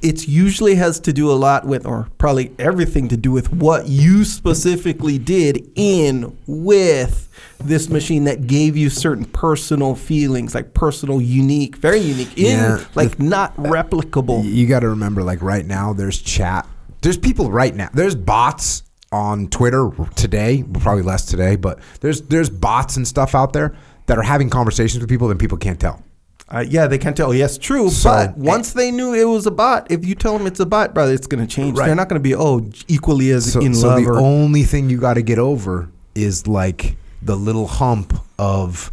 It 0.00 0.28
usually 0.28 0.76
has 0.76 1.00
to 1.00 1.12
do 1.12 1.30
a 1.30 1.34
lot 1.34 1.66
with, 1.66 1.84
or 1.84 2.08
probably 2.18 2.52
everything 2.58 3.08
to 3.08 3.16
do 3.16 3.32
with 3.32 3.52
what 3.52 3.88
you 3.88 4.24
specifically 4.24 5.18
did 5.18 5.68
in 5.74 6.36
with 6.46 7.28
this 7.58 7.88
machine 7.88 8.24
that 8.24 8.46
gave 8.46 8.76
you 8.76 8.90
certain 8.90 9.24
personal 9.24 9.96
feelings, 9.96 10.54
like 10.54 10.72
personal, 10.72 11.20
unique, 11.20 11.76
very 11.76 11.98
unique, 11.98 12.38
in 12.38 12.58
Yeah. 12.60 12.84
like 12.94 13.18
not 13.18 13.58
uh, 13.58 13.62
replicable. 13.62 14.44
You 14.44 14.66
got 14.68 14.80
to 14.80 14.88
remember, 14.88 15.24
like 15.24 15.42
right 15.42 15.66
now, 15.66 15.92
there's 15.92 16.18
chat. 16.22 16.66
There's 17.02 17.18
people 17.18 17.50
right 17.50 17.74
now. 17.74 17.88
There's 17.92 18.14
bots 18.14 18.84
on 19.10 19.48
Twitter 19.48 19.90
today. 20.14 20.64
Probably 20.80 21.02
less 21.02 21.24
today, 21.26 21.56
but 21.56 21.80
there's 22.00 22.22
there's 22.22 22.50
bots 22.50 22.96
and 22.96 23.06
stuff 23.06 23.34
out 23.34 23.52
there 23.52 23.74
that 24.06 24.16
are 24.18 24.22
having 24.22 24.48
conversations 24.50 25.00
with 25.00 25.08
people 25.10 25.30
and 25.30 25.40
people 25.40 25.58
can't 25.58 25.80
tell. 25.80 26.02
Uh, 26.50 26.64
yeah, 26.66 26.86
they 26.86 26.96
can't 26.96 27.16
tell. 27.16 27.34
Yes, 27.34 27.58
true. 27.58 27.90
So- 27.90 28.08
but 28.10 28.38
once 28.38 28.72
they 28.72 28.90
knew 28.90 29.12
it 29.14 29.24
was 29.24 29.46
a 29.46 29.50
bot, 29.50 29.90
if 29.90 30.04
you 30.06 30.14
tell 30.14 30.36
them 30.38 30.46
it's 30.46 30.60
a 30.60 30.66
bot, 30.66 30.94
brother, 30.94 31.12
it's 31.12 31.26
going 31.26 31.46
to 31.46 31.52
change. 31.52 31.76
Right. 31.78 31.86
They're 31.86 31.94
not 31.94 32.08
going 32.08 32.20
to 32.20 32.26
be 32.26 32.34
oh 32.34 32.68
equally 32.88 33.30
as 33.30 33.52
So, 33.52 33.60
in 33.60 33.74
so 33.74 33.88
love. 33.88 34.02
the 34.02 34.10
or, 34.10 34.18
only 34.18 34.62
thing 34.62 34.88
you 34.88 34.98
got 34.98 35.14
to 35.14 35.22
get 35.22 35.38
over 35.38 35.90
is 36.14 36.46
like 36.46 36.96
the 37.20 37.36
little 37.36 37.66
hump 37.66 38.14
of 38.38 38.90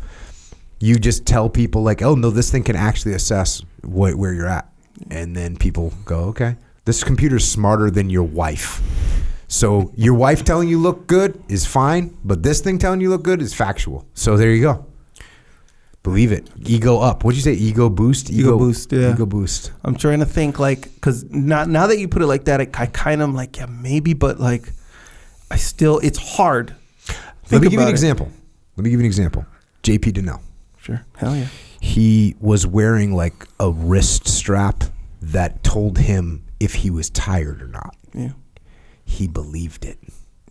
you 0.80 0.98
just 1.00 1.26
tell 1.26 1.50
people 1.50 1.82
like, 1.84 2.02
oh 2.02 2.16
no, 2.16 2.30
this 2.30 2.52
thing 2.52 2.64
can 2.64 2.76
actually 2.76 3.14
assess 3.14 3.64
what, 3.84 4.16
where 4.16 4.34
you're 4.34 4.48
at, 4.48 4.70
and 5.10 5.36
then 5.36 5.56
people 5.56 5.94
go, 6.04 6.26
okay, 6.26 6.58
this 6.84 7.04
computer's 7.04 7.48
smarter 7.48 7.90
than 7.90 8.10
your 8.10 8.24
wife. 8.24 8.82
So 9.48 9.92
your 9.96 10.16
wife 10.16 10.44
telling 10.44 10.68
you 10.68 10.80
look 10.80 11.08
good 11.08 11.42
is 11.48 11.66
fine, 11.66 12.18
but 12.26 12.44
this 12.44 12.60
thing 12.62 12.78
telling 12.80 13.00
you 13.00 13.10
look 13.10 13.24
good 13.24 13.42
is 13.42 13.54
factual. 13.54 14.06
So 14.14 14.36
there 14.38 14.52
you 14.52 14.62
go. 14.62 14.86
Believe 16.06 16.32
it. 16.32 16.48
Ego 16.66 17.00
up. 17.00 17.24
What'd 17.24 17.36
you 17.36 17.42
say? 17.42 17.54
Ego 17.60 17.90
boost. 17.90 18.30
Ego 18.30 18.58
boost, 18.60 18.92
yeah. 18.92 19.12
Ego 19.14 19.26
boost. 19.26 19.72
I'm 19.84 19.96
trying 19.96 20.20
to 20.20 20.26
think 20.28 20.60
like 20.60 20.84
because 20.94 21.24
not 21.32 21.68
now 21.68 21.88
that 21.88 21.98
you 21.98 22.08
put 22.08 22.22
it 22.22 22.28
like 22.28 22.46
that, 22.46 22.62
I, 22.62 22.68
I 22.76 22.86
kind 22.86 23.24
of 23.24 23.32
like 23.34 23.58
yeah 23.58 23.66
maybe, 23.66 24.14
but 24.14 24.40
like 24.40 24.72
I 25.50 25.58
still 25.58 25.98
it's 26.04 26.20
hard. 26.38 26.76
Let 27.08 27.16
Think 27.50 27.62
me 27.64 27.70
give 27.70 27.74
you 27.74 27.82
an 27.82 27.88
it. 27.88 27.92
example. 27.92 28.30
Let 28.78 28.84
me 28.84 28.92
give 28.92 29.00
you 29.00 29.04
an 29.06 29.08
example. 29.08 29.46
JP 29.82 30.14
Dinnell. 30.14 30.42
Sure, 30.78 31.04
hell 31.18 31.36
yeah. 31.36 31.48
he 31.82 32.36
was 32.40 32.68
wearing 32.68 33.16
like 33.16 33.48
a 33.60 33.72
wrist 33.72 34.28
strap 34.28 34.84
that 35.22 35.64
told 35.64 35.98
him 35.98 36.44
if 36.60 36.76
he 36.76 36.92
was 36.92 37.10
tired 37.10 37.64
or 37.64 37.68
not. 37.68 37.96
Yeah, 38.14 38.34
He 39.04 39.28
believed 39.28 39.86
it. 39.86 39.98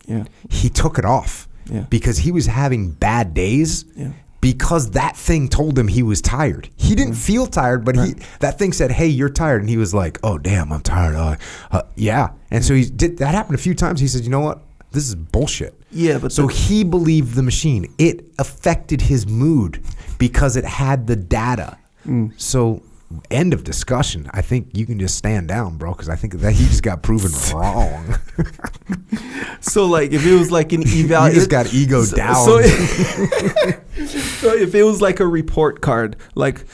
yeah, 0.05 0.25
He 0.49 0.67
took 0.69 0.99
it 0.99 1.05
off 1.05 1.47
Yeah. 1.71 1.85
because 1.89 2.17
he 2.17 2.31
was 2.33 2.45
having 2.47 2.91
bad 2.91 3.33
days 3.33 3.85
Yeah. 3.95 4.11
Because 4.45 4.91
that 4.91 5.17
thing 5.17 5.47
told 5.49 5.75
him 5.75 5.87
he 5.87 6.03
was 6.03 6.21
tired. 6.21 6.69
He 6.75 6.93
didn't 6.93 7.15
feel 7.15 7.47
tired, 7.47 7.83
but 7.83 7.95
he 7.95 8.13
that 8.41 8.59
thing 8.59 8.73
said, 8.73 8.91
"Hey, 8.91 9.07
you're 9.07 9.27
tired," 9.27 9.61
and 9.61 9.69
he 9.71 9.75
was 9.77 9.91
like, 9.91 10.19
"Oh, 10.23 10.37
damn, 10.37 10.71
I'm 10.71 10.81
tired." 10.81 11.15
Uh, 11.15 11.35
uh, 11.71 11.81
yeah, 11.95 12.29
and 12.51 12.63
so 12.63 12.75
he 12.75 12.85
did. 12.85 13.17
That 13.17 13.33
happened 13.33 13.55
a 13.55 13.61
few 13.61 13.73
times. 13.73 13.99
He 13.99 14.07
said, 14.07 14.21
"You 14.23 14.29
know 14.29 14.41
what? 14.41 14.61
This 14.91 15.07
is 15.09 15.15
bullshit." 15.15 15.73
yeah. 15.91 16.19
But 16.19 16.31
So 16.31 16.45
the- 16.45 16.53
he 16.53 16.83
believed 16.83 17.33
the 17.33 17.41
machine. 17.41 17.87
It 17.97 18.23
affected 18.37 19.01
his 19.01 19.25
mood 19.25 19.81
because 20.19 20.55
it 20.55 20.65
had 20.65 21.07
the 21.07 21.15
data. 21.15 21.77
Mm. 22.07 22.31
So, 22.37 22.83
end 23.31 23.53
of 23.53 23.63
discussion. 23.63 24.29
I 24.33 24.41
think 24.41 24.69
you 24.77 24.85
can 24.85 24.99
just 24.99 25.15
stand 25.17 25.47
down, 25.47 25.77
bro, 25.77 25.91
because 25.93 26.09
I 26.09 26.15
think 26.15 26.33
that 26.35 26.53
he 26.53 26.65
just 26.65 26.83
got 26.83 27.01
proven 27.03 27.31
wrong. 27.53 28.15
so 29.61 29.85
like 29.85 30.11
if 30.11 30.25
it 30.25 30.33
was 30.35 30.51
like 30.51 30.71
an 30.73 30.81
eval, 30.87 31.29
you 31.29 31.35
just 31.35 31.49
got 31.49 31.73
ego 31.73 32.03
so, 32.03 32.15
down. 32.15 32.35
So, 32.45 32.61
so 34.05 34.53
if 34.55 34.75
it 34.75 34.83
was 34.83 35.01
like 35.01 35.19
a 35.19 35.27
report 35.27 35.81
card, 35.81 36.17
like 36.35 36.65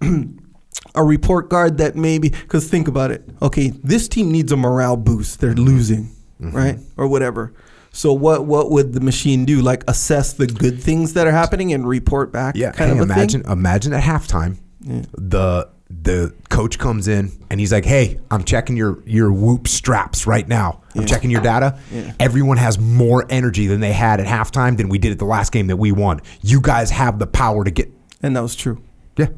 a 0.94 1.02
report 1.04 1.50
card 1.50 1.78
that 1.78 1.96
maybe 1.96 2.28
because 2.30 2.68
think 2.68 2.88
about 2.88 3.10
it. 3.10 3.28
Okay, 3.40 3.68
this 3.82 4.08
team 4.08 4.30
needs 4.30 4.52
a 4.52 4.56
morale 4.56 4.96
boost. 4.96 5.40
They're 5.40 5.54
losing, 5.54 6.10
Mm-hmm. 6.40 6.56
right, 6.56 6.78
or 6.96 7.06
whatever. 7.06 7.52
So 7.92 8.12
what 8.12 8.46
what 8.46 8.70
would 8.70 8.94
the 8.94 9.00
machine 9.00 9.44
do? 9.44 9.60
Like 9.60 9.84
assess 9.86 10.32
the 10.32 10.46
good 10.46 10.82
things 10.82 11.12
that 11.12 11.26
are 11.26 11.30
happening 11.30 11.72
and 11.72 11.86
report 11.86 12.32
back. 12.32 12.56
yeah. 12.56 12.72
kind 12.72 12.90
Hey, 12.90 12.98
of 12.98 13.02
imagine, 13.04 13.42
thing. 13.42 13.52
imagine 13.52 13.92
at 13.92 14.02
halftime, 14.02 14.56
the 14.82 15.68
the 15.90 16.34
coach 16.48 16.78
comes 16.78 17.06
in 17.06 17.30
and 17.50 17.60
he's 17.60 17.72
like, 17.72 17.84
"Hey, 17.84 18.18
I'm 18.30 18.44
checking 18.44 18.76
your 18.76 19.02
your 19.06 19.30
whoop 19.32 19.68
straps 19.68 20.26
right 20.26 20.46
now. 20.46 20.82
I'm 20.94 21.02
Yeah. 21.02 21.06
checking 21.06 21.30
your 21.30 21.42
data. 21.42 21.78
Yeah. 21.92 22.12
Everyone 22.18 22.56
has 22.56 22.78
more 22.78 23.26
energy 23.28 23.66
than 23.66 23.80
they 23.80 23.92
had 23.92 24.18
at 24.20 24.26
halftime 24.26 24.76
than 24.76 24.88
we 24.88 24.98
did 24.98 25.12
at 25.12 25.18
the 25.18 25.24
last 25.26 25.52
game 25.52 25.66
that 25.66 25.76
we 25.76 25.92
won. 25.92 26.20
You 26.40 26.60
guys 26.60 26.90
have 26.90 27.18
the 27.18 27.26
power 27.26 27.64
to 27.64 27.70
get." 27.70 27.92
And 28.22 28.34
that 28.36 28.40
was 28.42 28.56
true. 28.56 28.80
Yeah. 29.16 29.28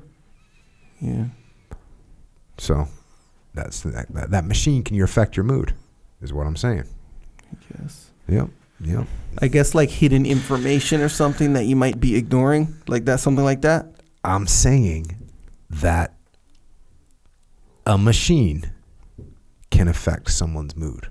Yeah. 1.00 1.24
So 2.58 2.86
that's 3.52 3.80
that, 3.82 4.06
that, 4.14 4.30
that 4.30 4.44
machine 4.44 4.84
can 4.84 4.94
you 4.96 5.04
affect 5.04 5.36
your 5.36 5.44
mood, 5.44 5.74
is 6.22 6.32
what 6.32 6.46
I'm 6.46 6.56
saying. 6.56 6.84
I 7.52 7.82
guess. 7.82 8.10
Yep. 8.28 8.48
Yep. 8.80 9.06
I 9.38 9.48
guess 9.48 9.74
like 9.74 9.90
hidden 9.90 10.24
information 10.26 11.00
or 11.00 11.08
something 11.08 11.54
that 11.54 11.64
you 11.64 11.74
might 11.76 11.98
be 12.00 12.16
ignoring, 12.16 12.76
like 12.86 13.04
that, 13.06 13.20
something 13.20 13.44
like 13.44 13.62
that. 13.62 13.86
I'm 14.22 14.46
saying 14.46 15.16
that 15.70 16.14
a 17.86 17.98
machine 17.98 18.70
can 19.70 19.88
affect 19.88 20.30
someone's 20.30 20.76
mood. 20.76 21.08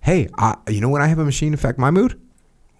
Hey, 0.00 0.28
I, 0.38 0.56
you 0.68 0.80
know 0.80 0.88
when 0.88 1.02
I 1.02 1.06
have 1.06 1.18
a 1.18 1.24
machine 1.24 1.52
affect 1.54 1.78
my 1.78 1.90
mood? 1.90 2.18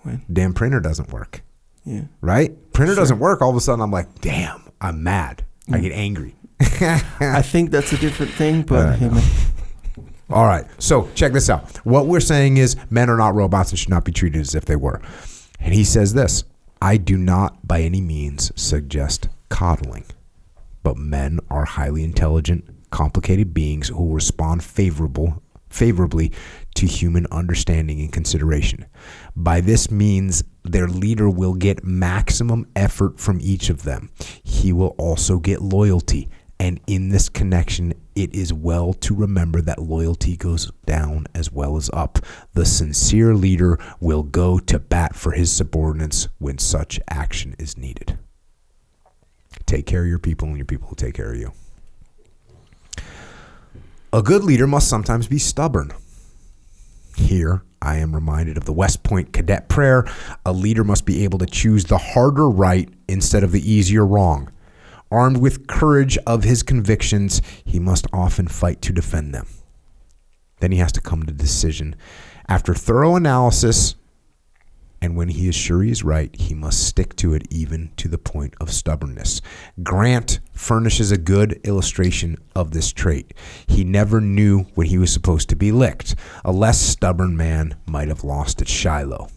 When? 0.02 0.22
Damn 0.32 0.54
printer 0.54 0.80
doesn't 0.80 1.12
work. 1.12 1.42
Yeah. 1.84 2.04
Right? 2.20 2.52
Printer 2.72 2.94
Sure. 2.94 3.02
doesn't 3.02 3.18
work. 3.18 3.42
All 3.42 3.50
of 3.50 3.56
a 3.56 3.60
sudden, 3.60 3.80
I'm 3.82 3.90
like, 3.90 4.20
damn, 4.20 4.62
I'm 4.80 5.02
mad. 5.02 5.44
I 5.72 5.78
get 5.78 5.92
angry. 5.92 6.34
I 6.60 7.42
think 7.42 7.70
that's 7.70 7.92
a 7.92 7.98
different 7.98 8.32
thing, 8.32 8.62
but 8.62 8.96
hey, 8.96 9.08
All 10.30 10.44
right. 10.46 10.64
So 10.78 11.08
check 11.14 11.32
this 11.32 11.48
out. 11.50 11.76
What 11.86 12.06
we're 12.06 12.20
saying 12.20 12.56
is 12.58 12.76
men 12.90 13.08
are 13.10 13.16
not 13.16 13.34
robots 13.34 13.70
and 13.70 13.78
should 13.78 13.88
not 13.90 14.04
be 14.04 14.12
treated 14.12 14.40
as 14.40 14.54
if 14.54 14.64
they 14.64 14.76
were. 14.76 15.00
And 15.58 15.74
he 15.74 15.84
says 15.84 16.14
this 16.14 16.44
I 16.82 16.96
do 16.96 17.16
not 17.16 17.66
by 17.66 17.80
any 17.82 18.00
means 18.00 18.52
suggest 18.60 19.28
coddling, 19.48 20.04
but 20.82 20.96
men 20.96 21.40
are 21.50 21.64
highly 21.64 22.04
intelligent, 22.04 22.64
complicated 22.90 23.54
beings 23.54 23.88
who 23.88 24.14
respond 24.14 24.64
favorable 24.64 25.42
favorably 25.68 26.32
to 26.74 26.84
human 26.84 27.26
understanding 27.30 28.00
and 28.00 28.12
consideration. 28.12 28.84
By 29.36 29.60
this 29.60 29.88
means 29.88 30.42
their 30.64 30.88
leader 30.88 31.30
will 31.30 31.54
get 31.54 31.84
maximum 31.84 32.66
effort 32.74 33.20
from 33.20 33.38
each 33.40 33.70
of 33.70 33.84
them. 33.84 34.10
He 34.42 34.72
will 34.72 34.96
also 34.98 35.38
get 35.38 35.62
loyalty, 35.62 36.28
And 36.60 36.78
in 36.86 37.08
this 37.08 37.30
connection, 37.30 37.94
it 38.14 38.34
is 38.34 38.52
well 38.52 38.92
to 38.92 39.14
remember 39.14 39.62
that 39.62 39.80
loyalty 39.80 40.36
goes 40.36 40.70
down 40.84 41.26
as 41.34 41.50
well 41.50 41.78
as 41.78 41.88
up. 41.94 42.18
The 42.52 42.66
sincere 42.66 43.34
leader 43.34 43.78
will 43.98 44.22
go 44.22 44.58
to 44.58 44.78
bat 44.78 45.16
for 45.16 45.32
his 45.32 45.50
subordinates 45.50 46.28
when 46.36 46.58
such 46.58 47.00
action 47.08 47.56
is 47.58 47.78
needed. 47.78 48.18
Take 49.70 49.86
care 49.86 50.02
of 50.02 50.08
your 50.08 50.18
people, 50.18 50.48
and 50.48 50.56
your 50.56 50.66
people 50.66 50.88
will 50.88 50.96
take 50.96 51.14
care 51.14 51.30
of 51.30 51.38
you. 51.38 51.52
A 54.12 54.20
good 54.20 54.42
leader 54.42 54.66
must 54.66 54.88
sometimes 54.88 55.28
be 55.28 55.38
stubborn. 55.38 55.92
Here, 57.14 57.62
I 57.80 57.98
am 57.98 58.12
reminded 58.12 58.56
of 58.56 58.64
the 58.64 58.72
West 58.72 59.04
Point 59.04 59.32
cadet 59.32 59.68
prayer. 59.68 60.10
A 60.44 60.52
leader 60.52 60.82
must 60.82 61.06
be 61.06 61.22
able 61.22 61.38
to 61.38 61.46
choose 61.46 61.84
the 61.84 61.98
harder 61.98 62.50
right 62.50 62.88
instead 63.06 63.44
of 63.44 63.52
the 63.52 63.72
easier 63.72 64.04
wrong. 64.04 64.50
Armed 65.08 65.36
with 65.36 65.68
courage 65.68 66.18
of 66.26 66.42
his 66.42 66.64
convictions, 66.64 67.40
he 67.64 67.78
must 67.78 68.08
often 68.12 68.48
fight 68.48 68.82
to 68.82 68.92
defend 68.92 69.32
them. 69.32 69.46
Then 70.58 70.72
he 70.72 70.78
has 70.78 70.90
to 70.92 71.00
come 71.00 71.22
to 71.22 71.32
decision. 71.32 71.94
After 72.48 72.74
thorough 72.74 73.14
analysis, 73.14 73.94
and 75.02 75.16
when 75.16 75.28
he 75.28 75.48
is 75.48 75.54
sure 75.54 75.82
he 75.82 75.90
is 75.90 76.04
right, 76.04 76.34
he 76.36 76.54
must 76.54 76.86
stick 76.86 77.16
to 77.16 77.32
it 77.32 77.46
even 77.50 77.90
to 77.96 78.08
the 78.08 78.18
point 78.18 78.54
of 78.60 78.70
stubbornness. 78.70 79.40
Grant 79.82 80.40
furnishes 80.52 81.10
a 81.10 81.18
good 81.18 81.60
illustration 81.64 82.36
of 82.54 82.72
this 82.72 82.92
trait. 82.92 83.32
He 83.66 83.82
never 83.82 84.20
knew 84.20 84.64
when 84.74 84.88
he 84.88 84.98
was 84.98 85.12
supposed 85.12 85.48
to 85.48 85.56
be 85.56 85.72
licked. 85.72 86.14
A 86.44 86.52
less 86.52 86.80
stubborn 86.80 87.36
man 87.36 87.76
might 87.86 88.08
have 88.08 88.24
lost 88.24 88.60
at 88.60 88.68
Shiloh. 88.68 89.28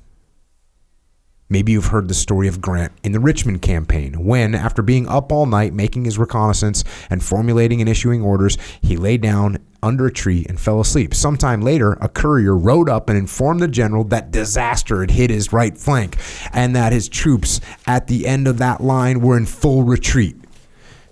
Maybe 1.54 1.74
you've 1.74 1.86
heard 1.86 2.08
the 2.08 2.16
story 2.16 2.48
of 2.48 2.62
Grant 2.62 2.94
in 3.04 3.12
the 3.12 3.20
Richmond 3.20 3.62
campaign, 3.62 4.26
when, 4.26 4.56
after 4.56 4.82
being 4.82 5.08
up 5.08 5.32
all 5.32 5.46
night 5.46 5.72
making 5.72 6.06
his 6.06 6.18
reconnaissance 6.18 6.84
and 7.12 7.24
formulating 7.24 7.80
and 7.80 7.88
issuing 7.88 8.24
orders, 8.24 8.58
he 8.82 8.98
lay 8.98 9.18
down 9.18 9.60
under 9.84 10.08
a 10.08 10.12
tree 10.12 10.48
and 10.50 10.60
fell 10.60 10.82
asleep. 10.82 11.14
Sometime 11.14 11.62
later, 11.62 11.92
a 12.02 12.10
courier 12.10 12.58
rode 12.58 12.90
up 12.90 13.08
and 13.08 13.20
informed 13.20 13.60
the 13.60 13.68
general 13.68 14.04
that 14.06 14.32
disaster 14.32 15.02
had 15.02 15.12
hit 15.12 15.30
his 15.30 15.54
right 15.54 15.78
flank 15.78 16.18
and 16.54 16.76
that 16.76 16.92
his 16.92 17.08
troops 17.08 17.62
at 17.86 18.08
the 18.08 18.26
end 18.26 18.48
of 18.48 18.58
that 18.58 18.82
line 18.82 19.22
were 19.22 19.38
in 19.38 19.46
full 19.46 19.84
retreat. 19.84 20.36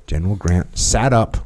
General 0.07 0.37
Grant 0.37 0.75
sat 0.75 1.13
up, 1.13 1.37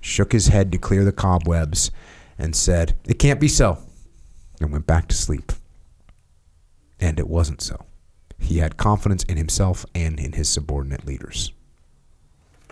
shook 0.00 0.32
his 0.32 0.48
head 0.48 0.72
to 0.72 0.78
clear 0.78 1.04
the 1.04 1.12
cobwebs, 1.12 1.92
and 2.36 2.56
said, 2.56 2.96
It 3.06 3.20
can't 3.20 3.38
be 3.38 3.46
so, 3.46 3.78
and 4.60 4.72
went 4.72 4.88
back 4.88 5.06
to 5.06 5.14
sleep. 5.14 5.52
And 6.98 7.20
it 7.20 7.28
wasn't 7.28 7.60
so. 7.60 7.86
He 8.40 8.58
had 8.58 8.76
confidence 8.76 9.22
in 9.24 9.36
himself 9.36 9.86
and 9.94 10.18
in 10.18 10.32
his 10.32 10.48
subordinate 10.48 11.06
leaders. 11.06 11.52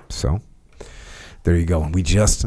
So, 0.09 0.41
there 1.45 1.55
you 1.57 1.67
go. 1.67 1.83
And 1.83 1.95
we 1.95 2.03
just 2.03 2.45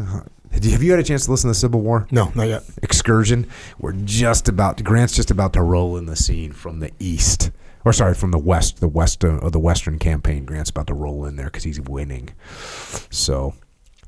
have 0.51 0.83
you 0.83 0.91
had 0.91 0.99
a 0.99 1.03
chance 1.03 1.25
to 1.25 1.31
listen 1.31 1.47
to 1.47 1.51
the 1.51 1.55
Civil 1.55 1.81
War? 1.81 2.07
No, 2.11 2.31
not 2.35 2.47
yet. 2.47 2.63
Excursion. 2.83 3.47
We're 3.79 3.93
just 3.93 4.49
about 4.49 4.83
Grant's 4.83 5.15
just 5.15 5.31
about 5.31 5.53
to 5.53 5.61
roll 5.61 5.97
in 5.97 6.05
the 6.05 6.15
scene 6.15 6.51
from 6.51 6.79
the 6.79 6.91
east, 6.99 7.51
or 7.85 7.93
sorry, 7.93 8.13
from 8.13 8.31
the 8.31 8.37
west, 8.37 8.79
the 8.81 8.87
west 8.87 9.23
uh, 9.23 9.37
of 9.37 9.53
the 9.53 9.59
Western 9.59 9.97
campaign. 9.97 10.45
Grant's 10.45 10.69
about 10.69 10.87
to 10.87 10.93
roll 10.93 11.25
in 11.25 11.35
there 11.37 11.45
because 11.45 11.63
he's 11.63 11.79
winning. 11.79 12.29
So 13.09 13.53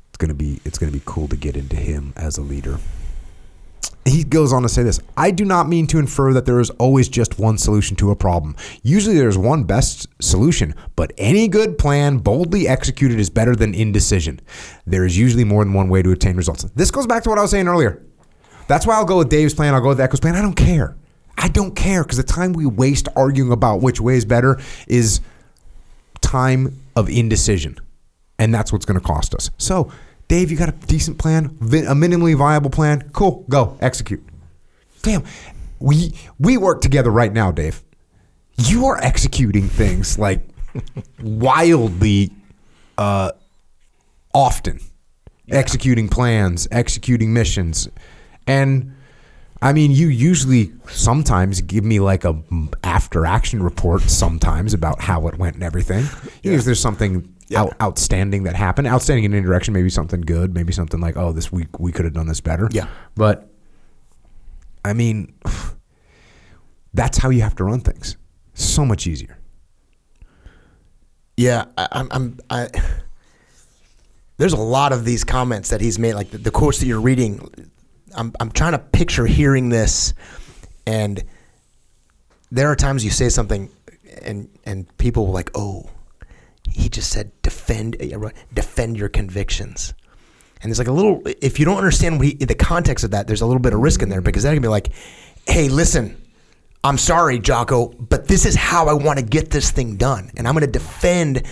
it's 0.08 0.18
gonna 0.18 0.34
be 0.34 0.60
it's 0.64 0.78
gonna 0.78 0.92
be 0.92 1.02
cool 1.04 1.28
to 1.28 1.36
get 1.36 1.56
into 1.56 1.76
him 1.76 2.12
as 2.16 2.36
a 2.36 2.42
leader. 2.42 2.78
He 4.06 4.22
goes 4.22 4.52
on 4.52 4.62
to 4.62 4.68
say 4.68 4.82
this 4.82 5.00
I 5.16 5.30
do 5.30 5.44
not 5.44 5.68
mean 5.68 5.86
to 5.88 5.98
infer 5.98 6.32
that 6.34 6.44
there 6.44 6.60
is 6.60 6.70
always 6.70 7.08
just 7.08 7.38
one 7.38 7.56
solution 7.56 7.96
to 7.96 8.10
a 8.10 8.16
problem. 8.16 8.54
Usually 8.82 9.16
there's 9.16 9.38
one 9.38 9.64
best 9.64 10.06
solution, 10.20 10.74
but 10.94 11.12
any 11.16 11.48
good 11.48 11.78
plan 11.78 12.18
boldly 12.18 12.68
executed 12.68 13.18
is 13.18 13.30
better 13.30 13.56
than 13.56 13.74
indecision. 13.74 14.40
There 14.86 15.04
is 15.04 15.16
usually 15.16 15.44
more 15.44 15.64
than 15.64 15.72
one 15.72 15.88
way 15.88 16.02
to 16.02 16.10
attain 16.10 16.36
results. 16.36 16.64
This 16.74 16.90
goes 16.90 17.06
back 17.06 17.22
to 17.24 17.30
what 17.30 17.38
I 17.38 17.42
was 17.42 17.50
saying 17.50 17.68
earlier. 17.68 18.02
That's 18.66 18.86
why 18.86 18.94
I'll 18.94 19.04
go 19.04 19.18
with 19.18 19.28
Dave's 19.28 19.54
plan, 19.54 19.74
I'll 19.74 19.80
go 19.80 19.88
with 19.88 20.00
Echo's 20.00 20.20
plan. 20.20 20.34
I 20.34 20.42
don't 20.42 20.54
care. 20.54 20.96
I 21.36 21.48
don't 21.48 21.74
care 21.74 22.02
because 22.02 22.16
the 22.16 22.22
time 22.22 22.52
we 22.52 22.66
waste 22.66 23.08
arguing 23.16 23.52
about 23.52 23.80
which 23.80 24.00
way 24.00 24.16
is 24.16 24.24
better 24.24 24.60
is 24.86 25.20
time 26.20 26.80
of 26.96 27.08
indecision. 27.08 27.78
And 28.38 28.52
that's 28.52 28.72
what's 28.72 28.84
going 28.84 28.98
to 28.98 29.04
cost 29.04 29.34
us. 29.34 29.50
So, 29.58 29.92
Dave, 30.28 30.50
you 30.50 30.56
got 30.56 30.68
a 30.68 30.72
decent 30.86 31.18
plan, 31.18 31.46
a 31.46 31.94
minimally 31.94 32.36
viable 32.36 32.70
plan. 32.70 33.10
Cool, 33.12 33.44
go 33.48 33.76
execute. 33.80 34.22
Damn, 35.02 35.24
we 35.78 36.14
we 36.38 36.56
work 36.56 36.80
together 36.80 37.10
right 37.10 37.32
now, 37.32 37.52
Dave. 37.52 37.82
You 38.56 38.86
are 38.86 38.98
executing 39.02 39.68
things 39.68 40.18
like 40.18 40.40
wildly 41.22 42.32
uh, 42.96 43.32
often, 44.32 44.80
executing 45.50 46.08
plans, 46.08 46.66
executing 46.70 47.32
missions, 47.32 47.88
and 48.46 48.94
I 49.64 49.72
mean, 49.72 49.92
you 49.92 50.08
usually 50.08 50.72
sometimes 50.88 51.62
give 51.62 51.84
me 51.84 51.98
like 51.98 52.24
a 52.24 52.38
after 52.82 53.24
action 53.24 53.62
report 53.62 54.02
sometimes 54.02 54.74
about 54.74 55.00
how 55.00 55.26
it 55.28 55.38
went 55.38 55.54
and 55.54 55.64
everything. 55.64 56.04
If 56.42 56.64
there's 56.64 56.80
something 56.80 57.33
out, 57.54 57.74
outstanding 57.80 58.44
that 58.44 58.56
happened, 58.56 58.86
outstanding 58.86 59.24
in 59.24 59.34
any 59.34 59.42
direction, 59.42 59.74
maybe 59.74 59.90
something 59.90 60.20
good, 60.20 60.54
maybe 60.54 60.72
something 60.72 61.00
like, 61.00 61.16
oh, 61.16 61.32
this 61.32 61.52
week 61.52 61.78
we 61.78 61.92
could 61.92 62.04
have 62.04 62.14
done 62.14 62.26
this 62.26 62.40
better. 62.40 62.68
Yeah. 62.72 62.88
But 63.14 63.48
I 64.84 64.92
mean, 64.92 65.34
that's 66.94 67.18
how 67.18 67.30
you 67.30 67.42
have 67.42 67.56
to 67.56 67.64
run 67.64 67.80
things. 67.80 68.16
So 68.54 68.84
much 68.84 69.06
easier. 69.06 69.38
Yeah, 71.36 71.64
I, 71.76 71.88
I'm. 71.92 72.08
I'm 72.12 72.38
I, 72.48 72.68
there's 74.36 74.52
a 74.52 74.60
lot 74.60 74.92
of 74.92 75.04
these 75.04 75.24
comments 75.24 75.70
that 75.70 75.80
he's 75.80 75.98
made, 75.98 76.14
like 76.14 76.30
the, 76.30 76.38
the 76.38 76.50
quotes 76.50 76.78
that 76.78 76.86
you're 76.86 77.00
reading. 77.00 77.48
I'm, 78.16 78.32
I'm 78.38 78.50
trying 78.50 78.72
to 78.72 78.78
picture 78.78 79.26
hearing 79.26 79.68
this, 79.68 80.14
and 80.86 81.22
there 82.52 82.70
are 82.70 82.76
times 82.76 83.04
you 83.04 83.10
say 83.10 83.28
something, 83.28 83.68
and 84.22 84.48
and 84.64 84.96
people 84.98 85.26
will 85.26 85.32
like, 85.32 85.50
oh, 85.56 85.90
he 86.74 86.88
just 86.88 87.10
said 87.10 87.30
defend 87.42 87.96
uh, 88.00 88.30
defend 88.52 88.98
your 88.98 89.08
convictions. 89.08 89.94
And 90.60 90.70
there's 90.70 90.78
like 90.78 90.88
a 90.88 90.92
little 90.92 91.22
if 91.40 91.58
you 91.58 91.64
don't 91.64 91.76
understand 91.78 92.18
what 92.18 92.26
he, 92.26 92.34
the 92.34 92.54
context 92.54 93.04
of 93.04 93.12
that, 93.12 93.26
there's 93.26 93.42
a 93.42 93.46
little 93.46 93.60
bit 93.60 93.74
of 93.74 93.80
risk 93.80 94.02
in 94.02 94.08
there 94.08 94.20
because 94.20 94.42
that 94.42 94.52
can 94.52 94.62
be 94.62 94.68
like, 94.68 94.92
hey, 95.46 95.68
listen, 95.68 96.20
I'm 96.82 96.98
sorry, 96.98 97.38
Jocko, 97.38 97.88
but 97.88 98.28
this 98.28 98.44
is 98.44 98.54
how 98.54 98.88
I 98.88 98.92
want 98.94 99.18
to 99.18 99.24
get 99.24 99.50
this 99.50 99.70
thing 99.70 99.96
done, 99.96 100.30
and 100.36 100.46
I'm 100.46 100.54
going 100.54 100.66
to 100.66 100.70
defend 100.70 101.44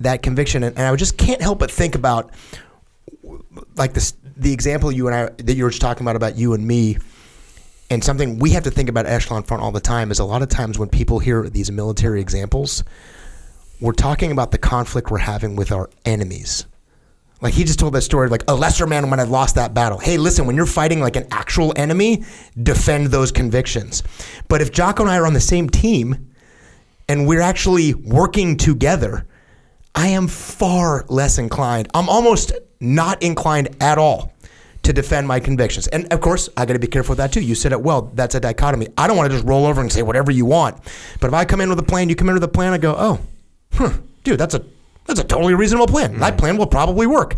that 0.00 0.22
conviction. 0.22 0.62
And, 0.62 0.76
and 0.76 0.86
I 0.86 0.96
just 0.96 1.16
can't 1.16 1.40
help 1.40 1.58
but 1.58 1.70
think 1.70 1.94
about 1.94 2.32
like 3.76 3.94
this 3.94 4.14
the 4.36 4.52
example 4.52 4.92
you 4.92 5.06
and 5.06 5.16
I 5.16 5.42
that 5.42 5.54
you 5.54 5.64
were 5.64 5.70
just 5.70 5.80
talking 5.80 6.04
about 6.04 6.16
about 6.16 6.36
you 6.36 6.52
and 6.52 6.66
me. 6.66 6.98
And 7.88 8.02
something 8.02 8.40
we 8.40 8.50
have 8.50 8.64
to 8.64 8.70
think 8.70 8.88
about 8.88 9.06
Echelon 9.06 9.44
Front 9.44 9.62
all 9.62 9.70
the 9.70 9.80
time 9.80 10.10
is 10.10 10.18
a 10.18 10.24
lot 10.24 10.42
of 10.42 10.48
times 10.48 10.76
when 10.78 10.88
people 10.88 11.20
hear 11.20 11.48
these 11.48 11.70
military 11.70 12.20
examples, 12.20 12.82
we're 13.80 13.92
talking 13.92 14.32
about 14.32 14.50
the 14.50 14.58
conflict 14.58 15.10
we're 15.10 15.18
having 15.18 15.56
with 15.56 15.72
our 15.72 15.90
enemies. 16.04 16.66
Like 17.42 17.52
he 17.52 17.64
just 17.64 17.78
told 17.78 17.94
that 17.94 18.02
story 18.02 18.26
of 18.26 18.32
like 18.32 18.44
a 18.48 18.54
lesser 18.54 18.86
man 18.86 19.10
when 19.10 19.20
I 19.20 19.24
lost 19.24 19.56
that 19.56 19.74
battle. 19.74 19.98
Hey, 19.98 20.16
listen, 20.16 20.46
when 20.46 20.56
you're 20.56 20.64
fighting 20.64 21.00
like 21.00 21.16
an 21.16 21.26
actual 21.30 21.72
enemy, 21.76 22.24
defend 22.62 23.08
those 23.08 23.30
convictions. 23.30 24.02
But 24.48 24.62
if 24.62 24.72
Jocko 24.72 25.02
and 25.02 25.10
I 25.10 25.18
are 25.18 25.26
on 25.26 25.34
the 25.34 25.40
same 25.40 25.68
team 25.68 26.32
and 27.08 27.26
we're 27.26 27.42
actually 27.42 27.92
working 27.92 28.56
together, 28.56 29.26
I 29.94 30.08
am 30.08 30.28
far 30.28 31.04
less 31.08 31.36
inclined. 31.36 31.88
I'm 31.92 32.08
almost 32.08 32.52
not 32.80 33.22
inclined 33.22 33.76
at 33.82 33.98
all 33.98 34.32
to 34.82 34.92
defend 34.92 35.26
my 35.28 35.40
convictions. 35.40 35.88
And 35.88 36.10
of 36.12 36.20
course, 36.20 36.48
I 36.56 36.64
got 36.64 36.74
to 36.74 36.78
be 36.78 36.86
careful 36.86 37.12
with 37.12 37.18
that 37.18 37.32
too. 37.32 37.42
You 37.42 37.54
said 37.54 37.72
it 37.72 37.80
well. 37.80 38.10
That's 38.14 38.34
a 38.34 38.40
dichotomy. 38.40 38.88
I 38.96 39.06
don't 39.06 39.16
want 39.16 39.30
to 39.30 39.36
just 39.36 39.46
roll 39.46 39.66
over 39.66 39.80
and 39.80 39.92
say 39.92 40.02
whatever 40.02 40.30
you 40.30 40.46
want. 40.46 40.76
But 41.20 41.28
if 41.28 41.34
I 41.34 41.44
come 41.44 41.60
in 41.60 41.68
with 41.68 41.78
a 41.78 41.82
plan, 41.82 42.08
you 42.08 42.14
come 42.14 42.28
in 42.28 42.34
with 42.34 42.44
a 42.44 42.48
plan, 42.48 42.72
I 42.72 42.78
go, 42.78 42.94
oh, 42.96 43.20
huh, 43.72 43.92
dude, 44.24 44.38
that's 44.38 44.54
a 44.54 44.64
that's 45.06 45.20
a 45.20 45.24
totally 45.24 45.54
reasonable 45.54 45.86
plan. 45.86 46.12
Mm-hmm. 46.12 46.20
That 46.20 46.38
plan 46.38 46.56
will 46.56 46.66
probably 46.66 47.06
work. 47.06 47.36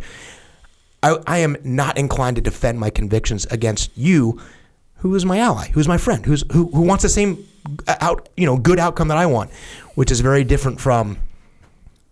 I, 1.03 1.17
I 1.27 1.39
am 1.39 1.57
not 1.63 1.99
inclined 1.99 2.37
to 2.37 2.43
defend 2.43 2.81
my 2.81 2.91
convictions 2.91 3.47
against 3.47 3.97
you, 3.97 4.41
who 4.97 5.15
is 5.15 5.25
my 5.25 5.39
ally, 5.39 5.69
who 5.69 5.81
is 5.81 5.87
my 5.87 5.99
friend, 5.99 6.25
who's 6.27 6.45
who, 6.53 6.71
who 6.71 6.83
wants 6.83 7.03
the 7.03 7.09
same 7.09 7.47
out 7.89 8.29
you 8.37 8.47
know 8.47 8.57
good 8.57 8.79
outcome 8.79 9.09
that 9.09 9.19
I 9.19 9.27
want, 9.27 9.51
which 9.95 10.11
is 10.11 10.21
very 10.21 10.45
different 10.45 10.81
from 10.81 11.19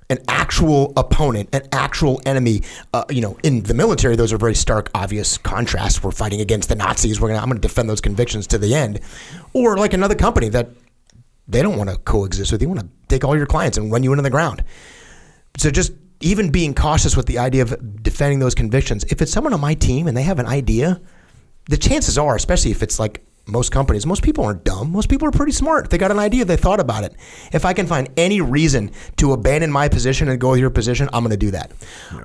an 0.08 0.18
actual 0.28 0.92
opponent, 0.96 1.48
an 1.52 1.62
actual 1.72 2.20
enemy. 2.26 2.62
Uh, 2.92 3.04
you 3.10 3.20
know, 3.20 3.36
in 3.42 3.62
the 3.62 3.74
military, 3.74 4.16
those 4.16 4.32
are 4.32 4.38
very 4.38 4.54
stark, 4.54 4.90
obvious 4.94 5.36
contrasts. 5.38 6.02
We're 6.02 6.12
fighting 6.12 6.40
against 6.40 6.68
the 6.68 6.76
Nazis. 6.76 7.20
We're 7.20 7.28
gonna, 7.28 7.40
I'm 7.40 7.48
going 7.48 7.60
to 7.60 7.66
defend 7.66 7.90
those 7.90 8.00
convictions 8.00 8.46
to 8.48 8.58
the 8.58 8.74
end. 8.74 9.00
Or 9.52 9.76
like 9.76 9.92
another 9.92 10.14
company 10.14 10.48
that 10.50 10.68
they 11.48 11.62
don't 11.62 11.76
want 11.76 11.90
to 11.90 11.96
coexist 11.96 12.52
with 12.52 12.62
you. 12.62 12.68
Want 12.68 12.80
to 12.80 12.88
take 13.08 13.24
all 13.24 13.36
your 13.36 13.46
clients 13.46 13.78
and 13.78 13.90
run 13.90 14.02
you 14.02 14.12
into 14.12 14.22
the 14.22 14.30
ground. 14.30 14.64
So 15.56 15.70
just 15.70 15.92
even 16.20 16.50
being 16.50 16.74
cautious 16.74 17.16
with 17.16 17.26
the 17.26 17.38
idea 17.38 17.62
of 17.62 18.02
defending 18.02 18.38
those 18.38 18.54
convictions. 18.54 19.04
If 19.04 19.20
it's 19.20 19.32
someone 19.32 19.52
on 19.52 19.60
my 19.60 19.74
team 19.74 20.06
and 20.06 20.16
they 20.16 20.22
have 20.22 20.38
an 20.38 20.46
idea, 20.46 21.00
the 21.68 21.76
chances 21.76 22.16
are, 22.16 22.36
especially 22.36 22.70
if 22.70 22.82
it's 22.82 22.98
like 22.98 23.24
most 23.46 23.70
companies, 23.70 24.06
most 24.06 24.22
people 24.22 24.44
aren't 24.44 24.64
dumb. 24.64 24.90
Most 24.90 25.08
people 25.08 25.28
are 25.28 25.32
pretty 25.32 25.52
smart. 25.52 25.90
They 25.90 25.98
got 25.98 26.10
an 26.10 26.18
idea, 26.18 26.44
they 26.44 26.56
thought 26.56 26.80
about 26.80 27.04
it. 27.04 27.14
If 27.52 27.64
I 27.64 27.72
can 27.74 27.86
find 27.86 28.08
any 28.16 28.40
reason 28.40 28.90
to 29.16 29.32
abandon 29.32 29.70
my 29.70 29.88
position 29.88 30.28
and 30.28 30.40
go 30.40 30.50
with 30.50 30.60
your 30.60 30.70
position, 30.70 31.08
I'm 31.12 31.22
going 31.22 31.30
to 31.30 31.36
do 31.36 31.52
that. 31.52 31.70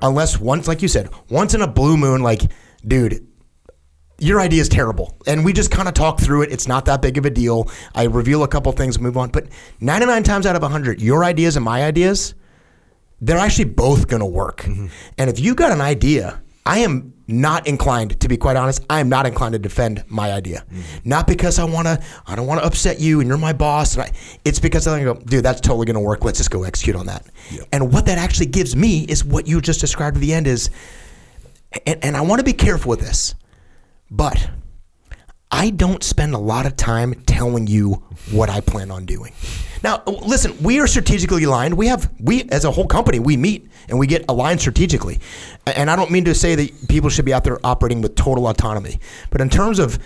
Unless 0.02 0.40
once, 0.40 0.66
like 0.66 0.82
you 0.82 0.88
said, 0.88 1.10
once 1.28 1.54
in 1.54 1.62
a 1.62 1.68
blue 1.68 1.96
moon, 1.96 2.22
like, 2.22 2.42
dude, 2.86 3.26
your 4.22 4.40
idea 4.40 4.60
is 4.60 4.68
terrible. 4.68 5.16
And 5.26 5.44
we 5.44 5.52
just 5.52 5.70
kind 5.70 5.88
of 5.88 5.94
talk 5.94 6.20
through 6.20 6.42
it. 6.42 6.52
It's 6.52 6.68
not 6.68 6.84
that 6.84 7.02
big 7.02 7.18
of 7.18 7.26
a 7.26 7.30
deal. 7.30 7.70
I 7.94 8.04
reveal 8.04 8.44
a 8.44 8.48
couple 8.48 8.70
things, 8.72 8.98
move 9.00 9.16
on. 9.16 9.30
But 9.30 9.48
99 9.80 10.22
times 10.22 10.46
out 10.46 10.54
of 10.54 10.62
100, 10.62 11.02
your 11.02 11.24
ideas 11.24 11.56
and 11.56 11.64
my 11.64 11.84
ideas, 11.84 12.34
they're 13.20 13.38
actually 13.38 13.66
both 13.66 14.08
going 14.08 14.20
to 14.20 14.26
work. 14.26 14.62
Mm-hmm. 14.62 14.86
And 15.18 15.28
if 15.28 15.40
you 15.40 15.54
got 15.54 15.72
an 15.72 15.80
idea, 15.80 16.40
I 16.64 16.78
am 16.78 17.12
not 17.26 17.66
inclined, 17.66 18.20
to 18.20 18.28
be 18.28 18.36
quite 18.36 18.56
honest, 18.56 18.84
I 18.88 19.00
am 19.00 19.08
not 19.08 19.26
inclined 19.26 19.54
to 19.54 19.58
defend 19.58 20.04
my 20.06 20.32
idea. 20.32 20.64
Mm-hmm. 20.70 21.08
Not 21.08 21.26
because 21.26 21.58
I 21.58 21.64
want 21.64 21.88
to, 21.88 22.00
I 22.26 22.36
don't 22.36 22.46
want 22.46 22.60
to 22.60 22.66
upset 22.66 23.00
you 23.00 23.20
and 23.20 23.28
you're 23.28 23.38
my 23.38 23.52
boss. 23.52 23.94
And 23.94 24.04
I, 24.04 24.12
it's 24.44 24.60
because 24.60 24.86
I 24.86 25.02
go, 25.02 25.14
dude, 25.14 25.44
that's 25.44 25.60
totally 25.60 25.86
going 25.86 25.94
to 25.94 26.00
work. 26.00 26.24
Let's 26.24 26.38
just 26.38 26.50
go 26.52 26.62
execute 26.62 26.94
on 26.94 27.06
that. 27.06 27.26
And 27.72 27.92
what 27.92 28.06
that 28.06 28.18
actually 28.18 28.46
gives 28.46 28.76
me 28.76 29.04
is 29.04 29.24
what 29.24 29.48
you 29.48 29.60
just 29.60 29.80
described 29.80 30.16
at 30.16 30.20
the 30.20 30.32
end 30.32 30.46
is, 30.46 30.70
and, 31.86 32.04
and 32.04 32.16
I 32.16 32.20
want 32.20 32.38
to 32.38 32.44
be 32.44 32.52
careful 32.52 32.90
with 32.90 33.00
this, 33.00 33.34
but 34.12 34.50
I 35.50 35.70
don't 35.70 36.02
spend 36.04 36.34
a 36.34 36.38
lot 36.38 36.66
of 36.66 36.76
time 36.76 37.14
telling 37.24 37.66
you 37.66 38.02
what 38.30 38.50
I 38.50 38.60
plan 38.60 38.90
on 38.90 39.06
doing. 39.06 39.32
Now, 39.82 40.02
listen, 40.06 40.62
we 40.62 40.78
are 40.80 40.86
strategically 40.86 41.44
aligned. 41.44 41.74
We 41.74 41.88
have, 41.88 42.10
we 42.20 42.44
as 42.50 42.64
a 42.64 42.70
whole 42.70 42.86
company, 42.86 43.18
we 43.18 43.36
meet 43.36 43.68
and 43.88 43.98
we 43.98 44.06
get 44.06 44.24
aligned 44.28 44.60
strategically. 44.60 45.18
And 45.66 45.90
I 45.90 45.96
don't 45.96 46.10
mean 46.10 46.24
to 46.26 46.34
say 46.34 46.54
that 46.54 46.88
people 46.88 47.10
should 47.10 47.24
be 47.24 47.32
out 47.32 47.42
there 47.42 47.58
operating 47.64 48.00
with 48.00 48.14
total 48.14 48.46
autonomy, 48.46 49.00
but 49.30 49.40
in 49.40 49.50
terms 49.50 49.78
of 49.78 49.98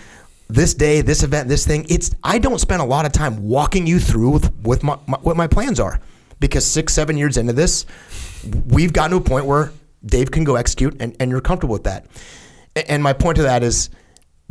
this 0.49 0.73
day, 0.73 1.01
this 1.01 1.23
event, 1.23 1.49
this 1.49 1.67
thing, 1.67 1.85
it's 1.89 2.15
I 2.23 2.39
don't 2.39 2.59
spend 2.59 2.81
a 2.81 2.85
lot 2.85 3.05
of 3.05 3.11
time 3.11 3.43
walking 3.43 3.85
you 3.85 3.99
through 3.99 4.29
with, 4.29 4.53
with 4.63 4.83
my, 4.83 4.97
my, 5.05 5.17
what 5.17 5.35
my 5.35 5.47
plans 5.47 5.79
are, 5.79 5.99
because 6.39 6.65
six, 6.65 6.93
seven 6.93 7.17
years 7.17 7.35
into 7.35 7.51
this, 7.51 7.85
we've 8.67 8.93
gotten 8.93 9.11
to 9.11 9.17
a 9.17 9.21
point 9.21 9.45
where 9.45 9.71
Dave 10.05 10.31
can 10.31 10.45
go 10.45 10.55
execute, 10.55 10.95
and, 11.01 11.15
and 11.19 11.29
you're 11.29 11.41
comfortable 11.41 11.73
with 11.73 11.83
that. 11.83 12.05
And 12.87 13.01
my 13.03 13.13
point 13.13 13.37
to 13.37 13.43
that 13.43 13.63
is 13.63 13.89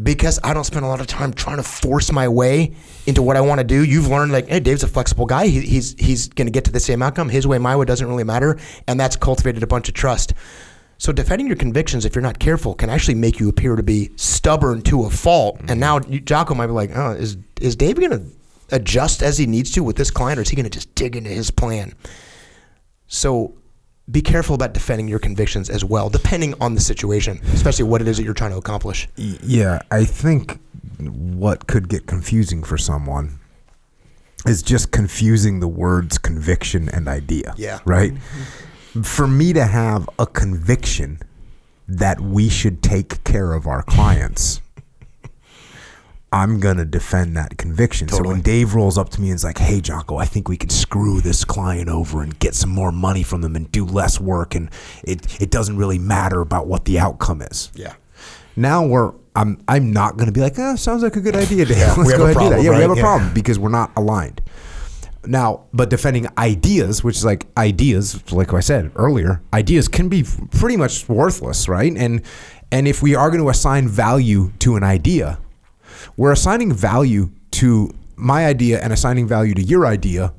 because 0.03 0.39
I 0.45 0.53
don't 0.53 0.65
spend 0.65 0.85
a 0.85 0.89
lot 0.89 1.01
of 1.01 1.07
time 1.07 1.33
trying 1.33 1.57
to 1.57 1.63
force 1.63 2.13
my 2.13 2.29
way 2.29 2.75
into 3.07 3.23
what 3.23 3.37
I 3.37 3.41
want 3.41 3.61
to 3.61 3.65
do. 3.65 3.85
You've 3.85 4.09
learned 4.09 4.33
like, 4.33 4.49
hey, 4.49 4.61
Dave's 4.61 4.83
a 4.83 4.89
flexible 4.89 5.27
guy. 5.27 5.47
He, 5.47 5.61
he's 5.61 5.95
he's 5.99 6.29
going 6.29 6.47
to 6.47 6.53
get 6.53 6.65
to 6.65 6.73
the 6.73 6.81
same 6.81 7.03
outcome. 7.03 7.29
His 7.29 7.47
way, 7.47 7.59
my 7.59 7.77
way 7.77 7.85
doesn't 7.85 8.07
really 8.07 8.25
matter, 8.25 8.59
and 8.87 9.01
that's 9.01 9.17
cultivated 9.17 9.63
a 9.63 9.67
bunch 9.67 9.89
of 9.89 9.95
trust. 9.95 10.35
So 10.99 11.13
defending 11.13 11.47
your 11.47 11.57
convictions, 11.57 12.05
if 12.05 12.15
you're 12.15 12.23
not 12.23 12.39
careful, 12.39 12.75
can 12.75 12.89
actually 12.89 13.17
make 13.17 13.39
you 13.39 13.49
appear 13.49 13.77
to 13.77 13.83
be 13.83 14.11
stubborn 14.17 14.81
to 14.83 15.05
a 15.05 15.11
fault. 15.11 15.61
And 15.61 15.69
mm-hmm. 15.69 15.81
now 15.81 16.01
you- 16.09 16.21
Jocko 16.21 16.55
might 16.55 16.67
be 16.67 16.73
like, 16.73 16.91
oh, 16.95 17.13
is 17.13 17.37
is 17.61 17.77
Dave 17.77 17.97
going 17.97 18.11
to 18.11 18.23
adjust 18.71 19.23
as 19.23 19.39
he 19.39 19.47
needs 19.47 19.71
to 19.73 19.83
with 19.83 19.97
this 19.97 20.11
client, 20.11 20.39
or 20.39 20.43
is 20.43 20.49
he 20.49 20.57
going 20.57 20.65
to 20.65 20.71
just 20.71 20.95
dig 20.95 21.17
into 21.17 21.31
his 21.31 21.51
plan? 21.51 21.95
So 23.07 23.55
be 24.11 24.23
careful 24.23 24.55
about 24.55 24.73
defending 24.73 25.09
your 25.09 25.19
convictions 25.19 25.69
as 25.69 25.85
well, 25.85 26.09
depending 26.09 26.55
on 26.61 26.75
the 26.75 26.81
situation, 26.81 27.41
especially 27.53 27.85
what 27.85 28.01
it 28.01 28.09
is 28.09 28.17
that 28.19 28.25
you're 28.25 28.35
trying 28.35 28.53
to 28.53 28.57
accomplish. 28.57 29.09
Yeah, 29.17 29.81
I 29.91 30.05
think 30.05 30.61
what 30.99 31.67
could 31.67 31.89
get 31.89 32.07
confusing 32.07 32.63
for 32.63 32.79
someone 32.79 33.41
is 34.47 34.63
just 34.63 34.93
confusing 34.93 35.61
the 35.61 35.69
words 35.69 36.19
conviction 36.19 36.89
and 36.89 37.09
idea. 37.09 37.55
Yeah. 37.57 37.81
Right? 37.85 38.13
Mm-hmm. 38.15 39.03
For 39.03 39.27
me 39.27 39.53
to 39.53 39.65
have 39.65 40.09
a 40.19 40.27
conviction 40.27 41.19
that 41.89 42.21
we 42.21 42.49
should 42.49 42.83
take 42.83 43.25
care 43.25 43.53
of 43.53 43.67
our 43.67 43.83
clients, 43.83 44.61
I'm 46.33 46.59
going 46.61 46.77
to 46.77 46.85
defend 46.85 47.37
that 47.37 47.57
conviction. 47.57 48.09
So 48.09 48.23
when 48.25 48.41
Dave 48.43 48.75
rolls 48.75 48.99
up 48.99 49.09
to 49.11 49.21
me 49.21 49.29
and 49.29 49.37
is 49.37 49.45
like, 49.45 49.59
hey, 49.59 49.81
Jocko, 49.81 50.17
I 50.17 50.25
think 50.27 50.49
we 50.49 50.57
can 50.57 50.69
screw 50.69 51.21
this 51.21 51.45
client 51.45 51.89
over 51.89 52.21
and 52.23 52.37
get 52.41 52.55
some 52.55 52.71
more 52.71 52.91
money 52.93 53.23
from 53.23 53.41
them 53.43 53.55
and 53.57 53.71
do 53.71 53.85
less 53.87 54.21
work, 54.21 54.55
and 54.55 54.69
it, 55.05 55.41
it 55.41 55.51
doesn't 55.51 55.77
really 55.77 55.99
matter 55.99 56.41
about 56.41 56.67
what 56.67 56.85
the 56.85 56.99
outcome 56.99 57.43
is 57.43 57.71
Yeah. 57.75 57.95
now 58.57 58.85
we're 58.85 59.13
I'm 59.37 59.63
I'm 59.69 59.93
not 59.93 60.17
going 60.17 60.27
to 60.27 60.33
be 60.33 60.41
like, 60.41 60.55
oh, 60.59 60.77
sounds 60.77 61.03
like 61.03 61.15
a 61.17 61.21
good 61.21 61.37
idea, 61.37 61.65
Dave. 61.67 61.77
Yeah, 61.79 61.95
Let's 61.99 62.13
go 62.17 62.25
ahead 62.25 62.37
and 62.37 62.39
do 62.39 62.49
that. 62.49 62.51
problem, 62.57 62.65
Yeah, 62.65 62.71
we 62.71 62.81
have 62.83 62.91
a 62.91 62.97
Yeah. 62.97 63.03
problem 63.03 63.35
because 63.35 63.59
we're 63.59 63.69
not 63.69 63.93
aligned. 63.97 64.41
Now, 65.27 65.65
but 65.73 65.91
defending 65.91 66.27
ideas, 66.39 67.03
which 67.05 67.17
is 67.17 67.25
like 67.25 67.47
ideas, 67.57 68.33
like 68.33 68.53
I 68.55 68.61
said 68.61 68.93
earlier, 68.97 69.43
ideas 69.53 69.89
can 69.89 70.09
be 70.09 70.25
pretty 70.53 70.77
much 70.77 71.09
worthless, 71.09 71.69
right? 71.69 71.93
And 71.97 72.23
and 72.73 72.89
if 72.89 73.03
we 73.03 73.15
are 73.15 73.29
going 73.31 73.43
to 73.43 73.49
assign 73.51 73.89
value 73.89 74.53
to 74.61 74.77
an 74.77 74.83
idea, 74.85 75.39
we're 76.17 76.33
assigning 76.33 76.73
value 76.73 77.31
to 77.53 77.91
my 78.17 78.47
idea 78.47 78.81
and 78.83 78.93
assigning 78.93 79.27
value 79.27 79.55
to 79.55 79.63
your 79.63 79.87
idea. 79.87 80.33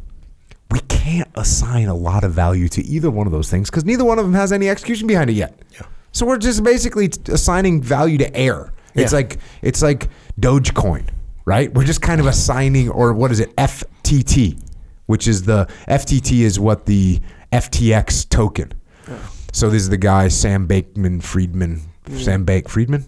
We 0.72 0.80
can't 0.82 1.30
assign 1.36 1.88
a 1.88 1.96
lot 1.96 2.24
of 2.24 2.34
value 2.34 2.68
to 2.70 2.84
either 2.84 3.10
one 3.10 3.28
of 3.28 3.32
those 3.32 3.50
things 3.50 3.70
because 3.70 3.86
neither 3.86 4.04
one 4.04 4.20
of 4.20 4.26
them 4.26 4.34
has 4.34 4.52
any 4.52 4.70
execution 4.70 5.08
behind 5.08 5.30
it 5.30 5.34
yet. 5.34 5.58
Yeah. 5.74 5.84
So 6.12 6.26
we're 6.26 6.38
just 6.38 6.64
basically 6.64 7.10
assigning 7.30 7.82
value 7.82 8.18
to 8.18 8.36
air. 8.36 8.74
It's 8.96 9.12
Yeah. 9.12 9.18
like 9.18 9.38
it's 9.62 9.82
like 9.82 10.10
Dogecoin, 10.42 11.04
right? 11.46 11.74
We're 11.74 11.84
just 11.86 12.02
kind 12.02 12.20
of 12.20 12.26
assigning, 12.28 12.90
or 12.90 13.14
what 13.14 13.32
is 13.32 13.40
it, 13.40 13.56
FTT, 13.56 14.58
which 15.06 15.28
is 15.28 15.44
the 15.44 15.68
FTT 15.88 16.42
is 16.42 16.60
what 16.60 16.86
the 16.86 17.22
FTX 17.54 18.28
token. 18.28 18.74
Yeah. 19.08 19.16
So 19.54 19.70
this 19.70 19.84
is 19.84 19.90
the 19.90 19.98
guy 19.98 20.28
Sam 20.28 20.66
Bakeman 20.68 21.22
Friedman, 21.22 21.82
mm. 22.10 22.20
Sam 22.20 22.44
Bake 22.44 22.68
Friedman, 22.68 23.06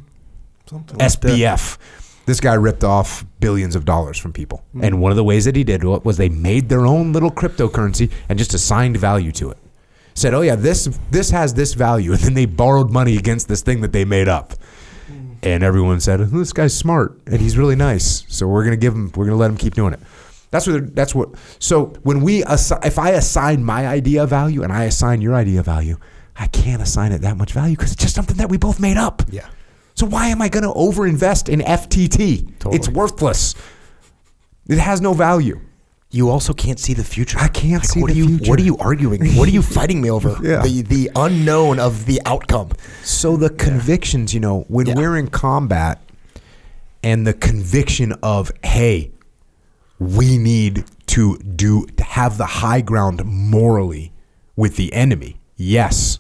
Something 0.66 0.98
like 1.00 1.12
that. 1.12 1.22
SBF. 1.22 1.78
This 2.30 2.40
guy 2.40 2.54
ripped 2.54 2.84
off 2.84 3.26
billions 3.40 3.76
of 3.76 3.86
dollars 3.86 4.20
from 4.20 4.34
people, 4.34 4.64
hmm. 4.74 4.84
and 4.84 5.02
one 5.02 5.12
of 5.12 5.16
the 5.16 5.24
ways 5.24 5.46
that 5.46 5.56
he 5.56 5.64
did 5.64 5.84
it 5.84 6.06
was 6.06 6.18
they 6.18 6.30
made 6.30 6.70
their 6.70 6.86
own 6.86 7.12
little 7.12 7.32
cryptocurrency 7.32 8.12
and 8.30 8.38
just 8.38 8.54
assigned 8.54 8.98
value 8.98 9.32
to 9.32 9.50
it. 9.50 9.58
Said, 10.14 10.36
"Oh 10.36 10.42
yeah, 10.42 10.56
this 10.56 10.88
this 11.10 11.32
has 11.32 11.56
this 11.56 11.74
value," 11.74 12.12
and 12.14 12.22
then 12.22 12.36
they 12.36 12.46
borrowed 12.46 12.92
money 12.92 13.18
against 13.18 13.48
this 13.48 13.64
thing 13.64 13.82
that 13.82 13.94
they 13.94 14.06
made 14.06 14.28
up. 14.28 14.54
Hmm. 15.08 15.32
And 15.42 15.64
everyone 15.64 16.00
said, 16.02 16.22
"Oh, 16.22 16.26
"This 16.26 16.54
guy's 16.54 16.78
smart 16.78 17.20
and 17.26 17.42
he's 17.42 17.58
really 17.58 17.76
nice, 17.76 18.26
so 18.28 18.48
we're 18.48 18.64
gonna 18.64 18.78
give 18.78 18.94
him, 18.94 19.12
we're 19.16 19.26
gonna 19.26 19.36
let 19.36 19.50
him 19.50 19.58
keep 19.58 19.74
doing 19.74 19.94
it." 19.94 20.00
That's 20.52 20.68
what. 20.68 20.74
they're- 20.74 20.92
That's 20.94 21.16
what. 21.16 21.30
So 21.58 21.94
when 22.04 22.22
we, 22.22 22.44
assi- 22.44 22.86
if 22.86 23.00
I 23.00 23.10
assign 23.10 23.64
my 23.64 23.88
idea 23.88 24.28
value 24.28 24.62
and 24.62 24.72
I 24.72 24.84
assign 24.84 25.20
your 25.22 25.34
idea 25.34 25.64
value, 25.64 25.98
I 26.38 26.46
can't 26.46 26.84
assign 26.84 27.12
it 27.12 27.22
that 27.22 27.38
much 27.38 27.54
value 27.54 27.76
because 27.76 27.92
it's 27.92 28.04
just 28.04 28.14
something 28.14 28.38
that 28.38 28.50
we 28.50 28.58
both 28.58 28.80
made 28.80 28.98
up. 28.98 29.24
Yeah. 29.32 29.48
So 30.00 30.06
why 30.06 30.28
am 30.30 30.42
I 30.42 30.48
going 30.48 30.64
to 30.64 30.70
overinvest 30.70 31.50
in 31.50 31.60
FTT? 31.60 32.58
Totally. 32.60 32.78
It's 32.78 32.88
worthless. 32.88 33.54
It 34.70 34.78
has 34.78 35.02
no 35.02 35.12
value. 35.12 35.60
You 36.10 36.30
also 36.30 36.54
can't 36.54 36.80
see 36.80 36.94
the 36.94 37.04
future. 37.04 37.38
I 37.38 37.50
can't 37.50 37.84
see 37.86 38.00
what 38.02 38.08
the 38.08 38.14
are 38.14 38.16
you, 38.16 38.28
future. 38.38 38.50
What 38.50 38.60
are 38.62 38.64
you 38.64 38.78
arguing? 38.78 39.34
What 39.36 39.50
are 39.50 39.52
you 39.52 39.62
fighting 39.78 40.00
me 40.00 40.10
over? 40.10 40.38
Yeah. 40.42 40.62
The 40.62 40.84
the 40.84 41.12
unknown 41.18 41.80
of 41.82 42.06
the 42.06 42.22
outcome. 42.26 42.72
So 43.04 43.36
the 43.36 43.50
convictions, 43.50 44.34
you 44.34 44.40
know, 44.40 44.62
when 44.70 44.86
Yeah. 44.86 44.96
we're 44.96 45.18
in 45.18 45.28
combat 45.28 46.00
and 47.04 47.28
the 47.28 47.34
conviction 47.34 48.14
of, 48.24 48.54
hey, 48.64 49.12
we 50.00 50.38
need 50.38 50.86
to 51.08 51.38
do 51.40 51.88
to 51.98 52.04
have 52.06 52.38
the 52.38 52.46
high 52.46 52.80
ground 52.80 53.26
morally 53.26 54.14
with 54.56 54.78
the 54.78 54.94
enemy. 54.94 55.42
Yes. 55.58 56.20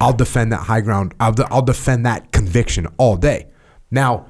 I'll 0.00 0.12
defend 0.12 0.52
that 0.52 0.60
high 0.60 0.80
ground. 0.80 1.14
I'll, 1.20 1.32
de- 1.32 1.46
I'll 1.50 1.62
defend 1.62 2.06
that 2.06 2.32
conviction 2.32 2.86
all 2.98 3.16
day. 3.16 3.46
Now, 3.90 4.26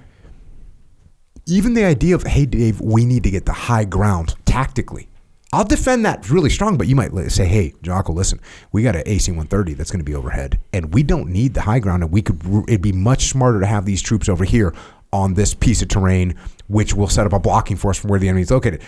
even 1.47 1.75
the 1.75 1.85
idea 1.85 2.15
of, 2.15 2.25
hey, 2.25 2.47
Dave, 2.47 2.81
we 2.81 3.05
need 3.05 3.23
to 3.23 3.31
get 3.31 3.47
the 3.47 3.53
high 3.53 3.85
ground 3.85 4.35
tactically. 4.45 5.09
I'll 5.53 5.65
defend 5.65 6.05
that 6.05 6.29
really 6.29 6.51
strong, 6.51 6.77
but 6.77 6.89
you 6.89 6.97
might 6.97 7.13
say, 7.31 7.47
hey, 7.47 7.73
Jocko, 7.81 8.13
listen, 8.13 8.41
we 8.73 8.83
got 8.83 8.97
an 8.97 9.05
AC 9.07 9.31
130 9.31 9.75
that's 9.75 9.91
going 9.91 10.01
to 10.01 10.05
be 10.05 10.15
overhead, 10.15 10.59
and 10.73 10.93
we 10.93 11.03
don't 11.03 11.31
need 11.31 11.55
the 11.55 11.63
high 11.63 11.79
ground, 11.79 12.03
and 12.03 12.13
we 12.13 12.21
could, 12.21 12.43
it'd 12.69 12.83
be 12.83 12.93
much 12.93 13.27
smarter 13.29 13.61
to 13.61 13.67
have 13.67 13.87
these 13.87 14.03
troops 14.03 14.29
over 14.29 14.45
here 14.45 14.75
on 15.13 15.35
this 15.35 15.55
piece 15.55 15.83
of 15.83 15.89
terrain, 15.89 16.35
which 16.67 16.95
will 16.95 17.09
set 17.09 17.27
up 17.27 17.33
a 17.33 17.39
blocking 17.39 17.77
force 17.77 17.97
from 17.97 18.11
where 18.11 18.19
the 18.19 18.29
enemy 18.29 18.43
is 18.43 18.51
located. 18.51 18.83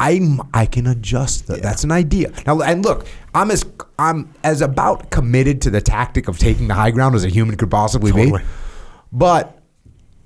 I'm 0.00 0.40
I 0.54 0.64
can 0.64 0.86
adjust 0.86 1.46
that. 1.48 1.60
That's 1.62 1.84
an 1.84 1.92
idea. 1.92 2.32
Now 2.46 2.60
and 2.62 2.82
look, 2.82 3.06
I'm 3.34 3.50
as 3.50 3.64
I'm 3.98 4.32
as 4.42 4.62
about 4.62 5.10
committed 5.10 5.60
to 5.62 5.70
the 5.70 5.82
tactic 5.82 6.26
of 6.26 6.38
taking 6.38 6.68
the 6.68 6.74
high 6.74 6.90
ground 6.90 7.14
as 7.14 7.24
a 7.24 7.28
human 7.28 7.56
could 7.56 7.70
possibly 7.70 8.10
Totally. 8.10 8.40
be. 8.40 8.44
But 9.12 9.60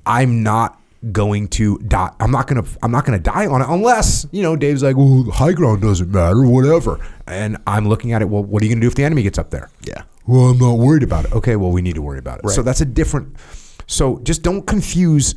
I'm 0.07 0.45
not 0.45 0.81
going 1.11 1.49
to 1.49 1.79
die. 1.79 2.11
I'm 2.21 2.31
not 2.31 2.47
gonna 2.47 2.65
I'm 2.83 2.93
not 2.93 3.05
gonna 3.05 3.19
die 3.19 3.47
on 3.47 3.63
it 3.63 3.67
unless 3.69 4.27
you 4.31 4.43
know 4.43 4.55
Dave's 4.55 4.83
like, 4.85 4.97
well, 4.97 5.25
the 5.25 5.33
high 5.33 5.53
ground 5.53 5.83
doesn't 5.83 6.11
matter, 6.11 6.43
whatever. 6.45 7.05
And 7.27 7.57
I'm 7.67 7.89
looking 7.89 8.13
at 8.13 8.23
it. 8.23 8.29
Well, 8.29 8.45
what 8.45 8.63
are 8.63 8.67
you 8.67 8.71
gonna 8.73 8.81
do 8.81 8.87
if 8.87 8.95
the 8.95 9.05
enemy 9.05 9.23
gets 9.23 9.39
up 9.39 9.51
there? 9.51 9.71
Yeah. 9.83 10.03
Well, 10.27 10.51
I'm 10.51 10.59
not 10.59 10.79
worried 10.79 11.03
about 11.03 11.25
it. 11.25 11.33
Okay, 11.33 11.57
well, 11.57 11.73
we 11.73 11.83
need 11.83 11.97
to 11.97 12.03
worry 12.03 12.19
about 12.19 12.39
it. 12.39 12.45
Right. 12.45 12.55
So 12.55 12.63
that's 12.63 12.81
a 12.81 12.87
different. 12.87 13.37
So 13.87 14.21
just 14.21 14.43
don't 14.43 14.67
confuse 14.67 15.35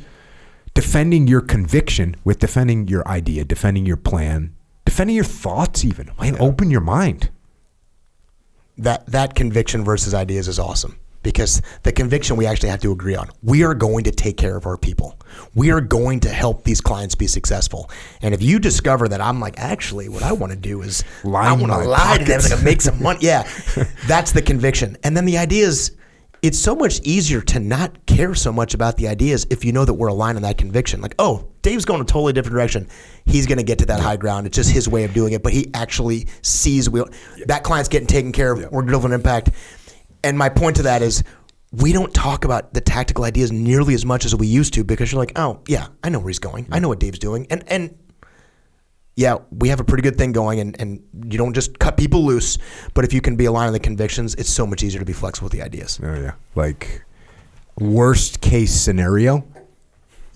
defending 0.82 1.26
your 1.26 1.40
conviction 1.40 2.14
with 2.22 2.38
defending 2.38 2.86
your 2.86 3.06
idea, 3.08 3.44
defending 3.44 3.84
your 3.84 3.96
plan, 3.96 4.54
defending 4.84 5.16
your 5.16 5.24
thoughts, 5.24 5.84
even. 5.84 6.08
Man, 6.20 6.36
open 6.38 6.70
your 6.70 6.80
mind. 6.80 7.30
That 8.76 9.04
that 9.06 9.34
conviction 9.34 9.82
versus 9.84 10.14
ideas 10.14 10.46
is 10.46 10.58
awesome. 10.60 10.94
because 11.24 11.60
the 11.82 11.90
conviction 11.90 12.36
we 12.36 12.46
actually 12.46 12.68
have 12.68 12.80
to 12.80 12.92
agree 12.92 13.16
on. 13.16 13.28
We 13.42 13.64
are 13.64 13.74
going 13.74 14.04
to 14.04 14.12
take 14.12 14.36
care 14.36 14.56
of 14.56 14.66
our 14.66 14.76
people. 14.76 15.18
We 15.52 15.72
are 15.72 15.80
going 15.80 16.20
to 16.20 16.28
help 16.28 16.62
these 16.62 16.80
clients 16.80 17.16
be 17.16 17.26
successful. 17.26 17.90
And 18.22 18.32
if 18.32 18.40
you 18.40 18.60
discover 18.60 19.08
that 19.08 19.20
I'm 19.20 19.40
like, 19.40 19.58
actually, 19.58 20.08
what 20.08 20.22
I 20.22 20.32
want 20.32 20.52
to 20.52 20.58
do 20.58 20.80
is 20.82 21.02
I 21.24 21.28
Line 21.28 21.60
want 21.60 21.72
to 21.72 21.88
lie 21.88 22.18
to 22.18 22.24
them 22.24 22.40
pockets. 22.40 22.52
and 22.52 22.62
make 22.64 22.80
some 22.80 23.02
money. 23.02 23.18
Yeah, 23.20 23.42
that's 24.06 24.30
the 24.30 24.40
conviction. 24.42 24.96
And 25.02 25.16
then 25.16 25.24
the 25.24 25.38
idea 25.38 25.66
is, 25.66 25.97
it's 26.42 26.58
so 26.58 26.74
much 26.74 27.00
easier 27.00 27.40
to 27.40 27.60
not 27.60 28.06
care 28.06 28.34
so 28.34 28.52
much 28.52 28.74
about 28.74 28.96
the 28.96 29.08
ideas 29.08 29.46
if 29.50 29.64
you 29.64 29.72
know 29.72 29.84
that 29.84 29.94
we're 29.94 30.08
aligned 30.08 30.36
on 30.36 30.42
that 30.42 30.58
conviction. 30.58 31.00
Like, 31.00 31.14
oh, 31.18 31.48
Dave's 31.62 31.84
going 31.84 32.00
a 32.00 32.04
totally 32.04 32.32
different 32.32 32.54
direction. 32.54 32.88
He's 33.24 33.46
going 33.46 33.58
to 33.58 33.64
get 33.64 33.78
to 33.80 33.86
that 33.86 34.00
high 34.00 34.16
ground. 34.16 34.46
It's 34.46 34.56
just 34.56 34.70
his 34.70 34.88
way 34.88 35.04
of 35.04 35.12
doing 35.12 35.32
it, 35.32 35.42
but 35.42 35.52
he 35.52 35.70
actually 35.74 36.28
sees 36.42 36.88
we, 36.88 37.02
that 37.46 37.64
client's 37.64 37.88
getting 37.88 38.06
taken 38.06 38.32
care 38.32 38.52
of. 38.52 38.70
We're 38.70 38.82
delivering 38.82 39.14
impact. 39.14 39.50
And 40.22 40.38
my 40.38 40.48
point 40.48 40.76
to 40.76 40.82
that 40.84 41.02
is, 41.02 41.24
we 41.72 41.92
don't 41.92 42.14
talk 42.14 42.44
about 42.44 42.72
the 42.72 42.80
tactical 42.80 43.24
ideas 43.24 43.52
nearly 43.52 43.94
as 43.94 44.04
much 44.06 44.24
as 44.24 44.34
we 44.34 44.46
used 44.46 44.74
to 44.74 44.84
because 44.84 45.12
you're 45.12 45.20
like, 45.20 45.32
oh 45.36 45.60
yeah, 45.68 45.88
I 46.02 46.08
know 46.08 46.18
where 46.18 46.28
he's 46.28 46.38
going. 46.38 46.66
I 46.72 46.78
know 46.78 46.88
what 46.88 46.98
Dave's 46.98 47.18
doing, 47.18 47.46
and 47.50 47.62
and 47.68 47.94
yeah, 49.18 49.38
we 49.50 49.68
have 49.70 49.80
a 49.80 49.84
pretty 49.84 50.02
good 50.02 50.16
thing 50.16 50.30
going, 50.30 50.60
and, 50.60 50.80
and 50.80 51.02
you 51.28 51.38
don't 51.38 51.52
just 51.52 51.76
cut 51.80 51.96
people 51.96 52.24
loose. 52.24 52.56
But 52.94 53.04
if 53.04 53.12
you 53.12 53.20
can 53.20 53.34
be 53.34 53.46
aligned 53.46 53.66
on 53.66 53.72
the 53.72 53.80
convictions, 53.80 54.36
it's 54.36 54.48
so 54.48 54.64
much 54.64 54.84
easier 54.84 55.00
to 55.00 55.04
be 55.04 55.12
flexible 55.12 55.46
with 55.46 55.52
the 55.54 55.62
ideas. 55.62 55.98
Oh 56.00 56.14
yeah. 56.14 56.34
Like 56.54 57.04
worst 57.80 58.40
case 58.40 58.72
scenario, 58.72 59.44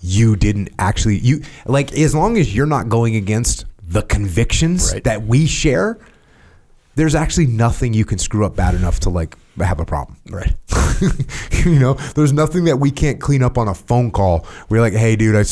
you 0.01 0.35
didn't 0.35 0.69
actually 0.79 1.17
you 1.19 1.43
like 1.65 1.93
as 1.93 2.13
long 2.13 2.35
as 2.37 2.53
you're 2.53 2.65
not 2.65 2.89
going 2.89 3.15
against 3.15 3.63
the 3.87 4.01
convictions 4.01 4.91
Right. 4.91 5.03
that 5.05 5.23
we 5.23 5.45
share, 5.45 5.97
there's 6.95 7.15
actually 7.15 7.47
nothing 7.47 7.93
you 7.93 8.03
can 8.03 8.17
screw 8.17 8.45
up 8.45 8.53
bad 8.57 8.75
enough 8.75 8.99
to 9.01 9.09
like 9.09 9.37
have 9.59 9.79
a 9.79 9.85
problem. 9.85 10.17
Right. 10.29 10.53
you 11.65 11.79
know, 11.79 11.93
there's 12.15 12.33
nothing 12.33 12.65
that 12.65 12.77
we 12.77 12.91
can't 12.91 13.19
clean 13.19 13.43
up 13.43 13.57
on 13.57 13.67
a 13.67 13.73
phone 13.73 14.11
call. 14.11 14.45
We're 14.69 14.81
like, 14.81 14.93
hey, 14.93 15.15
dude, 15.15 15.35
I, 15.35 15.43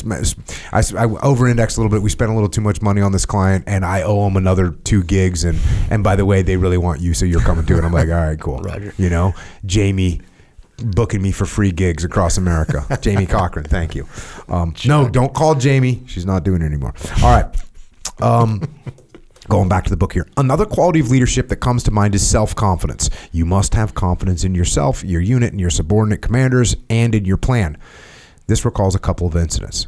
I, 0.72 0.82
I 0.98 1.06
over-indexed 1.06 1.78
a 1.78 1.82
little 1.82 1.96
bit. 1.96 2.02
We 2.02 2.10
spent 2.10 2.32
a 2.32 2.34
little 2.34 2.50
too 2.50 2.62
much 2.62 2.82
money 2.82 3.02
on 3.02 3.12
this 3.12 3.26
client, 3.26 3.66
and 3.68 3.86
I 3.86 4.04
owe 4.04 4.24
them 4.26 4.38
another 4.38 4.72
two 4.72 5.04
gigs. 5.04 5.44
And 5.44 5.60
and 5.90 6.04
by 6.04 6.16
the 6.16 6.26
way, 6.26 6.42
they 6.42 6.58
really 6.58 6.78
want 6.78 7.02
you, 7.02 7.14
so 7.14 7.26
you're 7.26 7.42
coming 7.42 7.66
to 7.66 7.78
it. 7.78 7.84
I'm 7.84 7.92
like, 7.92 8.10
all 8.10 8.16
right, 8.16 8.40
cool. 8.40 8.60
Roger. 8.60 8.94
You 8.98 9.10
know, 9.10 9.34
Jamie 9.66 10.22
booking 10.78 11.22
me 11.22 11.32
for 11.32 11.46
free 11.46 11.72
gigs 11.72 12.04
across 12.04 12.38
America. 12.38 12.86
Jamie 13.02 13.26
Cochran, 13.26 13.66
thank 13.66 13.96
you. 13.96 14.08
Um, 14.50 14.74
no, 14.86 15.08
don't 15.08 15.34
call 15.34 15.56
Jamie. 15.56 16.04
She's 16.08 16.26
not 16.26 16.44
doing 16.44 16.62
it 16.62 16.66
anymore. 16.66 16.94
All 17.24 17.36
right. 17.36 17.64
Um, 18.22 18.62
Going 19.52 19.68
back 19.68 19.84
to 19.84 19.90
the 19.90 19.98
book 19.98 20.14
here. 20.14 20.30
Another 20.38 20.66
quality 20.66 21.02
of 21.02 21.12
leadership 21.12 21.50
that 21.50 21.58
comes 21.58 21.84
to 21.84 21.92
mind 21.92 22.16
is 22.16 22.26
self 22.26 22.56
confidence. 22.56 23.10
You 23.34 23.44
must 23.44 23.74
have 23.74 23.94
confidence 23.94 24.46
in 24.46 24.56
yourself, 24.56 25.04
your 25.04 25.20
unit, 25.20 25.52
and 25.52 25.60
your 25.60 25.70
subordinate 25.70 26.22
commanders, 26.22 26.78
and 26.90 27.14
in 27.14 27.26
your 27.26 27.36
plan. 27.36 27.78
This 28.48 28.64
recalls 28.64 28.96
a 28.96 29.00
couple 29.00 29.28
of 29.28 29.36
incidents. 29.36 29.88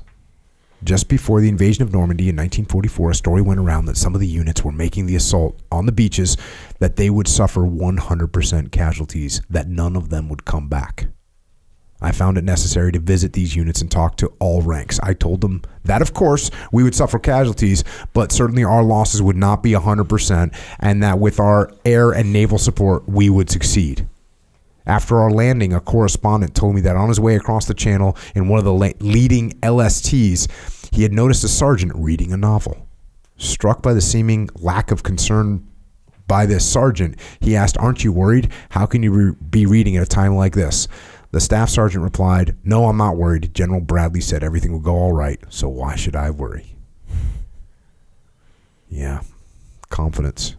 Just 0.83 1.07
before 1.07 1.39
the 1.39 1.47
invasion 1.47 1.81
of 1.81 1.93
Normandy 1.93 2.25
in 2.25 2.35
1944, 2.35 3.11
a 3.11 3.15
story 3.15 3.41
went 3.41 3.61
around 3.61 3.85
that 3.85 3.95
some 3.95 4.13
of 4.13 4.19
the 4.19 4.27
units 4.27 4.65
were 4.65 4.73
making 4.73 5.05
the 5.05 5.15
assault 5.15 5.57
on 5.71 5.85
the 5.85 5.93
beaches, 5.93 6.35
that 6.79 6.97
they 6.97 7.09
would 7.09 7.29
suffer 7.29 7.61
100% 7.61 8.71
casualties, 8.73 9.41
that 9.49 9.69
none 9.69 9.95
of 9.95 10.09
them 10.09 10.27
would 10.27 10.43
come 10.43 10.67
back. 10.67 11.07
I 12.03 12.11
found 12.11 12.37
it 12.37 12.43
necessary 12.43 12.91
to 12.91 12.99
visit 12.99 13.33
these 13.33 13.55
units 13.55 13.81
and 13.81 13.89
talk 13.89 14.17
to 14.17 14.31
all 14.39 14.61
ranks. 14.61 14.99
I 15.01 15.13
told 15.13 15.41
them 15.41 15.61
that, 15.85 16.01
of 16.01 16.13
course, 16.13 16.51
we 16.71 16.83
would 16.83 16.93
suffer 16.93 17.17
casualties, 17.17 17.83
but 18.13 18.31
certainly 18.31 18.63
our 18.63 18.83
losses 18.83 19.21
would 19.21 19.37
not 19.37 19.63
be 19.63 19.71
100%, 19.71 20.53
and 20.79 21.01
that 21.01 21.19
with 21.19 21.39
our 21.39 21.71
air 21.85 22.11
and 22.11 22.33
naval 22.33 22.57
support, 22.57 23.07
we 23.07 23.29
would 23.29 23.49
succeed. 23.49 24.07
After 24.85 25.19
our 25.21 25.31
landing, 25.31 25.71
a 25.73 25.79
correspondent 25.79 26.55
told 26.55 26.75
me 26.75 26.81
that 26.81 26.97
on 26.97 27.07
his 27.07 27.19
way 27.19 27.35
across 27.35 27.65
the 27.65 27.73
channel 27.73 28.17
in 28.35 28.49
one 28.49 28.59
of 28.59 28.65
the 28.65 28.73
leading 28.99 29.51
LSTs, 29.61 30.93
he 30.93 31.03
had 31.03 31.13
noticed 31.13 31.43
a 31.43 31.47
sergeant 31.47 31.93
reading 31.95 32.33
a 32.33 32.37
novel. 32.37 32.85
Struck 33.37 33.81
by 33.81 33.93
the 33.93 34.01
seeming 34.01 34.49
lack 34.55 34.91
of 34.91 35.03
concern 35.03 35.65
by 36.27 36.45
this 36.45 36.69
sergeant, 36.69 37.15
he 37.39 37.55
asked, 37.55 37.77
Aren't 37.77 38.03
you 38.03 38.11
worried? 38.11 38.51
How 38.69 38.85
can 38.85 39.03
you 39.03 39.11
re- 39.11 39.35
be 39.49 39.65
reading 39.65 39.97
at 39.97 40.03
a 40.03 40.07
time 40.07 40.35
like 40.35 40.53
this? 40.53 40.87
The 41.33 41.41
staff 41.41 41.69
sergeant 41.69 42.03
replied, 42.03 42.55
No, 42.63 42.85
I'm 42.85 42.97
not 42.97 43.17
worried. 43.17 43.55
General 43.55 43.81
Bradley 43.81 44.21
said 44.21 44.43
everything 44.43 44.71
will 44.71 44.79
go 44.79 44.93
all 44.93 45.13
right, 45.13 45.41
so 45.49 45.67
why 45.67 45.95
should 45.95 46.15
I 46.15 46.29
worry? 46.29 46.75
Yeah, 48.87 49.21
confidence. 49.89 50.55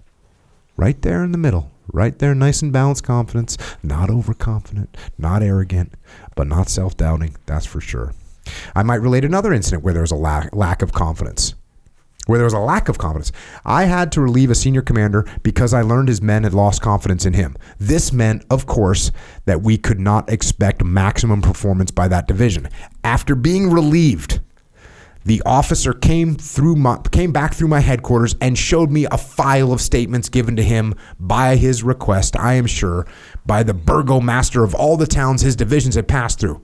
Right 0.77 1.01
there 1.03 1.23
in 1.23 1.31
the 1.31 1.39
middle. 1.39 1.71
Right 1.93 2.19
there, 2.19 2.35
nice 2.35 2.61
and 2.61 2.73
balanced 2.73 3.05
confidence. 3.05 3.57
Not 3.85 4.11
overconfident, 4.11 4.97
not 5.17 5.45
arrogant, 5.45 5.93
but 6.35 6.49
not 6.49 6.69
self 6.69 6.97
doubting, 6.97 7.37
that's 7.47 7.67
for 7.67 7.81
sure. 7.81 8.13
I 8.75 8.83
might 8.83 8.97
relate 8.97 9.25
another 9.25 9.53
incident 9.53 9.85
where 9.85 9.95
there 9.95 10.03
was 10.03 10.11
a 10.11 10.17
lack, 10.17 10.57
lack 10.57 10.83
of 10.83 10.93
confidence 10.93 11.55
where 12.27 12.39
there 12.39 12.45
was 12.45 12.55
a 12.55 12.59
lack 12.59 12.89
of 12.89 12.99
confidence. 12.99 13.33
I 13.65 13.85
had 13.85 14.13
to 14.13 14.21
relieve 14.21 14.51
a 14.51 14.55
senior 14.55 14.83
commander 14.83 15.27
because 15.43 15.75
I 15.75 15.83
learned 15.83 16.09
his 16.09 16.23
men 16.23 16.45
had 16.45 16.55
lost 16.55 16.83
confidence 16.83 17.27
in 17.27 17.35
him. 17.35 17.57
This 17.79 18.13
meant, 18.13 18.45
of 18.51 18.67
course, 18.67 19.13
that 19.45 19.63
we 19.63 19.77
could 19.77 20.01
not 20.01 20.31
expect 20.31 20.85
maximum 20.85 21.43
performance 21.43 21.91
by 21.91 22.09
that 22.09 22.27
division. 22.27 22.69
After 23.03 23.35
being 23.35 23.71
relieved, 23.71 24.41
the 25.25 25.43
officer 25.47 25.95
came 25.95 26.35
through 26.35 26.77
my 26.77 26.99
came 27.11 27.33
back 27.33 27.55
through 27.55 27.69
my 27.69 27.81
headquarters 27.81 28.37
and 28.43 28.59
showed 28.59 28.91
me 28.91 29.07
a 29.11 29.17
file 29.17 29.73
of 29.73 29.81
statements 29.81 30.29
given 30.29 30.55
to 30.57 30.63
him 30.63 30.95
by 31.19 31.57
his 31.57 31.83
request, 31.83 32.37
I 32.37 32.55
am 32.55 32.67
sure, 32.67 33.07
by 33.47 33.63
the 33.63 33.73
burgomaster 33.73 34.63
of 34.63 34.75
all 34.75 34.99
the 34.99 35.07
towns 35.07 35.41
his 35.41 35.57
divisions 35.57 35.95
had 35.95 36.09
passed 36.09 36.41
through. 36.41 36.61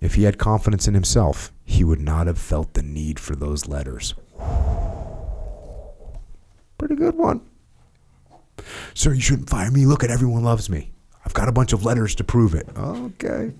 If 0.00 0.14
he 0.14 0.22
had 0.22 0.38
confidence 0.38 0.86
in 0.86 0.94
himself, 0.94 1.52
he 1.68 1.84
would 1.84 2.00
not 2.00 2.26
have 2.26 2.38
felt 2.38 2.72
the 2.72 2.82
need 2.82 3.20
for 3.20 3.36
those 3.36 3.68
letters. 3.68 4.14
Pretty 6.78 6.94
good 6.94 7.14
one. 7.14 7.42
Sir, 8.94 9.12
you 9.12 9.20
shouldn't 9.20 9.50
fire 9.50 9.70
me. 9.70 9.84
Look 9.84 10.02
at 10.02 10.10
everyone 10.10 10.42
loves 10.42 10.70
me. 10.70 10.92
I've 11.26 11.34
got 11.34 11.46
a 11.46 11.52
bunch 11.52 11.74
of 11.74 11.84
letters 11.84 12.14
to 12.16 12.24
prove 12.24 12.54
it. 12.54 12.66
Okay. 12.74 13.52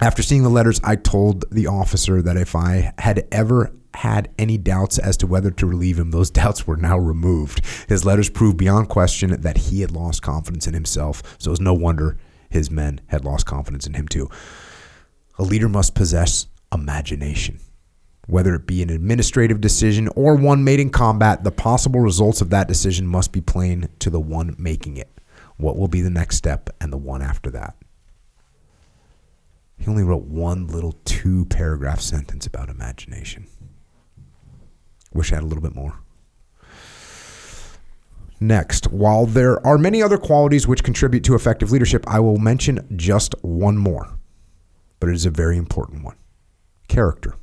After 0.00 0.22
seeing 0.22 0.42
the 0.42 0.48
letters, 0.48 0.80
I 0.82 0.96
told 0.96 1.44
the 1.50 1.66
officer 1.66 2.22
that 2.22 2.38
if 2.38 2.56
I 2.56 2.94
had 2.98 3.28
ever 3.30 3.72
had 3.94 4.30
any 4.38 4.56
doubts 4.56 4.98
as 4.98 5.18
to 5.18 5.26
whether 5.26 5.50
to 5.50 5.66
relieve 5.66 5.98
him, 5.98 6.12
those 6.12 6.30
doubts 6.40 6.66
were 6.66 6.78
now 6.78 6.96
removed. 6.96 7.60
His 7.88 8.06
letters 8.06 8.30
proved 8.30 8.56
beyond 8.56 8.88
question 8.88 9.38
that 9.42 9.58
he 9.58 9.82
had 9.82 9.90
lost 9.90 10.22
confidence 10.22 10.66
in 10.66 10.72
himself, 10.72 11.22
so 11.38 11.50
it 11.50 11.52
was 11.52 11.60
no 11.60 11.74
wonder 11.74 12.16
his 12.48 12.70
men 12.70 13.02
had 13.08 13.22
lost 13.22 13.44
confidence 13.44 13.86
in 13.86 13.94
him 13.94 14.08
too. 14.08 14.30
A 15.38 15.42
leader 15.42 15.68
must 15.68 15.94
possess 15.94 16.46
imagination. 16.72 17.60
Whether 18.26 18.54
it 18.54 18.66
be 18.66 18.82
an 18.82 18.90
administrative 18.90 19.60
decision 19.60 20.08
or 20.16 20.34
one 20.34 20.64
made 20.64 20.80
in 20.80 20.90
combat, 20.90 21.44
the 21.44 21.52
possible 21.52 22.00
results 22.00 22.40
of 22.40 22.50
that 22.50 22.68
decision 22.68 23.06
must 23.06 23.32
be 23.32 23.40
plain 23.40 23.88
to 24.00 24.10
the 24.10 24.20
one 24.20 24.56
making 24.58 24.96
it. 24.96 25.10
What 25.58 25.76
will 25.76 25.88
be 25.88 26.00
the 26.00 26.10
next 26.10 26.36
step 26.36 26.70
and 26.80 26.92
the 26.92 26.96
one 26.96 27.22
after 27.22 27.50
that? 27.50 27.76
He 29.78 29.86
only 29.88 30.02
wrote 30.02 30.24
one 30.24 30.66
little 30.66 30.92
two 31.04 31.44
paragraph 31.46 32.00
sentence 32.00 32.46
about 32.46 32.68
imagination. 32.68 33.46
Wish 35.12 35.32
I 35.32 35.36
had 35.36 35.44
a 35.44 35.46
little 35.46 35.62
bit 35.62 35.74
more. 35.74 36.00
Next, 38.40 38.88
while 38.88 39.24
there 39.26 39.64
are 39.66 39.78
many 39.78 40.02
other 40.02 40.18
qualities 40.18 40.66
which 40.66 40.82
contribute 40.82 41.24
to 41.24 41.34
effective 41.34 41.72
leadership, 41.72 42.04
I 42.06 42.20
will 42.20 42.38
mention 42.38 42.86
just 42.96 43.34
one 43.42 43.78
more, 43.78 44.18
but 45.00 45.08
it 45.08 45.14
is 45.14 45.26
a 45.26 45.30
very 45.30 45.56
important 45.56 46.04
one 46.04 46.16
character. 46.88 47.34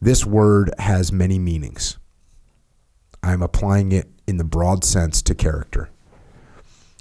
This 0.00 0.26
word 0.26 0.74
has 0.78 1.12
many 1.12 1.38
meanings. 1.38 1.98
I'm 3.22 3.42
applying 3.42 3.92
it 3.92 4.08
in 4.26 4.36
the 4.36 4.44
broad 4.44 4.84
sense 4.84 5.22
to 5.22 5.34
character. 5.34 5.90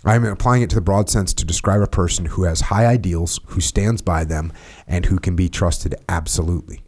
I'm 0.04 0.26
applying 0.26 0.64
it 0.64 0.70
to 0.72 0.76
the 0.76 0.82
broad 0.82 1.10
sense 1.10 1.34
to 1.36 1.46
describe 1.46 1.82
a 1.82 1.88
person 1.88 2.26
who 2.26 2.44
has 2.44 2.62
high 2.62 2.86
ideals, 2.86 3.40
who 3.48 3.62
stands 3.62 4.02
by 4.02 4.24
them, 4.24 4.52
and 4.88 5.06
who 5.06 5.20
can 5.20 5.36
be 5.36 5.48
trusted 5.48 5.96
absolutely. 6.10 6.84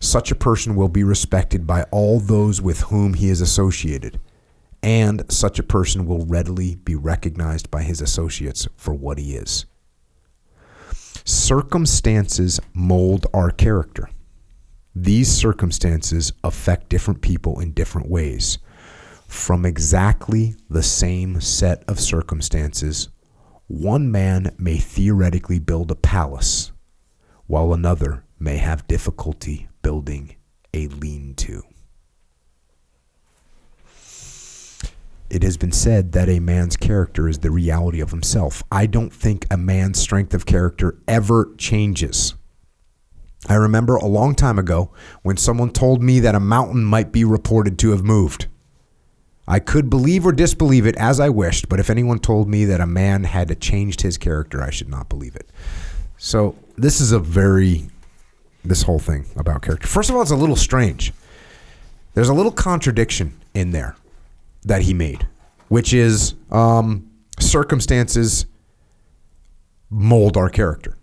Such 0.00 0.32
a 0.32 0.36
person 0.36 0.74
will 0.74 0.88
be 0.88 1.04
respected 1.04 1.66
by 1.66 1.84
all 1.92 2.18
those 2.18 2.60
with 2.60 2.80
whom 2.82 3.14
he 3.14 3.28
is 3.28 3.40
associated, 3.40 4.18
and 4.82 5.24
such 5.30 5.60
a 5.60 5.64
person 5.64 6.04
will 6.04 6.24
readily 6.26 6.74
be 6.74 6.96
recognized 6.96 7.70
by 7.70 7.82
his 7.82 8.00
associates 8.00 8.66
for 8.76 8.92
what 8.92 9.18
he 9.18 9.34
is. 9.36 9.66
Circumstances 11.30 12.58
mold 12.72 13.26
our 13.34 13.50
character. 13.50 14.08
These 14.96 15.30
circumstances 15.30 16.32
affect 16.42 16.88
different 16.88 17.20
people 17.20 17.60
in 17.60 17.72
different 17.72 18.08
ways. 18.08 18.56
From 19.26 19.66
exactly 19.66 20.54
the 20.70 20.82
same 20.82 21.42
set 21.42 21.84
of 21.86 22.00
circumstances, 22.00 23.10
one 23.66 24.10
man 24.10 24.54
may 24.56 24.78
theoretically 24.78 25.58
build 25.58 25.90
a 25.90 25.96
palace, 25.96 26.72
while 27.46 27.74
another 27.74 28.24
may 28.38 28.56
have 28.56 28.88
difficulty 28.88 29.68
building 29.82 30.34
a 30.72 30.86
lean 30.88 31.34
to. 31.34 31.62
It 35.30 35.42
has 35.42 35.56
been 35.56 35.72
said 35.72 36.12
that 36.12 36.28
a 36.28 36.40
man's 36.40 36.76
character 36.76 37.28
is 37.28 37.40
the 37.40 37.50
reality 37.50 38.00
of 38.00 38.10
himself. 38.10 38.62
I 38.72 38.86
don't 38.86 39.12
think 39.12 39.46
a 39.50 39.56
man's 39.56 39.98
strength 39.98 40.32
of 40.32 40.46
character 40.46 40.98
ever 41.06 41.54
changes. 41.58 42.34
I 43.48 43.54
remember 43.54 43.96
a 43.96 44.06
long 44.06 44.34
time 44.34 44.58
ago 44.58 44.90
when 45.22 45.36
someone 45.36 45.70
told 45.70 46.02
me 46.02 46.20
that 46.20 46.34
a 46.34 46.40
mountain 46.40 46.84
might 46.84 47.12
be 47.12 47.24
reported 47.24 47.78
to 47.80 47.90
have 47.90 48.02
moved. 48.02 48.46
I 49.46 49.60
could 49.60 49.88
believe 49.88 50.26
or 50.26 50.32
disbelieve 50.32 50.86
it 50.86 50.96
as 50.96 51.20
I 51.20 51.28
wished, 51.28 51.68
but 51.68 51.80
if 51.80 51.88
anyone 51.88 52.18
told 52.18 52.48
me 52.48 52.64
that 52.66 52.80
a 52.80 52.86
man 52.86 53.24
had 53.24 53.60
changed 53.60 54.02
his 54.02 54.18
character, 54.18 54.62
I 54.62 54.70
should 54.70 54.88
not 54.88 55.08
believe 55.08 55.36
it. 55.36 55.48
So, 56.18 56.56
this 56.76 57.00
is 57.00 57.12
a 57.12 57.18
very, 57.18 57.88
this 58.64 58.82
whole 58.82 58.98
thing 58.98 59.26
about 59.36 59.62
character. 59.62 59.86
First 59.86 60.10
of 60.10 60.16
all, 60.16 60.22
it's 60.22 60.32
a 60.32 60.36
little 60.36 60.56
strange. 60.56 61.12
There's 62.14 62.28
a 62.28 62.34
little 62.34 62.52
contradiction 62.52 63.38
in 63.54 63.70
there 63.70 63.96
that 64.62 64.82
he 64.82 64.94
made, 64.94 65.26
which 65.68 65.92
is 65.94 66.34
um, 66.50 67.10
circumstances 67.38 68.46
mold 69.90 70.36
our 70.36 70.48
character. 70.48 70.96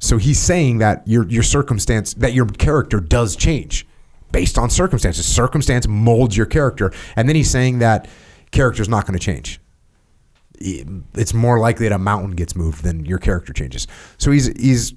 So 0.00 0.16
he's 0.16 0.38
saying 0.38 0.78
that 0.78 1.06
your 1.06 1.28
your 1.28 1.42
circumstance 1.42 2.14
that 2.14 2.32
your 2.32 2.46
character 2.46 3.00
does 3.00 3.34
change 3.36 3.86
based 4.30 4.58
on 4.58 4.70
circumstances. 4.70 5.26
Circumstance 5.26 5.88
molds 5.88 6.36
your 6.36 6.46
character, 6.46 6.92
and 7.16 7.28
then 7.28 7.36
he's 7.36 7.50
saying 7.50 7.80
that 7.80 8.08
character's 8.50 8.88
not 8.88 9.06
going 9.06 9.18
to 9.18 9.24
change. 9.24 9.60
It's 10.60 11.34
more 11.34 11.58
likely 11.60 11.88
that 11.88 11.94
a 11.94 11.98
mountain 11.98 12.32
gets 12.32 12.56
moved 12.56 12.82
than 12.82 13.04
your 13.04 13.18
character 13.18 13.52
changes. 13.52 13.86
So 14.18 14.30
he's 14.30 14.46
he's 14.58 14.94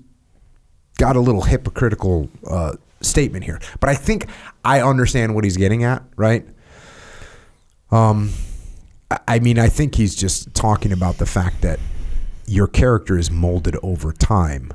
got 0.98 1.16
a 1.16 1.20
little 1.20 1.42
hypocritical 1.42 2.30
uh, 2.48 2.74
statement 3.02 3.44
here, 3.44 3.60
but 3.80 3.90
I 3.90 3.96
think 3.96 4.28
I 4.64 4.82
understand 4.82 5.34
what 5.34 5.44
he's 5.44 5.58
getting 5.58 5.84
at, 5.84 6.04
right? 6.16 6.46
Um, 7.92 8.32
I- 9.28 9.40
mean, 9.40 9.60
I 9.60 9.68
think 9.70 9.96
he's 9.96 10.16
just 10.16 10.54
talking 10.54 10.92
about 10.92 11.18
the 11.18 11.26
fact 11.26 11.62
that 11.62 11.80
your 12.46 12.68
character 12.68 13.18
is 13.18 13.30
molded 13.30 13.76
over 13.84 14.12
time, 14.12 14.72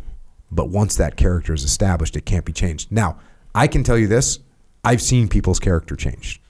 but 0.50 0.68
once 0.68 0.96
that 0.96 1.16
character 1.16 1.54
is 1.54 1.64
established, 1.64 2.16
it 2.16 2.26
can't 2.26 2.44
be 2.44 2.52
changed. 2.52 2.92
Now, 2.92 3.18
I 3.54 3.66
can 3.66 3.82
tell 3.82 3.96
you 3.98 4.06
this: 4.06 4.38
I've 4.84 5.00
seen 5.02 5.28
people's 5.28 5.58
character 5.58 5.96
change, 5.96 6.40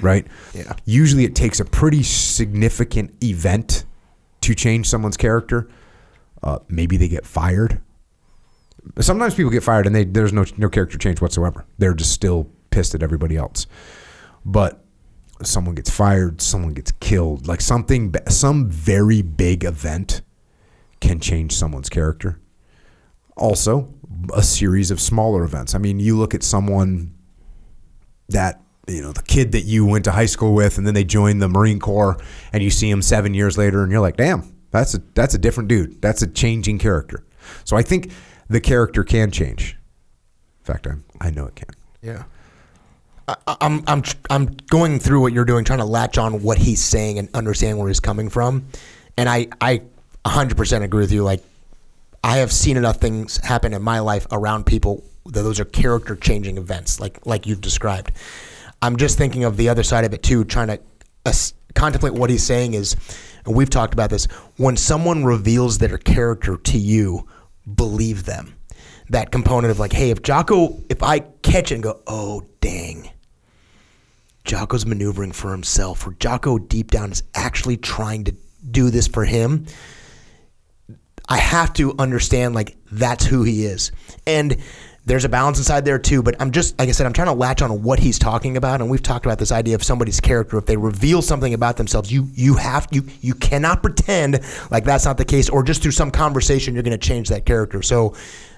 right? 0.00 0.26
Yeah. 0.54 0.74
Usually, 0.84 1.24
it 1.24 1.34
takes 1.34 1.60
a 1.60 1.64
pretty 1.64 2.02
significant 2.02 3.22
event 3.24 3.84
to 4.42 4.54
change 4.54 4.88
someone's 4.88 5.16
character. 5.16 5.68
Uh, 6.42 6.58
maybe 6.68 6.98
they 6.98 7.08
get 7.08 7.26
fired. 7.26 7.80
Sometimes 9.00 9.34
people 9.34 9.50
get 9.50 9.62
fired 9.62 9.86
and 9.86 9.94
they 9.96 10.04
there's 10.04 10.32
no 10.34 10.44
no 10.58 10.68
character 10.68 10.98
change 10.98 11.22
whatsoever. 11.22 11.64
They're 11.78 11.94
just 11.94 12.12
still 12.12 12.50
pissed 12.70 12.94
at 12.94 13.02
everybody 13.02 13.36
else. 13.36 13.66
But 14.44 14.83
someone 15.42 15.74
gets 15.74 15.90
fired, 15.90 16.40
someone 16.40 16.74
gets 16.74 16.92
killed, 16.92 17.46
like 17.46 17.60
something 17.60 18.14
some 18.28 18.68
very 18.70 19.22
big 19.22 19.64
event 19.64 20.22
can 21.00 21.20
change 21.20 21.52
someone's 21.52 21.88
character. 21.88 22.40
Also, 23.36 23.92
a 24.32 24.42
series 24.42 24.90
of 24.90 25.00
smaller 25.00 25.42
events. 25.44 25.74
I 25.74 25.78
mean, 25.78 25.98
you 25.98 26.16
look 26.16 26.34
at 26.34 26.42
someone 26.42 27.14
that 28.28 28.60
you 28.86 29.02
know 29.02 29.12
the 29.12 29.22
kid 29.22 29.52
that 29.52 29.62
you 29.62 29.84
went 29.84 30.04
to 30.04 30.12
high 30.12 30.26
school 30.26 30.54
with 30.54 30.78
and 30.78 30.86
then 30.86 30.94
they 30.94 31.04
joined 31.04 31.40
the 31.40 31.48
marine 31.48 31.78
corps 31.80 32.18
and 32.52 32.62
you 32.62 32.70
see 32.70 32.88
him 32.90 33.00
seven 33.00 33.32
years 33.34 33.56
later 33.56 33.82
and 33.82 33.90
you're 33.90 34.00
like 34.00 34.16
damn 34.16 34.54
that's 34.70 34.94
a 34.94 34.98
that's 35.14 35.32
a 35.34 35.38
different 35.38 35.68
dude 35.68 36.00
that's 36.02 36.20
a 36.20 36.26
changing 36.26 36.78
character 36.78 37.24
so 37.64 37.76
i 37.78 37.82
think 37.82 38.10
the 38.48 38.60
character 38.60 39.02
can 39.02 39.30
change 39.30 39.78
in 40.60 40.64
fact 40.64 40.86
i, 40.86 40.92
I 41.20 41.30
know 41.30 41.46
it 41.46 41.54
can 41.54 41.68
Yeah. 42.02 42.24
I, 43.28 43.56
I'm 43.60 43.82
I'm 43.86 44.02
I'm 44.30 44.46
going 44.68 44.98
through 44.98 45.20
what 45.20 45.32
you're 45.32 45.44
doing, 45.44 45.64
trying 45.64 45.78
to 45.78 45.84
latch 45.84 46.18
on 46.18 46.42
what 46.42 46.58
he's 46.58 46.82
saying 46.82 47.18
and 47.18 47.28
understand 47.34 47.78
where 47.78 47.88
he's 47.88 48.00
coming 48.00 48.28
from, 48.28 48.66
and 49.16 49.28
I 49.28 49.48
I 49.60 49.82
100% 50.24 50.82
agree 50.82 51.00
with 51.00 51.12
you. 51.12 51.22
Like 51.22 51.42
I 52.22 52.38
have 52.38 52.52
seen 52.52 52.76
enough 52.76 52.96
things 52.96 53.36
happen 53.38 53.74
in 53.74 53.82
my 53.82 54.00
life 54.00 54.26
around 54.32 54.64
people 54.64 55.04
that 55.26 55.42
those 55.42 55.60
are 55.60 55.64
character 55.64 56.16
changing 56.16 56.58
events, 56.58 57.00
like 57.00 57.24
like 57.26 57.46
you've 57.46 57.60
described. 57.60 58.12
I'm 58.82 58.96
just 58.96 59.16
thinking 59.16 59.44
of 59.44 59.56
the 59.56 59.68
other 59.70 59.82
side 59.82 60.04
of 60.04 60.12
it 60.12 60.22
too, 60.22 60.44
trying 60.44 60.68
to 60.68 60.80
uh, 61.24 61.32
contemplate 61.74 62.12
what 62.12 62.28
he's 62.28 62.42
saying 62.42 62.74
is, 62.74 62.96
and 63.46 63.54
we've 63.54 63.70
talked 63.70 63.94
about 63.94 64.10
this. 64.10 64.26
When 64.56 64.76
someone 64.76 65.24
reveals 65.24 65.78
their 65.78 65.96
character 65.96 66.58
to 66.58 66.78
you, 66.78 67.26
believe 67.74 68.24
them. 68.24 68.56
That 69.10 69.30
component 69.30 69.70
of 69.70 69.78
like, 69.78 69.92
hey, 69.92 70.10
if 70.10 70.22
Jocko, 70.22 70.82
if 70.88 71.02
I 71.02 71.20
catch 71.20 71.70
it 71.72 71.76
and 71.76 71.82
go, 71.82 72.00
oh 72.06 72.42
dang, 72.60 73.10
Jocko's 74.44 74.84
maneuvering 74.86 75.32
for 75.32 75.50
himself, 75.50 76.06
where 76.06 76.14
Jocko 76.14 76.58
deep 76.58 76.90
down 76.90 77.10
is 77.10 77.22
actually 77.34 77.76
trying 77.76 78.24
to 78.24 78.34
do 78.70 78.90
this 78.90 79.06
for 79.06 79.24
him. 79.24 79.66
I 81.28 81.38
have 81.38 81.72
to 81.74 81.94
understand 81.98 82.54
like 82.54 82.76
that's 82.92 83.24
who 83.24 83.42
he 83.42 83.64
is. 83.64 83.92
And 84.26 84.58
there's 85.06 85.24
a 85.24 85.28
balance 85.28 85.58
inside 85.58 85.84
there 85.84 85.98
too, 85.98 86.22
but 86.22 86.40
I'm 86.40 86.50
just 86.50 86.78
like 86.78 86.88
I 86.88 86.92
said, 86.92 87.06
I'm 87.06 87.12
trying 87.12 87.28
to 87.28 87.34
latch 87.34 87.62
on 87.62 87.82
what 87.82 87.98
he's 87.98 88.18
talking 88.18 88.56
about. 88.56 88.80
And 88.80 88.90
we've 88.90 89.02
talked 89.02 89.26
about 89.26 89.38
this 89.38 89.52
idea 89.52 89.74
of 89.74 89.82
somebody's 89.82 90.20
character. 90.20 90.56
If 90.58 90.66
they 90.66 90.76
reveal 90.76 91.22
something 91.22 91.52
about 91.54 91.76
themselves, 91.76 92.12
you 92.12 92.28
you 92.32 92.54
have 92.54 92.88
you 92.90 93.06
you 93.20 93.34
cannot 93.34 93.82
pretend 93.82 94.40
like 94.70 94.84
that's 94.84 95.04
not 95.04 95.16
the 95.16 95.24
case, 95.24 95.48
or 95.48 95.62
just 95.62 95.82
through 95.82 95.92
some 95.92 96.10
conversation 96.10 96.74
you're 96.74 96.82
going 96.82 96.98
to 96.98 97.06
change 97.06 97.28
that 97.30 97.46
character. 97.46 97.82
So 97.82 98.14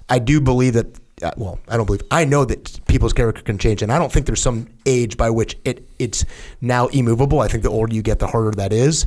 I 0.09 0.19
do 0.19 0.41
believe 0.41 0.75
that. 0.75 1.06
Uh, 1.23 1.31
well, 1.37 1.59
I 1.69 1.77
don't 1.77 1.87
believe. 1.87 2.03
I 2.11 2.27
know 2.27 2.45
that 2.45 2.87
people's 2.87 3.15
character 3.15 3.43
can 3.43 3.57
change, 3.57 3.83
and 3.83 3.91
I 3.91 3.99
don't 3.99 4.13
think 4.13 4.27
there's 4.27 4.43
some 4.43 4.69
age 4.85 5.17
by 5.17 5.31
which 5.31 5.57
it 5.65 5.89
it's 5.99 6.27
now 6.61 6.89
immovable. 6.89 7.41
I 7.41 7.49
think 7.49 7.63
the 7.63 7.71
older 7.71 7.95
you 7.95 8.03
get, 8.03 8.19
the 8.19 8.27
harder 8.27 8.51
that 8.53 8.73
is. 8.73 9.07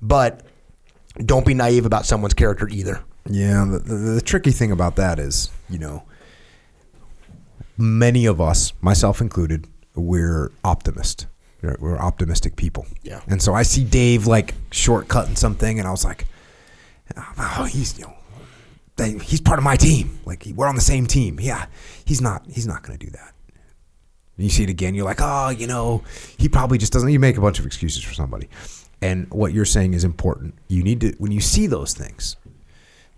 But 0.00 0.46
don't 1.18 1.44
be 1.44 1.52
naive 1.52 1.84
about 1.84 2.06
someone's 2.06 2.34
character 2.34 2.66
either. 2.68 3.02
Yeah, 3.28 3.66
the, 3.70 3.78
the, 3.78 3.94
the 3.94 4.20
tricky 4.22 4.52
thing 4.52 4.72
about 4.72 4.96
that 4.96 5.18
is, 5.18 5.50
you 5.68 5.78
know, 5.78 6.04
many 7.76 8.24
of 8.24 8.40
us, 8.40 8.72
myself 8.80 9.20
included, 9.20 9.66
we're 9.94 10.52
optimist. 10.64 11.26
We're, 11.60 11.76
we're 11.78 11.98
optimistic 11.98 12.56
people. 12.56 12.86
Yeah. 13.02 13.20
And 13.26 13.42
so 13.42 13.52
I 13.52 13.64
see 13.64 13.84
Dave 13.84 14.26
like 14.26 14.54
shortcutting 14.70 15.36
something, 15.36 15.78
and 15.78 15.86
I 15.86 15.90
was 15.90 16.04
like, 16.04 16.24
oh, 17.38 17.68
he's 17.70 17.98
you 17.98 18.06
know, 18.06 18.14
he's 19.04 19.40
part 19.40 19.58
of 19.58 19.64
my 19.64 19.76
team. 19.76 20.18
Like 20.24 20.46
we're 20.54 20.66
on 20.66 20.74
the 20.74 20.80
same 20.80 21.06
team. 21.06 21.38
Yeah, 21.40 21.66
he's 22.04 22.20
not. 22.20 22.44
He's 22.50 22.66
not 22.66 22.82
going 22.82 22.98
to 22.98 23.04
do 23.04 23.10
that. 23.12 23.34
And 24.36 24.44
you 24.44 24.50
see 24.50 24.62
it 24.62 24.70
again, 24.70 24.94
you're 24.94 25.04
like, 25.04 25.20
oh, 25.20 25.50
you 25.50 25.66
know, 25.66 26.02
he 26.38 26.48
probably 26.48 26.78
just 26.78 26.92
doesn't. 26.92 27.10
You 27.10 27.18
make 27.18 27.36
a 27.36 27.42
bunch 27.42 27.58
of 27.58 27.66
excuses 27.66 28.02
for 28.02 28.14
somebody. 28.14 28.48
And 29.02 29.30
what 29.30 29.52
you're 29.52 29.66
saying 29.66 29.92
is 29.92 30.02
important. 30.02 30.54
You 30.68 30.82
need 30.82 31.02
to, 31.02 31.12
when 31.18 31.30
you 31.30 31.40
see 31.40 31.66
those 31.66 31.92
things, 31.92 32.36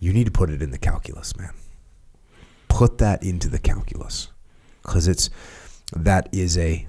you 0.00 0.12
need 0.12 0.24
to 0.24 0.32
put 0.32 0.50
it 0.50 0.62
in 0.62 0.72
the 0.72 0.78
calculus, 0.78 1.36
man. 1.36 1.52
Put 2.68 2.98
that 2.98 3.22
into 3.22 3.48
the 3.48 3.60
calculus. 3.60 4.30
Because 4.82 5.06
it's, 5.06 5.30
that 5.94 6.28
is 6.32 6.58
a, 6.58 6.88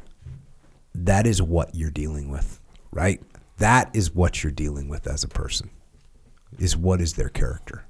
that 0.95 1.27
is 1.27 1.39
what 1.39 1.75
you're 1.75 1.91
dealing 1.91 2.29
with, 2.29 2.59
right? 2.91 3.21
That 3.57 3.95
is 3.95 4.15
what 4.15 4.43
you're 4.43 4.51
dealing 4.51 4.89
with 4.89 5.05
as 5.05 5.23
a 5.23 5.27
person, 5.27 5.69
is 6.57 6.75
what 6.75 7.01
is 7.01 7.13
their 7.13 7.29
character. 7.29 7.85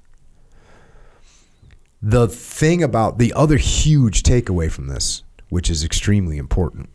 The 2.06 2.28
thing 2.28 2.82
about 2.82 3.16
the 3.16 3.32
other 3.32 3.56
huge 3.56 4.24
takeaway 4.24 4.70
from 4.70 4.88
this, 4.88 5.22
which 5.48 5.70
is 5.70 5.82
extremely 5.82 6.36
important, 6.36 6.90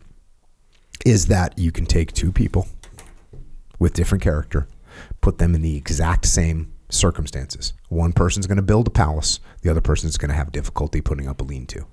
is 1.04 1.26
that 1.26 1.58
you 1.58 1.72
can 1.72 1.84
take 1.84 2.12
two 2.12 2.30
people 2.30 2.68
with 3.80 3.92
different 3.92 4.22
character, 4.22 4.68
put 5.20 5.38
them 5.38 5.56
in 5.56 5.62
the 5.62 5.76
exact 5.76 6.26
same 6.26 6.72
circumstances. 6.90 7.72
One 7.88 8.12
person's 8.12 8.46
going 8.46 8.58
to 8.58 8.62
build 8.62 8.86
a 8.86 8.90
palace, 8.92 9.40
the 9.62 9.70
other 9.70 9.80
person's 9.80 10.16
going 10.16 10.28
to 10.28 10.36
have 10.36 10.52
difficulty 10.52 11.00
putting 11.00 11.26
up 11.26 11.40
a 11.40 11.44
lean 11.44 11.66
to. 11.66 11.86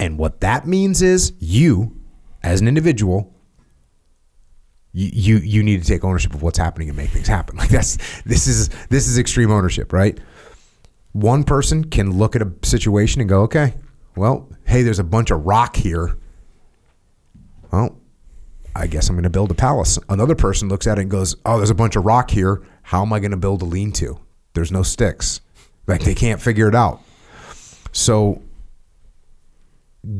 And 0.00 0.18
what 0.18 0.40
that 0.40 0.66
means 0.66 1.02
is 1.02 1.34
you, 1.38 2.00
as 2.42 2.60
an 2.60 2.66
individual, 2.66 3.32
you, 4.92 5.10
you 5.12 5.36
you 5.36 5.62
need 5.62 5.82
to 5.82 5.86
take 5.86 6.02
ownership 6.02 6.34
of 6.34 6.42
what's 6.42 6.58
happening 6.58 6.88
and 6.88 6.96
make 6.96 7.10
things 7.10 7.28
happen. 7.28 7.56
Like 7.64 7.70
that's 7.70 7.96
this 8.22 8.48
is 8.48 8.70
this 8.88 9.06
is 9.06 9.18
extreme 9.18 9.52
ownership, 9.52 9.92
right? 9.92 10.18
One 11.14 11.44
person 11.44 11.84
can 11.84 12.18
look 12.18 12.36
at 12.36 12.42
a 12.42 12.52
situation 12.62 13.20
and 13.20 13.30
go, 13.30 13.42
okay, 13.42 13.74
well, 14.16 14.48
hey, 14.66 14.82
there's 14.82 14.98
a 14.98 15.04
bunch 15.04 15.30
of 15.30 15.46
rock 15.46 15.76
here. 15.76 16.18
Well, 17.72 17.96
I 18.76 18.88
guess 18.88 19.08
I'm 19.08 19.14
going 19.14 19.22
to 19.22 19.30
build 19.30 19.50
a 19.52 19.54
palace. 19.54 19.98
Another 20.08 20.34
person 20.34 20.68
looks 20.68 20.86
at 20.86 20.98
it 20.98 21.02
and 21.02 21.10
goes, 21.10 21.36
oh, 21.46 21.56
there's 21.56 21.70
a 21.70 21.74
bunch 21.74 21.94
of 21.96 22.04
rock 22.04 22.30
here. 22.30 22.62
How 22.82 23.02
am 23.02 23.12
I 23.12 23.20
going 23.20 23.30
to 23.30 23.36
build 23.36 23.62
a 23.62 23.64
lean 23.64 23.92
to? 23.92 24.18
There's 24.54 24.72
no 24.72 24.82
sticks. 24.82 25.40
Like 25.86 26.02
they 26.02 26.14
can't 26.14 26.42
figure 26.42 26.68
it 26.68 26.74
out. 26.74 27.00
So 27.92 28.42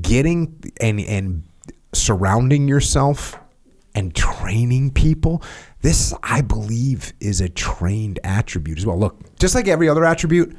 getting 0.01 0.73
and 0.81 1.01
and 1.01 1.43
surrounding 1.93 2.69
yourself 2.69 3.39
and 3.95 4.15
training 4.15 4.91
people 4.91 5.43
this 5.83 6.15
i 6.23 6.41
believe 6.41 7.13
is 7.21 7.41
a 7.41 7.49
trained 7.49 8.19
attribute 8.25 8.79
as 8.79 8.87
well 8.87 8.99
look 8.99 9.19
just 9.39 9.55
like 9.55 9.69
every 9.69 9.89
other 9.89 10.05
attribute 10.05 10.57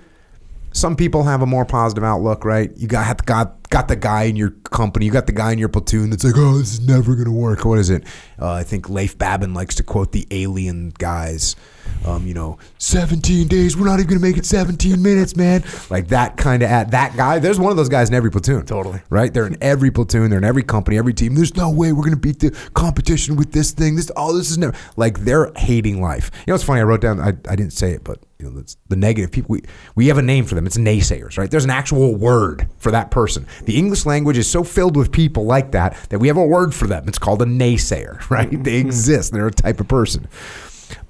some 0.76 0.96
people 0.96 1.24
have 1.24 1.42
a 1.42 1.46
more 1.46 1.66
positive 1.66 2.04
outlook 2.04 2.44
right 2.44 2.72
you 2.76 2.88
got 2.88 3.26
got 3.26 3.66
got 3.76 3.88
the 3.90 3.96
guy 3.96 4.24
in 4.24 4.36
your 4.38 4.52
company, 4.52 5.06
you 5.06 5.12
got 5.12 5.28
the 5.28 5.34
guy 5.34 5.52
in 5.52 5.60
your 5.60 5.68
platoon 5.68 6.10
that's 6.10 6.24
like, 6.24 6.36
oh, 6.38 6.58
this 6.58 6.72
is 6.72 6.88
never 6.88 7.14
gonna 7.14 7.30
work. 7.30 7.66
What 7.66 7.80
is 7.80 7.90
it? 7.90 8.06
Uh, 8.40 8.54
I 8.54 8.64
think 8.64 8.90
Leif 8.90 9.18
Babin 9.18 9.54
likes 9.54 9.76
to 9.76 9.84
quote 9.84 10.14
the 10.14 10.26
alien 10.32 10.94
guys. 10.98 11.58
Um, 12.06 12.28
you 12.28 12.36
know, 12.36 12.60
17 12.78 13.48
days. 13.48 13.76
We're 13.76 13.88
not 13.88 14.00
even 14.00 14.08
gonna 14.08 14.20
make 14.22 14.38
it 14.38 14.46
17 14.46 15.02
minutes, 15.02 15.36
man. 15.36 15.64
Like 15.90 16.10
that 16.10 16.38
kind 16.38 16.62
of 16.62 16.70
at 16.70 16.92
that 16.92 17.18
guy. 17.18 17.40
There's 17.40 17.60
one 17.60 17.72
of 17.72 17.78
those 17.78 17.90
guys 17.90 18.10
in 18.10 18.16
every 18.16 18.30
platoon. 18.30 18.66
Totally. 18.66 19.02
right. 19.10 19.34
They're 19.34 19.48
in 19.48 19.58
every 19.62 19.90
platoon. 19.90 20.30
They're 20.30 20.38
in 20.38 20.46
every 20.46 20.64
company, 20.64 20.98
every 20.98 21.14
team. 21.14 21.34
There's 21.36 21.56
no 21.56 21.70
way 21.72 21.92
we're 21.94 22.04
gonna 22.04 22.16
beat 22.16 22.40
the 22.40 22.52
competition 22.74 23.36
with 23.36 23.52
this 23.52 23.72
thing. 23.72 23.96
This 23.96 24.12
oh, 24.16 24.38
this 24.38 24.52
is 24.52 24.58
never 24.58 24.76
like 24.98 25.20
they're 25.20 25.52
hating 25.56 26.02
life. 26.02 26.30
You 26.46 26.52
know, 26.52 26.56
it's 26.56 26.64
funny. 26.64 26.82
I 26.82 26.84
wrote 26.84 27.02
down. 27.02 27.20
I, 27.20 27.30
I 27.30 27.56
didn't 27.56 27.74
say 27.74 27.92
it, 27.94 28.04
but 28.04 28.20
you 28.40 28.46
know, 28.46 28.52
that's 28.56 28.78
the 28.90 28.96
negative 28.96 29.32
people. 29.32 29.54
We 29.54 29.64
we 29.96 30.08
have 30.08 30.18
a 30.18 30.22
name 30.22 30.46
for 30.46 30.56
them. 30.56 30.66
It's 30.68 30.78
naysayers, 30.78 31.38
right? 31.38 31.50
There's 31.50 31.64
an 31.64 31.72
actual 31.72 32.16
word 32.16 32.68
for 32.78 32.92
that 32.92 33.10
person. 33.12 33.48
The 33.64 33.78
English 33.78 34.06
language 34.06 34.38
is 34.38 34.50
so 34.50 34.64
filled 34.64 34.98
with 34.98 35.12
people 35.12 35.46
like 35.46 35.72
that 35.72 35.98
that 36.10 36.20
we 36.20 36.28
have 36.28 36.38
a 36.38 36.46
word 36.46 36.76
for 36.76 36.86
them. 36.86 37.08
It's 37.08 37.18
called 37.18 37.42
a 37.42 37.46
naysayer, 37.46 38.30
right? 38.30 38.64
They 38.64 38.76
exist. 38.76 39.32
They're 39.34 39.48
a 39.48 39.52
type 39.52 39.80
of 39.80 39.88
person. 39.88 40.28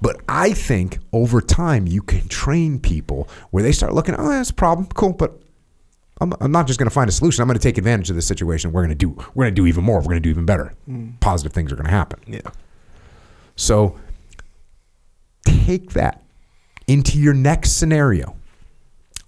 But 0.00 0.20
I 0.28 0.52
think 0.52 0.98
over 1.12 1.40
time 1.40 1.86
you 1.86 2.02
can 2.02 2.28
train 2.28 2.78
people 2.78 3.28
where 3.50 3.62
they 3.62 3.72
start 3.72 3.94
looking, 3.94 4.14
oh, 4.16 4.28
that's 4.28 4.50
a 4.50 4.54
problem, 4.54 4.86
cool, 4.94 5.12
but 5.12 5.40
I'm, 6.20 6.32
I'm 6.40 6.52
not 6.52 6.66
just 6.66 6.78
going 6.78 6.88
to 6.88 6.94
find 6.94 7.08
a 7.08 7.12
solution. 7.12 7.42
I'm 7.42 7.48
going 7.48 7.58
to 7.58 7.62
take 7.62 7.78
advantage 7.78 8.08
of 8.08 8.16
this 8.16 8.26
situation. 8.26 8.72
We're 8.72 8.82
going 8.86 8.96
to 8.96 9.06
do 9.06 9.10
we're 9.34 9.44
going 9.44 9.54
to 9.54 9.60
do 9.60 9.66
even 9.66 9.84
more. 9.84 9.98
We're 9.98 10.04
going 10.04 10.16
to 10.16 10.20
do 10.20 10.30
even 10.30 10.46
better. 10.46 10.72
Mm. 10.88 11.20
Positive 11.20 11.52
things 11.52 11.72
are 11.72 11.76
going 11.76 11.86
to 11.86 11.90
happen. 11.90 12.20
Yeah. 12.26 12.40
So 13.54 13.98
take 15.44 15.92
that 15.92 16.22
into 16.86 17.18
your 17.18 17.34
next 17.34 17.72
scenario, 17.72 18.36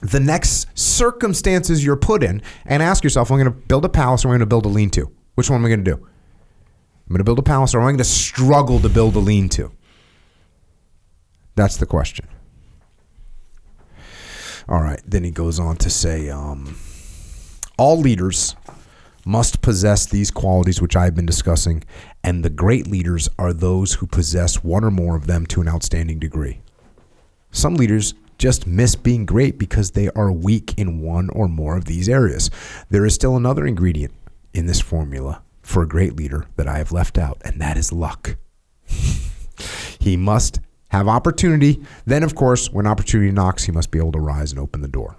the 0.00 0.20
next 0.20 0.78
circumstances 0.78 1.84
you're 1.84 1.96
put 1.96 2.22
in, 2.22 2.40
and 2.64 2.82
ask 2.82 3.02
yourself, 3.04 3.30
I'm 3.30 3.38
going 3.38 3.52
to 3.52 3.58
build 3.66 3.84
a 3.84 3.88
palace 3.88 4.24
or 4.24 4.28
I'm 4.28 4.32
going 4.32 4.40
to 4.40 4.46
build 4.46 4.64
a 4.64 4.68
lean 4.68 4.90
to. 4.90 5.10
Which 5.34 5.50
one 5.50 5.60
am 5.60 5.66
I 5.66 5.68
going 5.68 5.84
to 5.84 5.90
do? 5.90 5.96
I'm 5.96 7.14
going 7.14 7.18
to 7.18 7.24
build 7.24 7.38
a 7.38 7.42
palace 7.42 7.74
or 7.74 7.78
am 7.78 7.84
I 7.84 7.88
going 7.88 7.98
to 7.98 8.04
struggle 8.04 8.78
to 8.80 8.88
build 8.88 9.16
a 9.16 9.18
lean 9.18 9.48
to? 9.50 9.72
That's 11.58 11.76
the 11.76 11.86
question. 11.86 12.28
All 14.68 14.80
right. 14.80 15.00
Then 15.04 15.24
he 15.24 15.32
goes 15.32 15.58
on 15.58 15.74
to 15.78 15.90
say 15.90 16.30
um, 16.30 16.78
all 17.76 17.96
leaders 17.96 18.54
must 19.24 19.60
possess 19.60 20.06
these 20.06 20.30
qualities 20.30 20.80
which 20.80 20.94
I've 20.94 21.16
been 21.16 21.26
discussing, 21.26 21.82
and 22.22 22.44
the 22.44 22.48
great 22.48 22.86
leaders 22.86 23.28
are 23.40 23.52
those 23.52 23.94
who 23.94 24.06
possess 24.06 24.62
one 24.62 24.84
or 24.84 24.92
more 24.92 25.16
of 25.16 25.26
them 25.26 25.46
to 25.46 25.60
an 25.60 25.68
outstanding 25.68 26.20
degree. 26.20 26.60
Some 27.50 27.74
leaders 27.74 28.14
just 28.38 28.68
miss 28.68 28.94
being 28.94 29.26
great 29.26 29.58
because 29.58 29.90
they 29.90 30.10
are 30.10 30.30
weak 30.30 30.78
in 30.78 31.00
one 31.00 31.28
or 31.30 31.48
more 31.48 31.76
of 31.76 31.86
these 31.86 32.08
areas. 32.08 32.52
There 32.88 33.04
is 33.04 33.14
still 33.14 33.36
another 33.36 33.66
ingredient 33.66 34.14
in 34.54 34.66
this 34.66 34.80
formula 34.80 35.42
for 35.62 35.82
a 35.82 35.88
great 35.88 36.14
leader 36.14 36.46
that 36.54 36.68
I 36.68 36.78
have 36.78 36.92
left 36.92 37.18
out, 37.18 37.42
and 37.44 37.60
that 37.60 37.76
is 37.76 37.92
luck. 37.92 38.36
he 39.98 40.16
must 40.16 40.60
have 40.88 41.08
opportunity. 41.08 41.82
Then, 42.06 42.22
of 42.22 42.34
course, 42.34 42.70
when 42.70 42.86
opportunity 42.86 43.30
knocks, 43.30 43.64
he 43.64 43.72
must 43.72 43.90
be 43.90 43.98
able 43.98 44.12
to 44.12 44.20
rise 44.20 44.52
and 44.52 44.60
open 44.60 44.80
the 44.80 44.88
door. 44.88 45.16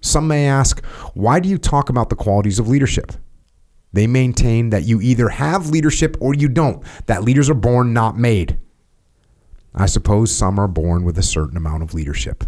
Some 0.00 0.28
may 0.28 0.46
ask, 0.46 0.84
why 1.14 1.40
do 1.40 1.48
you 1.48 1.58
talk 1.58 1.88
about 1.88 2.08
the 2.08 2.16
qualities 2.16 2.58
of 2.58 2.68
leadership? 2.68 3.12
They 3.92 4.06
maintain 4.06 4.70
that 4.70 4.84
you 4.84 5.00
either 5.00 5.28
have 5.28 5.70
leadership 5.70 6.16
or 6.20 6.32
you 6.34 6.48
don't, 6.48 6.82
that 7.06 7.24
leaders 7.24 7.50
are 7.50 7.54
born, 7.54 7.92
not 7.92 8.16
made. 8.16 8.58
I 9.74 9.86
suppose 9.86 10.34
some 10.34 10.58
are 10.58 10.68
born 10.68 11.04
with 11.04 11.18
a 11.18 11.22
certain 11.22 11.56
amount 11.56 11.82
of 11.82 11.94
leadership. 11.94 12.44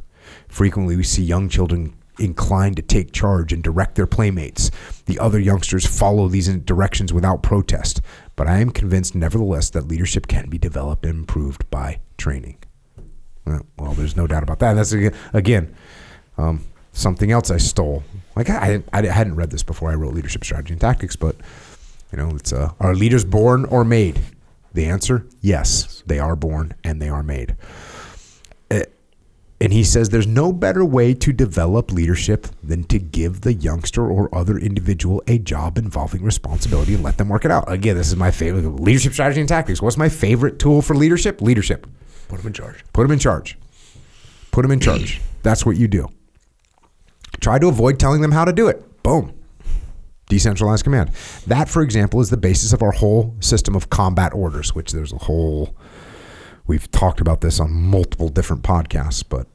Frequently, 0.48 0.96
we 0.96 1.02
see 1.02 1.22
young 1.22 1.48
children 1.48 1.94
inclined 2.18 2.76
to 2.76 2.82
take 2.82 3.12
charge 3.12 3.52
and 3.52 3.62
direct 3.62 3.94
their 3.94 4.06
playmates. 4.06 4.70
The 5.06 5.18
other 5.18 5.38
youngsters 5.38 5.86
follow 5.86 6.28
these 6.28 6.48
directions 6.48 7.12
without 7.12 7.42
protest. 7.42 8.00
But 8.36 8.48
I 8.48 8.58
am 8.58 8.70
convinced, 8.70 9.14
nevertheless, 9.14 9.70
that 9.70 9.88
leadership 9.88 10.26
can 10.26 10.48
be 10.48 10.58
developed 10.58 11.04
and 11.06 11.20
improved 11.20 11.68
by 11.70 12.00
training. 12.18 12.58
Well, 13.44 13.66
well, 13.78 13.92
there's 13.92 14.16
no 14.16 14.26
doubt 14.26 14.42
about 14.42 14.60
that. 14.60 14.74
That's 14.74 14.92
again 14.92 15.74
um, 16.38 16.64
something 16.92 17.30
else 17.30 17.50
I 17.50 17.56
stole. 17.56 18.04
Like 18.36 18.48
I, 18.48 18.82
I, 18.92 18.98
I 18.98 19.06
hadn't 19.06 19.36
read 19.36 19.50
this 19.50 19.62
before 19.62 19.90
I 19.90 19.94
wrote 19.94 20.14
leadership 20.14 20.44
strategy 20.44 20.72
and 20.72 20.80
tactics, 20.80 21.16
but 21.16 21.36
you 22.12 22.18
know, 22.18 22.30
it's 22.36 22.52
uh, 22.52 22.72
are 22.78 22.94
leaders 22.94 23.24
born 23.24 23.64
or 23.64 23.84
made? 23.84 24.20
The 24.74 24.86
answer, 24.86 25.26
yes, 25.40 26.02
they 26.06 26.18
are 26.18 26.36
born 26.36 26.74
and 26.82 27.00
they 27.00 27.08
are 27.08 27.22
made. 27.22 27.56
And 29.62 29.72
he 29.72 29.84
says 29.84 30.08
there's 30.08 30.26
no 30.26 30.52
better 30.52 30.84
way 30.84 31.14
to 31.14 31.32
develop 31.32 31.92
leadership 31.92 32.48
than 32.64 32.82
to 32.84 32.98
give 32.98 33.42
the 33.42 33.54
youngster 33.54 34.04
or 34.04 34.28
other 34.34 34.58
individual 34.58 35.22
a 35.28 35.38
job 35.38 35.78
involving 35.78 36.24
responsibility 36.24 36.94
and 36.94 37.04
let 37.04 37.16
them 37.16 37.28
work 37.28 37.44
it 37.44 37.52
out. 37.52 37.70
Again, 37.70 37.96
this 37.96 38.08
is 38.08 38.16
my 38.16 38.32
favorite 38.32 38.68
leadership 38.80 39.12
strategy 39.12 39.38
and 39.38 39.48
tactics. 39.48 39.80
What's 39.80 39.96
my 39.96 40.08
favorite 40.08 40.58
tool 40.58 40.82
for 40.82 40.96
leadership? 40.96 41.40
Leadership. 41.40 41.86
Put 42.26 42.38
them 42.38 42.48
in 42.48 42.54
charge. 42.54 42.84
Put 42.92 43.02
them 43.02 43.12
in 43.12 43.20
charge. 43.20 43.56
Put 44.50 44.62
them 44.62 44.72
in 44.72 44.80
charge. 44.80 45.20
That's 45.44 45.64
what 45.64 45.76
you 45.76 45.86
do. 45.86 46.08
Try 47.38 47.60
to 47.60 47.68
avoid 47.68 48.00
telling 48.00 48.20
them 48.20 48.32
how 48.32 48.44
to 48.44 48.52
do 48.52 48.66
it. 48.66 49.00
Boom. 49.04 49.32
Decentralized 50.28 50.82
command. 50.82 51.10
That, 51.46 51.68
for 51.68 51.82
example, 51.82 52.20
is 52.20 52.30
the 52.30 52.36
basis 52.36 52.72
of 52.72 52.82
our 52.82 52.90
whole 52.90 53.36
system 53.38 53.76
of 53.76 53.90
combat 53.90 54.34
orders, 54.34 54.74
which 54.74 54.90
there's 54.90 55.12
a 55.12 55.18
whole. 55.18 55.76
We've 56.66 56.90
talked 56.90 57.20
about 57.20 57.42
this 57.42 57.60
on 57.60 57.72
multiple 57.72 58.28
different 58.28 58.64
podcasts, 58.64 59.22
but 59.28 59.46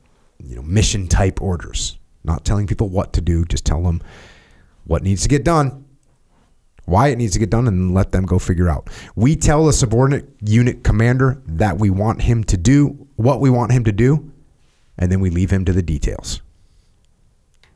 you 0.43 0.55
know, 0.55 0.61
mission 0.61 1.07
type 1.07 1.41
orders. 1.41 1.97
Not 2.23 2.45
telling 2.45 2.67
people 2.67 2.89
what 2.89 3.13
to 3.13 3.21
do, 3.21 3.45
just 3.45 3.65
tell 3.65 3.81
them 3.83 4.01
what 4.85 5.03
needs 5.03 5.23
to 5.23 5.29
get 5.29 5.43
done, 5.43 5.85
why 6.85 7.09
it 7.09 7.17
needs 7.17 7.33
to 7.33 7.39
get 7.39 7.49
done, 7.49 7.67
and 7.67 7.93
let 7.93 8.11
them 8.11 8.25
go 8.25 8.39
figure 8.39 8.69
out. 8.69 8.89
We 9.15 9.35
tell 9.35 9.67
a 9.67 9.73
subordinate 9.73 10.29
unit 10.41 10.83
commander 10.83 11.41
that 11.45 11.77
we 11.77 11.89
want 11.89 12.21
him 12.21 12.43
to 12.45 12.57
do 12.57 13.07
what 13.15 13.39
we 13.39 13.49
want 13.49 13.71
him 13.71 13.83
to 13.85 13.91
do, 13.91 14.31
and 14.97 15.11
then 15.11 15.19
we 15.19 15.29
leave 15.29 15.51
him 15.51 15.65
to 15.65 15.73
the 15.73 15.81
details. 15.81 16.41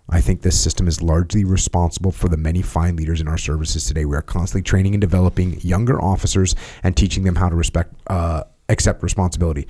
I 0.09 0.19
think 0.19 0.41
this 0.41 0.59
system 0.59 0.87
is 0.87 1.01
largely 1.01 1.45
responsible 1.45 2.11
for 2.11 2.27
the 2.27 2.35
many 2.35 2.61
fine 2.61 2.97
leaders 2.97 3.21
in 3.21 3.29
our 3.29 3.37
services 3.37 3.85
today. 3.85 4.03
We 4.03 4.17
are 4.17 4.21
constantly 4.21 4.63
training 4.63 4.93
and 4.93 5.01
developing 5.01 5.61
younger 5.61 6.01
officers 6.01 6.53
and 6.83 6.97
teaching 6.97 7.23
them 7.23 7.35
how 7.35 7.47
to 7.47 7.55
respect, 7.55 7.93
uh, 8.07 8.43
accept 8.67 9.03
responsibility. 9.03 9.67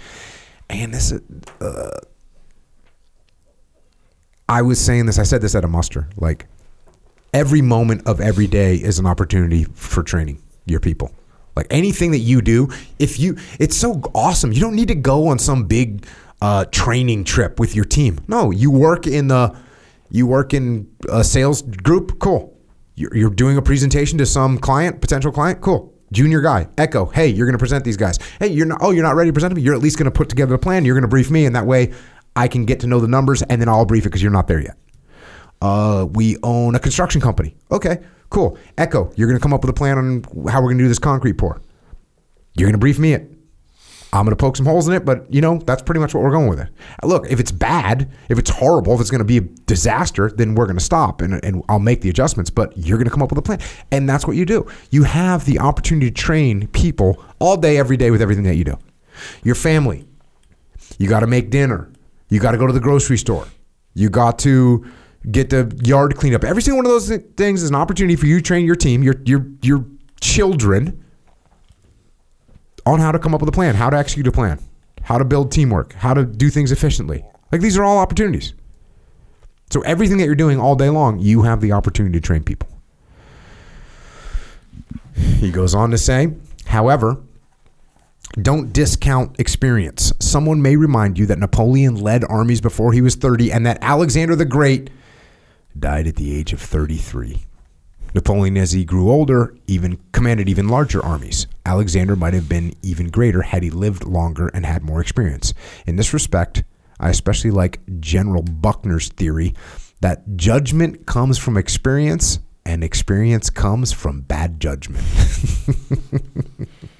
And 0.67 0.93
this, 0.93 1.11
is, 1.11 1.21
uh, 1.59 1.99
I 4.51 4.61
was 4.63 4.81
saying 4.81 5.05
this. 5.05 5.17
I 5.17 5.23
said 5.23 5.41
this 5.41 5.55
at 5.55 5.63
a 5.63 5.67
muster. 5.69 6.09
Like 6.17 6.45
every 7.33 7.61
moment 7.61 8.05
of 8.05 8.19
every 8.19 8.47
day 8.47 8.75
is 8.75 8.99
an 8.99 9.05
opportunity 9.05 9.63
for 9.63 10.03
training 10.03 10.43
your 10.65 10.81
people. 10.81 11.09
Like 11.55 11.67
anything 11.69 12.11
that 12.11 12.19
you 12.19 12.41
do, 12.41 12.67
if 12.99 13.17
you, 13.17 13.37
it's 13.61 13.77
so 13.77 14.01
awesome. 14.13 14.51
You 14.51 14.59
don't 14.59 14.75
need 14.75 14.89
to 14.89 14.95
go 14.95 15.29
on 15.29 15.39
some 15.39 15.67
big 15.67 16.05
uh, 16.41 16.65
training 16.65 17.23
trip 17.23 17.61
with 17.61 17.75
your 17.77 17.85
team. 17.85 18.19
No, 18.27 18.51
you 18.51 18.69
work 18.71 19.07
in 19.07 19.29
the, 19.29 19.55
you 20.09 20.27
work 20.27 20.53
in 20.53 20.93
a 21.09 21.23
sales 21.23 21.61
group. 21.61 22.19
Cool. 22.19 22.53
You're, 22.95 23.15
you're 23.15 23.29
doing 23.29 23.55
a 23.55 23.61
presentation 23.61 24.17
to 24.17 24.25
some 24.25 24.57
client, 24.57 24.99
potential 24.99 25.31
client. 25.31 25.61
Cool. 25.61 25.93
Junior 26.11 26.41
guy, 26.41 26.67
Echo. 26.77 27.05
Hey, 27.05 27.27
you're 27.27 27.45
going 27.45 27.57
to 27.57 27.59
present 27.59 27.85
these 27.85 27.95
guys. 27.95 28.19
Hey, 28.37 28.47
you're 28.47 28.65
not. 28.65 28.79
Oh, 28.81 28.91
you're 28.91 29.03
not 29.03 29.15
ready 29.15 29.29
to 29.29 29.33
present 29.33 29.53
me. 29.53 29.61
You're 29.61 29.75
at 29.75 29.79
least 29.79 29.97
going 29.97 30.11
to 30.11 30.11
put 30.11 30.27
together 30.27 30.53
a 30.55 30.59
plan. 30.59 30.83
You're 30.83 30.95
going 30.95 31.03
to 31.03 31.07
brief 31.07 31.31
me, 31.31 31.45
and 31.45 31.55
that 31.55 31.65
way, 31.65 31.93
I 32.35 32.47
can 32.47 32.65
get 32.65 32.79
to 32.81 32.87
know 32.87 32.99
the 32.99 33.07
numbers, 33.07 33.41
and 33.43 33.61
then 33.61 33.67
I'll 33.67 33.85
brief 33.85 34.05
it 34.05 34.09
because 34.09 34.21
you're 34.21 34.31
not 34.31 34.47
there 34.47 34.61
yet. 34.61 34.77
Uh, 35.61 36.07
we 36.09 36.37
own 36.43 36.75
a 36.75 36.79
construction 36.79 37.21
company. 37.21 37.55
Okay, 37.71 37.99
cool. 38.29 38.57
Echo, 38.77 39.11
you're 39.15 39.27
going 39.27 39.39
to 39.39 39.43
come 39.43 39.53
up 39.53 39.61
with 39.61 39.69
a 39.69 39.73
plan 39.73 39.97
on 39.97 40.23
how 40.49 40.61
we're 40.61 40.69
going 40.69 40.77
to 40.79 40.83
do 40.83 40.87
this 40.87 40.99
concrete 40.99 41.33
pour. 41.33 41.61
You're 42.55 42.67
going 42.67 42.73
to 42.73 42.79
brief 42.79 42.99
me 42.99 43.13
it. 43.13 43.31
I'm 44.13 44.25
going 44.25 44.35
to 44.35 44.41
poke 44.41 44.57
some 44.57 44.65
holes 44.65 44.89
in 44.89 44.93
it, 44.93 45.05
but 45.05 45.33
you 45.33 45.39
know, 45.39 45.57
that's 45.59 45.81
pretty 45.81 46.01
much 46.01 46.13
what 46.13 46.21
we're 46.21 46.31
going 46.31 46.49
with 46.49 46.59
it. 46.59 46.67
Look, 47.03 47.31
if 47.31 47.39
it's 47.39 47.51
bad, 47.51 48.11
if 48.27 48.37
it's 48.37 48.49
horrible, 48.49 48.93
if 48.93 48.99
it's 48.99 49.09
going 49.09 49.19
to 49.19 49.25
be 49.25 49.37
a 49.37 49.41
disaster, 49.41 50.29
then 50.29 50.53
we're 50.53 50.65
going 50.65 50.77
to 50.77 50.83
stop 50.83 51.21
and, 51.21 51.41
and 51.45 51.63
I'll 51.69 51.79
make 51.79 52.01
the 52.01 52.09
adjustments, 52.09 52.49
but 52.49 52.77
you're 52.77 52.97
going 52.97 53.05
to 53.05 53.11
come 53.11 53.21
up 53.21 53.29
with 53.29 53.39
a 53.39 53.41
plan. 53.41 53.59
And 53.89 54.09
that's 54.09 54.27
what 54.27 54.35
you 54.35 54.45
do. 54.45 54.67
You 54.89 55.03
have 55.03 55.45
the 55.45 55.59
opportunity 55.59 56.11
to 56.11 56.13
train 56.13 56.67
people 56.67 57.23
all 57.39 57.55
day, 57.55 57.77
every 57.77 57.95
day 57.95 58.11
with 58.11 58.21
everything 58.21 58.43
that 58.43 58.55
you 58.55 58.65
do. 58.65 58.77
Your 59.43 59.55
family, 59.55 60.05
you 60.97 61.07
got 61.07 61.21
to 61.21 61.27
make 61.27 61.49
dinner. 61.49 61.89
You 62.31 62.39
got 62.39 62.51
to 62.53 62.57
go 62.57 62.65
to 62.65 62.73
the 62.73 62.79
grocery 62.79 63.17
store. 63.17 63.45
You 63.93 64.09
got 64.09 64.39
to 64.39 64.85
get 65.29 65.49
the 65.49 65.77
yard 65.83 66.15
cleaned 66.15 66.33
up. 66.33 66.45
Every 66.45 66.61
single 66.61 66.77
one 66.77 66.85
of 66.85 66.91
those 66.91 67.09
thi- 67.09 67.23
things 67.35 67.61
is 67.61 67.69
an 67.69 67.75
opportunity 67.75 68.15
for 68.15 68.25
you 68.25 68.37
to 68.37 68.41
train 68.41 68.65
your 68.65 68.75
team, 68.75 69.03
your 69.03 69.15
your 69.25 69.45
your 69.61 69.85
children 70.21 71.03
on 72.85 72.99
how 73.01 73.11
to 73.11 73.19
come 73.19 73.35
up 73.35 73.41
with 73.41 73.49
a 73.49 73.51
plan, 73.51 73.75
how 73.75 73.89
to 73.89 73.97
execute 73.97 74.25
a 74.27 74.31
plan, 74.31 74.59
how 75.03 75.17
to 75.17 75.25
build 75.25 75.51
teamwork, 75.51 75.93
how 75.93 76.13
to 76.13 76.23
do 76.23 76.49
things 76.49 76.71
efficiently. 76.71 77.23
Like 77.51 77.59
these 77.59 77.77
are 77.77 77.83
all 77.83 77.97
opportunities. 77.97 78.53
So 79.69 79.81
everything 79.81 80.17
that 80.17 80.25
you're 80.25 80.35
doing 80.35 80.57
all 80.59 80.75
day 80.75 80.89
long, 80.89 81.19
you 81.19 81.41
have 81.43 81.59
the 81.59 81.73
opportunity 81.73 82.17
to 82.19 82.25
train 82.25 82.43
people. 82.43 82.69
He 85.15 85.51
goes 85.51 85.75
on 85.75 85.91
to 85.91 85.97
say, 85.97 86.33
however, 86.65 87.17
don't 88.39 88.71
discount 88.71 89.39
experience. 89.39 90.13
Someone 90.19 90.61
may 90.61 90.75
remind 90.75 91.17
you 91.17 91.25
that 91.27 91.39
Napoleon 91.39 91.95
led 91.95 92.23
armies 92.25 92.61
before 92.61 92.93
he 92.93 93.01
was 93.01 93.15
30 93.15 93.51
and 93.51 93.65
that 93.65 93.79
Alexander 93.81 94.35
the 94.35 94.45
Great 94.45 94.89
died 95.77 96.07
at 96.07 96.15
the 96.15 96.35
age 96.35 96.53
of 96.53 96.61
33. 96.61 97.43
Napoleon, 98.13 98.57
as 98.57 98.71
he 98.73 98.83
grew 98.83 99.09
older, 99.09 99.55
even 99.67 99.97
commanded 100.11 100.49
even 100.49 100.67
larger 100.67 101.03
armies. 101.03 101.47
Alexander 101.65 102.15
might 102.15 102.33
have 102.33 102.49
been 102.49 102.73
even 102.81 103.09
greater 103.09 103.41
had 103.41 103.63
he 103.63 103.69
lived 103.69 104.03
longer 104.03 104.49
and 104.49 104.65
had 104.65 104.83
more 104.83 104.99
experience. 104.99 105.53
In 105.85 105.95
this 105.95 106.13
respect, 106.13 106.63
I 106.99 107.09
especially 107.09 107.51
like 107.51 107.79
General 107.99 108.43
Buckner's 108.43 109.07
theory 109.09 109.55
that 110.01 110.35
judgment 110.35 111.05
comes 111.05 111.37
from 111.37 111.57
experience 111.57 112.39
and 112.65 112.83
experience 112.83 113.49
comes 113.49 113.91
from 113.91 114.21
bad 114.21 114.59
judgment. 114.59 115.05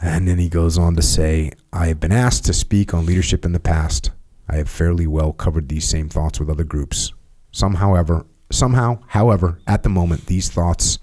and 0.00 0.26
then 0.26 0.38
he 0.38 0.48
goes 0.48 0.78
on 0.78 0.96
to 0.96 1.02
say, 1.02 1.52
I 1.72 1.86
have 1.88 2.00
been 2.00 2.12
asked 2.12 2.46
to 2.46 2.52
speak 2.52 2.94
on 2.94 3.06
leadership 3.06 3.44
in 3.44 3.52
the 3.52 3.60
past. 3.60 4.10
I 4.48 4.56
have 4.56 4.68
fairly 4.68 5.06
well 5.06 5.32
covered 5.32 5.68
these 5.68 5.88
same 5.88 6.08
thoughts 6.08 6.40
with 6.40 6.48
other 6.48 6.64
groups. 6.64 7.12
Some, 7.52 7.74
however, 7.74 8.26
somehow, 8.50 9.00
however, 9.08 9.60
at 9.66 9.82
the 9.82 9.88
moment, 9.88 10.26
these 10.26 10.48
thoughts 10.48 10.98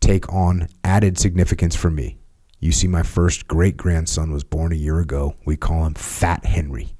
take 0.00 0.30
on 0.32 0.68
added 0.82 1.18
significance 1.18 1.76
for 1.76 1.90
me. 1.90 2.18
You 2.58 2.72
see, 2.72 2.88
my 2.88 3.02
first 3.02 3.46
great 3.46 3.76
grandson 3.76 4.32
was 4.32 4.44
born 4.44 4.72
a 4.72 4.76
year 4.76 4.98
ago. 4.98 5.36
We 5.44 5.56
call 5.56 5.84
him 5.84 5.94
Fat 5.94 6.44
Henry. 6.44 6.94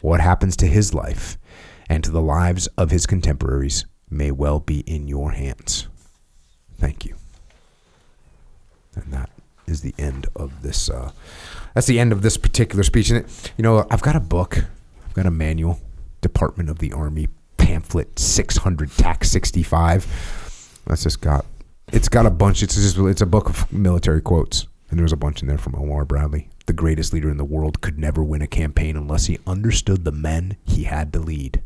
What 0.00 0.20
happens 0.20 0.56
to 0.58 0.66
his 0.66 0.94
life 0.94 1.36
and 1.88 2.02
to 2.04 2.10
the 2.10 2.22
lives 2.22 2.68
of 2.78 2.90
his 2.90 3.06
contemporaries 3.06 3.86
may 4.08 4.30
well 4.30 4.60
be 4.60 4.80
in 4.80 5.08
your 5.08 5.32
hands. 5.32 5.88
Thank 6.78 7.04
you. 7.04 7.16
And 8.94 9.12
that 9.12 9.30
is 9.70 9.80
the 9.80 9.94
end 9.98 10.26
of 10.36 10.62
this. 10.62 10.90
Uh, 10.90 11.12
that's 11.74 11.86
the 11.86 12.00
end 12.00 12.12
of 12.12 12.22
this 12.22 12.36
particular 12.36 12.82
speech. 12.82 13.10
And 13.10 13.24
it, 13.24 13.52
you 13.56 13.62
know, 13.62 13.86
I've 13.90 14.02
got 14.02 14.16
a 14.16 14.20
book, 14.20 14.64
I've 15.06 15.14
got 15.14 15.26
a 15.26 15.30
manual, 15.30 15.80
Department 16.20 16.68
of 16.68 16.78
the 16.78 16.92
Army 16.92 17.28
pamphlet 17.56 18.18
600 18.18 18.90
tax 18.92 19.30
65. 19.30 20.82
That's 20.86 21.04
just 21.04 21.20
got. 21.20 21.46
It's 21.92 22.08
got 22.08 22.26
a 22.26 22.30
bunch. 22.30 22.62
It's 22.62 22.74
just 22.74 22.98
it's 22.98 23.20
a 23.20 23.26
book 23.26 23.48
of 23.48 23.72
military 23.72 24.20
quotes, 24.20 24.66
and 24.90 24.98
there's 24.98 25.12
a 25.12 25.16
bunch 25.16 25.42
in 25.42 25.48
there 25.48 25.58
from 25.58 25.74
Omar 25.74 26.04
Bradley. 26.04 26.48
The 26.66 26.72
greatest 26.72 27.12
leader 27.12 27.30
in 27.30 27.36
the 27.36 27.44
world 27.44 27.80
could 27.80 27.98
never 27.98 28.22
win 28.22 28.42
a 28.42 28.46
campaign 28.46 28.96
unless 28.96 29.26
he 29.26 29.38
understood 29.46 30.04
the 30.04 30.12
men 30.12 30.56
he 30.64 30.84
had 30.84 31.12
to 31.12 31.18
lead. 31.18 31.62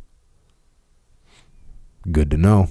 Good 2.10 2.30
to 2.30 2.36
know. 2.36 2.68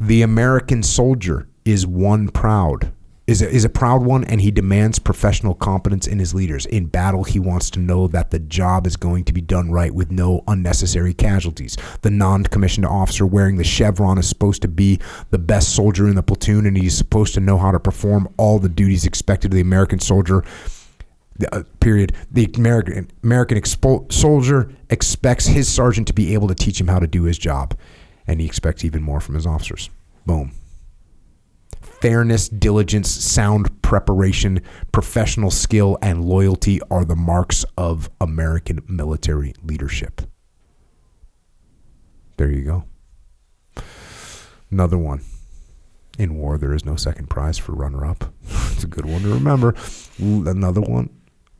The 0.00 0.22
American 0.22 0.82
soldier 0.82 1.48
is 1.64 1.86
one 1.86 2.28
proud, 2.28 2.92
is 3.28 3.42
a, 3.42 3.50
is 3.50 3.64
a 3.66 3.68
proud 3.68 4.02
one, 4.02 4.24
and 4.24 4.40
he 4.40 4.50
demands 4.50 4.98
professional 4.98 5.54
competence 5.54 6.06
in 6.06 6.18
his 6.18 6.34
leaders. 6.34 6.64
In 6.64 6.86
battle, 6.86 7.24
he 7.24 7.38
wants 7.38 7.68
to 7.70 7.78
know 7.78 8.08
that 8.08 8.30
the 8.30 8.38
job 8.38 8.86
is 8.86 8.96
going 8.96 9.24
to 9.24 9.34
be 9.34 9.42
done 9.42 9.70
right 9.70 9.94
with 9.94 10.10
no 10.10 10.42
unnecessary 10.48 11.12
casualties. 11.12 11.76
The 12.00 12.10
non 12.10 12.44
commissioned 12.44 12.86
officer 12.86 13.26
wearing 13.26 13.58
the 13.58 13.64
chevron 13.64 14.16
is 14.16 14.26
supposed 14.26 14.62
to 14.62 14.68
be 14.68 14.98
the 15.30 15.38
best 15.38 15.76
soldier 15.76 16.08
in 16.08 16.14
the 16.14 16.22
platoon, 16.22 16.64
and 16.64 16.76
he's 16.76 16.96
supposed 16.96 17.34
to 17.34 17.40
know 17.40 17.58
how 17.58 17.70
to 17.70 17.78
perform 17.78 18.32
all 18.38 18.58
the 18.58 18.68
duties 18.70 19.04
expected 19.04 19.52
of 19.52 19.56
the 19.56 19.60
American 19.60 20.00
soldier 20.00 20.42
uh, 21.52 21.64
period. 21.80 22.14
The 22.32 22.50
American 22.56 23.10
American 23.22 23.60
expo- 23.60 24.10
soldier 24.10 24.72
expects 24.88 25.44
his 25.44 25.68
sergeant 25.68 26.06
to 26.06 26.14
be 26.14 26.32
able 26.32 26.48
to 26.48 26.54
teach 26.54 26.80
him 26.80 26.88
how 26.88 26.98
to 26.98 27.06
do 27.06 27.24
his 27.24 27.36
job, 27.36 27.76
and 28.26 28.40
he 28.40 28.46
expects 28.46 28.86
even 28.86 29.02
more 29.02 29.20
from 29.20 29.34
his 29.34 29.46
officers. 29.46 29.90
Boom. 30.24 30.52
Fairness, 32.00 32.48
diligence, 32.48 33.10
sound 33.10 33.82
preparation, 33.82 34.60
professional 34.92 35.50
skill, 35.50 35.98
and 36.00 36.24
loyalty 36.24 36.80
are 36.90 37.04
the 37.04 37.16
marks 37.16 37.64
of 37.76 38.08
American 38.20 38.80
military 38.86 39.52
leadership. 39.62 40.22
There 42.36 42.50
you 42.50 42.62
go. 42.64 43.82
Another 44.70 44.98
one. 44.98 45.22
In 46.18 46.36
war, 46.36 46.56
there 46.58 46.72
is 46.72 46.84
no 46.84 46.94
second 46.96 47.30
prize 47.30 47.58
for 47.58 47.72
runner 47.72 48.04
up. 48.04 48.32
it's 48.72 48.84
a 48.84 48.88
good 48.88 49.06
one 49.06 49.22
to 49.22 49.28
remember. 49.28 49.74
Another 50.18 50.80
one. 50.80 51.10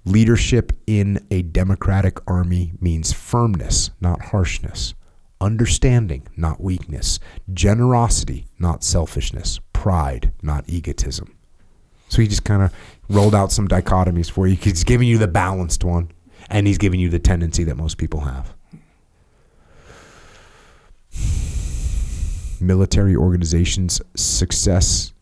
Leadership 0.04 0.72
in 0.86 1.26
a 1.30 1.42
democratic 1.42 2.18
army 2.28 2.72
means 2.80 3.12
firmness, 3.12 3.90
not 4.00 4.26
harshness. 4.26 4.94
Understanding, 5.40 6.26
not 6.36 6.60
weakness. 6.60 7.18
Generosity, 7.52 8.46
not 8.58 8.82
selfishness. 8.82 9.60
Pride, 9.78 10.32
not 10.42 10.64
egotism. 10.66 11.36
So 12.08 12.20
he 12.20 12.26
just 12.26 12.42
kind 12.42 12.62
of 12.62 12.74
rolled 13.08 13.32
out 13.32 13.52
some 13.52 13.68
dichotomies 13.68 14.28
for 14.28 14.48
you. 14.48 14.56
He's 14.56 14.82
giving 14.82 15.06
you 15.06 15.18
the 15.18 15.28
balanced 15.28 15.84
one, 15.84 16.10
and 16.50 16.66
he's 16.66 16.78
giving 16.78 16.98
you 16.98 17.08
the 17.08 17.20
tendency 17.20 17.62
that 17.62 17.76
most 17.76 17.96
people 17.96 18.22
have. 18.22 18.54
Military 22.60 23.14
organizations' 23.14 24.02
success 24.16 25.12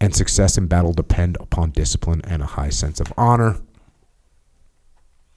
and 0.00 0.12
success 0.16 0.58
in 0.58 0.66
battle 0.66 0.92
depend 0.92 1.36
upon 1.38 1.70
discipline 1.70 2.22
and 2.24 2.42
a 2.42 2.46
high 2.46 2.70
sense 2.70 2.98
of 2.98 3.12
honor. 3.16 3.60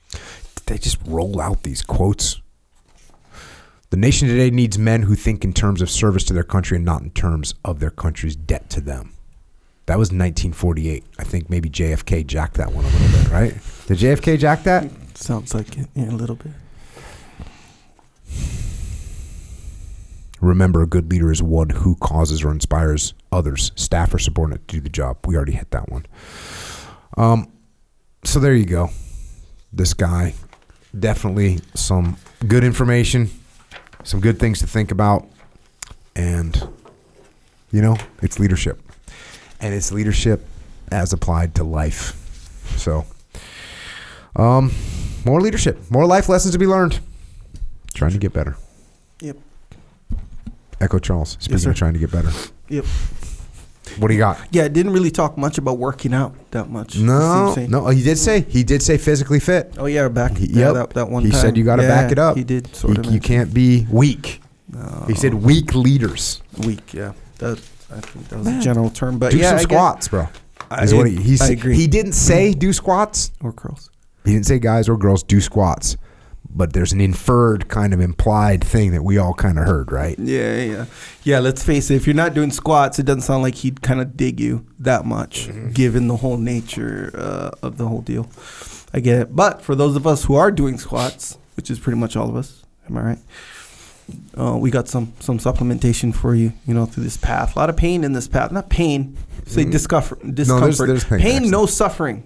Did 0.09 0.65
they 0.65 0.77
just 0.79 0.97
roll 1.05 1.39
out 1.39 1.61
these 1.61 1.83
quotes? 1.83 2.41
The 3.91 3.97
nation 3.97 4.27
today 4.27 4.49
needs 4.49 4.79
men 4.79 5.03
who 5.03 5.15
think 5.15 5.43
in 5.43 5.53
terms 5.53 5.81
of 5.81 5.89
service 5.89 6.23
to 6.25 6.33
their 6.33 6.43
country 6.43 6.77
and 6.77 6.85
not 6.85 7.01
in 7.01 7.11
terms 7.11 7.53
of 7.63 7.79
their 7.79 7.91
country's 7.91 8.35
debt 8.35 8.69
to 8.71 8.81
them. 8.81 9.13
That 9.85 9.99
was 9.99 10.07
1948. 10.07 11.03
I 11.19 11.23
think 11.23 11.49
maybe 11.49 11.69
JFK 11.69 12.25
jacked 12.25 12.55
that 12.55 12.71
one 12.71 12.85
a 12.85 12.87
little 12.87 13.19
bit, 13.19 13.31
right? 13.31 13.53
Did 13.85 13.99
JFK 13.99 14.39
jack 14.39 14.63
that? 14.63 14.89
Sounds 15.15 15.53
like 15.53 15.77
it. 15.77 15.87
Yeah, 15.93 16.09
a 16.09 16.11
little 16.11 16.35
bit. 16.35 16.51
Remember, 20.41 20.81
a 20.81 20.87
good 20.87 21.09
leader 21.09 21.31
is 21.31 21.41
one 21.41 21.69
who 21.69 21.95
causes 21.95 22.43
or 22.43 22.51
inspires 22.51 23.13
others, 23.31 23.71
staff 23.75 24.13
or 24.13 24.19
subordinate, 24.19 24.67
to 24.67 24.75
do 24.75 24.81
the 24.81 24.89
job. 24.89 25.17
We 25.25 25.35
already 25.35 25.53
hit 25.53 25.71
that 25.71 25.89
one. 25.89 26.05
Um, 27.17 27.51
so 28.23 28.39
there 28.39 28.53
you 28.53 28.65
go. 28.65 28.89
This 29.71 29.93
guy, 29.93 30.33
definitely 30.97 31.59
some 31.73 32.17
good 32.47 32.63
information, 32.63 33.29
some 34.05 34.21
good 34.21 34.39
things 34.39 34.59
to 34.59 34.67
think 34.67 34.91
about, 34.91 35.27
and 36.15 36.55
you 37.71 37.81
know, 37.81 37.97
it's 38.21 38.39
leadership, 38.39 38.79
and 39.59 39.73
it's 39.73 39.91
leadership 39.91 40.45
as 40.91 41.11
applied 41.11 41.55
to 41.55 41.63
life. 41.65 42.21
So, 42.77 43.05
um, 44.37 44.71
more 45.25 45.41
leadership, 45.41 45.91
more 45.91 46.05
life 46.05 46.29
lessons 46.29 46.53
to 46.53 46.59
be 46.59 46.67
learned. 46.67 46.99
Trying 47.93 48.11
to 48.11 48.17
get 48.17 48.31
better. 48.31 48.55
Yep. 49.21 49.37
Echo 50.79 50.99
Charles. 50.99 51.37
Speaking 51.39 51.57
sir. 51.57 51.69
of 51.71 51.75
trying 51.75 51.93
to 51.93 51.99
get 51.99 52.11
better. 52.11 52.31
Yep. 52.69 52.85
What 53.99 54.09
do 54.09 54.13
you 54.13 54.19
got? 54.19 54.39
Yeah, 54.51 54.63
it 54.63 54.73
didn't 54.73 54.93
really 54.93 55.11
talk 55.11 55.37
much 55.37 55.57
about 55.57 55.77
working 55.77 56.13
out 56.13 56.33
that 56.51 56.69
much. 56.69 56.97
No, 56.97 57.53
no. 57.67 57.87
Oh, 57.87 57.89
he 57.89 58.03
did 58.03 58.17
say 58.17 58.41
he 58.41 58.63
did 58.63 58.81
say 58.81 58.97
physically 58.97 59.39
fit. 59.39 59.73
Oh 59.77 59.85
yeah, 59.85 60.07
back. 60.09 60.37
He, 60.37 60.47
yeah, 60.47 60.67
yep. 60.67 60.73
that, 60.73 60.89
that 60.91 61.09
one. 61.09 61.23
he 61.23 61.31
time. 61.31 61.41
said 61.41 61.57
you 61.57 61.63
got 61.63 61.77
to 61.77 61.83
Yeah, 61.83 62.01
back 62.01 62.11
it 62.11 62.19
up. 62.19 62.35
He 62.35 62.43
did 62.43 62.75
sort 62.75 62.97
You, 62.97 63.03
of. 63.03 63.13
you 63.13 63.19
can't 63.19 63.53
be 63.53 63.87
weak. 63.91 64.41
No. 64.71 65.05
He 65.07 65.15
said 65.15 65.33
weak 65.33 65.73
leaders. 65.75 66.41
weak. 66.65 66.93
Yeah, 66.93 67.13
that 67.37 67.59
I 67.91 67.99
think 68.01 68.27
that 68.29 68.37
was 68.39 68.47
Man. 68.47 68.59
a 68.59 68.63
general 68.63 68.89
term. 68.89 69.19
But 69.19 69.31
do 69.31 69.37
yeah, 69.37 69.49
some 69.49 69.55
I 69.55 69.59
get- 69.59 69.69
squats, 69.69 70.07
bro. 70.07 70.27
I, 70.71 70.91
what 70.93 71.07
he, 71.07 71.15
he, 71.15 71.37
I 71.39 71.49
agree. 71.49 71.75
he 71.75 71.85
didn't 71.85 72.13
say 72.13 72.51
mm. 72.53 72.59
do 72.59 72.73
squats. 72.73 73.31
or 73.41 73.53
curls. 73.53 73.91
He 74.25 74.33
didn't 74.33 74.47
say 74.47 74.57
guys 74.57 74.89
or 74.89 74.97
girls 74.97 75.21
do 75.21 75.39
squats. 75.39 75.95
But 76.57 76.71
there's 76.71 76.93
an 76.93 77.01
inferred 77.01 77.67
kind 77.67 77.93
of 77.93 77.99
implied 77.99 78.63
thing 78.63 78.91
that 78.91 79.03
we 79.03 79.17
all 79.17 79.33
kind 79.33 79.59
of 79.59 79.65
heard, 79.65 79.91
right? 79.91 80.17
Yeah, 80.17 80.55
yeah, 80.61 80.85
yeah. 81.23 81.39
Let's 81.39 81.61
face 81.63 81.91
it. 81.91 81.95
If 81.95 82.07
you're 82.07 82.15
not 82.15 82.33
doing 82.33 82.49
squats, 82.51 82.97
it 82.97 83.03
doesn't 83.03 83.23
sound 83.23 83.43
like 83.43 83.55
he'd 83.55 83.81
kind 83.81 83.99
of 83.99 84.15
dig 84.15 84.39
you 84.39 84.65
that 84.79 85.05
much, 85.05 85.47
Mm-hmm. 85.49 85.71
given 85.71 86.07
the 86.07 86.15
whole 86.17 86.37
nature 86.37 87.11
uh, 87.13 87.51
of 87.61 87.77
the 87.77 87.87
whole 87.87 88.01
deal. 88.01 88.29
I 88.93 89.01
get 89.01 89.19
it. 89.19 89.35
But 89.35 89.61
for 89.61 89.75
those 89.75 89.97
of 89.97 90.07
us 90.07 90.23
who 90.25 90.35
are 90.35 90.49
doing 90.49 90.77
squats, 90.77 91.37
which 91.57 91.69
is 91.69 91.77
pretty 91.77 91.99
much 91.99 92.15
all 92.15 92.29
of 92.29 92.37
us, 92.37 92.63
am 92.89 92.97
I 92.97 93.01
right? 93.01 93.19
Uh, 94.37 94.55
we 94.57 94.69
got 94.71 94.87
some 94.87 95.11
some 95.19 95.39
supplementation 95.39 96.13
for 96.15 96.35
you, 96.35 96.53
you 96.67 96.73
know, 96.73 96.85
through 96.85 97.03
this 97.03 97.17
path. 97.17 97.55
A 97.55 97.59
lot 97.59 97.69
of 97.69 97.75
pain 97.75 98.03
in 98.03 98.13
this 98.13 98.27
path. 98.27 98.51
Not 98.51 98.69
pain, 98.69 99.17
say 99.45 99.65
Mm. 99.65 99.71
discomfort. 99.71 100.19
discomfort. 100.35 100.87
there's 100.87 101.03
pain, 101.03 101.19
pain 101.19 101.49
no 101.49 101.65
suffering. 101.65 102.23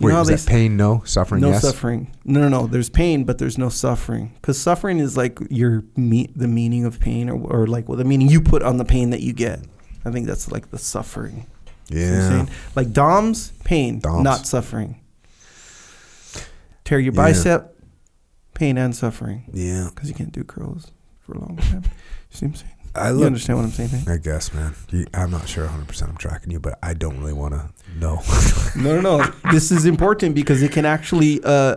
Wait, 0.00 0.14
is 0.14 0.28
they 0.28 0.34
that 0.36 0.46
pain? 0.46 0.76
No 0.76 1.02
suffering. 1.04 1.42
no 1.42 1.50
yes. 1.50 1.62
suffering. 1.62 2.10
No, 2.24 2.40
no, 2.40 2.48
no. 2.48 2.66
There's 2.66 2.88
pain, 2.88 3.24
but 3.24 3.38
there's 3.38 3.58
no 3.58 3.68
suffering. 3.68 4.32
Because 4.36 4.60
suffering 4.60 4.98
is 4.98 5.16
like 5.16 5.38
your 5.50 5.84
me- 5.96 6.30
the 6.34 6.48
meaning 6.48 6.84
of 6.84 6.98
pain, 7.00 7.28
or, 7.28 7.38
or 7.40 7.66
like 7.66 7.88
well, 7.88 7.98
the 7.98 8.04
meaning 8.04 8.28
you 8.28 8.40
put 8.40 8.62
on 8.62 8.76
the 8.78 8.84
pain 8.84 9.10
that 9.10 9.20
you 9.20 9.32
get. 9.32 9.60
I 10.04 10.10
think 10.10 10.26
that's 10.26 10.50
like 10.50 10.70
the 10.70 10.78
suffering. 10.78 11.46
See 11.90 11.96
what 11.96 12.04
I'm 12.22 12.46
Yeah. 12.46 12.52
Like 12.76 12.92
DOMS, 12.92 13.52
pain, 13.64 13.98
DOMS. 14.00 14.24
not 14.24 14.46
suffering. 14.46 15.00
Tear 16.84 16.98
your 16.98 17.12
Yeah. 17.12 17.16
bicep, 17.22 17.76
pain 18.54 18.78
and 18.78 18.94
suffering. 18.96 19.44
Yeah. 19.52 19.88
Because 19.94 20.08
you 20.08 20.14
can't 20.14 20.32
do 20.32 20.44
curls 20.44 20.90
for 21.20 21.32
a 21.34 21.38
long 21.40 21.56
time. 21.56 21.82
You 21.84 21.90
see 22.36 22.46
what 22.46 22.50
I'm 22.52 22.54
saying? 22.56 22.72
I 22.94 23.10
You 23.10 23.24
understand 23.24 23.58
what 23.58 23.64
I'm 23.66 23.70
saying? 23.70 23.90
man? 23.92 24.04
I 24.08 24.16
guess, 24.18 24.52
man. 24.52 24.74
You, 24.90 25.06
I'm 25.14 25.30
not 25.30 25.48
sure 25.48 25.64
100. 25.64 25.86
percent 25.86 26.10
I'm 26.10 26.16
tracking 26.16 26.50
you, 26.50 26.58
but 26.58 26.78
I 26.82 26.94
don't 26.94 27.18
really 27.20 27.32
want 27.32 27.54
to 27.54 27.70
know. 27.98 28.20
No, 28.76 29.00
no, 29.00 29.18
no. 29.18 29.32
this 29.52 29.70
is 29.72 29.84
important 29.84 30.34
because 30.34 30.62
it 30.62 30.70
can 30.72 30.84
actually 30.84 31.40
uh, 31.44 31.76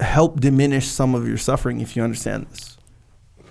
help 0.00 0.40
diminish 0.40 0.86
some 0.86 1.14
of 1.14 1.28
your 1.28 1.36
suffering 1.38 1.80
if 1.80 1.96
you 1.96 2.02
understand 2.02 2.46
this. 2.50 2.76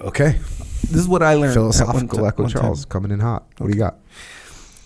Okay. 0.01 0.39
This 0.83 1.01
is 1.01 1.07
what 1.07 1.23
I 1.23 1.35
learned. 1.35 1.53
Philosophical 1.53 2.19
ti- 2.19 2.25
Echo 2.25 2.43
one 2.43 2.51
time. 2.51 2.61
Charles 2.61 2.85
coming 2.85 3.11
in 3.11 3.19
hot. 3.19 3.45
What 3.57 3.67
do 3.67 3.73
you 3.73 3.79
got? 3.79 3.99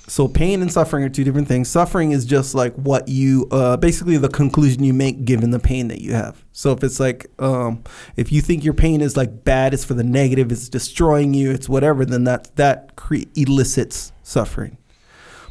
So 0.10 0.30
pain 0.30 0.62
and 0.62 0.72
suffering 0.72 1.04
are 1.04 1.10
two 1.10 1.26
different 1.26 1.50
things. 1.50 1.68
Suffering 1.68 2.12
is 2.12 2.24
just 2.24 2.56
like 2.56 2.74
what 2.76 3.10
you, 3.10 3.46
uh, 3.52 3.76
basically 3.76 4.16
the 4.16 4.30
conclusion 4.30 4.82
you 4.84 4.94
make 4.94 5.26
given 5.26 5.52
the 5.52 5.60
pain 5.60 5.90
that 5.90 6.00
you 6.00 6.14
have. 6.14 6.46
So 6.54 6.72
if 6.72 6.82
it's 6.82 6.98
like, 6.98 7.28
um, 7.40 7.84
if 8.16 8.32
you 8.32 8.40
think 8.40 8.64
your 8.64 8.74
pain 8.74 9.02
is 9.02 9.18
like 9.18 9.44
bad, 9.44 9.74
it's 9.74 9.84
for 9.84 9.96
the 9.96 10.06
negative, 10.06 10.50
it's 10.50 10.70
destroying 10.70 11.34
you, 11.34 11.52
it's 11.52 11.68
whatever, 11.68 12.06
then 12.06 12.24
that 12.24 12.56
that 12.56 12.96
cre- 12.96 13.28
elicits 13.36 14.14
suffering. 14.24 14.78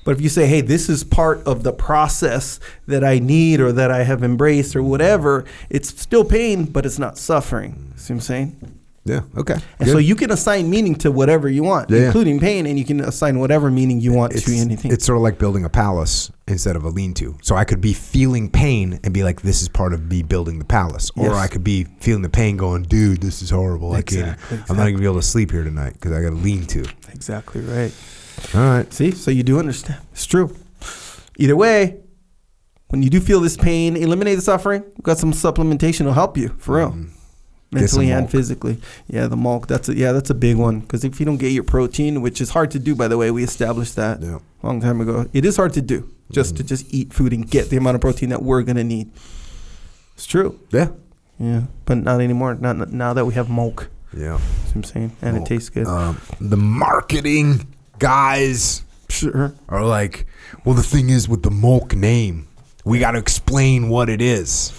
But 0.07 0.13
if 0.13 0.23
you 0.23 0.29
say, 0.31 0.47
hey, 0.47 0.63
this 0.63 0.89
is 0.89 1.05
part 1.05 1.45
of 1.47 1.63
the 1.63 1.73
process 1.73 2.59
that 2.87 3.05
I 3.05 3.19
need 3.19 3.61
or 3.61 3.73
that 3.73 3.91
I 3.91 4.05
have 4.05 4.23
embraced 4.23 4.75
or 4.75 4.83
whatever, 4.83 5.45
it's 5.69 6.01
still 6.01 6.25
pain, 6.25 6.65
but 6.65 6.87
it's 6.87 6.99
not 6.99 7.19
suffering. 7.19 7.93
See 7.97 8.15
what 8.15 8.19
I'm 8.19 8.21
saying? 8.21 8.76
Yeah. 9.07 9.21
Okay. 9.37 9.57
And 9.79 9.89
so 9.89 9.99
you 9.99 10.15
can 10.17 10.31
assign 10.33 10.69
meaning 10.69 10.95
to 10.97 11.11
whatever 11.13 11.49
you 11.49 11.63
want, 11.63 11.89
Yeah, 11.91 11.99
yeah. 11.99 12.07
including 12.07 12.41
pain, 12.41 12.67
and 12.67 12.79
you 12.79 12.85
can 12.85 13.01
assign 13.01 13.39
whatever 13.39 13.71
meaning 13.71 14.01
you 14.01 14.13
want 14.13 14.35
it's, 14.35 14.45
to 14.45 14.55
anything. 14.57 14.93
it's 14.93 15.07
sort 15.07 15.17
of 15.17 15.23
like 15.23 15.39
building 15.39 15.65
a 15.65 15.69
palace 15.69 16.31
instead 16.49 16.77
of 16.77 16.85
a 16.85 16.89
lean-to. 16.89 17.37
So 17.43 17.55
I 17.57 17.65
could 17.65 17.81
be 17.81 17.93
feeling 17.93 18.51
pain 18.51 18.99
and 19.05 19.15
be 19.15 19.23
like, 19.25 19.43
"This 19.43 19.63
is 19.63 19.69
part 19.69 19.93
of 19.95 20.11
me 20.11 20.23
building 20.23 20.59
the 20.59 20.65
palace," 20.65 21.11
or 21.17 21.33
I 21.35 21.47
could 21.47 21.65
be 21.65 21.85
feeling 22.01 22.23
the 22.23 22.29
pain, 22.29 22.57
going, 22.57 22.83
"Dude, 22.83 23.21
this 23.23 23.43
is 23.43 23.51
horrible. 23.51 23.93
I 23.93 24.03
can't. 24.03 24.33
Exactly, 24.35 24.59
I'm 24.69 24.77
not 24.77 24.85
gonna 24.87 24.99
be 24.99 25.05
able 25.05 25.17
to 25.17 25.23
sleep 25.23 25.51
here 25.53 25.65
tonight 25.65 25.95
because 25.95 26.13
I 26.13 26.21
got 26.23 26.31
to 26.31 26.35
lean 26.37 26.67
to." 26.67 26.85
exactly 27.15 27.61
right. 27.63 27.93
All 28.55 28.61
right. 28.61 28.93
See, 28.93 29.13
so 29.13 29.31
you 29.31 29.43
do 29.43 29.59
understand. 29.59 30.01
It's 30.13 30.27
true. 30.27 30.55
Either 31.39 31.57
way, 31.57 31.97
when 32.89 33.03
you 33.03 33.11
do 33.11 33.21
feel 33.21 33.41
this 33.41 33.57
pain, 33.57 33.97
eliminate 33.97 34.37
the 34.37 34.43
suffering. 34.43 34.83
We've 34.83 35.03
got 35.03 35.19
some 35.19 35.33
supplementation 35.33 36.05
to 36.05 36.13
help 36.13 36.37
you 36.37 36.55
for 36.59 36.77
real, 36.77 36.91
Mm. 36.93 37.09
Mentally 37.73 38.11
and 38.13 38.31
physically. 38.31 38.79
Yeah, 39.09 39.27
the 39.27 39.37
milk. 39.37 39.67
That's 39.67 39.89
a, 39.89 39.95
yeah, 39.95 40.13
that's 40.13 40.31
a 40.31 40.35
big 40.35 40.57
one 40.57 40.81
because 40.81 41.05
if 41.05 41.19
you 41.21 41.27
don't 41.27 41.37
get 41.37 41.51
your 41.53 41.65
protein, 41.65 42.23
which 42.23 42.41
is 42.41 42.51
hard 42.51 42.71
to 42.71 42.79
do, 42.79 42.95
by 42.95 43.09
the 43.09 43.19
way, 43.19 43.31
we 43.31 43.43
established 43.43 43.97
that 43.97 44.23
Yeah. 44.23 44.39
a 44.63 44.67
long 44.67 44.81
time 44.81 45.01
ago. 45.01 45.27
It 45.33 45.45
is 45.45 45.57
hard 45.57 45.73
to 45.75 45.83
do 45.83 46.09
just 46.31 46.55
Mm. 46.55 46.57
to 46.59 46.63
just 46.65 46.87
eat 46.95 47.13
food 47.13 47.33
and 47.33 47.49
get 47.51 47.69
the 47.71 47.77
amount 47.77 47.97
of 47.97 48.01
protein 48.01 48.29
that 48.31 48.43
we're 48.43 48.63
gonna 48.63 48.85
need. 48.85 49.11
It's 50.15 50.27
true. 50.27 50.59
Yeah. 50.71 50.89
Yeah, 51.39 51.63
but 51.85 51.99
not 51.99 52.21
anymore. 52.21 52.55
Not 52.59 52.79
not- 52.79 52.93
now 52.93 53.13
that 53.13 53.27
we 53.27 53.35
have 53.35 53.51
milk. 53.51 53.91
Yeah. 54.17 54.39
See 54.39 54.43
what 54.69 54.77
I'm 54.77 54.85
saying, 54.85 55.13
and 55.21 55.35
Milk. 55.35 55.47
it 55.47 55.55
tastes 55.55 55.69
good. 55.69 55.87
Um, 55.87 56.19
the 56.41 56.57
marketing 56.57 57.67
guys 57.99 58.83
sure. 59.11 59.53
are 59.69 59.85
like, 59.85 60.25
"Well, 60.65 60.75
the 60.75 60.83
thing 60.83 61.11
is 61.11 61.29
with 61.29 61.43
the 61.43 61.51
milk 61.51 61.95
name, 61.95 62.47
we 62.85 62.99
got 63.01 63.11
to 63.11 63.19
explain 63.19 63.89
what 63.91 64.09
it 64.09 64.23
is." 64.23 64.73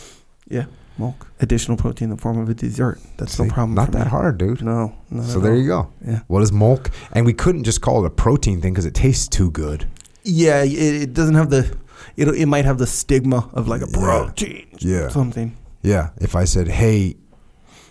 Yeah, 0.50 0.66
milk. 1.00 1.28
Additional 1.40 1.78
protein 1.78 2.10
in 2.10 2.16
the 2.16 2.22
form 2.22 2.38
of 2.38 2.50
a 2.50 2.54
dessert. 2.54 3.00
That's 3.18 3.38
no 3.40 3.48
problem. 3.48 3.76
Not 3.76 3.92
that 3.92 4.06
me. 4.06 4.10
hard, 4.10 4.38
dude. 4.38 4.62
No. 4.64 4.96
So 5.24 5.40
there 5.40 5.54
all. 5.54 5.58
you 5.60 5.68
go. 5.68 5.92
Yeah. 6.06 6.20
What 6.28 6.42
is 6.44 6.52
milk? 6.52 6.90
And 7.14 7.26
we 7.26 7.34
couldn't 7.34 7.64
just 7.64 7.82
call 7.82 8.04
it 8.04 8.08
a 8.08 8.10
protein 8.10 8.62
thing 8.62 8.74
because 8.74 8.86
it 8.86 8.94
tastes 8.94 9.28
too 9.28 9.52
good. 9.52 9.88
Yeah, 10.24 10.64
it, 10.64 10.72
it 10.74 11.14
doesn't 11.14 11.36
have 11.36 11.50
the. 11.50 11.76
It 12.16 12.28
it 12.30 12.46
might 12.48 12.66
have 12.66 12.78
the 12.78 12.88
stigma 12.88 13.50
of 13.54 13.68
like 13.68 13.82
a 13.82 13.88
Yeah. 13.90 14.00
protein. 14.00 14.68
Yeah. 14.80 15.10
Something. 15.10 15.56
Yeah. 15.84 16.10
If 16.20 16.36
I 16.36 16.46
said, 16.46 16.68
"Hey, 16.68 17.16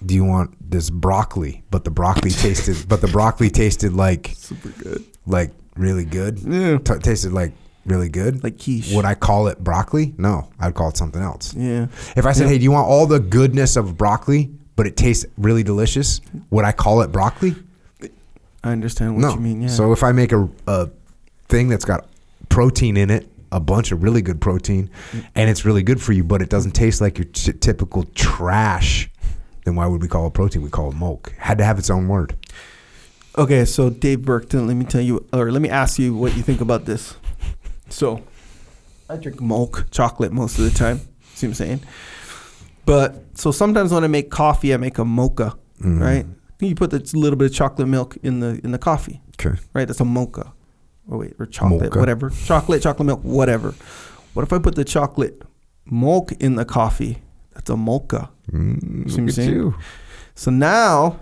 do 0.05 0.15
you 0.15 0.25
want 0.25 0.51
this 0.71 0.91
broccoli?" 0.91 1.63
but 1.71 1.85
the 1.85 1.91
broccoli 1.91 2.31
tasted, 2.47 2.89
but 2.89 3.01
the 3.01 3.09
broccoli 3.09 3.51
tasted 3.51 3.93
like 3.95 4.33
Super 4.37 4.69
good. 4.71 5.05
like 5.27 5.53
really 5.77 6.05
good. 6.05 6.39
Yeah. 6.41 6.79
T- 6.79 6.99
tasted 6.99 7.33
like 7.33 7.53
really 7.87 8.09
good. 8.09 8.43
Like 8.45 8.59
quiche. 8.59 8.93
Would 8.93 9.05
I 9.05 9.15
call 9.15 9.49
it 9.49 9.63
broccoli? 9.63 10.15
No, 10.19 10.49
I'd 10.61 10.75
call 10.75 10.89
it 10.91 10.97
something 10.97 11.23
else. 11.23 11.55
Yeah. 11.55 11.87
If 12.17 12.27
I 12.27 12.33
said, 12.33 12.45
Yeah. 12.45 12.49
"Hey, 12.51 12.59
do 12.59 12.65
you 12.65 12.73
want 12.73 12.89
all 12.89 13.07
the 13.07 13.21
goodness 13.21 13.77
of 13.77 13.97
broccoli, 13.97 14.51
but 14.77 14.87
it 14.87 14.97
tastes 14.97 15.27
really 15.39 15.63
delicious?" 15.63 16.21
Would 16.51 16.65
I 16.65 16.73
call 16.73 17.01
it 17.03 17.13
broccoli? 17.13 17.55
I 18.65 18.73
understand 18.73 19.15
what 19.15 19.21
no. 19.23 19.35
you 19.35 19.41
mean. 19.41 19.63
Yeah. 19.63 19.69
So 19.69 19.93
if 19.93 20.03
I 20.03 20.13
make 20.13 20.33
a, 20.33 20.49
a 20.67 20.89
thing 21.49 21.69
that's 21.69 21.85
got 21.85 22.07
protein 22.49 22.97
in 22.97 23.11
it, 23.11 23.29
a 23.53 23.61
bunch 23.61 23.93
of 23.93 24.03
really 24.03 24.23
good 24.23 24.41
protein, 24.41 24.91
Mm. 25.13 25.25
and 25.37 25.51
it's 25.51 25.65
really 25.65 25.83
good 25.85 26.03
for 26.03 26.13
you, 26.13 26.25
but 26.25 26.43
it 26.43 26.49
doesn't 26.49 26.73
taste 26.73 27.01
like 27.01 27.17
your 27.19 27.27
t- 27.27 27.53
typical 27.53 28.03
trash, 28.15 29.09
then 29.65 29.77
why 29.77 29.87
would 29.87 30.03
we 30.03 30.09
call 30.09 30.27
it 30.27 30.35
protein? 30.35 30.63
We 30.63 30.71
call 30.71 30.91
it 30.91 30.97
milk. 30.97 31.33
Had 31.39 31.59
to 31.59 31.65
have 31.65 31.79
its 31.79 31.91
own 31.91 32.09
word. 32.09 32.35
Okay, 33.39 33.65
so 33.67 33.91
Dave 33.91 34.23
Burkton, 34.23 34.67
let 34.67 34.75
me 34.75 34.85
tell 34.87 35.01
you, 35.01 35.25
or 35.33 35.53
let 35.53 35.61
me 35.63 35.69
ask 35.69 35.99
you 35.99 36.15
what 36.17 36.35
you 36.37 36.43
think 36.43 36.61
about 36.61 36.87
this. 36.87 37.15
So, 37.89 38.23
I 39.09 39.17
drink 39.17 39.41
milk, 39.41 39.87
chocolate 39.91 40.33
most 40.33 40.59
of 40.59 40.65
the 40.65 40.71
time. 40.71 41.01
See 41.35 41.47
what 41.47 41.51
I'm 41.51 41.55
saying? 41.55 41.81
But 42.85 43.25
so 43.35 43.51
sometimes 43.51 43.93
when 43.93 44.05
I 44.05 44.07
make 44.09 44.31
coffee, 44.31 44.73
I 44.73 44.77
make 44.77 44.99
a 44.99 45.05
mocha, 45.05 45.55
Mhm. 45.83 46.01
right? 46.01 46.27
You 46.61 46.75
put 46.75 46.93
a 46.93 47.03
little 47.17 47.37
bit 47.37 47.51
of 47.51 47.55
chocolate 47.55 47.89
milk 47.89 48.17
in 48.23 48.41
the 48.41 48.61
in 48.65 48.73
the 48.73 48.79
coffee, 48.79 49.21
Okay. 49.39 49.59
right? 49.75 49.87
That's 49.87 50.01
a 50.01 50.05
mocha. 50.05 50.53
Oh 51.11 51.19
wait, 51.19 51.35
or 51.39 51.47
chocolate, 51.47 51.83
Mocha. 51.91 51.99
whatever. 51.99 52.31
Chocolate, 52.31 52.83
chocolate 52.83 53.07
milk, 53.07 53.21
whatever. 53.23 53.75
What 54.35 54.43
if 54.43 54.53
I 54.53 54.59
put 54.59 54.75
the 54.75 54.85
chocolate 54.85 55.43
milk 55.91 56.33
in 56.41 56.57
the 56.57 56.65
coffee? 56.65 57.23
That's 57.55 57.71
a 57.71 57.77
mocha. 57.77 58.31
Mm, 58.53 59.09
See 59.09 59.13
what 59.15 59.19
I'm 59.19 59.31
saying? 59.31 59.51
you. 59.51 59.75
So 60.35 60.51
now, 60.51 61.19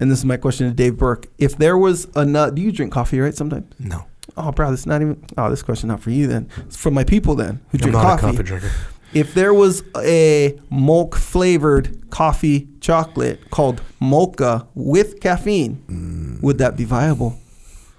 and 0.00 0.10
this 0.10 0.18
is 0.20 0.24
my 0.24 0.36
question 0.36 0.68
to 0.68 0.74
Dave 0.74 0.96
Burke: 0.96 1.26
If 1.38 1.56
there 1.58 1.76
was 1.76 2.06
a 2.14 2.24
nut, 2.24 2.54
do 2.54 2.62
you 2.62 2.70
drink 2.72 2.92
coffee 2.92 3.18
right 3.20 3.34
sometimes? 3.34 3.66
No, 3.78 4.04
Oh, 4.36 4.52
bro, 4.52 4.70
this 4.70 4.80
is 4.80 4.86
not 4.86 5.00
even. 5.02 5.22
Oh, 5.36 5.50
this 5.50 5.62
question 5.62 5.88
not 5.88 6.00
for 6.00 6.10
you 6.10 6.26
then. 6.26 6.48
It's 6.58 6.76
for 6.76 6.90
my 6.90 7.04
people 7.04 7.34
then 7.34 7.60
who 7.70 7.78
I'm 7.78 7.80
drink 7.80 7.92
not 7.94 8.02
coffee. 8.20 8.26
a 8.26 8.30
coffee 8.32 8.42
drinker. 8.44 8.70
If 9.14 9.32
there 9.34 9.54
was 9.54 9.82
a 9.96 10.58
milk 10.70 11.16
flavored 11.16 12.10
coffee 12.10 12.68
chocolate 12.80 13.50
called 13.50 13.80
mocha 14.00 14.66
with 14.74 15.20
caffeine, 15.20 15.82
Mm. 15.88 16.42
would 16.42 16.58
that 16.58 16.76
be 16.76 16.84
viable? 16.84 17.38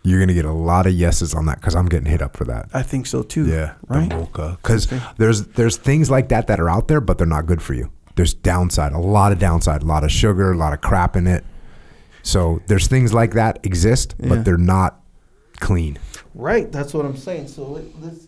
You're 0.03 0.19
gonna 0.19 0.33
get 0.35 0.45
a 0.45 0.53
lot 0.53 0.85
of 0.87 0.93
yeses 0.93 1.33
on 1.33 1.45
that 1.47 1.59
because 1.59 1.75
I'm 1.75 1.87
getting 1.87 2.09
hit 2.09 2.21
up 2.21 2.37
for 2.37 2.45
that. 2.45 2.69
I 2.73 2.83
think 2.83 3.05
so 3.05 3.21
too. 3.23 3.47
Yeah, 3.47 3.73
Right? 3.89 4.07
the 4.09 4.15
mocha. 4.17 4.57
Because 4.61 4.87
there's 5.17 5.43
there's 5.55 5.77
things 5.77 6.09
like 6.09 6.29
that 6.29 6.47
that 6.47 6.59
are 6.59 6.69
out 6.69 6.87
there, 6.87 7.01
but 7.01 7.17
they're 7.17 7.27
not 7.27 7.47
good 7.47 7.61
for 7.61 7.73
you. 7.73 7.89
There's 8.15 8.33
downside, 8.33 8.93
a 8.93 8.99
lot 8.99 9.31
of 9.31 9.39
downside, 9.39 9.81
a 9.81 9.85
lot 9.85 10.03
of 10.03 10.11
sugar, 10.11 10.51
a 10.51 10.57
lot 10.57 10.73
of 10.73 10.81
crap 10.81 11.15
in 11.15 11.25
it. 11.27 11.43
So 12.21 12.61
there's 12.67 12.87
things 12.87 13.13
like 13.13 13.33
that 13.33 13.59
exist, 13.63 14.13
Yeah. 14.19 14.29
but 14.29 14.45
they're 14.45 14.57
not 14.57 15.01
clean. 15.59 15.97
Right. 16.39 16.71
That's 16.71 16.93
what 16.93 17.05
I'm 17.05 17.17
saying. 17.17 17.49
So 17.49 17.63
let- 17.65 18.01
this. 18.01 18.27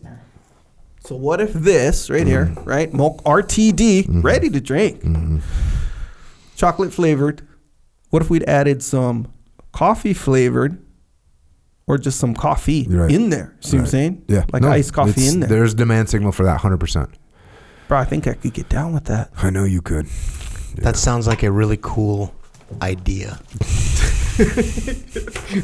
So 1.04 1.16
what 1.16 1.40
if 1.40 1.52
this 1.52 2.08
right 2.10 2.26
here, 2.26 2.46
Mm-hmm. 2.46 2.64
right? 2.68 2.92
Milk 2.94 3.24
RTD, 3.24 4.22
ready 4.22 4.48
to 4.50 4.60
drink, 4.60 5.02
chocolate 6.54 6.92
flavored. 6.92 7.42
What 8.10 8.22
if 8.22 8.30
we'd 8.30 8.44
added 8.44 8.82
some 8.84 9.32
coffee 9.72 10.12
flavored, 10.14 10.78
or 11.88 11.98
just 11.98 12.20
some 12.20 12.34
coffee 12.34 12.86
Right. 12.88 13.10
in 13.10 13.30
there? 13.30 13.56
See 13.60 13.76
what 13.78 13.82
I'm 13.84 13.86
saying? 13.88 14.24
Yeah, 14.28 14.44
like 14.52 14.62
No, 14.62 14.70
iced 14.70 14.92
coffee 14.92 15.26
in 15.26 15.40
there. 15.40 15.48
There's 15.48 15.74
demand 15.74 16.08
signal 16.08 16.30
for 16.30 16.44
that, 16.44 16.60
hundred 16.60 16.78
percent. 16.78 17.10
Bro, 17.88 17.98
I 17.98 18.04
think 18.04 18.28
I 18.28 18.34
could 18.34 18.52
get 18.52 18.68
down 18.68 18.92
with 18.92 19.06
that. 19.06 19.30
I 19.38 19.50
know 19.50 19.64
you 19.64 19.82
could. 19.82 20.06
That 20.76 20.96
sounds 20.96 21.26
like 21.26 21.42
a 21.42 21.50
really 21.50 21.78
cool 21.82 22.32
idea. 22.80 23.40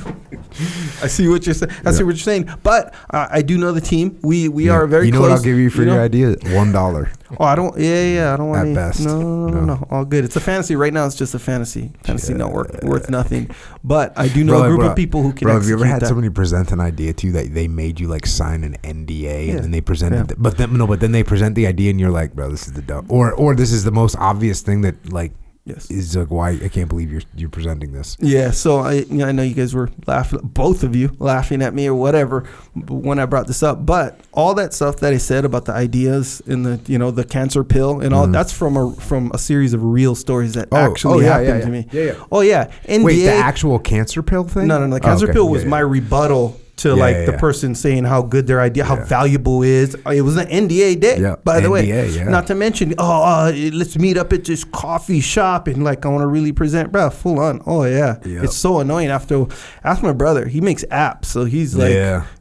I 1.02 1.06
see 1.06 1.28
what 1.28 1.46
you're 1.46 1.54
saying. 1.54 1.72
I 1.84 1.90
see 1.92 2.02
what 2.02 2.10
you're 2.10 2.16
saying. 2.18 2.50
But 2.62 2.94
uh, 3.10 3.28
I 3.30 3.42
do 3.42 3.56
know 3.58 3.72
the 3.72 3.80
team. 3.80 4.18
We 4.22 4.48
we 4.48 4.68
are 4.68 4.86
very. 4.86 5.06
You 5.06 5.12
know 5.12 5.18
close, 5.18 5.30
what 5.30 5.38
I'll 5.38 5.44
give 5.44 5.58
you 5.58 5.70
for 5.70 5.82
know? 5.84 5.94
your 5.94 6.02
idea? 6.02 6.36
One 6.54 6.72
dollar. 6.72 7.10
Oh, 7.38 7.44
I 7.44 7.54
don't. 7.54 7.78
Yeah, 7.78 8.02
yeah. 8.04 8.34
I 8.34 8.36
don't 8.36 8.48
want 8.48 8.60
At 8.60 8.66
any. 8.66 8.74
best. 8.74 9.00
No, 9.04 9.20
no, 9.20 9.28
no, 9.28 9.46
no, 9.48 9.60
No. 9.60 9.74
no. 9.74 9.86
All 9.90 10.04
good. 10.04 10.24
It's 10.24 10.36
a 10.36 10.40
fantasy 10.40 10.76
right 10.76 10.92
now. 10.92 11.06
It's 11.06 11.14
just 11.14 11.34
a 11.34 11.38
fantasy. 11.38 11.92
Fantasy 12.04 12.32
Yeah. 12.32 12.38
network 12.38 12.82
worth 12.82 13.08
nothing. 13.10 13.50
But 13.84 14.12
I 14.18 14.28
do 14.28 14.42
know 14.44 14.62
a 14.62 14.68
group 14.68 14.82
of 14.82 14.96
people 14.96 15.22
who 15.22 15.32
can. 15.32 15.46
Bro, 15.46 15.54
have 15.54 15.66
you 15.66 15.74
ever 15.74 15.84
execute 15.84 15.92
had 15.92 16.02
that. 16.02 16.08
somebody 16.08 16.30
present 16.30 16.72
an 16.72 16.80
idea 16.80 17.12
to 17.12 17.26
you 17.26 17.32
that 17.34 17.54
they 17.54 17.68
made 17.68 18.00
you 18.00 18.08
like 18.08 18.26
sign 18.26 18.64
an 18.64 18.76
NDA 18.82 19.46
Yeah. 19.46 19.52
and 19.54 19.64
then 19.64 19.70
they 19.70 19.80
presented, 19.80 20.16
Yeah. 20.16 20.22
the, 20.24 20.36
but 20.36 20.56
then 20.58 20.76
no, 20.76 20.86
but 20.86 21.00
then 21.00 21.12
they 21.12 21.22
present 21.22 21.54
the 21.54 21.66
idea 21.66 21.90
and 21.90 22.00
you're 22.00 22.10
like, 22.10 22.34
bro, 22.34 22.50
this 22.50 22.66
is 22.66 22.72
the 22.74 22.82
dumb, 22.82 23.06
or 23.08 23.32
or 23.32 23.54
this 23.54 23.72
is 23.72 23.84
the 23.84 23.92
most 23.92 24.16
obvious 24.18 24.60
thing 24.62 24.80
that 24.82 25.12
like 25.12 25.32
Yes. 25.68 25.90
is 25.90 26.16
like 26.16 26.30
why 26.30 26.50
I 26.50 26.68
can't 26.68 26.88
believe 26.88 27.12
you're 27.12 27.20
you're 27.36 27.50
presenting 27.50 27.92
this. 27.92 28.16
Yeah, 28.20 28.50
so 28.52 28.78
I, 28.78 29.04
I 29.22 29.32
know 29.32 29.42
you 29.42 29.54
guys 29.54 29.74
were 29.74 29.90
laughing, 30.06 30.40
both 30.42 30.82
of 30.82 30.96
you 30.96 31.14
laughing 31.18 31.60
at 31.62 31.74
me 31.74 31.86
or 31.86 31.94
whatever 31.94 32.44
when 32.88 33.18
I 33.18 33.26
brought 33.26 33.46
this 33.46 33.62
up. 33.62 33.84
But 33.84 34.18
all 34.32 34.54
that 34.54 34.72
stuff 34.72 34.96
that 35.00 35.12
I 35.12 35.18
said 35.18 35.44
about 35.44 35.66
the 35.66 35.72
ideas 35.72 36.40
and 36.46 36.64
the, 36.64 36.80
you 36.90 36.98
know, 36.98 37.10
the 37.10 37.24
cancer 37.24 37.64
pill 37.64 38.00
and 38.00 38.14
all 38.14 38.26
Mhm. 38.26 38.32
that's 38.32 38.52
from 38.52 38.76
a 38.76 38.92
from 38.96 39.30
a 39.34 39.38
series 39.38 39.74
of 39.74 39.82
real 39.84 40.14
stories 40.14 40.54
that 40.54 40.68
Oh, 40.72 40.76
actually 40.76 41.24
oh, 41.24 41.28
yeah, 41.28 41.32
happened 41.38 41.58
yeah, 41.60 41.64
to 41.64 41.70
me. 41.70 41.88
Yeah, 41.92 42.02
yeah. 42.02 42.24
Oh 42.32 42.40
yeah, 42.40 42.70
NDA. 42.86 43.04
Wait, 43.04 43.24
the 43.24 43.28
actual 43.32 43.78
cancer 43.78 44.22
pill 44.22 44.44
thing? 44.44 44.66
No, 44.68 44.78
no, 44.78 44.86
no. 44.86 44.96
The 44.98 45.02
Oh, 45.04 45.08
cancer 45.08 45.24
okay. 45.26 45.32
pill 45.34 45.48
was 45.48 45.64
Yeah, 45.64 45.68
my 45.70 45.80
rebuttal 45.80 46.58
to 46.78 46.88
Yeah, 46.90 46.94
like 46.94 47.16
yeah, 47.16 47.24
the 47.26 47.32
yeah. 47.32 47.38
person 47.38 47.74
saying 47.74 48.04
how 48.04 48.22
good 48.22 48.46
their 48.46 48.60
idea, 48.60 48.84
how 48.84 48.96
valuable 49.04 49.62
it 49.62 49.68
is. 49.68 49.94
It 50.12 50.22
was 50.22 50.36
an 50.36 50.46
NDA 50.48 50.98
day, 51.00 51.34
by 51.44 51.60
the 51.60 51.70
way. 51.70 51.86
Not 52.24 52.46
to 52.48 52.54
mention, 52.54 52.94
oh, 52.98 53.22
uh, 53.22 53.52
let's 53.72 53.96
meet 53.98 54.16
up 54.16 54.32
at 54.32 54.44
this 54.44 54.64
coffee 54.64 55.20
shop 55.20 55.68
and 55.68 55.84
like 55.84 56.04
I 56.06 56.08
want 56.08 56.22
to 56.22 56.26
really 56.26 56.52
present, 56.52 56.90
bro. 56.92 57.10
Full 57.10 57.38
on. 57.40 57.60
Oh 57.66 57.84
yeah, 57.84 58.18
Yep. 58.24 58.44
it's 58.44 58.56
so 58.56 58.80
annoying. 58.80 59.08
After 59.10 59.46
ask 59.84 60.02
my 60.02 60.12
brother, 60.12 60.46
he 60.46 60.60
makes 60.60 60.84
apps, 60.86 61.26
so 61.26 61.44
he's 61.44 61.74
like 61.76 61.92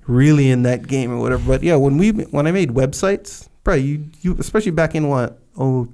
really 0.08 0.50
in 0.50 0.64
that 0.64 0.88
game 0.88 1.12
or 1.12 1.18
whatever. 1.20 1.44
But 1.46 1.64
yeah, 1.64 1.76
when 1.76 1.98
we 1.98 2.12
when 2.12 2.48
I 2.48 2.52
made 2.52 2.70
websites, 2.72 3.48
bro, 3.64 3.76
you 3.76 4.06
you 4.22 4.36
especially 4.40 4.72
back 4.72 4.96
in 4.96 5.08
what 5.10 5.40
oh 5.58 5.88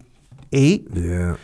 eight 0.52 0.88
Yeah. 0.94 1.38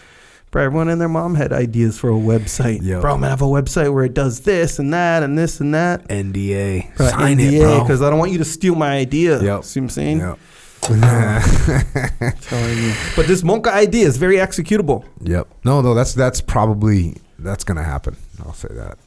Bro, 0.51 0.63
everyone 0.65 0.89
and 0.89 0.99
their 0.99 1.09
mom 1.09 1.35
had 1.35 1.53
ideas 1.53 1.99
for 1.99 2.09
a 2.09 2.13
website. 2.13 2.79
Yep. 2.81 3.01
Bro, 3.01 3.13
I'm 3.13 3.19
gonna 3.19 3.29
have 3.29 3.43
a 3.43 3.45
website 3.45 3.93
where 3.93 4.03
it 4.03 4.15
does 4.15 4.39
this 4.41 4.79
and 4.79 4.91
that 4.93 5.21
and 5.21 5.37
this 5.37 5.59
and 5.59 5.75
that. 5.75 6.07
NDA. 6.07 6.95
Bro, 6.95 7.07
Sign 7.09 7.39
it, 7.39 7.51
NDA, 7.53 7.59
bro. 7.59 7.81
because 7.83 8.01
I 8.01 8.09
don't 8.09 8.17
want 8.17 8.31
you 8.31 8.39
to 8.39 8.45
steal 8.45 8.73
my 8.73 8.97
idea. 8.97 9.39
Yep. 9.41 9.63
See 9.63 9.79
what 9.79 9.83
I'm 9.85 9.89
saying? 9.89 10.17
Yep. 10.19 10.39
Telling 12.41 12.77
you. 12.77 12.93
But 13.15 13.27
this 13.27 13.43
mocha 13.43 13.71
idea 13.71 14.07
is 14.07 14.17
very 14.17 14.37
executable. 14.37 15.05
Yep. 15.21 15.47
No, 15.65 15.81
no, 15.81 15.93
that's 15.93 16.13
that's 16.13 16.41
probably 16.41 17.15
that's 17.37 17.63
gonna 17.63 17.83
happen. 17.83 18.15
I'll 18.43 18.53
say 18.53 18.69
that. 18.71 18.97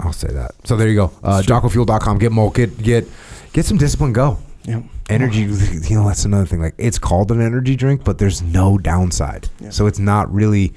I'll 0.00 0.12
say 0.12 0.28
that. 0.28 0.52
So 0.64 0.76
there 0.76 0.88
you 0.88 0.94
go. 0.96 1.12
Uh, 1.22 1.42
JockoFuel.com. 1.44 2.18
Get 2.18 2.32
more. 2.32 2.50
Get 2.52 2.82
get 2.82 3.06
get 3.52 3.66
some 3.66 3.76
discipline. 3.76 4.12
Go. 4.14 4.38
Yep. 4.68 4.82
Energy. 5.08 5.42
You 5.88 5.96
know 5.96 6.06
that's 6.06 6.24
another 6.24 6.46
thing. 6.46 6.60
Like 6.60 6.74
it's 6.78 6.98
called 6.98 7.30
an 7.32 7.40
energy 7.40 7.74
drink, 7.76 8.04
but 8.04 8.18
there's 8.18 8.42
no 8.42 8.78
downside. 8.78 9.48
Yeah. 9.60 9.70
So 9.70 9.86
it's 9.86 9.98
not 9.98 10.32
really 10.32 10.74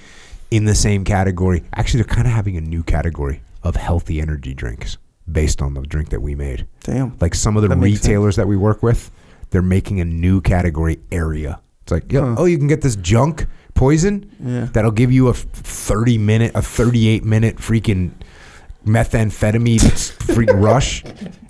in 0.50 0.66
the 0.66 0.76
same 0.76 1.04
category. 1.04 1.64
Actually, 1.76 2.04
they're 2.04 2.16
kind 2.16 2.28
of 2.28 2.34
having 2.34 2.58
a 2.58 2.62
new 2.62 2.84
category 2.84 3.42
of 3.64 3.76
healthy 3.76 4.22
energy 4.22 4.54
drinks 4.54 4.98
based 5.32 5.62
on 5.62 5.74
the 5.74 5.82
drink 5.82 6.10
that 6.10 6.22
we 6.22 6.36
made. 6.36 6.66
Damn. 6.84 7.18
Like 7.22 7.36
some 7.36 7.56
of 7.58 7.62
the 7.62 7.68
That 7.70 7.78
retailers 7.78 8.36
that 8.38 8.48
we 8.48 8.58
work 8.58 8.82
with, 8.84 9.12
they're 9.52 9.62
making 9.62 10.00
a 10.02 10.06
new 10.06 10.42
category 10.42 11.00
area. 11.12 11.60
It's 11.84 11.92
like, 11.92 12.12
yeah, 12.12 12.22
Huh. 12.22 12.36
oh, 12.40 12.46
you 12.46 12.58
can 12.58 12.68
get 12.68 12.82
this 12.82 12.96
junk 12.96 13.46
poison 13.74 14.30
Yeah. 14.44 14.66
that'll 14.74 14.92
give 14.92 15.12
you 15.12 15.28
a 15.28 15.34
30 15.34 16.18
minute, 16.18 16.52
a 16.56 16.62
38 16.62 17.24
minute 17.24 17.58
freaking 17.58 18.12
methamphetamine 18.86 19.80
freaking 20.28 20.62
rush, 20.64 21.04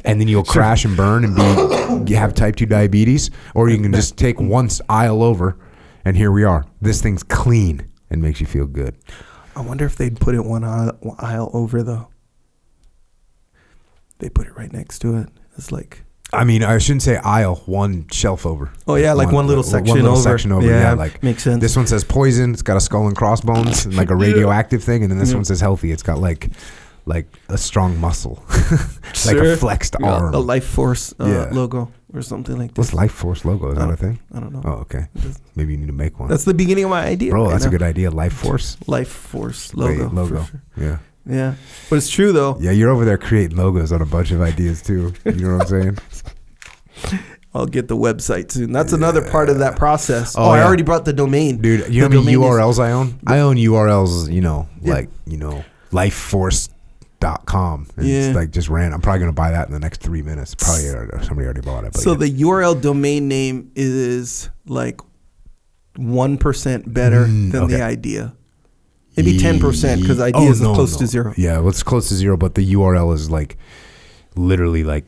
and 0.06 0.20
then 0.20 0.28
you'll 0.28 0.44
crash 0.44 0.86
and 0.86 0.96
burn 0.98 1.24
and 1.24 1.36
be 2.06 2.12
you 2.12 2.18
have 2.18 2.34
type 2.34 2.56
2 2.56 2.66
diabetes. 2.66 3.30
Or 3.56 3.70
you 3.70 3.78
can 3.80 3.94
just 3.94 4.18
take 4.18 4.40
one 4.40 4.70
aisle 4.90 5.24
over, 5.24 5.58
and 6.06 6.16
here 6.18 6.32
we 6.32 6.44
are. 6.44 6.66
This 6.82 7.02
thing's 7.02 7.24
clean 7.24 7.88
and 8.10 8.22
makes 8.22 8.40
you 8.42 8.48
feel 8.48 8.66
good. 8.68 8.96
I 9.56 9.62
wonder 9.62 9.86
if 9.86 9.96
they'd 9.98 10.20
put 10.20 10.36
it 10.36 10.44
one 10.46 10.64
aisle, 10.64 10.98
one 11.02 11.18
aisle 11.20 11.50
over 11.54 11.84
though. 11.84 12.08
They 14.20 14.30
put 14.30 14.48
it 14.48 14.56
right 14.56 14.72
next 14.72 15.00
to 15.00 15.18
it. 15.18 15.30
It's 15.58 15.72
like 15.72 16.04
I 16.34 16.46
mean, 16.46 16.64
I 16.64 16.78
shouldn't 16.78 17.02
say 17.02 17.18
aisle, 17.18 17.56
one 17.66 18.08
shelf 18.10 18.46
over. 18.46 18.72
oh 18.88 18.96
yeah, 18.96 19.12
like 19.14 19.32
one, 19.34 19.48
little 19.48 19.64
section 19.64 19.90
one 19.90 19.98
little 20.04 20.14
over. 20.18 20.22
section 20.22 20.52
over. 20.54 20.66
Yeah, 20.66 20.94
like 20.94 21.22
makes 21.22 21.44
sense. 21.44 21.60
This 21.60 21.76
one 21.76 21.88
says 21.88 22.04
poison. 22.06 22.54
It's 22.54 22.62
got 22.62 22.78
a 22.78 22.80
skull 22.80 23.08
and 23.08 23.16
crossbones, 23.18 23.86
and 23.86 23.96
like 23.98 24.10
a 24.12 24.16
radioactive 24.28 24.82
thing, 24.84 25.04
and 25.04 25.12
then 25.12 25.20
this 25.20 25.30
Yeah. 25.32 25.36
one 25.36 25.46
says 25.46 25.60
healthy. 25.60 25.92
It's 25.92 26.04
got 26.04 26.20
like 26.20 26.50
like 27.16 27.28
a 27.50 27.58
strong 27.58 27.92
muscle, 28.00 28.38
like 29.28 29.38
Sure. 29.38 29.54
a 29.54 29.58
flexed 29.58 29.96
Yeah, 30.00 30.14
arm. 30.14 30.34
a 30.34 30.40
Life 30.54 30.66
Force 30.78 31.14
uh, 31.20 31.26
Yeah. 31.28 31.50
logo 31.60 31.90
or 32.14 32.22
something 32.22 32.58
like 32.58 32.72
What's 32.78 32.92
this. 32.92 32.94
Life 33.04 33.12
Force 33.12 33.44
logo? 33.46 33.72
Is 33.72 33.78
that 33.78 33.90
Oh. 33.90 33.94
a 33.94 33.96
thing? 33.98 34.20
I 34.36 34.40
don't 34.40 34.54
know. 34.54 34.62
Oh, 34.66 34.78
okay. 34.86 35.04
Maybe 35.56 35.74
you 35.74 35.80
need 35.82 35.88
to 35.96 36.00
make 36.06 36.20
one. 36.20 36.30
That's 36.30 36.46
the 36.46 36.54
beginning 36.54 36.86
of 36.86 36.90
my 36.90 37.04
idea. 37.16 37.32
Bro, 37.32 37.44
right 37.46 37.52
that's 37.52 37.66
a 37.66 37.70
good 37.70 37.84
idea. 37.84 38.10
Life 38.24 38.34
Force 38.34 38.78
Life 38.88 39.10
Force 39.32 39.74
logo. 39.76 40.10
logo. 40.10 40.44
sure. 40.46 40.62
Yeah, 40.78 40.98
Yeah, 41.26 41.54
but 41.90 41.96
it's 41.98 42.10
true 42.10 42.32
though. 42.32 42.58
yeah. 42.60 42.72
You're 42.72 42.90
over 42.96 43.06
there 43.06 43.18
creating 43.18 43.58
logos 43.58 43.92
on 43.92 44.02
a 44.02 44.06
bunch 44.16 44.32
of 44.32 44.40
ideas 44.42 44.82
too. 44.82 45.14
You 45.26 45.32
know 45.48 45.58
what 45.58 45.62
I'm 45.64 45.68
saying? 45.68 45.98
I'll 47.54 47.66
get 47.68 47.90
the 47.90 47.98
website 47.98 48.50
soon. 48.52 48.72
That's 48.72 48.94
another 48.94 49.22
part 49.30 49.50
of 49.50 49.60
that 49.60 49.76
process. 49.76 50.36
Oh, 50.38 50.44
Oh, 50.46 50.50
I 50.52 50.64
already 50.64 50.84
brought 50.84 51.04
the 51.04 51.12
domain. 51.12 51.58
Dude, 51.58 51.94
you 51.94 52.00
know 52.02 52.08
The 52.08 52.16
how 52.16 52.24
many 52.24 52.34
domain 52.38 52.50
is- 52.50 52.58
URLs 52.60 52.80
I 52.80 52.92
own? 52.94 53.20
I 53.28 53.40
own 53.40 53.58
URLs, 53.58 54.32
you 54.32 54.40
know, 54.40 54.70
Yeah. 54.82 54.94
like, 54.94 55.10
you 55.26 55.38
know, 55.38 55.66
lifeforce.com. 57.22 57.88
And 57.98 58.08
Yeah. 58.08 58.16
It's 58.28 58.36
like 58.36 58.52
just 58.52 58.70
ran. 58.70 58.94
I'm 58.94 59.02
probably 59.02 59.20
going 59.20 59.30
to 59.32 59.36
buy 59.36 59.52
that 59.52 59.68
in 59.68 59.74
the 59.74 59.80
next 59.80 60.02
three 60.02 60.22
minutes. 60.22 60.56
Probably 60.56 60.90
already- 60.90 61.26
somebody 61.26 61.46
already 61.46 61.62
bought 61.62 61.84
it. 61.86 61.94
But 61.94 62.02
So 62.02 62.12
yeah. 62.12 62.18
the 62.18 62.30
URL 62.44 62.80
domain 62.82 63.28
name 63.28 63.72
is 63.76 64.50
like 64.66 65.00
one 65.98 66.38
percent 66.38 66.92
better 66.94 67.26
Mm, 67.26 67.52
than 67.52 67.68
the 67.68 67.82
idea. 67.82 68.34
Maybe 69.18 69.38
ten 69.38 69.60
percent 69.60 70.02
because 70.02 70.22
idea 70.22 70.50
is 70.50 70.62
oh, 70.62 70.66
no, 70.70 70.74
close 70.74 70.94
no. 70.94 71.00
to 71.00 71.08
zero. 71.08 71.34
Yeah, 71.38 71.60
well, 71.60 71.68
it's 71.70 71.84
close 71.84 72.08
to 72.10 72.16
zero, 72.16 72.38
but 72.38 72.56
the 72.56 72.74
URL 72.74 73.14
is 73.14 73.30
like 73.30 73.58
literally 74.38 74.86
like, 74.86 75.04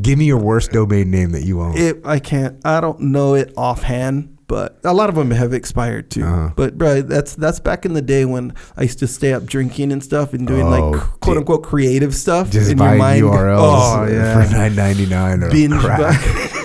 Give 0.03 0.19
me 0.19 0.25
your 0.27 0.39
worst 0.39 0.73
domain 0.73 1.11
name 1.11 1.31
that 1.31 1.45
you 1.45 1.61
own. 1.61 1.77
It, 1.77 2.01
I 2.05 2.19
can't. 2.19 2.57
I 2.65 2.81
don't 2.81 3.01
know 3.01 3.35
it 3.35 3.53
offhand, 3.57 4.36
but 4.49 4.79
a 4.85 4.95
lot 4.95 5.09
of 5.09 5.15
them 5.17 5.31
have 5.33 5.53
expired 5.53 6.11
too. 6.11 6.23
Uh-huh. 6.25 6.51
But 6.57 6.79
bro, 6.79 7.03
that's 7.03 7.35
that's 7.35 7.59
back 7.61 7.85
in 7.85 7.95
the 7.95 8.03
day 8.03 8.25
when 8.25 8.55
I 8.77 8.83
used 8.83 8.99
to 9.01 9.07
stay 9.07 9.33
up 9.33 9.45
drinking 9.45 9.93
and 9.93 10.03
stuff 10.03 10.33
and 10.35 10.47
doing 10.47 10.67
Oh, 10.67 10.91
like 10.91 11.01
quote 11.21 11.37
unquote 11.37 11.63
creative 11.65 12.15
stuff. 12.15 12.51
just 12.51 12.71
in 12.71 12.79
buy 12.79 12.91
your 12.91 12.99
mind. 12.99 13.23
URLs 13.25 13.59
Oh 13.59 14.07
yeah. 14.07 14.45
for 14.47 14.53
nine 14.53 14.75
ninety 14.77 15.07
nine 15.07 15.43
or 15.43 15.51
Binge 15.51 15.75
crack. 15.75 16.53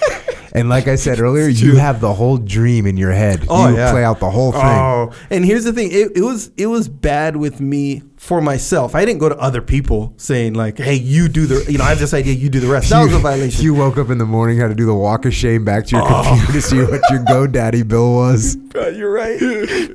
and 0.53 0.69
like 0.69 0.87
I 0.87 0.95
said 0.95 1.19
earlier, 1.19 1.47
you 1.47 1.77
have 1.77 2.01
the 2.01 2.13
whole 2.13 2.37
dream 2.37 2.85
in 2.85 2.97
your 2.97 3.11
head. 3.11 3.45
Oh, 3.49 3.69
you 3.69 3.75
yeah. 3.77 3.91
play 3.91 4.03
out 4.03 4.19
the 4.19 4.29
whole 4.29 4.51
thing. 4.51 4.61
Oh, 4.63 5.11
and 5.29 5.45
here's 5.45 5.63
the 5.63 5.73
thing: 5.73 5.89
it, 5.91 6.17
it 6.17 6.21
was 6.21 6.51
it 6.57 6.67
was 6.67 6.87
bad 6.89 7.35
with 7.37 7.59
me 7.61 8.03
for 8.17 8.39
myself. 8.41 8.93
I 8.93 9.03
didn't 9.05 9.19
go 9.19 9.29
to 9.29 9.37
other 9.37 9.61
people 9.61 10.13
saying 10.17 10.53
like, 10.53 10.77
"Hey, 10.77 10.95
you 10.95 11.27
do 11.27 11.45
the 11.47 11.71
you 11.71 11.77
know 11.77 11.83
I 11.85 11.89
have 11.89 11.99
this 11.99 12.13
idea, 12.13 12.33
you 12.33 12.49
do 12.49 12.59
the 12.59 12.67
rest." 12.67 12.89
That 12.89 13.03
was 13.03 13.13
a 13.13 13.19
violation. 13.31 13.63
You 13.63 13.73
woke 13.73 13.97
up 13.97 14.09
in 14.09 14.17
the 14.17 14.25
morning, 14.25 14.57
had 14.59 14.67
to 14.69 14.75
do 14.75 14.85
the 14.85 14.93
walk 14.95 15.25
of 15.25 15.33
shame 15.33 15.63
back 15.65 15.85
to 15.87 15.95
your 15.95 16.05
Oh. 16.05 16.23
computer 16.27 16.53
to 16.53 16.61
see 16.61 16.77
what 16.79 17.01
your 17.09 17.19
GoDaddy 17.25 17.87
bill 17.87 18.13
was. 18.13 18.55
Bro, 18.71 18.89
you're 18.89 19.11
right. 19.11 19.37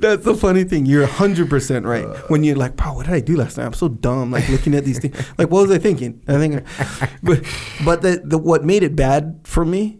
That's 0.01 0.23
the 0.23 0.35
funny 0.39 0.63
thing. 0.63 0.85
You're 0.85 1.01
100 1.01 1.49
percent 1.49 1.85
right. 1.85 2.05
Uh. 2.05 2.15
When 2.27 2.43
you're 2.43 2.55
like, 2.55 2.75
"Bro, 2.75 2.93
what 2.93 3.05
did 3.05 3.13
I 3.15 3.19
do 3.19 3.37
last 3.37 3.57
night? 3.57 3.65
I'm 3.65 3.73
so 3.73 3.87
dumb." 3.89 4.31
Like 4.31 4.47
looking 4.49 4.75
at 4.75 4.83
these 4.85 4.99
things. 4.99 5.15
Like, 5.37 5.49
what 5.49 5.67
was 5.67 5.71
I 5.71 5.77
thinking? 5.79 6.21
I 6.27 6.33
think, 6.37 6.63
but 7.23 7.43
but 7.85 8.01
the, 8.01 8.21
the 8.23 8.37
what 8.37 8.63
made 8.65 8.83
it 8.83 8.95
bad 8.95 9.39
for 9.43 9.63
me 9.65 9.99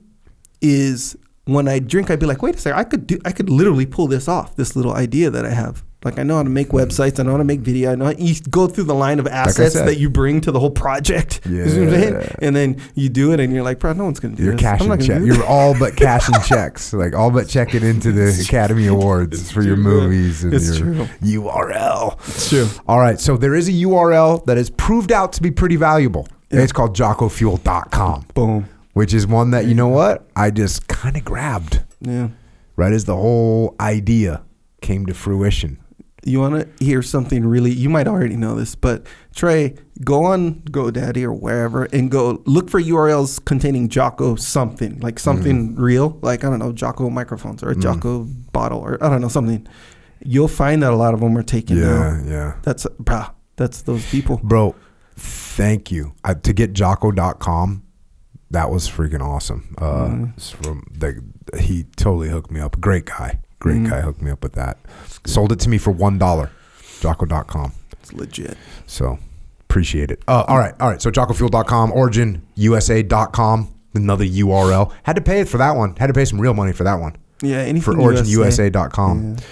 is 0.62 1.16
when 1.46 1.68
I 1.68 1.80
drink, 1.80 2.12
I'd 2.12 2.20
be 2.20 2.26
like, 2.26 2.42
"Wait 2.42 2.56
a 2.56 2.58
second, 2.58 2.78
I 2.80 2.84
could 2.84 3.08
do, 3.08 3.20
I 3.26 3.32
could 3.32 3.50
literally 3.50 3.86
pull 3.86 4.08
this 4.08 4.28
off. 4.28 4.56
This 4.56 4.76
little 4.76 4.94
idea 4.94 5.30
that 5.30 5.46
I 5.46 5.52
have." 5.52 5.84
Like 6.06 6.20
I 6.20 6.24
know 6.24 6.36
how 6.38 6.44
to 6.44 6.50
make 6.50 6.70
websites. 6.70 7.20
I 7.20 7.24
know 7.24 7.32
how 7.32 7.38
to 7.38 7.44
make 7.44 7.62
video. 7.62 7.92
I 7.92 7.96
know 7.96 8.06
how, 8.06 8.12
you 8.12 8.36
go 8.52 8.68
through 8.68 8.84
the 8.84 8.94
line 8.94 9.20
of 9.20 9.26
assets 9.28 9.74
said. 9.74 9.88
that 9.88 9.98
you 9.98 10.12
bring 10.12 10.40
to 10.42 10.52
the 10.52 10.60
whole 10.60 10.70
project. 10.70 11.42
You 11.50 11.68
see 11.68 11.80
what 11.80 11.88
I'm 11.90 11.94
saying? 12.02 12.14
Yeah. 12.14 12.36
And 12.48 12.56
then 12.56 12.82
you 12.94 13.10
do 13.10 13.34
it, 13.34 13.40
and 13.40 13.52
you're 13.52 13.64
like, 13.64 13.80
bro, 13.80 13.94
no 13.94 14.06
one's 14.06 14.20
gonna 14.20 14.36
do 14.36 14.44
You're 14.44 14.54
this. 14.56 14.64
I'm 14.64 14.78
cashing 14.78 14.88
not 14.90 15.00
gonna 15.00 15.08
check. 15.08 15.20
do 15.22 15.26
You're 15.26 15.46
all 15.46 15.78
but 15.78 15.96
cashing 15.98 16.36
checks, 16.46 16.94
like 16.94 17.16
all 17.16 17.32
but 17.32 17.48
checking 17.50 17.84
into 17.84 18.12
the 18.12 18.40
Academy 18.48 18.86
Awards 18.88 19.52
for 19.52 19.64
your 19.64 19.76
true, 19.76 19.84
man. 19.84 19.94
movies 20.10 20.44
and 20.44 20.54
It's 20.54 20.78
your 20.80 20.94
true. 20.94 21.06
URL. 21.24 22.20
It's 22.28 22.50
true. 22.50 22.68
All 22.88 23.00
right, 23.00 23.20
so 23.20 23.36
there 23.36 23.56
is 23.56 23.68
a 23.68 23.72
URL 23.74 24.46
that 24.46 24.58
has 24.58 24.70
proved 24.70 25.12
out 25.12 25.34
to 25.34 25.42
be 25.42 25.50
pretty 25.52 25.78
valuable. 25.78 26.28
Yeah. 26.52 26.62
It's 26.62 26.72
called 26.72 26.96
jockofuel.com, 26.96 28.26
Boom. 28.36 28.70
Which 28.98 29.14
is 29.14 29.28
one 29.28 29.52
that 29.52 29.66
you 29.66 29.76
know 29.76 29.88
what 29.88 30.28
I 30.36 30.50
just 30.52 30.88
kind 30.88 31.16
of 31.16 31.24
grabbed 31.24 31.84
Yeah. 32.02 32.30
right 32.76 32.92
as 32.94 33.06
the 33.06 33.16
whole 33.16 33.76
idea 33.80 34.42
came 34.82 35.06
to 35.06 35.14
fruition. 35.14 35.78
You 36.26 36.42
want 36.42 36.56
to 36.78 36.84
hear 36.84 37.02
something 37.02 37.46
really? 37.46 37.72
You 37.72 37.90
might 37.90 38.08
already 38.08 38.36
know 38.36 38.56
this, 38.56 38.76
but 38.76 39.06
Trey, 39.34 39.76
go 40.04 40.26
on 40.26 40.56
GoDaddy 40.72 41.24
or 41.24 41.32
wherever 41.32 41.86
and 41.94 42.12
go 42.12 42.42
look 42.46 42.70
for 42.70 42.82
URLs 42.82 43.40
containing 43.46 43.88
Jocko 43.88 44.36
something, 44.36 45.00
like 45.00 45.20
something 45.20 45.76
Mm. 45.76 45.80
real, 45.80 46.18
like 46.22 46.44
I 46.44 46.50
don't 46.50 46.60
know, 46.60 46.74
Jocko 46.74 47.10
microphones 47.10 47.64
or 47.64 47.70
a 47.70 47.76
Jocko 47.76 48.28
bottle 48.52 48.80
or 48.80 49.02
I 49.02 49.08
don't 49.10 49.22
know 49.22 49.30
something. 49.30 49.66
You'll 50.26 50.50
find 50.50 50.82
that 50.84 50.92
a 50.92 50.96
lot 50.98 51.14
of 51.14 51.20
them 51.22 51.38
are 51.38 51.44
taken 51.44 51.82
out. 51.84 52.26
yeah. 52.26 52.56
That's 52.64 52.86
bruh, 53.02 53.30
that's 53.56 53.84
those 53.84 54.04
people. 54.10 54.42
Bro, 54.44 54.76
thank 55.16 55.92
you. 55.92 56.14
I, 56.26 56.34
to 56.34 56.52
get 56.54 56.74
jocko.com, 56.74 57.84
that 58.52 58.70
was 58.70 58.88
freaking 58.90 59.22
awesome. 59.22 59.76
Uh, 59.78 60.08
Mm-hmm. 60.08 60.64
from 60.64 60.84
the, 60.92 61.24
he 61.60 61.84
totally 61.96 62.30
hooked 62.30 62.52
me 62.52 62.60
up. 62.62 62.80
Great 62.80 63.06
guy. 63.06 63.40
Great 63.60 63.78
Mhm. 63.84 63.90
guy 63.90 64.02
hooked 64.02 64.22
me 64.22 64.32
up 64.32 64.44
with 64.44 64.54
that. 64.54 64.78
Sold 65.26 65.52
it 65.52 65.60
to 65.62 65.70
me 65.70 65.78
for 65.78 65.92
$1. 65.92 66.50
Jocko.com. 67.02 67.72
It's 67.94 68.14
legit. 68.14 68.58
So 68.86 69.18
appreciate 69.62 70.12
it. 70.12 70.22
Uh, 70.28 70.44
all 70.48 70.58
right. 70.60 70.74
All 70.80 70.90
right. 70.90 71.02
So 71.02 71.10
jockofuel.com, 71.12 71.92
originusa.com, 71.92 73.68
another 73.96 74.26
URL. 74.26 74.92
Had 75.04 75.16
to 75.16 75.22
pay 75.22 75.44
for 75.44 75.58
that 75.58 75.76
one. 75.76 75.96
Had 75.98 76.08
to 76.08 76.14
pay 76.14 76.26
some 76.26 76.40
real 76.40 76.54
money 76.54 76.74
for 76.74 76.84
that 76.84 76.96
one. 76.96 77.16
Yeah, 77.42 77.58
anything 77.58 77.82
For 77.82 78.00
USA. 78.00 78.24
originusa.com. 78.70 79.36
Yeah. 79.38 79.44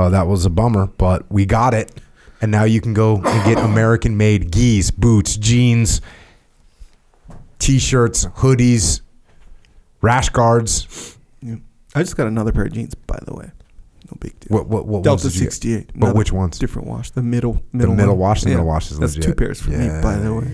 Uh, 0.00 0.08
that 0.10 0.26
was 0.26 0.44
a 0.44 0.50
bummer, 0.50 0.86
but 0.98 1.30
we 1.30 1.46
got 1.46 1.74
it. 1.74 1.92
And 2.42 2.50
now 2.50 2.64
you 2.64 2.80
can 2.80 2.94
go 2.94 3.16
and 3.16 3.44
get 3.44 3.58
American 3.64 4.16
made 4.16 4.50
geese, 4.50 4.90
boots, 4.90 5.36
jeans, 5.36 6.00
t 7.58 7.78
shirts, 7.78 8.26
hoodies, 8.26 9.00
rash 10.00 10.28
guards. 10.30 11.16
Yeah. 11.42 11.56
I 11.94 12.00
just 12.02 12.16
got 12.16 12.26
another 12.26 12.52
pair 12.52 12.64
of 12.64 12.72
jeans, 12.72 12.94
by 12.94 13.18
the 13.24 13.34
way. 13.34 13.50
No 14.06 14.16
big 14.20 14.38
deal. 14.40 14.48
What, 14.58 14.66
what, 14.68 14.86
what 14.86 15.02
Delta 15.02 15.28
get? 15.28 15.32
68. 15.32 15.90
But 15.94 16.14
which 16.14 16.30
ones? 16.32 16.58
Different 16.58 16.88
wash. 16.88 17.10
The 17.10 17.22
middle. 17.22 17.54
The 17.72 17.78
middle 17.78 17.94
middle 17.94 18.14
one. 18.16 18.20
wash, 18.30 18.42
the 18.42 18.50
Yeah. 18.50 18.56
middle 18.56 18.66
wash 18.66 18.90
is 18.90 18.98
That's 18.98 19.16
legit. 19.16 19.30
two 19.30 19.34
pairs 19.34 19.60
for 19.60 19.70
me, 19.70 19.88
by 20.02 20.16
the 20.16 20.34
way. 20.34 20.48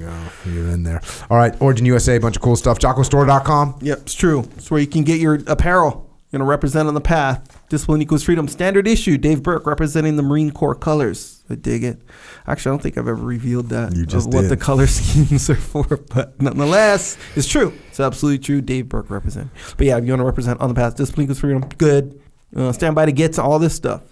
You 0.47 0.53
You're 0.53 0.69
in 0.71 0.83
there. 0.85 1.01
All 1.29 1.37
right, 1.37 1.55
Origin 1.61 1.85
USA, 1.87 2.19
bunch 2.19 2.37
of 2.37 2.43
cool 2.43 2.55
stuff. 2.57 2.79
JockoStore.com. 2.79 3.77
Yep, 3.81 3.99
it's 4.03 4.15
true. 4.15 4.41
It's 4.57 4.71
where 4.71 4.81
you 4.81 4.87
can 4.87 5.03
get 5.03 5.21
your 5.21 5.41
apparel. 5.47 6.10
You're 6.31 6.39
gonna 6.39 6.49
represent 6.49 6.87
on 6.87 6.95
the 6.95 7.01
path. 7.01 7.61
Discipline 7.69 8.01
equals 8.03 8.23
freedom. 8.23 8.47
Standard 8.47 8.87
issue. 8.87 9.19
Dave 9.19 9.43
Burke 9.43 9.67
representing 9.67 10.17
the 10.17 10.23
Marine 10.23 10.53
Corps 10.53 10.77
colors. 10.77 11.43
I 11.51 11.57
dig 11.57 11.83
it. 11.83 12.01
Actually, 12.47 12.71
I 12.71 12.73
don't 12.73 12.83
think 12.83 12.99
I've 12.99 13.09
ever 13.09 13.15
revealed 13.15 13.71
that 13.71 13.97
You 13.97 14.07
just 14.07 14.29
of 14.29 14.35
what 14.35 14.49
the 14.49 14.57
color 14.57 14.87
schemes 14.87 15.51
are 15.51 15.57
for, 15.57 15.97
but 15.97 16.41
nonetheless, 16.41 17.19
it's 17.35 17.49
true. 17.49 17.73
It's 17.89 17.99
absolutely 17.99 18.39
true. 18.39 18.61
Dave 18.61 18.89
Burke 18.89 19.11
represent. 19.11 19.51
But 19.77 19.89
yeah, 19.89 19.99
if 19.99 20.05
you 20.05 20.13
want 20.13 20.21
to 20.21 20.25
represent 20.25 20.61
on 20.61 20.69
the 20.69 20.75
path, 20.75 20.97
discipline 20.97 21.25
equals 21.25 21.41
freedom. 21.41 21.69
Good. 21.79 22.21
Uh, 22.55 22.71
stand 22.71 22.95
by 22.95 23.07
to 23.07 23.13
get 23.13 23.33
to 23.35 23.43
all 23.43 23.59
this 23.59 23.75
stuff. 23.75 24.03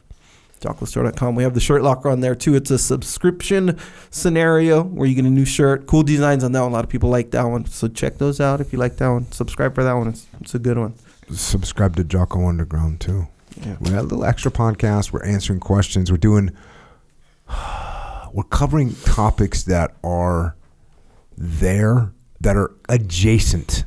JockoStore.com. 0.60 1.36
We 1.36 1.44
have 1.44 1.54
the 1.54 1.60
shirt 1.60 1.82
locker 1.82 2.08
on 2.08 2.18
there 2.18 2.34
too. 2.34 2.56
It's 2.56 2.72
a 2.72 2.78
subscription 2.78 3.78
scenario 4.10 4.82
where 4.82 5.06
you 5.06 5.14
get 5.14 5.24
a 5.24 5.30
new 5.30 5.44
shirt. 5.44 5.86
Cool 5.86 6.02
designs 6.02 6.42
on 6.42 6.50
that 6.50 6.62
one. 6.62 6.72
A 6.72 6.74
lot 6.74 6.82
of 6.82 6.90
people 6.90 7.10
like 7.10 7.30
that 7.30 7.44
one. 7.44 7.64
So 7.66 7.86
check 7.86 8.18
those 8.18 8.40
out 8.40 8.60
if 8.60 8.72
you 8.72 8.78
like 8.80 8.96
that 8.96 9.08
one. 9.08 9.30
Subscribe 9.30 9.76
for 9.76 9.84
that 9.84 9.92
one. 9.92 10.08
It's, 10.08 10.26
it's 10.40 10.56
a 10.56 10.58
good 10.58 10.76
one. 10.78 10.94
Subscribe 11.30 11.96
to 11.96 12.04
Jocko 12.04 12.46
Underground, 12.48 13.00
too. 13.00 13.28
Yeah. 13.60 13.76
We 13.80 13.90
got 13.90 14.00
a 14.00 14.02
little 14.02 14.24
extra 14.24 14.50
podcast. 14.50 15.12
We're 15.12 15.24
answering 15.24 15.60
questions. 15.60 16.10
We're 16.10 16.18
doing, 16.18 16.50
we're 18.32 18.44
covering 18.50 18.94
topics 19.04 19.62
that 19.64 19.94
are 20.04 20.56
there, 21.36 22.12
that 22.40 22.56
are 22.56 22.72
adjacent 22.88 23.84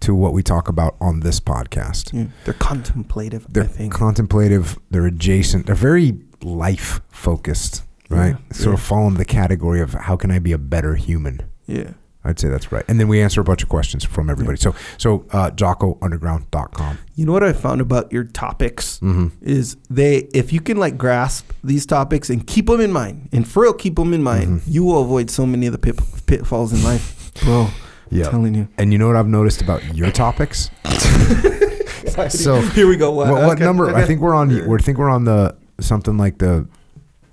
to 0.00 0.14
what 0.14 0.32
we 0.32 0.42
talk 0.42 0.68
about 0.68 0.96
on 1.00 1.20
this 1.20 1.40
podcast. 1.40 2.12
Yeah. 2.12 2.26
They're 2.44 2.54
contemplative, 2.54 3.46
They're 3.48 3.64
I 3.64 3.66
think. 3.66 3.94
contemplative, 3.94 4.78
they're 4.90 5.06
adjacent, 5.06 5.66
they're 5.66 5.74
very 5.74 6.18
life 6.42 7.00
focused, 7.10 7.82
right? 8.10 8.36
Yeah, 8.50 8.56
Sort 8.56 8.74
of 8.74 8.80
fall 8.82 9.08
in 9.08 9.14
the 9.14 9.24
category 9.24 9.80
of 9.80 9.94
how 9.94 10.16
can 10.16 10.30
I 10.30 10.38
be 10.38 10.52
a 10.52 10.58
better 10.58 10.94
human? 10.96 11.40
yeah. 11.66 11.92
I'd 12.26 12.38
say 12.38 12.48
that's 12.48 12.70
right. 12.72 12.84
And 12.88 12.98
then 13.00 13.08
we 13.08 13.20
answer 13.22 13.40
a 13.40 13.44
bunch 13.44 13.62
of 13.62 13.68
questions 13.68 14.04
from 14.04 14.28
everybody. 14.28 14.56
So, 14.58 14.74
so 14.98 15.24
uh, 15.32 15.50
JockoUnderground.com. 15.52 16.98
You 17.14 17.24
know 17.26 17.32
what 17.32 17.42
I 17.44 17.52
found 17.52 17.80
about 17.80 18.12
your 18.12 18.24
topics 18.24 18.98
Mm-hmm. 19.00 19.28
is 19.42 19.76
they 19.88 20.28
if 20.34 20.52
you 20.52 20.60
can 20.60 20.76
like 20.76 20.96
grasp 20.98 21.50
these 21.62 21.86
topics 21.86 22.28
and 22.30 22.46
keep 22.46 22.66
them 22.66 22.80
in 22.80 22.92
mind 22.92 23.28
and 23.32 23.46
for 23.46 23.62
real 23.62 23.72
keep 23.72 23.96
them 23.96 24.12
in 24.12 24.22
mind, 24.22 24.60
Mhm. 24.60 24.62
you 24.66 24.84
will 24.84 25.00
avoid 25.02 25.30
so 25.30 25.46
many 25.46 25.66
of 25.66 25.72
the 25.72 25.78
pit, 25.78 25.98
pitfalls 26.26 26.72
in 26.72 26.82
life, 26.82 27.32
bro. 27.44 27.68
Yeah. 28.10 28.26
I'm 28.26 28.30
telling 28.30 28.54
you. 28.54 28.68
And 28.78 28.92
you 28.92 28.98
know 28.98 29.06
what 29.08 29.16
I've 29.16 29.26
noticed 29.28 29.60
about 29.62 29.82
your 29.94 30.10
topics? 30.12 30.70
so 32.30 32.60
Here 32.60 32.86
we 32.86 32.96
go. 32.96 33.10
what, 33.10 33.28
what 33.28 33.42
Okay, 33.56 33.64
number? 33.64 33.94
I 33.94 34.04
think 34.04 34.20
we're 34.20 34.34
on. 34.34 34.48
We 34.68 34.78
think 34.78 34.98
we're 34.98 35.10
on 35.10 35.24
the 35.24 35.56
something 35.80 36.16
like 36.16 36.38
the 36.38 36.66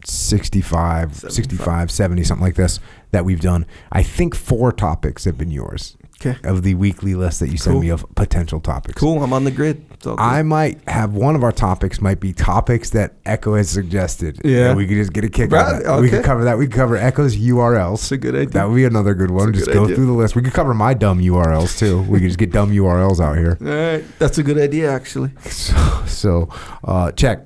65, 0.06 1.16
75. 1.16 1.32
65, 1.34 1.92
70, 1.92 2.24
something 2.24 2.44
like 2.46 2.56
this 2.56 2.80
that 3.12 3.26
we've 3.26 3.42
done. 3.42 3.66
I 3.92 4.04
think 4.04 4.36
four 4.36 4.72
topics 4.72 5.26
have 5.26 5.38
been 5.38 5.52
yours 5.52 5.96
Okay. 6.26 6.38
of 6.44 6.64
the 6.64 6.74
weekly 6.76 7.16
list 7.16 7.42
that 7.42 7.50
you 7.50 7.58
send 7.58 7.74
Cool. 7.76 7.82
me 7.82 7.90
of 7.90 8.06
potential 8.16 8.60
topics. 8.62 8.98
Cool. 9.00 9.22
I'm 9.24 9.34
on 9.34 9.44
the 9.44 9.52
grid. 9.52 9.84
I 10.18 10.42
might 10.42 10.80
have 10.88 11.14
one 11.14 11.36
of 11.36 11.44
our 11.44 11.52
topics 11.52 12.02
might 12.02 12.20
be 12.20 12.32
topics 12.34 12.90
that 12.92 13.14
Echo 13.26 13.56
has 13.56 13.70
suggested. 13.70 14.40
Yeah. 14.44 14.74
We 14.74 14.86
could 14.88 14.96
just 14.96 15.12
get 15.14 15.24
a 15.26 15.30
kick 15.30 15.52
Right, 15.52 15.62
out 15.66 15.76
of 15.76 15.84
that. 15.84 16.02
We 16.02 16.10
could 16.10 16.24
cover 16.24 16.44
that. 16.46 16.58
We 16.58 16.66
could 16.68 16.76
cover 16.76 16.96
Echo's 16.98 17.36
URLs. 17.36 17.96
It's 17.96 18.12
a 18.14 18.18
good 18.18 18.36
idea. 18.36 18.50
That 18.50 18.70
would 18.70 18.76
be 18.76 18.86
another 18.86 19.14
good 19.14 19.32
one. 19.32 19.54
Just 19.54 19.66
good 19.68 19.74
go 19.74 19.84
idea. 19.86 19.96
through 19.96 20.06
the 20.08 20.12
list. 20.14 20.36
We 20.36 20.42
could 20.42 20.54
cover 20.54 20.74
my 20.74 20.94
dumb 20.94 21.20
URLs 21.20 21.78
too. 21.78 22.02
We 22.04 22.20
could 22.20 22.28
just 22.28 22.40
get 22.40 22.52
dumb 22.52 22.72
URLs 22.72 23.20
out 23.20 23.38
here. 23.38 23.58
All 23.62 23.68
right. 23.68 24.04
That's 24.20 24.38
a 24.38 24.44
good 24.44 24.58
idea, 24.58 24.92
actually. 24.92 25.32
So, 25.50 26.04
so 26.08 26.50
uh, 26.84 27.12
check. 27.12 27.46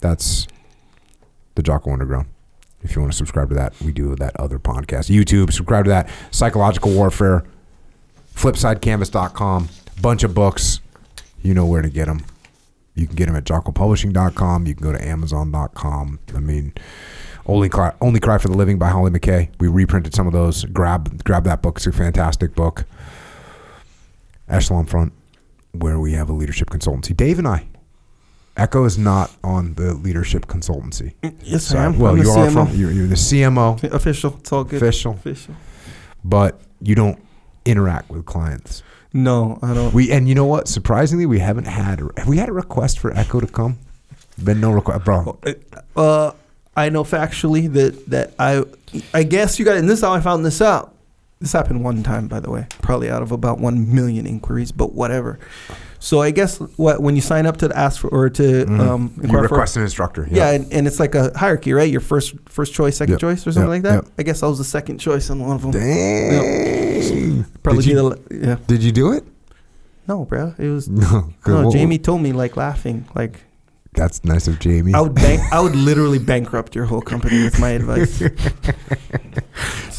That's 0.00 0.46
the 1.58 1.62
Jocko 1.62 1.92
Underground. 1.92 2.28
If 2.82 2.94
you 2.94 3.02
want 3.02 3.12
to 3.12 3.18
subscribe 3.18 3.48
to 3.48 3.56
that, 3.56 3.74
we 3.84 3.90
do 3.92 4.14
that 4.14 4.38
other 4.38 4.60
podcast. 4.60 5.10
YouTube, 5.10 5.52
subscribe 5.52 5.84
to 5.86 5.90
that. 5.90 6.08
Psychological 6.30 6.92
Warfare, 6.92 7.44
flipsidecanvas.com, 8.34 9.68
bunch 10.00 10.22
of 10.22 10.34
books. 10.34 10.80
You 11.42 11.54
know 11.54 11.66
where 11.66 11.82
to 11.82 11.90
get 11.90 12.06
them. 12.06 12.24
You 12.94 13.06
can 13.06 13.16
get 13.16 13.26
them 13.26 13.34
at 13.34 13.44
jockopublishing.com. 13.44 14.66
You 14.66 14.74
can 14.74 14.84
go 14.84 14.92
to 14.92 15.04
amazon.com. 15.04 16.20
I 16.34 16.40
mean, 16.40 16.72
only 17.46 17.68
cry, 17.68 17.92
only 18.00 18.20
cry 18.20 18.38
for 18.38 18.48
the 18.48 18.56
living 18.56 18.78
by 18.78 18.88
Holly 18.88 19.10
McKay. 19.10 19.50
We 19.58 19.66
reprinted 19.66 20.14
some 20.14 20.28
of 20.28 20.32
those. 20.32 20.64
Grab 20.64 21.24
grab 21.24 21.44
that 21.44 21.62
book. 21.62 21.78
It's 21.78 21.86
a 21.86 21.92
fantastic 21.92 22.54
book. 22.54 22.84
Echelon 24.48 24.86
Front, 24.86 25.12
where 25.72 25.98
we 25.98 26.12
have 26.12 26.30
a 26.30 26.32
leadership 26.32 26.70
consultancy. 26.70 27.16
Dave 27.16 27.38
and 27.38 27.48
I. 27.48 27.66
Echo 28.58 28.84
is 28.84 28.98
not 28.98 29.30
on 29.44 29.74
the 29.74 29.94
leadership 29.94 30.46
consultancy. 30.46 31.14
Yes, 31.42 31.64
So- 31.68 31.78
I 31.78 31.84
am. 31.84 31.98
Well, 31.98 32.12
I'm 32.12 32.18
you 32.22 32.30
are 32.30 32.50
from 32.50 32.74
you're, 32.74 32.90
you're 32.90 33.06
the 33.06 33.14
CMO, 33.14 33.82
official. 33.92 34.36
It's 34.40 34.52
all 34.52 34.64
good. 34.64 34.76
official, 34.82 35.12
Official. 35.12 35.54
but 36.24 36.60
you 36.82 36.94
don't 36.94 37.18
interact 37.64 38.10
with 38.10 38.26
clients. 38.26 38.82
No, 39.12 39.58
I 39.62 39.72
don't. 39.74 39.94
We 39.94 40.10
and 40.12 40.28
you 40.28 40.34
know 40.34 40.44
what? 40.44 40.68
Surprisingly, 40.68 41.24
we 41.24 41.38
haven't 41.38 41.66
had 41.66 42.00
have 42.16 42.28
we 42.28 42.36
had 42.36 42.48
a 42.48 42.52
request 42.52 42.98
for 42.98 43.12
Echo 43.16 43.40
to 43.40 43.46
come. 43.46 43.78
Been 44.42 44.60
no 44.60 44.70
request, 44.72 45.04
bro. 45.04 45.38
Uh, 45.96 46.32
I 46.76 46.90
know 46.90 47.04
factually 47.04 47.72
that 47.72 48.06
that 48.10 48.34
I 48.38 48.64
I 49.14 49.22
guess 49.22 49.58
you 49.58 49.64
got 49.64 49.76
and 49.76 49.88
this 49.88 50.00
is 50.00 50.04
how 50.04 50.12
I 50.12 50.20
found 50.20 50.44
this 50.44 50.60
out. 50.60 50.94
This 51.40 51.52
happened 51.52 51.84
one 51.84 52.02
time, 52.02 52.26
by 52.26 52.40
the 52.40 52.50
way, 52.50 52.66
probably 52.82 53.08
out 53.08 53.22
of 53.22 53.30
about 53.32 53.60
one 53.60 53.94
million 53.94 54.26
inquiries, 54.26 54.72
but 54.72 54.92
whatever. 54.92 55.38
So 56.00 56.20
I 56.22 56.30
guess 56.30 56.58
what 56.76 57.00
when 57.02 57.16
you 57.16 57.22
sign 57.22 57.44
up 57.46 57.56
to 57.58 57.76
ask 57.76 58.00
for 58.00 58.08
or 58.08 58.30
to 58.30 58.42
Mhm. 58.66 58.80
um, 58.80 59.12
you 59.16 59.22
inquire 59.24 59.48
for 59.48 59.54
request 59.56 59.76
an 59.76 59.82
instructor. 59.82 60.28
yeah, 60.30 60.50
and, 60.50 60.72
and 60.72 60.86
it's 60.86 61.00
like 61.00 61.14
a 61.16 61.36
hierarchy, 61.36 61.72
right? 61.72 61.90
Your 61.90 62.00
first 62.00 62.34
first 62.46 62.72
choice, 62.72 62.96
second 62.96 63.14
Yep, 63.14 63.20
choice, 63.20 63.46
or 63.46 63.52
something 63.52 63.62
yep, 63.62 63.68
like 63.68 63.82
that. 63.82 64.04
yep. 64.04 64.12
I 64.18 64.22
guess 64.22 64.42
I 64.42 64.46
was 64.46 64.58
the 64.58 64.64
second 64.64 64.98
choice 64.98 65.28
on 65.30 65.40
one 65.40 65.56
of 65.56 65.62
them. 65.62 65.72
Dang. 65.72 67.44
Probably 67.62 67.82
did, 67.84 67.90
you, 67.90 68.10
the 68.10 68.46
yeah. 68.46 68.56
did 68.68 68.82
you 68.82 68.92
do 68.92 69.12
it? 69.12 69.24
No, 70.06 70.24
bro, 70.24 70.54
it 70.56 70.68
was 70.68 70.88
No. 70.88 71.30
good. 71.42 71.64
no. 71.64 71.70
Jamie 71.72 71.98
told 71.98 72.22
me 72.22 72.32
like 72.32 72.56
laughing, 72.56 73.04
like 73.16 73.40
That's 73.94 74.24
nice 74.24 74.46
of 74.46 74.60
Jamie. 74.60 74.94
I 74.94 75.00
would 75.00 75.14
bank, 75.16 75.40
I 75.52 75.60
would 75.60 75.74
literally 75.88 76.18
bankrupt 76.20 76.74
your 76.76 76.84
whole 76.84 77.00
company 77.02 77.42
with 77.42 77.58
my 77.58 77.70
advice. 77.70 78.22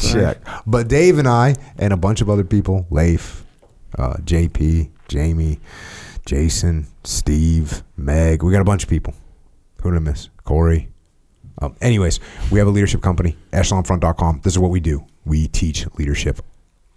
Check. 0.00 0.38
But 0.66 0.88
Dave 0.88 1.18
and 1.18 1.28
I 1.28 1.56
and 1.78 1.92
a 1.92 1.96
bunch 1.96 2.20
of 2.22 2.30
other 2.30 2.44
people, 2.44 2.86
Leif, 2.90 3.44
uh, 3.98 4.14
JP, 4.24 4.88
Jamie, 5.10 5.58
Jason, 6.24 6.86
Steve, 7.02 7.82
Meg, 7.96 8.44
we 8.44 8.52
got 8.52 8.60
a 8.60 8.64
bunch 8.64 8.84
of 8.84 8.88
people. 8.88 9.12
Who 9.82 9.90
did 9.90 9.96
I 9.96 10.00
miss? 10.00 10.30
Corey. 10.44 10.88
Um, 11.60 11.74
anyways, 11.80 12.20
we 12.52 12.60
have 12.60 12.68
a 12.68 12.70
leadership 12.70 13.02
company, 13.02 13.36
echelonfront.com. 13.52 14.42
This 14.44 14.54
is 14.54 14.58
what 14.60 14.70
we 14.70 14.78
do. 14.78 15.04
We 15.24 15.48
teach 15.48 15.84
leadership. 15.98 16.40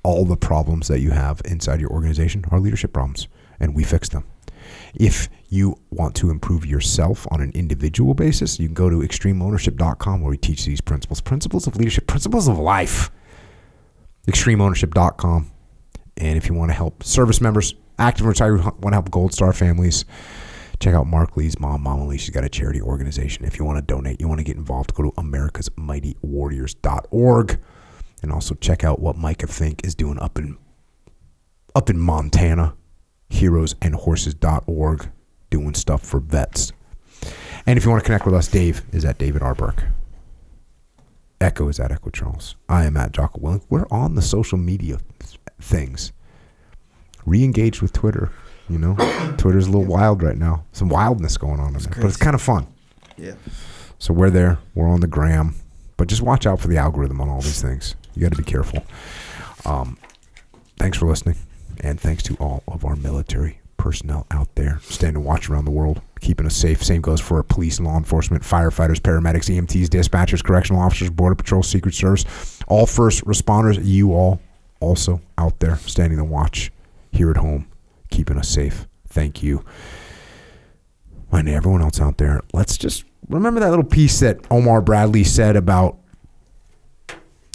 All 0.04 0.26
the 0.26 0.38
problems 0.38 0.88
that 0.90 1.00
you 1.00 1.10
have 1.10 1.42
inside 1.46 1.82
your 1.82 1.90
organization 1.90 2.46
are 2.52 2.60
leadership 2.60 2.94
problems, 2.94 3.28
and 3.60 3.74
we 3.74 3.84
fix 3.84 4.10
them. 4.10 4.26
If 4.94 5.28
you 5.50 5.80
want 5.90 6.14
to 6.18 6.30
improve 6.30 6.68
yourself 6.68 7.26
on 7.32 7.42
an 7.42 7.52
individual 7.56 8.14
basis, 8.14 8.60
you 8.60 8.68
can 8.68 8.76
go 8.76 8.92
to 8.92 8.98
extremeownership.com 8.98 10.22
where 10.22 10.30
we 10.30 10.38
teach 10.38 10.66
these 10.66 10.82
principles 10.82 11.20
principles 11.20 11.66
of 11.66 11.78
leadership, 11.78 12.06
principles 12.06 12.48
of 12.48 12.60
life. 12.60 13.10
Extremeownership.com. 14.28 15.50
And 16.18 16.38
if 16.38 16.48
you 16.48 16.54
want 16.54 16.70
to 16.70 16.76
help 16.76 17.04
service 17.04 17.42
members, 17.42 17.74
active 18.00 18.26
and 18.26 18.30
retired, 18.30 18.64
want 18.64 18.82
to 18.82 18.92
help 18.92 19.12
Gold 19.12 19.34
Star 19.34 19.54
families, 19.54 20.06
check 20.80 20.94
out 20.94 21.08
Mark 21.08 21.38
Lee's 21.38 21.60
mom, 21.60 21.84
Mama 21.84 22.06
Lee. 22.06 22.18
She's 22.18 22.34
got 22.34 22.44
a 22.44 22.50
charity 22.50 22.82
organization. 22.82 23.46
If 23.46 23.58
you 23.58 23.66
want 23.66 23.78
to 23.78 23.82
donate, 23.82 24.20
you 24.20 24.28
want 24.28 24.40
to 24.40 24.44
get 24.44 24.58
involved, 24.58 24.94
go 24.94 25.04
to 25.04 25.14
america's 25.18 25.70
mighty 25.76 26.16
americasmightywarriors.org. 26.16 27.60
And 28.22 28.32
also 28.32 28.56
check 28.56 28.86
out 28.86 29.00
what 29.00 29.18
Micah 29.18 29.48
Fink 29.48 29.86
is 29.86 29.96
doing 29.96 30.18
up 30.18 30.38
in 30.38 30.58
up 31.76 31.90
in 31.90 32.00
Montana, 32.00 32.76
heroesandhorses.org, 33.32 35.10
doing 35.50 35.74
stuff 35.74 36.04
for 36.04 36.20
vets. 36.20 36.72
And 37.66 37.78
if 37.78 37.84
you 37.84 37.92
want 37.92 38.04
to 38.04 38.06
connect 38.06 38.26
with 38.26 38.36
us, 38.36 38.48
Dave 38.48 38.84
is 38.92 39.04
at 39.04 39.18
David 39.18 39.42
R. 39.42 39.56
Burke. 39.56 39.86
Echo 41.42 41.68
is 41.68 41.80
at 41.80 41.92
Echo 41.92 42.10
Charles. 42.10 42.56
I 42.70 42.86
am 42.86 42.96
at 42.96 43.12
Jocko 43.12 43.40
Willink. 43.40 43.66
We're 43.70 43.88
on 43.92 44.16
the 44.16 44.22
social 44.22 44.58
media 44.58 45.00
things. 45.60 46.14
Re-engaged 47.26 47.82
with 47.82 47.94
Twitter. 47.94 48.32
You 48.70 48.78
know, 48.78 48.96
Twitter's 49.38 49.68
a 49.68 49.72
little 49.72 49.86
wild 49.86 50.24
right 50.24 50.38
now. 50.38 50.64
Some 50.72 50.90
wildness 50.90 51.38
going 51.38 51.60
on 51.60 51.76
in 51.76 51.82
there, 51.82 51.94
but 51.96 52.06
it's 52.06 52.18
kind 52.18 52.36
of 52.36 52.42
fun. 52.42 52.68
Yeah. 53.18 53.34
So 54.00 54.14
we're 54.14 54.30
there. 54.30 54.58
We're 54.76 54.90
on 54.90 55.02
the 55.02 55.08
gram, 55.08 55.56
but 55.98 56.08
just 56.08 56.22
watch 56.22 56.46
out 56.46 56.60
for 56.60 56.68
the 56.68 56.78
algorithm 56.78 57.22
on 57.22 57.30
all 57.30 57.42
these 57.42 57.62
things. 57.62 57.96
You 58.16 58.22
got 58.22 58.32
to 58.32 58.38
be 58.38 58.44
careful. 58.44 58.84
Um, 59.66 59.98
thanks 60.78 60.98
for 60.98 61.08
listening, 61.08 61.36
and 61.82 62.00
thanks 62.00 62.24
to 62.24 62.36
all 62.36 62.64
of 62.68 62.86
our 62.86 62.96
military 62.96 63.60
personnel 63.78 64.26
out 64.32 64.54
there 64.56 64.80
standing 64.84 65.24
watch 65.24 65.50
around 65.50 65.66
the 65.66 65.72
world, 65.72 66.02
keeping 66.22 66.46
us 66.46 66.56
safe. 66.56 66.84
Same 66.84 67.02
goes 67.02 67.20
for 67.22 67.38
our 67.38 67.44
police, 67.44 67.80
law 67.80 67.98
enforcement, 67.98 68.44
firefighters, 68.44 69.00
paramedics, 69.00 69.50
EMTs, 69.50 69.88
dispatchers, 69.88 70.44
correctional 70.44 70.82
officers, 70.82 71.10
border 71.10 71.36
patrol, 71.36 71.64
secret 71.64 71.94
service, 71.94 72.60
all 72.68 72.86
first 72.86 73.24
responders. 73.26 73.80
You 73.84 74.14
all 74.14 74.42
also 74.80 75.22
out 75.38 75.60
there 75.60 75.78
standing 75.78 76.18
the 76.18 76.24
watch 76.26 76.72
here 77.14 77.32
at 77.32 77.38
home, 77.38 77.68
keeping 78.10 78.38
us 78.38 78.50
safe. 78.50 78.88
Thank 79.08 79.44
you. 79.44 79.64
And 81.32 81.50
everyone 81.50 81.82
else 81.82 82.00
out 82.00 82.18
there, 82.18 82.42
let's 82.54 82.78
just 82.78 83.06
remember 83.30 83.60
that 83.60 83.70
little 83.70 83.86
piece 83.86 84.20
that 84.20 84.40
Omar 84.52 84.82
Bradley 84.82 85.24
said 85.24 85.56
about 85.56 85.98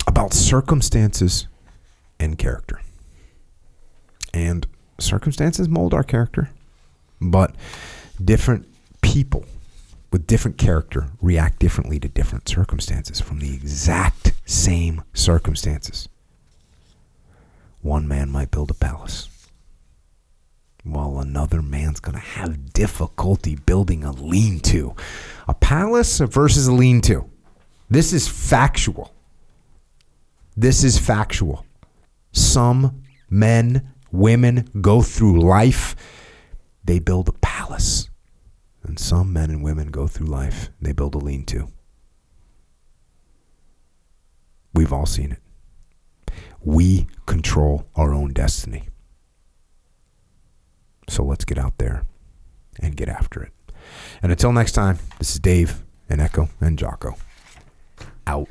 about 0.06 0.32
circumstances 0.32 1.46
and 2.18 2.38
character. 2.38 2.80
And 4.34 4.66
circumstances 4.98 5.68
mold 5.68 5.94
our 5.94 6.02
character, 6.02 6.50
but 7.20 7.54
different 8.22 8.66
people 9.00 9.44
with 10.10 10.26
different 10.26 10.58
character 10.58 11.06
react 11.20 11.58
differently 11.58 12.00
to 12.00 12.08
different 12.08 12.48
circumstances 12.48 13.20
from 13.20 13.40
the 13.40 13.54
exact 13.54 14.32
same 14.44 15.02
circumstances. 15.14 16.08
One 17.80 18.08
man 18.08 18.30
might 18.30 18.50
build 18.50 18.70
a 18.70 18.74
palace, 18.74 19.28
while 20.92 21.18
another 21.18 21.62
man's 21.62 22.00
going 22.00 22.14
to 22.14 22.20
have 22.20 22.72
difficulty 22.72 23.56
building 23.56 24.04
a 24.04 24.12
lean 24.12 24.60
to. 24.60 24.94
A 25.46 25.54
palace 25.54 26.18
versus 26.18 26.66
a 26.66 26.72
lean 26.72 27.00
to. 27.02 27.28
This 27.90 28.12
is 28.12 28.28
factual. 28.28 29.14
This 30.56 30.84
is 30.84 30.98
factual. 30.98 31.64
Some 32.32 33.02
men, 33.30 33.92
women 34.10 34.68
go 34.80 35.02
through 35.02 35.40
life, 35.40 35.96
they 36.84 36.98
build 36.98 37.28
a 37.28 37.32
palace. 37.32 38.10
And 38.82 38.98
some 38.98 39.32
men 39.32 39.50
and 39.50 39.62
women 39.62 39.90
go 39.90 40.06
through 40.06 40.26
life, 40.26 40.70
they 40.80 40.92
build 40.92 41.14
a 41.14 41.18
lean 41.18 41.44
to. 41.46 41.68
We've 44.74 44.92
all 44.92 45.06
seen 45.06 45.32
it. 45.32 46.34
We 46.62 47.06
control 47.26 47.88
our 47.94 48.12
own 48.12 48.32
destiny. 48.32 48.88
So 51.08 51.24
let's 51.24 51.44
get 51.44 51.58
out 51.58 51.78
there 51.78 52.04
and 52.80 52.96
get 52.96 53.08
after 53.08 53.42
it. 53.42 53.52
And 54.22 54.30
until 54.30 54.52
next 54.52 54.72
time, 54.72 54.98
this 55.18 55.32
is 55.32 55.40
Dave 55.40 55.82
and 56.08 56.20
Echo 56.20 56.48
and 56.60 56.78
Jocko. 56.78 57.16
Out. 58.26 58.48